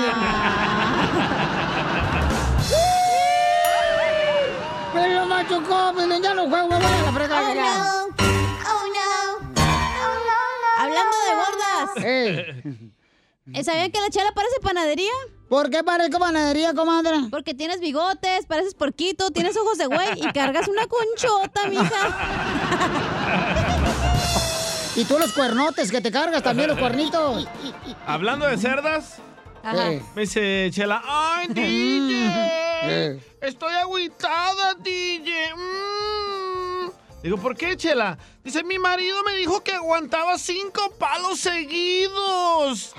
me 4.93 5.13
lo 5.13 5.26
machucó, 5.27 5.93
me 5.93 6.22
ya 6.22 6.34
no 6.34 6.49
juego, 6.49 6.67
me 6.69 6.76
voy 6.77 6.85
a 6.85 7.01
la 7.03 7.11
fregada. 7.11 7.53
ya. 7.53 8.05
Hablando 10.97 11.17
de 11.26 11.35
gordas. 11.35 11.89
¿eh, 13.53 13.63
¿Sabían 13.63 13.91
que 13.91 14.01
la 14.01 14.09
chela 14.09 14.31
parece 14.34 14.59
panadería? 14.61 15.11
¿Por 15.49 15.69
qué 15.69 15.84
parezco 15.84 16.17
panadería, 16.17 16.73
comadre? 16.73 17.27
Porque 17.30 17.53
tienes 17.53 17.80
bigotes, 17.80 18.47
pareces 18.47 18.73
porquito, 18.73 19.30
tienes 19.31 19.55
ojos 19.57 19.77
de 19.77 19.85
güey 19.85 20.13
y 20.15 20.34
cargas 20.34 20.67
una 20.67 20.88
conchota, 20.88 21.67
mija. 21.67 21.85
Y 24.97 25.03
tú 25.03 25.19
los 25.19 25.34
cuernotes 25.34 25.91
que 25.91 25.99
te 25.99 26.09
cargas 26.09 26.41
también, 26.41 26.69
los 26.69 26.80
cuernitos. 26.80 27.45
Hablando 28.07 28.47
de 28.47 28.57
cerdas, 28.57 29.19
Ajá. 29.65 29.89
Me 30.15 30.22
dice 30.22 30.69
Chela, 30.72 31.03
¡ay, 31.05 31.47
DJ! 31.49 33.19
Estoy 33.41 33.73
agüitada, 33.73 34.76
DJ. 34.76 35.53
Mm". 35.55 36.55
Digo, 37.26 37.38
¿por 37.38 37.57
qué, 37.57 37.76
Chela? 37.76 38.19
Dice, 38.43 38.64
mi 38.64 38.77
marido 38.77 39.18
me 39.23 39.34
dijo 39.34 39.64
que 39.64 39.72
aguantaba 39.72 40.38
cinco 40.38 40.93
palos 40.99 41.39
seguidos. 41.39 42.93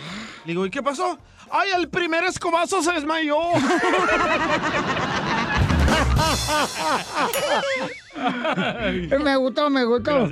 Digo, 0.44 0.66
¿y 0.66 0.70
qué 0.70 0.82
pasó? 0.82 1.16
¡Ay, 1.48 1.70
el 1.76 1.88
primer 1.88 2.24
escobazo 2.24 2.82
se 2.82 2.90
desmayó! 2.90 3.36
Me 9.20 9.36
gustó, 9.36 9.70
me 9.70 9.84
gustó. 9.84 10.28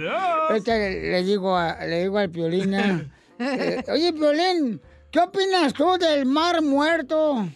Este, 0.51 1.13
le 1.13 1.23
digo 1.23 1.57
a, 1.57 1.85
le 1.85 2.03
digo 2.03 2.19
al 2.19 2.31
Piolín, 2.31 2.75
eh, 2.75 3.09
eh, 3.39 3.85
oye, 3.93 4.13
Piolín, 4.13 4.81
¿qué 5.13 5.21
opinas 5.21 5.73
tú 5.73 5.97
del 5.99 6.27
mar 6.27 6.61
muerto? 6.63 7.47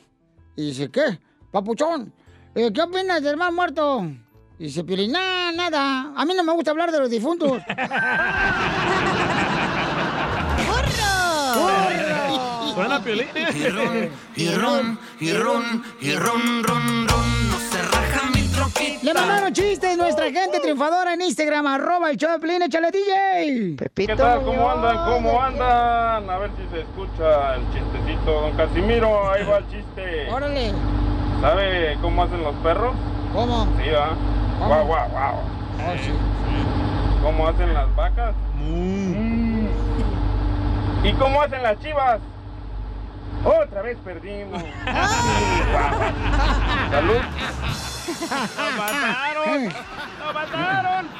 Y 0.55 0.66
dice, 0.66 0.89
¿qué? 0.89 1.19
Papuchón, 1.51 2.12
eh, 2.55 2.70
¿qué 2.73 2.82
opinas 2.82 3.23
del 3.23 3.36
mar 3.36 3.52
muerto? 3.52 4.06
Y 4.60 4.64
dice, 4.64 4.82
Piolín, 4.82 5.12
nada, 5.12 5.52
nada. 5.52 6.12
A 6.16 6.24
mí 6.24 6.35
no 6.35 6.43
me 6.43 6.52
gusta 6.52 6.72
hablar 6.72 6.90
de 6.90 6.98
los 6.98 7.09
difuntos. 7.09 7.62
Suena 12.74 13.01
Piolín. 13.02 13.28
Y 13.55 13.68
ron, 13.68 14.10
y 14.35 14.48
ron, 14.51 14.98
y 15.20 15.32
ron, 15.32 15.85
y 16.01 16.12
ron, 16.14 16.64
ron, 16.64 17.06
ron, 17.09 17.48
no 17.51 17.59
se 17.70 17.80
raja 17.82 18.30
mi 18.35 18.43
troquita. 18.48 18.98
Le 19.02 19.14
mandaron 19.14 19.52
chistes 19.52 19.97
nuestra 19.97 20.24
gente 20.32 20.59
triunfadora 20.60 21.14
en 21.14 21.22
Instagram, 21.22 21.64
arroba 21.66 22.10
el 22.10 22.16
show 22.16 22.32
de 22.32 22.39
Piolín, 22.40 22.62
échale 22.62 22.90
DJ. 22.90 23.76
¿Qué 23.94 24.16
tal? 24.16 24.43
¿Cómo 24.43 24.68
andan? 24.70 24.97
¿Cómo 25.05 25.40
andan? 25.40 26.28
A 26.28 26.39
ver 26.39 26.51
si 26.56 26.66
se 26.74 26.80
escucha 26.80 27.55
el 27.55 27.62
chistecito. 27.72 28.40
Don 28.40 28.56
Casimiro, 28.56 29.30
ahí 29.30 29.44
va 29.44 29.59
el 29.59 29.68
chiste. 29.70 30.28
Órale. 30.30 30.72
¿Sabe 31.40 31.97
cómo 32.01 32.24
hacen 32.24 32.43
los 32.43 32.56
perros? 32.56 32.97
¿Cómo? 33.32 33.68
Sí, 33.76 33.89
¿va? 33.90 34.16
Guau, 34.59 34.86
guau, 34.86 35.09
guau. 35.10 35.35
Oh, 35.78 35.97
sí. 36.02 36.12
¿Cómo 37.22 37.47
hacen 37.48 37.74
las 37.74 37.94
vacas? 37.94 38.35
Mm. 38.56 39.66
¿Y 41.05 41.12
cómo 41.12 41.40
hacen 41.43 41.62
las 41.62 41.78
chivas? 41.80 42.18
Otra 43.44 43.82
vez 43.82 43.97
perdimos. 44.05 44.62
Salud. 46.90 47.20
¡Lo 48.09 48.62
mataron! 48.77 49.69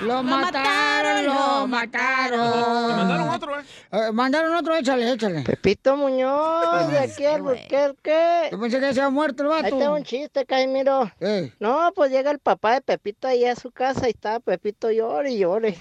¡Lo 0.01 0.23
mataron! 0.23 1.27
Lo 1.27 1.27
mataron, 1.27 1.27
lo 1.27 1.66
mataron. 1.69 2.97
mandaron 2.97 3.28
otro, 3.28 3.61
¿eh? 3.61 3.65
Eh, 3.93 4.12
mandaron 4.12 4.55
otro, 4.55 4.74
échale, 4.74 5.12
échale. 5.12 5.43
Pepito 5.43 5.97
Muñoz, 5.97 6.90
de 6.90 6.99
aquí 6.99 7.24
al 7.24 7.43
Burquerque. 7.43 8.49
Yo 8.51 8.61
pensé 8.61 8.81
que 8.81 8.95
se 8.95 9.01
había 9.01 9.11
muerto 9.11 9.43
el 9.43 9.49
vato. 9.51 9.66
Ahí 9.66 9.73
tengo 9.73 9.95
un 9.95 10.05
chiste, 10.05 10.45
Caimiro. 10.47 11.11
Eh. 11.20 11.53
No, 11.61 11.93
pues 11.95 12.11
llega 12.11 12.31
el 12.31 12.39
papá 12.39 12.74
de 12.74 12.81
Pepito 12.81 13.28
ahí 13.28 13.45
a 13.45 13.55
su 13.55 13.70
casa 13.70 14.07
y 14.09 14.11
está 14.11 14.40
Pepito 14.40 14.90
llore 14.90 15.31
y 15.32 15.39
llore. 15.39 15.78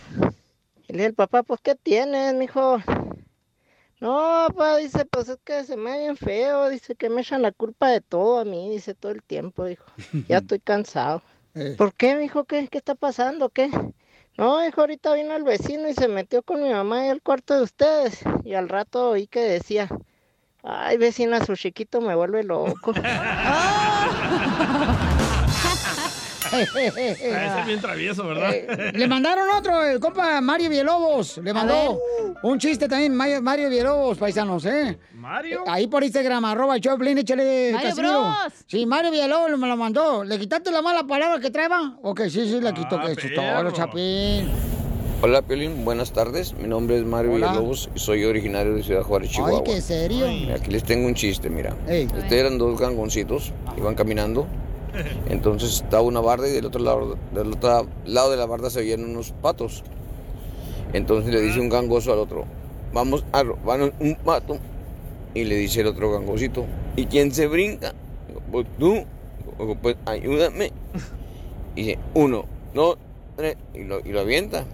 Y 0.88 0.94
le 0.94 1.00
dice 1.00 1.08
el 1.08 1.14
papá, 1.16 1.44
pues, 1.44 1.60
¿qué 1.62 1.76
tienes, 1.76 2.34
mijo? 2.34 2.80
No, 4.00 4.46
papá, 4.48 4.78
dice, 4.78 5.06
pues 5.06 5.28
es 5.28 5.40
que 5.44 5.64
se 5.64 5.76
me 5.76 5.92
ve 5.92 6.00
bien 6.00 6.18
feo, 6.18 6.70
dice 6.70 6.96
que 6.96 7.10
me 7.10 7.22
echan 7.22 7.42
la 7.42 7.52
culpa 7.52 7.90
de 7.90 8.02
todo 8.02 8.40
a 8.40 8.46
mí, 8.46 8.70
dice 8.70 8.94
todo 8.94 9.12
el 9.12 9.24
tiempo, 9.24 9.66
dijo. 9.66 9.86
Ya 10.28 10.38
estoy 10.42 10.60
cansado. 10.60 11.24
¿Por 11.78 11.94
qué, 11.94 12.16
mijo? 12.16 12.46
¿Qué, 12.46 12.68
¿Qué 12.68 12.78
está 12.78 12.94
pasando? 12.94 13.50
¿Qué? 13.50 13.72
No, 14.38 14.64
hijo, 14.64 14.82
ahorita 14.82 15.16
vino 15.16 15.36
el 15.36 15.44
vecino 15.44 15.90
y 15.90 15.96
se 15.96 16.08
metió 16.08 16.44
con 16.44 16.62
mi 16.62 16.70
mamá 16.70 17.02
ahí 17.02 17.10
al 17.10 17.24
cuarto 17.24 17.56
de 17.56 17.64
ustedes. 17.64 18.20
Y 18.44 18.54
al 18.54 18.70
rato 18.70 19.10
oí 19.10 19.26
que 19.26 19.42
decía, 19.42 19.90
ay, 20.62 20.98
vecina, 20.98 21.44
su 21.44 21.56
chiquito 21.56 22.02
me 22.02 22.14
vuelve 22.14 22.44
loco. 22.44 22.94
Ese 26.54 27.60
es 27.60 27.66
bien 27.66 27.82
travieso, 27.82 28.28
¿verdad? 28.28 28.52
Eh, 28.54 28.92
Le 28.94 29.08
mandaron 29.08 29.48
otro, 29.56 29.84
el 29.84 30.00
compa 30.00 30.40
Mario 30.42 30.70
Villalobos. 30.70 31.38
Le 31.38 31.54
mandó 31.54 32.00
un 32.44 32.60
chiste 32.60 32.88
también, 32.88 33.16
Mario, 33.16 33.42
Mario 33.42 33.70
Villalobos, 33.70 34.18
paisanos, 34.18 34.66
¿eh? 34.66 34.98
¿Mario? 35.16 35.64
Ahí 35.68 35.88
por 35.88 36.04
Instagram, 36.04 36.46
arroba 36.46 36.76
el 36.76 36.82
Choplin, 36.82 37.18
échale 37.18 37.72
Mario 37.74 37.90
Casimiro. 37.90 38.22
Bros. 38.22 38.36
Sí, 38.68 38.86
Mario 38.86 39.12
Villalobos 39.12 39.58
me 39.58 39.68
lo 39.68 39.78
mandó. 39.78 40.24
¿Le 40.24 40.38
quitaste 40.40 40.72
la 40.72 40.82
mala 40.82 41.04
palabra 41.06 41.40
que 41.40 41.50
traeba? 41.52 41.98
Ok, 42.04 42.22
sí, 42.30 42.48
sí, 42.48 42.60
la 42.62 42.74
quito, 42.74 43.00
que 43.02 43.12
es 43.12 43.18
todo, 43.36 43.36
perro. 43.36 43.72
Chapín. 43.72 44.50
Hola 45.20 45.42
Piolín, 45.42 45.84
buenas 45.84 46.14
tardes. 46.14 46.54
Mi 46.54 46.68
nombre 46.68 47.00
es 47.00 47.04
Mario 47.04 47.34
Hola. 47.34 47.48
Villalobos 47.48 47.90
y 47.96 48.00
soy 48.00 48.24
originario 48.24 48.76
de 48.76 48.84
Ciudad 48.84 49.02
Juárez, 49.02 49.32
Chihuahua. 49.32 49.64
qué 49.64 49.82
serio. 49.82 50.28
Mira, 50.28 50.56
Aquí 50.56 50.70
les 50.70 50.84
tengo 50.84 51.08
un 51.08 51.16
chiste, 51.16 51.50
mira. 51.50 51.76
Este 51.88 52.40
eran 52.40 52.60
dos 52.60 52.80
gangoncitos, 52.80 53.52
iban 53.78 53.96
caminando. 53.96 54.46
Entonces 55.30 55.82
estaba 55.82 56.04
una 56.04 56.20
barda 56.22 56.48
y 56.48 56.52
del 56.52 56.66
otro 56.66 56.82
lado, 56.82 57.18
del 57.34 57.54
otro 57.54 57.88
lado 58.06 58.32
de 58.32 58.38
la 58.38 58.46
barda 58.46 58.70
se 58.70 58.80
veían 58.80 59.04
unos 59.04 59.32
patos. 59.42 59.84
Entonces 60.94 61.34
le 61.34 61.42
dice 61.42 61.60
un 61.60 61.70
gangoso 61.70 62.14
al 62.14 62.20
otro, 62.20 62.46
vamos 62.94 63.26
a 63.32 63.44
robar 63.44 63.94
un 64.00 64.16
pato. 64.16 64.58
Y 65.34 65.44
le 65.44 65.56
dice 65.56 65.82
el 65.82 65.88
otro 65.88 66.12
gangosito, 66.12 66.66
¿y 66.96 67.06
quién 67.06 67.32
se 67.32 67.48
brinca? 67.48 67.94
Digo, 68.28 68.42
Pues 68.52 68.68
tú, 68.80 69.04
Digo, 69.60 69.76
pues 69.76 69.96
ayúdame. 70.06 70.72
Y 71.76 71.82
dice, 71.84 72.00
uno, 72.16 72.46
dos, 72.74 72.98
tres, 73.36 73.56
y 73.76 73.84
lo, 73.84 74.00
y 74.00 74.10
lo 74.12 74.22
avienta. 74.22 74.66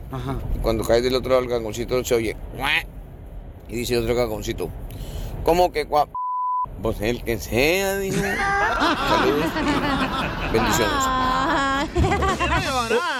Y 0.55 0.59
cuando 0.59 0.83
cae 0.85 1.01
del 1.01 1.15
otro 1.15 1.31
lado 1.31 1.43
el 1.43 1.49
gangoncito 1.49 2.01
se 2.03 2.15
oye, 2.15 2.35
y 3.67 3.75
dice 3.75 3.95
el 3.95 4.03
otro 4.03 4.15
gangoncito, 4.15 4.69
¿cómo 5.43 5.71
que 5.71 5.85
cuá? 5.85 6.07
Pues 6.81 6.99
el 7.01 7.23
que 7.23 7.37
sea, 7.37 7.97
dijo. 7.97 8.17
Saludos. 8.21 9.51
Bendiciones. 10.51 11.03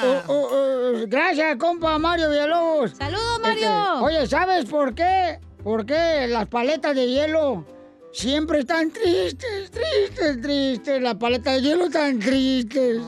Oh, 0.05 0.21
oh, 0.27 0.47
oh, 0.51 1.05
gracias, 1.07 1.55
compa 1.57 1.97
Mario 1.97 2.30
Villalobos. 2.30 2.91
¡Saludos, 2.91 3.39
Este, 3.43 3.65
Mario! 3.65 4.03
oye, 4.03 4.27
¿sabes 4.27 4.65
por 4.65 4.93
qué? 4.93 5.39
¿Por 5.63 5.85
qué 5.85 6.27
las 6.27 6.47
paletas 6.47 6.93
de 6.95 7.07
hielo 7.07 7.65
siempre 8.11 8.59
están 8.59 8.91
tristes, 8.91 9.71
tristes, 9.71 10.41
tristes? 10.41 11.01
Las 11.01 11.15
paletas 11.15 11.55
de 11.55 11.61
hielo 11.61 11.85
están 11.85 12.19
tristes. 12.19 13.01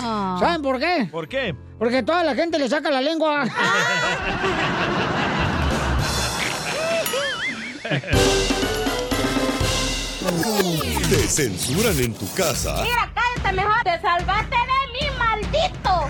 ¿Saben 0.00 0.62
por 0.62 0.78
qué? 0.78 1.08
¿Por 1.10 1.28
qué? 1.28 1.54
Porque 1.78 2.02
toda 2.02 2.22
la 2.24 2.34
gente 2.34 2.58
le 2.58 2.68
saca 2.68 2.90
la 2.90 3.00
lengua. 3.00 3.44
¿Te 10.46 11.26
censuran 11.26 11.98
en 11.98 12.14
tu 12.14 12.32
casa? 12.34 12.84
cállate 13.14 13.52
mejor. 13.56 13.82
Te 13.82 14.00
salvaste 14.00 14.56
de 14.56 14.75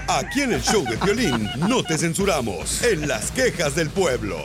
Aquí 0.09 0.43
en 0.43 0.53
el 0.53 0.63
show 0.63 0.85
de 0.85 0.97
violín 0.97 1.49
no 1.69 1.83
te 1.83 1.99
censuramos. 1.99 2.83
En 2.83 3.07
las 3.09 3.31
quejas 3.33 3.75
del 3.75 3.91
pueblo. 3.91 4.37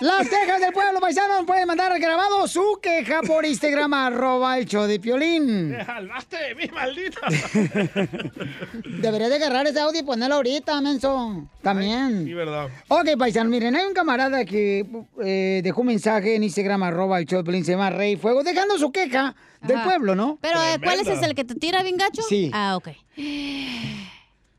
Las 0.00 0.28
quejas 0.28 0.60
del 0.60 0.72
pueblo 0.72 1.00
paisano 1.00 1.46
pueden 1.46 1.66
mandar 1.66 1.98
grabado 1.98 2.46
su 2.48 2.78
queja 2.82 3.22
por 3.22 3.46
Instagram, 3.46 3.94
arroba 3.94 4.58
el 4.58 4.66
show 4.66 4.84
de 4.86 4.98
Piolín. 4.98 5.70
¡Te 5.70 5.84
salvaste 5.84 6.36
de 6.36 6.54
mí, 6.54 6.64
maldita! 6.72 7.20
Debería 9.00 9.28
de 9.28 9.36
agarrar 9.36 9.66
ese 9.66 9.80
audio 9.80 10.00
y 10.00 10.04
ponerlo 10.04 10.36
ahorita, 10.36 10.80
menso. 10.80 11.48
También. 11.62 12.24
Sí, 12.24 12.34
verdad. 12.34 12.68
Ok, 12.88 13.16
paisano, 13.18 13.48
miren, 13.48 13.76
hay 13.76 13.86
un 13.86 13.94
camarada 13.94 14.44
que 14.44 14.84
eh, 15.22 15.60
dejó 15.62 15.82
un 15.82 15.86
mensaje 15.86 16.34
en 16.34 16.44
Instagram, 16.44 16.82
arroba 16.82 17.18
el 17.18 17.26
show 17.26 17.38
de 17.38 17.44
Piolín, 17.44 17.64
se 17.64 17.72
llama 17.72 17.90
Rey 17.90 18.16
Fuego, 18.16 18.42
dejando 18.42 18.76
su 18.76 18.90
queja 18.90 19.34
del 19.62 19.76
Ajá. 19.76 19.84
pueblo, 19.84 20.14
¿no? 20.14 20.38
Pero, 20.40 20.62
eh, 20.62 20.78
¿cuál 20.82 21.00
es 21.00 21.08
ese, 21.08 21.24
el 21.24 21.34
que 21.34 21.44
te 21.44 21.54
tira 21.54 21.82
bien 21.82 21.96
gacho? 21.96 22.22
Sí. 22.22 22.50
Ah, 22.52 22.76
ok. 22.76 22.88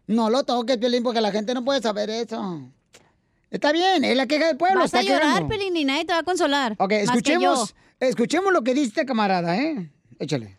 No 0.07 0.29
lo 0.29 0.43
toques, 0.43 0.77
Piolín, 0.77 1.03
porque 1.03 1.21
la 1.21 1.31
gente 1.31 1.53
no 1.53 1.63
puede 1.63 1.81
saber 1.81 2.09
eso. 2.09 2.61
Está 3.49 3.71
bien, 3.71 4.03
es 4.03 4.17
la 4.17 4.25
queja 4.25 4.47
del 4.47 4.57
pueblo. 4.57 4.79
Vas 4.79 4.87
está 4.87 4.99
a 4.99 5.03
llorar, 5.03 5.21
quejando. 5.21 5.49
Pelín, 5.49 5.77
y 5.77 5.85
nadie 5.85 6.05
te 6.05 6.13
va 6.13 6.19
a 6.19 6.23
consolar. 6.23 6.73
Ok, 6.73 6.79
más 6.79 6.89
que 6.89 7.03
escuchemos, 7.03 7.75
escuchemos 7.99 8.51
lo 8.51 8.63
que 8.63 8.73
dice 8.73 8.87
este 8.87 9.05
camarada, 9.05 9.55
¿eh? 9.55 9.89
Échale. 10.19 10.57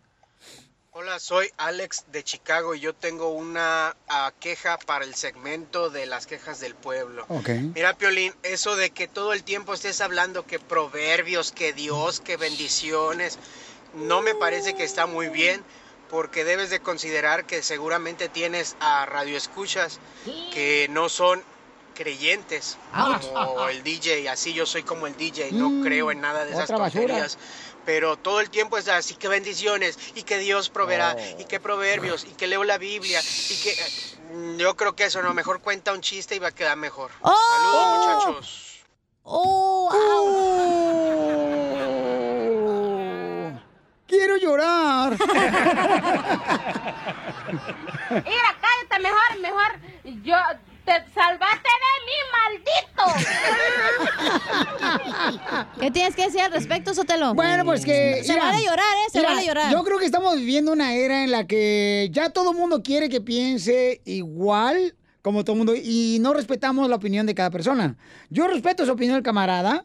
Hola, 0.97 1.19
soy 1.19 1.49
Alex 1.57 2.05
de 2.13 2.23
Chicago 2.23 2.73
y 2.73 2.79
yo 2.79 2.95
tengo 2.95 3.33
una 3.33 3.97
ah, 4.07 4.31
queja 4.39 4.77
para 4.77 5.03
el 5.03 5.13
segmento 5.13 5.89
de 5.89 6.05
las 6.05 6.25
quejas 6.25 6.61
del 6.61 6.73
pueblo. 6.73 7.25
Ok. 7.27 7.49
Mira, 7.75 7.97
Piolín, 7.97 8.33
eso 8.43 8.77
de 8.77 8.91
que 8.91 9.09
todo 9.09 9.33
el 9.33 9.43
tiempo 9.43 9.73
estés 9.73 9.99
hablando 9.99 10.45
que 10.45 10.57
proverbios, 10.57 11.51
que 11.51 11.73
Dios, 11.73 12.21
que 12.21 12.37
bendiciones, 12.37 13.37
no 13.95 14.21
me 14.21 14.35
parece 14.35 14.73
que 14.75 14.83
está 14.83 15.05
muy 15.05 15.29
bien 15.29 15.63
porque 16.09 16.43
debes 16.43 16.69
de 16.69 16.79
considerar 16.79 17.45
que 17.45 17.63
seguramente 17.63 18.29
tienes 18.29 18.75
a 18.79 19.05
radioescuchas 19.05 19.99
que 20.53 20.87
no 20.89 21.09
son 21.09 21.43
creyentes 21.93 22.77
como 23.33 23.69
el 23.69 23.81
DJ, 23.83 24.29
así 24.29 24.53
yo 24.53 24.65
soy 24.65 24.83
como 24.83 25.07
el 25.07 25.15
DJ, 25.15 25.51
no 25.53 25.69
Mm, 25.69 25.83
creo 25.83 26.11
en 26.11 26.21
nada 26.21 26.45
de 26.45 26.51
esas 26.51 26.67
tonterías 26.67 27.37
pero 27.85 28.17
todo 28.17 28.41
el 28.41 28.49
tiempo 28.49 28.77
es 28.77 28.87
así 28.87 29.15
que 29.15 29.27
bendiciones 29.27 29.97
y 30.15 30.23
que 30.23 30.39
Dios 30.39 30.69
proveerá 30.69 31.15
y 31.37 31.45
que 31.45 31.59
proverbios 31.59 32.25
y 32.25 32.31
que 32.31 32.47
leo 32.47 32.63
la 32.63 32.77
Biblia 32.77 33.21
y 33.21 33.55
que 33.61 33.71
eh, 33.71 34.57
yo 34.57 34.75
creo 34.75 34.95
que 34.95 35.05
eso 35.05 35.21
no 35.21 35.33
mejor 35.33 35.61
cuenta 35.61 35.93
un 35.93 36.01
chiste 36.01 36.35
y 36.35 36.39
va 36.39 36.47
a 36.47 36.51
quedar 36.51 36.77
mejor. 36.77 37.11
Saludos 37.21 37.97
muchachos. 37.97 38.79
¡Oh! 39.23 40.84
Quiero 44.07 44.37
llorar. 44.37 45.11
Mira, 48.09 48.55
cállate 48.61 48.99
mejor, 49.01 49.39
mejor. 49.41 49.79
Yo 50.23 50.35
te 50.85 50.91
salvaste 51.13 51.69
de 51.83 51.93
mí, 52.05 52.17
maldito. 52.31 53.03
¿Qué 55.79 55.89
tienes 55.91 56.15
que 56.15 56.25
decir 56.25 56.41
al 56.41 56.51
respecto, 56.51 56.93
Sotelo? 56.93 57.33
Bueno, 57.33 57.65
pues 57.65 57.83
que. 57.83 58.23
Se 58.23 58.33
mira, 58.33 58.45
vale 58.45 58.63
llorar, 58.63 58.97
¿eh? 58.97 59.09
Se 59.11 59.17
mira, 59.19 59.31
vale 59.31 59.47
llorar. 59.47 59.71
Yo 59.71 59.83
creo 59.83 59.97
que 59.97 60.05
estamos 60.05 60.35
viviendo 60.35 60.71
una 60.71 60.93
era 60.93 61.23
en 61.23 61.31
la 61.31 61.47
que 61.47 62.09
ya 62.11 62.29
todo 62.29 62.51
el 62.51 62.57
mundo 62.57 62.83
quiere 62.83 63.09
que 63.09 63.21
piense 63.21 64.01
igual 64.05 64.95
como 65.25 65.43
todo 65.43 65.55
mundo, 65.55 65.73
y 65.75 66.19
no 66.21 66.35
respetamos 66.35 66.87
la 66.87 66.97
opinión 66.97 67.25
de 67.25 67.33
cada 67.33 67.49
persona. 67.49 67.95
Yo 68.29 68.47
respeto 68.47 68.85
su 68.85 68.91
opinión 68.91 69.15
del 69.15 69.23
camarada. 69.23 69.83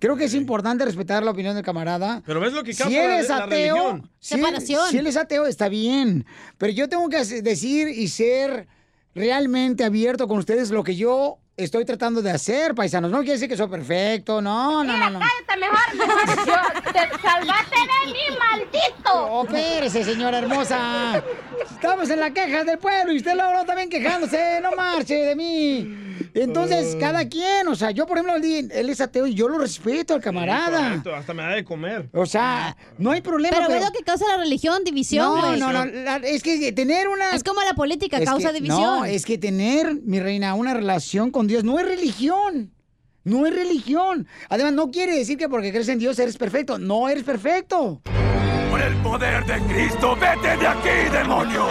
Creo 0.00 0.16
que 0.16 0.24
es 0.24 0.34
importante 0.34 0.84
respetar 0.84 1.22
la 1.22 1.30
opinión 1.30 1.54
del 1.54 1.64
camarada. 1.64 2.24
Pero 2.26 2.40
ves 2.40 2.52
lo 2.52 2.64
que 2.64 2.72
Si 2.72 2.82
causa 2.82 3.04
él 3.04 3.08
la- 3.08 3.20
es 3.20 3.28
la 3.28 3.36
ateo, 3.44 3.74
si 4.18 4.34
él, 4.48 4.56
si 4.90 4.98
él 4.98 5.06
es 5.06 5.16
ateo, 5.16 5.46
está 5.46 5.68
bien. 5.68 6.26
Pero 6.58 6.72
yo 6.72 6.88
tengo 6.88 7.08
que 7.08 7.24
decir 7.24 7.86
y 7.86 8.08
ser 8.08 8.66
realmente 9.14 9.84
abierto 9.84 10.26
con 10.26 10.38
ustedes 10.38 10.70
lo 10.70 10.82
que 10.82 10.96
yo 10.96 11.38
estoy 11.64 11.84
tratando 11.84 12.22
de 12.22 12.30
hacer, 12.30 12.74
paisanos. 12.74 13.10
No 13.10 13.18
quiere 13.18 13.32
decir 13.34 13.48
que 13.48 13.56
soy 13.56 13.68
perfecto, 13.68 14.40
no, 14.40 14.82
no, 14.84 14.96
no, 14.96 15.10
no. 15.10 15.18
Cállate 15.20 15.60
mejor, 15.60 16.26
mejor. 16.26 16.46
Yo- 16.46 16.92
te 16.92 16.98
salvaste 17.22 17.76
de 17.76 18.12
mí, 18.12 18.36
maldito. 18.38 19.12
Oh, 19.14 19.44
espérese, 19.44 20.04
señora 20.04 20.38
hermosa. 20.38 21.22
Estamos 21.70 22.10
en 22.10 22.20
la 22.20 22.30
queja 22.32 22.64
del 22.64 22.78
pueblo 22.78 23.12
y 23.12 23.16
usted 23.18 23.34
luego 23.34 23.64
también 23.64 23.88
quejándose. 23.88 24.60
No 24.62 24.72
marche 24.76 25.14
de 25.14 25.36
mí. 25.36 26.06
Entonces, 26.32 26.96
cada 27.00 27.28
quien, 27.28 27.66
o 27.66 27.74
sea, 27.74 27.90
yo 27.90 28.06
por 28.06 28.18
ejemplo, 28.18 28.36
él 28.36 28.88
es 28.90 29.00
ateo 29.00 29.26
y 29.26 29.34
yo 29.34 29.48
lo 29.48 29.58
respeto 29.58 30.14
al 30.14 30.20
camarada. 30.20 30.88
Correcto, 30.90 31.14
hasta 31.14 31.34
me 31.34 31.42
da 31.42 31.48
de 31.50 31.64
comer. 31.64 32.08
O 32.12 32.24
sea, 32.24 32.76
no 32.98 33.10
hay 33.10 33.20
problema. 33.20 33.56
Pero 33.56 33.68
ves 33.68 33.82
lo 33.84 33.90
que 33.90 34.04
causa 34.04 34.26
la 34.28 34.36
religión, 34.36 34.84
división, 34.84 35.26
No, 35.40 35.56
no, 35.56 35.72
no, 35.72 35.84
la- 35.86 36.16
es 36.18 36.42
que 36.42 36.70
tener 36.72 37.08
una... 37.08 37.30
Es 37.34 37.42
como 37.42 37.60
la 37.62 37.74
política, 37.74 38.18
Es 38.18 38.28
causa 38.28 38.48
que- 38.48 38.54
división. 38.54 38.80
No, 38.80 39.04
es 39.04 39.24
que 39.26 39.38
tener, 39.38 39.94
mi 40.04 40.20
reina, 40.20 40.54
una 40.54 40.72
relación 40.74 41.30
con 41.32 41.48
Dios 41.50 41.64
no 41.64 41.80
es 41.80 41.86
religión. 41.86 42.72
No 43.24 43.44
es 43.44 43.52
religión. 43.52 44.28
Además, 44.48 44.72
no 44.72 44.92
quiere 44.92 45.16
decir 45.16 45.36
que 45.36 45.48
porque 45.48 45.72
crees 45.72 45.88
en 45.88 45.98
Dios 45.98 46.16
eres 46.20 46.38
perfecto. 46.38 46.78
No 46.78 47.08
eres 47.08 47.24
perfecto. 47.24 48.00
Poder 49.02 49.44
de 49.46 49.58
Cristo, 49.62 50.14
vete 50.14 50.56
de 50.58 50.66
aquí, 50.66 51.10
demonio. 51.10 51.68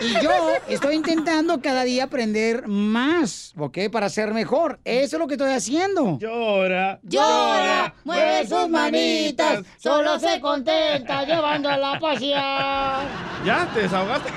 Y 0.00 0.20
yo 0.20 0.30
estoy 0.68 0.96
intentando 0.96 1.60
cada 1.60 1.84
día 1.84 2.04
aprender 2.04 2.66
más, 2.66 3.52
¿ok? 3.56 3.78
Para 3.92 4.08
ser 4.08 4.34
mejor. 4.34 4.80
Eso 4.84 5.16
es 5.16 5.20
lo 5.20 5.28
que 5.28 5.34
estoy 5.34 5.52
haciendo. 5.52 6.18
Llora, 6.18 6.98
llora, 7.04 7.94
mueve 8.04 8.46
sus 8.46 8.68
manitas, 8.68 9.60
solo 9.78 10.18
se 10.18 10.40
contenta 10.40 11.24
llevándola 11.24 11.92
a 11.92 12.00
pasear. 12.00 13.02
¿Ya? 13.44 13.68
¿Te 13.72 13.82
desahogaste? 13.82 14.30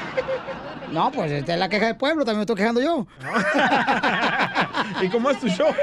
No, 0.91 1.11
pues 1.11 1.31
esta 1.31 1.53
es 1.53 1.59
la 1.59 1.69
queja 1.69 1.87
del 1.87 1.97
pueblo, 1.97 2.25
también 2.25 2.39
me 2.39 2.43
estoy 2.43 2.55
quejando 2.55 2.81
yo. 2.81 3.05
¿Y 5.01 5.09
cómo 5.09 5.29
es 5.29 5.39
tu 5.39 5.47
show? 5.47 5.69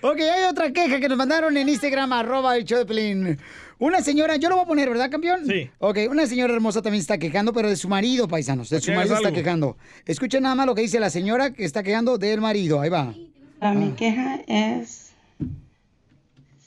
ok, 0.00 0.18
hay 0.20 0.44
otra 0.48 0.70
queja 0.72 1.00
que 1.00 1.08
nos 1.08 1.18
mandaron 1.18 1.56
en 1.56 1.68
Instagram, 1.68 2.12
arroba 2.12 2.56
el 2.56 2.64
show 2.64 2.78
de 2.78 2.86
Pelín. 2.86 3.38
Una 3.80 4.02
señora, 4.02 4.36
yo 4.36 4.50
lo 4.50 4.56
voy 4.56 4.64
a 4.64 4.68
poner, 4.68 4.90
¿verdad, 4.90 5.10
campeón? 5.10 5.46
Sí. 5.46 5.70
Ok, 5.78 6.00
una 6.10 6.26
señora 6.26 6.52
hermosa 6.52 6.82
también 6.82 7.00
está 7.00 7.16
quejando, 7.16 7.54
pero 7.54 7.70
de 7.70 7.76
su 7.76 7.88
marido, 7.88 8.28
paisanos. 8.28 8.68
De 8.68 8.78
su 8.78 8.92
marido 8.92 9.16
está 9.16 9.32
quejando. 9.32 9.78
Escuchen 10.04 10.42
nada 10.42 10.54
más 10.54 10.66
lo 10.66 10.74
que 10.74 10.82
dice 10.82 11.00
la 11.00 11.08
señora 11.08 11.54
que 11.54 11.64
está 11.64 11.82
quejando 11.82 12.18
del 12.18 12.42
marido. 12.42 12.78
Ahí 12.82 12.90
va. 12.90 13.14
Para 13.58 13.72
mi 13.72 13.92
queja 13.92 14.40
es, 14.46 15.12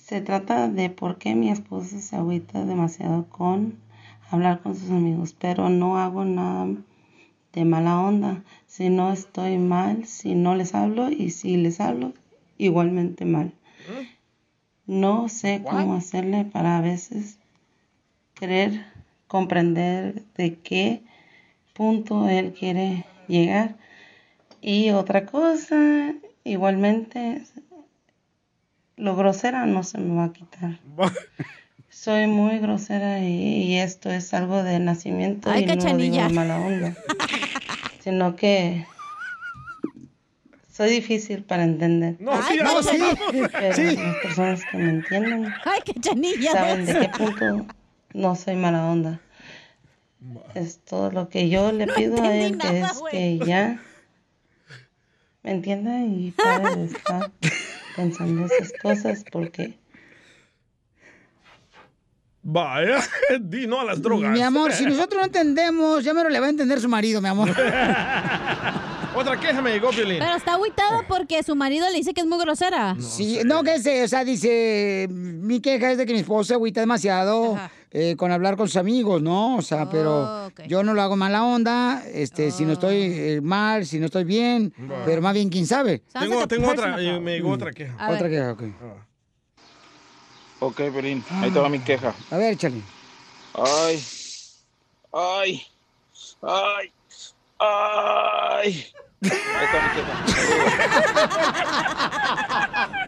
se 0.04 0.22
trata 0.22 0.68
de 0.68 0.90
por 0.90 1.20
qué 1.20 1.36
mi 1.36 1.52
esposo 1.52 2.00
se 2.00 2.16
agüita 2.16 2.66
demasiado 2.66 3.28
con 3.30 3.76
hablar 4.32 4.62
con 4.62 4.76
sus 4.76 4.90
amigos, 4.90 5.36
pero 5.40 5.70
no 5.70 6.00
hago 6.00 6.26
nada 6.26 6.68
de 7.54 7.64
mala 7.64 8.00
onda. 8.00 8.44
Si 8.66 8.90
no 8.90 9.14
estoy 9.14 9.60
mal, 9.60 10.08
si 10.08 10.34
no 10.34 10.56
les 10.56 10.74
hablo 10.74 11.12
y 11.12 11.30
si 11.30 11.58
les 11.58 11.80
hablo, 11.80 12.14
igualmente 12.58 13.24
mal. 13.26 13.54
No 14.86 15.30
sé 15.30 15.64
cómo 15.64 15.96
hacerle 15.96 16.46
para 16.46 16.78
a 16.78 16.82
veces 16.82 17.38
querer 18.34 18.86
comprender 19.28 20.24
de 20.36 20.56
qué 20.56 21.04
punto 21.74 22.28
él 22.28 22.54
quiere 22.54 23.06
llegar. 23.28 23.76
Y 24.62 24.92
otra 24.92 25.26
cosa, 25.26 26.14
igualmente, 26.44 27.44
lo 28.98 29.16
grosera 29.16 29.66
no 29.66 29.84
se 29.84 29.98
me 29.98 30.16
va 30.16 30.26
a 30.26 30.34
quitar. 30.34 30.80
Soy 31.90 32.28
muy 32.28 32.60
grosera 32.60 33.20
y, 33.20 33.64
y 33.64 33.78
esto 33.78 34.10
es 34.10 34.34
algo 34.34 34.64
de 34.64 34.80
nacimiento 34.80 35.50
Ay, 35.50 35.64
y 35.64 35.66
no 35.68 35.76
lo 35.76 35.98
digo 35.98 36.30
mala 36.32 36.60
onda, 36.60 36.98
sino 38.04 38.36
que 38.36 38.86
soy 40.76 40.90
difícil 40.90 41.44
para 41.44 41.64
entender. 41.64 42.16
No, 42.20 42.42
sí, 42.44 42.58
no, 42.62 42.82
sí. 42.82 42.98
Pero 43.52 43.76
Sí. 43.76 43.96
las 43.96 44.16
personas 44.18 44.62
que 44.70 44.78
me 44.78 44.90
entienden 44.90 45.54
Ay, 45.66 45.80
cachanilla. 45.86 46.52
saben 46.52 46.86
de 46.86 46.94
qué 47.00 47.10
punto 47.10 47.66
no 48.14 48.36
soy 48.36 48.56
mala 48.56 48.86
onda. 48.88 49.20
Es 50.56 50.80
todo 50.80 51.12
lo 51.12 51.30
que 51.30 51.50
yo 51.50 51.72
le 51.72 51.86
No 51.86 51.94
pido 51.94 52.24
a 52.24 52.34
él, 52.34 52.58
que 52.58 52.68
nada, 52.72 52.88
es 52.92 53.02
que 53.12 53.38
ya 53.40 53.80
me 55.44 55.52
entienda 55.52 56.00
y 56.00 56.32
pare 56.32 56.76
de 56.76 56.86
estar 56.86 57.32
pensando 57.96 58.46
esas 58.46 58.72
cosas 58.82 59.24
porque 59.32 59.78
Vaya, 62.46 63.00
di 63.42 63.68
no 63.68 63.80
a 63.80 63.86
las 63.86 64.02
drogas. 64.02 64.32
Mi 64.32 64.42
amor, 64.42 64.74
si 64.74 64.86
nosotros 64.88 65.20
no 65.22 65.26
entendemos, 65.26 66.04
ya 66.04 66.14
me 66.14 66.24
lo 66.24 66.30
le 66.30 66.40
va 66.40 66.48
a 66.48 66.50
entender 66.50 66.80
su 66.82 66.90
marido, 66.90 67.22
mi 67.22 67.28
amor. 67.30 67.50
Otra 69.24 69.40
queja 69.40 69.62
me 69.62 69.72
llegó, 69.72 69.90
Piolín. 69.92 70.20
Pero 70.20 70.36
está 70.36 70.56
agüitada 70.56 71.06
porque 71.08 71.42
su 71.44 71.56
marido 71.56 71.90
le 71.90 71.96
dice 71.96 72.14
que 72.14 72.20
es 72.20 72.28
muy 72.28 72.38
grosera. 72.40 72.94
Sí, 73.00 73.40
no, 73.46 73.64
que 73.64 73.80
sé, 73.80 74.04
o 74.04 74.08
sea, 74.10 74.26
dice, 74.26 75.08
mi 75.10 75.62
queja 75.62 75.92
es 75.92 75.98
de 75.98 76.06
que 76.06 76.12
mi 76.12 76.20
esposo 76.20 76.44
se 76.44 76.54
agüita 76.56 76.82
demasiado 76.82 77.58
eh, 77.92 78.18
con 78.18 78.30
hablar 78.34 78.58
con 78.58 78.68
sus 78.68 78.76
amigos, 78.76 79.22
¿no? 79.22 79.56
O 79.56 79.62
sea, 79.62 79.90
pero 79.90 80.52
yo 80.68 80.84
no 80.84 80.94
lo 80.94 81.02
hago 81.02 81.16
mala 81.16 81.46
onda, 81.46 82.04
este, 82.14 82.52
si 82.52 82.66
no 82.66 82.74
estoy 82.74 82.98
eh, 82.98 83.40
mal, 83.42 83.86
si 83.86 83.98
no 83.98 84.08
estoy 84.08 84.26
bien, 84.26 84.74
pero 85.06 85.22
más 85.22 85.34
bien, 85.34 85.48
¿quién 85.50 85.68
sabe? 85.68 86.02
Tengo, 86.20 86.46
tengo 86.46 86.70
otra, 86.70 87.02
eh, 87.02 87.18
me 87.22 87.36
llegó 87.36 87.52
otra 87.52 87.72
queja. 87.72 87.96
A 87.98 88.12
Otra 88.12 88.28
ver. 88.28 88.32
queja, 88.32 88.52
ok. 88.52 88.64
Ok, 90.60 90.76
Pelín, 90.94 91.24
ahí 91.30 91.50
te 91.50 91.60
va 91.60 91.70
mi 91.70 91.80
queja. 91.80 92.14
A 92.30 92.38
ver, 92.38 92.54
échale. 92.54 92.82
Ay, 93.54 94.04
ay, 95.14 95.62
ay, 96.42 96.92
ay. 97.60 98.86
Ahí 99.32 99.66
está 99.66 99.78
mi 99.82 99.90
queja. 99.96 100.14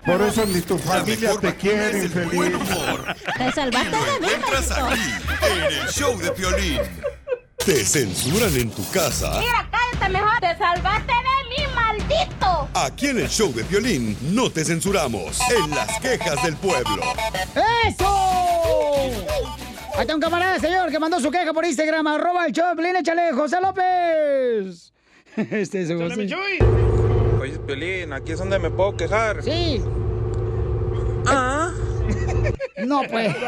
Por 0.05 0.21
eso 0.21 0.45
ni 0.45 0.61
tu 0.61 0.77
familia 0.77 1.31
te 1.39 1.55
quiere, 1.55 2.05
infeliz. 2.05 2.53
Te 3.37 3.51
salvaste 3.51 3.89
de 3.89 4.19
mí, 4.21 4.27
aquí 4.61 5.47
en 5.47 5.63
el 5.81 5.87
show 5.89 6.17
de 6.17 6.31
Piolín. 6.31 6.81
Te 7.57 7.83
censuran 7.83 8.55
en 8.55 8.69
tu 8.69 8.87
casa. 8.91 9.39
Mira, 9.39 9.67
cállate 9.71 10.09
mejor. 10.09 10.39
Te 10.39 10.55
salvaste 10.57 11.11
de 11.11 11.49
mí, 11.49 11.63
maldito. 11.73 12.69
Aquí 12.75 13.07
en 13.07 13.19
el 13.19 13.29
show 13.29 13.51
de 13.53 13.63
Piolín 13.63 14.15
no 14.21 14.51
te 14.51 14.63
censuramos. 14.63 15.39
En 15.49 15.71
las 15.71 15.99
quejas 15.99 16.43
del 16.43 16.55
pueblo. 16.57 17.01
¡Eso! 17.87 19.11
Ahí 19.95 20.01
está 20.01 20.13
un 20.13 20.21
camarada, 20.21 20.59
señor, 20.59 20.91
que 20.91 20.99
mandó 20.99 21.19
su 21.19 21.31
queja 21.31 21.53
por 21.53 21.65
Instagram, 21.65 22.05
arroba 22.05 22.45
el 22.45 22.51
show 22.51 22.67
de 22.69 22.75
Pelín, 22.75 22.97
échale, 22.97 23.31
José 23.31 23.59
López. 23.61 24.91
Este 25.51 25.81
es 25.81 25.91
José. 25.91 26.29
Oye, 27.41 27.59
Pelín, 27.67 28.13
aquí 28.13 28.31
es 28.31 28.39
donde 28.39 28.59
me 28.59 28.69
puedo 28.69 28.95
quejar. 28.95 29.41
Sí. 29.43 29.81
Ah. 31.27 31.71
No, 32.85 33.01
pues. 33.09 33.33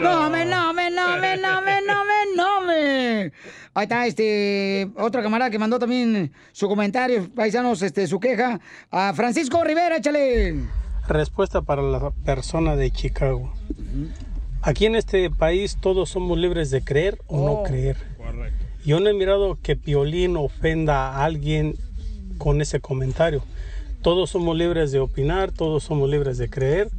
No, 0.00 0.30
me, 0.30 0.44
no, 0.46 0.72
me, 0.72 0.90
no, 0.90 1.18
me, 1.18 1.36
no, 1.36 1.60
me, 1.60 1.80
no, 1.82 2.04
me, 2.04 2.36
no, 2.36 2.60
me. 2.66 3.32
Ahí 3.74 3.82
está, 3.82 4.06
este, 4.06 4.88
otro 4.96 5.22
camarada 5.22 5.50
que 5.50 5.58
mandó 5.58 5.78
también 5.78 6.32
su 6.52 6.68
comentario, 6.68 7.28
paisanos, 7.34 7.82
este, 7.82 8.06
su 8.06 8.18
queja. 8.20 8.60
A 8.90 9.12
Francisco 9.12 9.62
Rivera, 9.64 9.96
échale. 9.98 10.54
Respuesta 11.08 11.60
para 11.62 11.82
la 11.82 12.10
persona 12.24 12.74
de 12.76 12.90
Chicago. 12.90 13.52
Aquí 14.62 14.86
en 14.86 14.94
este 14.94 15.28
país 15.30 15.76
todos 15.80 16.08
somos 16.10 16.38
libres 16.38 16.70
de 16.70 16.82
creer 16.82 17.18
o 17.26 17.38
Oh. 17.42 17.46
no 17.58 17.62
creer. 17.64 17.96
Yo 18.84 18.98
no 18.98 19.08
he 19.08 19.14
mirado 19.14 19.58
que 19.62 19.76
Piolín 19.76 20.36
ofenda 20.36 21.10
a 21.10 21.24
alguien 21.24 21.76
con 22.38 22.60
ese 22.60 22.80
comentario. 22.80 23.44
Todos 24.02 24.30
somos 24.30 24.56
libres 24.56 24.90
de 24.90 24.98
opinar, 24.98 25.52
todos 25.52 25.84
somos 25.84 26.10
libres 26.10 26.36
de 26.38 26.50
creer. 26.50 26.90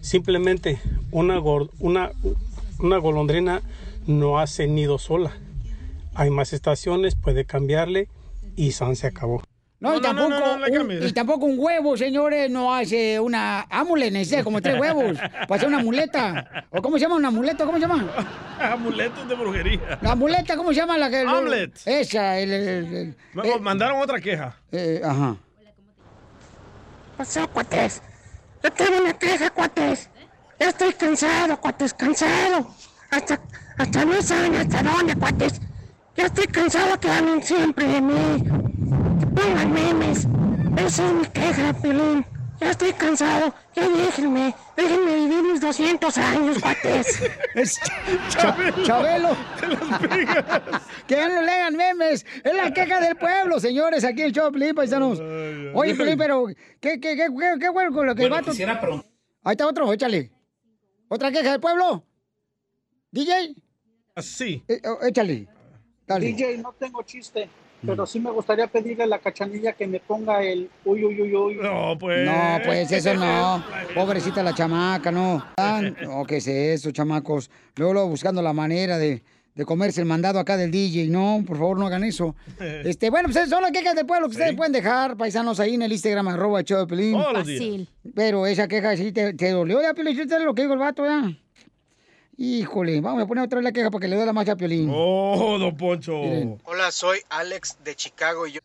Simplemente 0.00 0.80
una, 1.12 1.38
una, 1.78 2.10
una 2.80 2.98
golondrina 2.98 3.62
no 4.08 4.40
hace 4.40 4.66
nido 4.66 4.98
sola. 4.98 5.36
Hay 6.14 6.30
más 6.30 6.52
estaciones, 6.52 7.14
puede 7.14 7.44
cambiarle 7.44 8.08
y 8.56 8.72
San 8.72 8.96
se 8.96 9.06
acabó. 9.06 9.42
No, 9.80 9.96
y, 9.96 10.00
tampoco, 10.00 10.34
un, 10.54 10.92
y 11.04 11.12
tampoco 11.12 11.46
un 11.46 11.54
huevo, 11.56 11.96
señores, 11.96 12.50
no 12.50 12.74
hace 12.74 13.20
una 13.20 13.60
amuleta, 13.70 14.10
necesita 14.10 14.42
como 14.42 14.60
tres 14.60 14.76
huevos 14.80 15.16
para 15.46 15.54
hacer 15.54 15.68
una 15.68 15.78
muleta. 15.78 16.66
¿O 16.70 16.82
cómo 16.82 16.96
se 16.98 17.02
llama 17.02 17.14
una 17.14 17.30
muleta? 17.30 17.64
¿Cómo 17.64 17.78
se 17.78 17.82
llama? 17.82 18.04
Amuletos 18.60 19.28
de 19.28 19.34
brujería. 19.36 19.98
La 20.02 20.16
muleta, 20.16 20.56
¿cómo 20.56 20.70
se 20.70 20.76
llama? 20.80 20.98
La 20.98 21.08
que, 21.08 21.24
Omelet. 21.24 21.80
Esa, 21.86 22.38
el... 22.40 22.50
el- 22.52 22.94
el- 22.94 23.16
Me- 23.34 23.48
eh, 23.50 23.60
mandaron 23.60 24.00
otra 24.02 24.20
queja. 24.20 24.56
eh, 24.72 25.00
ajá. 25.04 25.36
Pasó, 27.16 27.48
cuates. 27.48 28.02
Yo 28.62 28.72
tengo 28.72 29.00
una 29.00 29.12
queja, 29.12 29.50
cuates. 29.50 30.08
Ya 30.58 30.68
estoy 30.70 30.92
cansado, 30.92 31.56
cuates, 31.60 31.94
cansado. 31.94 32.68
Hasta, 33.10 33.40
hasta 33.76 34.04
no 34.04 34.20
saben 34.22 34.56
hasta 34.56 34.82
dónde, 34.82 35.14
cuates. 35.14 35.60
Ya 36.18 36.26
estoy 36.26 36.46
cansado 36.48 36.98
que 36.98 37.08
hablen 37.08 37.42
siempre 37.42 37.86
de 37.86 38.00
mí. 38.00 38.42
Que 39.20 39.26
pongan 39.26 39.72
memes. 39.72 40.26
Esa 40.76 41.06
es 41.06 41.12
mi 41.14 41.24
queja, 41.26 41.72
Piolín. 41.80 42.26
Ya 42.60 42.70
estoy 42.72 42.92
cansado. 42.92 43.54
Ya 43.76 43.88
déjenme. 43.88 44.52
Déjenme 44.76 45.14
vivir 45.14 45.42
mis 45.44 45.60
200 45.60 46.18
años, 46.18 46.58
cuates. 46.60 47.22
Es 47.54 47.78
Cha- 48.30 48.56
Chabelo. 48.82 49.36
que 51.06 51.14
ya 51.14 51.28
no 51.28 51.42
lean 51.42 51.76
memes. 51.76 52.26
Es 52.42 52.52
la 52.54 52.72
queja 52.72 53.00
del 53.00 53.14
pueblo, 53.16 53.60
señores. 53.60 54.02
Aquí 54.04 54.22
el 54.22 54.32
show, 54.32 54.50
Pelín, 54.50 54.74
paisanos. 54.74 55.20
Oye, 55.20 55.94
Pelín, 55.94 56.18
pero 56.18 56.46
¿qué, 56.80 56.98
qué, 57.00 57.16
qué, 57.16 57.28
qué, 57.28 57.54
qué 57.60 57.68
bueno 57.68 57.92
con 57.94 58.06
lo 58.06 58.14
que 58.16 58.24
el 58.24 58.28
Bueno, 58.28 58.42
vato- 58.42 58.50
quisiera 58.50 58.80
pregun- 58.80 59.04
Ahí 59.44 59.52
está 59.52 59.68
otro, 59.68 59.92
échale. 59.92 60.32
¿Otra 61.08 61.30
queja 61.30 61.52
del 61.52 61.60
pueblo? 61.60 62.04
¿DJ? 63.12 63.54
Sí. 64.20 64.64
Eh, 64.68 64.82
oh, 64.84 64.98
échale. 65.06 65.46
Dale. 66.08 66.26
DJ, 66.26 66.58
no 66.58 66.72
tengo 66.72 67.02
chiste, 67.02 67.48
pero 67.84 68.06
sí 68.06 68.18
me 68.18 68.30
gustaría 68.30 68.66
pedirle 68.66 69.04
a 69.04 69.06
la 69.06 69.18
cachanilla 69.18 69.74
que 69.74 69.86
me 69.86 70.00
ponga 70.00 70.42
el 70.42 70.70
uy, 70.86 71.04
uy, 71.04 71.20
uy, 71.20 71.34
uy. 71.36 71.54
No, 71.56 71.96
pues. 71.98 72.24
No, 72.26 72.58
pues 72.64 72.90
eso 72.90 73.14
no. 73.14 73.62
Pobrecita 73.94 74.42
la 74.42 74.54
chamaca, 74.54 75.12
no. 75.12 75.44
No, 76.02 76.24
¿qué 76.26 76.38
es 76.38 76.46
eso, 76.48 76.90
chamacos? 76.92 77.50
Luego, 77.76 77.92
luego 77.92 78.08
buscando 78.08 78.40
la 78.40 78.54
manera 78.54 78.96
de, 78.96 79.22
de 79.54 79.64
comerse 79.66 80.00
el 80.00 80.06
mandado 80.06 80.38
acá 80.38 80.56
del 80.56 80.70
DJ. 80.70 81.08
No, 81.08 81.44
por 81.46 81.58
favor, 81.58 81.78
no 81.78 81.86
hagan 81.86 82.04
eso. 82.04 82.34
Este, 82.58 83.10
bueno, 83.10 83.26
pues 83.26 83.36
esas 83.36 83.50
son 83.50 83.62
las 83.62 83.70
quejas 83.72 83.94
del 83.94 84.06
pueblo 84.06 84.28
que 84.28 84.32
ustedes 84.32 84.56
pueden 84.56 84.72
dejar, 84.72 85.16
paisanos, 85.16 85.60
ahí 85.60 85.74
en 85.74 85.82
el 85.82 85.92
Instagram, 85.92 86.28
arroba 86.28 86.62
show 86.62 86.80
de 86.80 86.86
Pelín. 86.86 87.86
Pero 88.14 88.46
esa 88.46 88.66
queja 88.66 88.96
sí 88.96 89.12
te, 89.12 89.34
te 89.34 89.50
dolió, 89.50 89.82
ya, 89.82 89.92
Piolín, 89.92 90.16
¿sí 90.16 90.26
lo 90.42 90.54
que 90.54 90.62
dijo 90.62 90.72
el 90.72 90.80
vato, 90.80 91.04
ya. 91.04 91.30
Híjole, 92.40 93.00
vamos 93.00 93.24
a 93.24 93.26
poner 93.26 93.42
otra 93.42 93.56
vez 93.56 93.64
la 93.64 93.72
queja 93.72 93.90
para 93.90 94.00
que 94.00 94.06
le 94.06 94.14
duela 94.14 94.32
más 94.32 94.48
a 94.48 94.54
Piolín. 94.54 94.88
Oh, 94.94 95.58
don 95.58 95.76
Poncho. 95.76 96.12
Miren. 96.12 96.62
Hola, 96.62 96.92
soy 96.92 97.18
Alex 97.30 97.78
de 97.82 97.96
Chicago 97.96 98.46
y 98.46 98.52
yo 98.52 98.60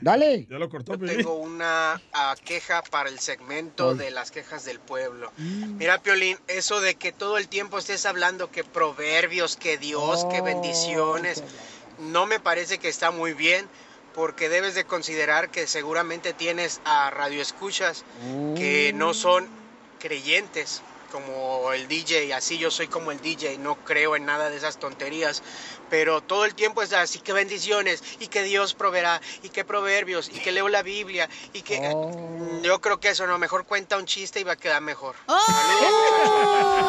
Dale. 0.00 0.46
Ya 0.50 0.58
lo 0.58 0.68
cortó, 0.68 0.96
yo 0.96 1.06
tengo 1.06 1.34
una 1.34 2.02
ah, 2.12 2.34
queja 2.44 2.82
para 2.82 3.08
el 3.08 3.20
segmento 3.20 3.94
de 3.94 4.10
las 4.10 4.32
quejas 4.32 4.64
del 4.64 4.80
pueblo. 4.80 5.30
Mira, 5.38 6.02
Piolín, 6.02 6.36
eso 6.48 6.80
de 6.80 6.96
que 6.96 7.12
todo 7.12 7.38
el 7.38 7.46
tiempo 7.46 7.78
estés 7.78 8.04
hablando 8.06 8.50
que 8.50 8.64
proverbios, 8.64 9.56
que 9.56 9.78
Dios, 9.78 10.24
que 10.24 10.40
bendiciones, 10.40 11.44
no 12.00 12.26
me 12.26 12.40
parece 12.40 12.78
que 12.78 12.88
está 12.88 13.12
muy 13.12 13.34
bien 13.34 13.66
porque 14.16 14.48
debes 14.48 14.74
de 14.74 14.84
considerar 14.84 15.48
que 15.50 15.68
seguramente 15.68 16.32
tienes 16.32 16.80
a 16.84 17.08
radioescuchas 17.10 18.04
que 18.56 18.92
no 18.94 19.14
son 19.14 19.46
creyentes 20.00 20.82
como 21.12 21.72
el 21.74 21.86
DJ, 21.86 22.32
así 22.34 22.58
yo 22.58 22.70
soy 22.70 22.88
como 22.88 23.12
el 23.12 23.20
DJ, 23.20 23.58
no 23.58 23.76
creo 23.84 24.16
en 24.16 24.24
nada 24.24 24.48
de 24.48 24.56
esas 24.56 24.78
tonterías, 24.78 25.42
pero 25.92 26.22
todo 26.22 26.46
el 26.46 26.54
tiempo 26.54 26.80
es 26.80 26.94
así 26.94 27.18
que 27.18 27.34
bendiciones 27.34 28.02
y 28.18 28.28
que 28.28 28.42
Dios 28.44 28.72
proveerá 28.72 29.20
y 29.42 29.50
que 29.50 29.62
proverbios 29.62 30.30
y 30.34 30.38
que 30.38 30.50
leo 30.50 30.70
la 30.70 30.82
Biblia 30.82 31.28
y 31.52 31.60
que 31.60 31.82
Mm, 31.82 32.62
yo 32.62 32.80
creo 32.80 32.98
que 32.98 33.10
eso 33.10 33.26
no, 33.26 33.38
mejor 33.38 33.66
cuenta 33.66 33.98
un 33.98 34.06
chiste 34.06 34.40
y 34.40 34.44
va 34.44 34.52
a 34.52 34.56
quedar 34.56 34.80
mejor. 34.80 35.14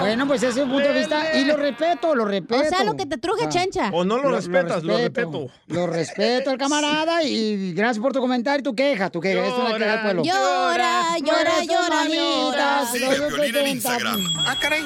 Bueno, 0.00 0.26
pues 0.26 0.42
ese 0.42 0.60
es 0.60 0.64
un 0.66 0.72
punto 0.72 0.88
de 0.88 0.94
vista 0.98 1.38
y 1.38 1.44
lo 1.44 1.56
respeto, 1.56 2.14
lo 2.14 2.24
respeto. 2.24 2.62
O 2.62 2.68
sea, 2.68 2.84
lo 2.84 2.96
que 2.96 3.06
te 3.06 3.18
truje, 3.18 3.44
Ah. 3.44 3.48
chencha. 3.48 3.90
O 3.92 4.04
no 4.04 4.18
lo 4.18 4.30
respetas, 4.30 4.82
lo 4.82 4.96
respeto. 4.96 5.46
Lo 5.68 5.86
respeto 5.86 6.50
al 6.50 6.58
camarada 6.58 7.22
y 7.22 7.72
gracias 7.72 8.02
por 8.02 8.12
tu 8.12 8.20
comentario 8.20 8.60
y 8.60 8.62
tu 8.64 8.74
queja, 8.74 9.10
tu 9.10 9.20
queja. 9.20 9.46
Esto 9.46 9.62
es 9.62 9.68
una 9.68 9.78
queja 9.78 9.92
del 9.92 10.02
pueblo. 10.02 10.22
Llora, 10.24 11.18
llora, 11.18 11.64
llora, 11.64 12.08
llora. 12.08 12.86
Sigue 12.86 13.06
a 13.06 13.28
Piolín 13.28 13.56
en 13.56 13.66
Instagram. 13.68 14.20
Ah, 14.46 14.56
caray. 14.60 14.84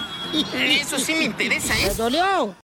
Eso 0.80 0.98
sí 0.98 1.14
me 1.14 1.24
interesa, 1.24 1.74
¿eh? 1.78 1.88
¿Te 1.88 1.94
dolió? 1.94 2.54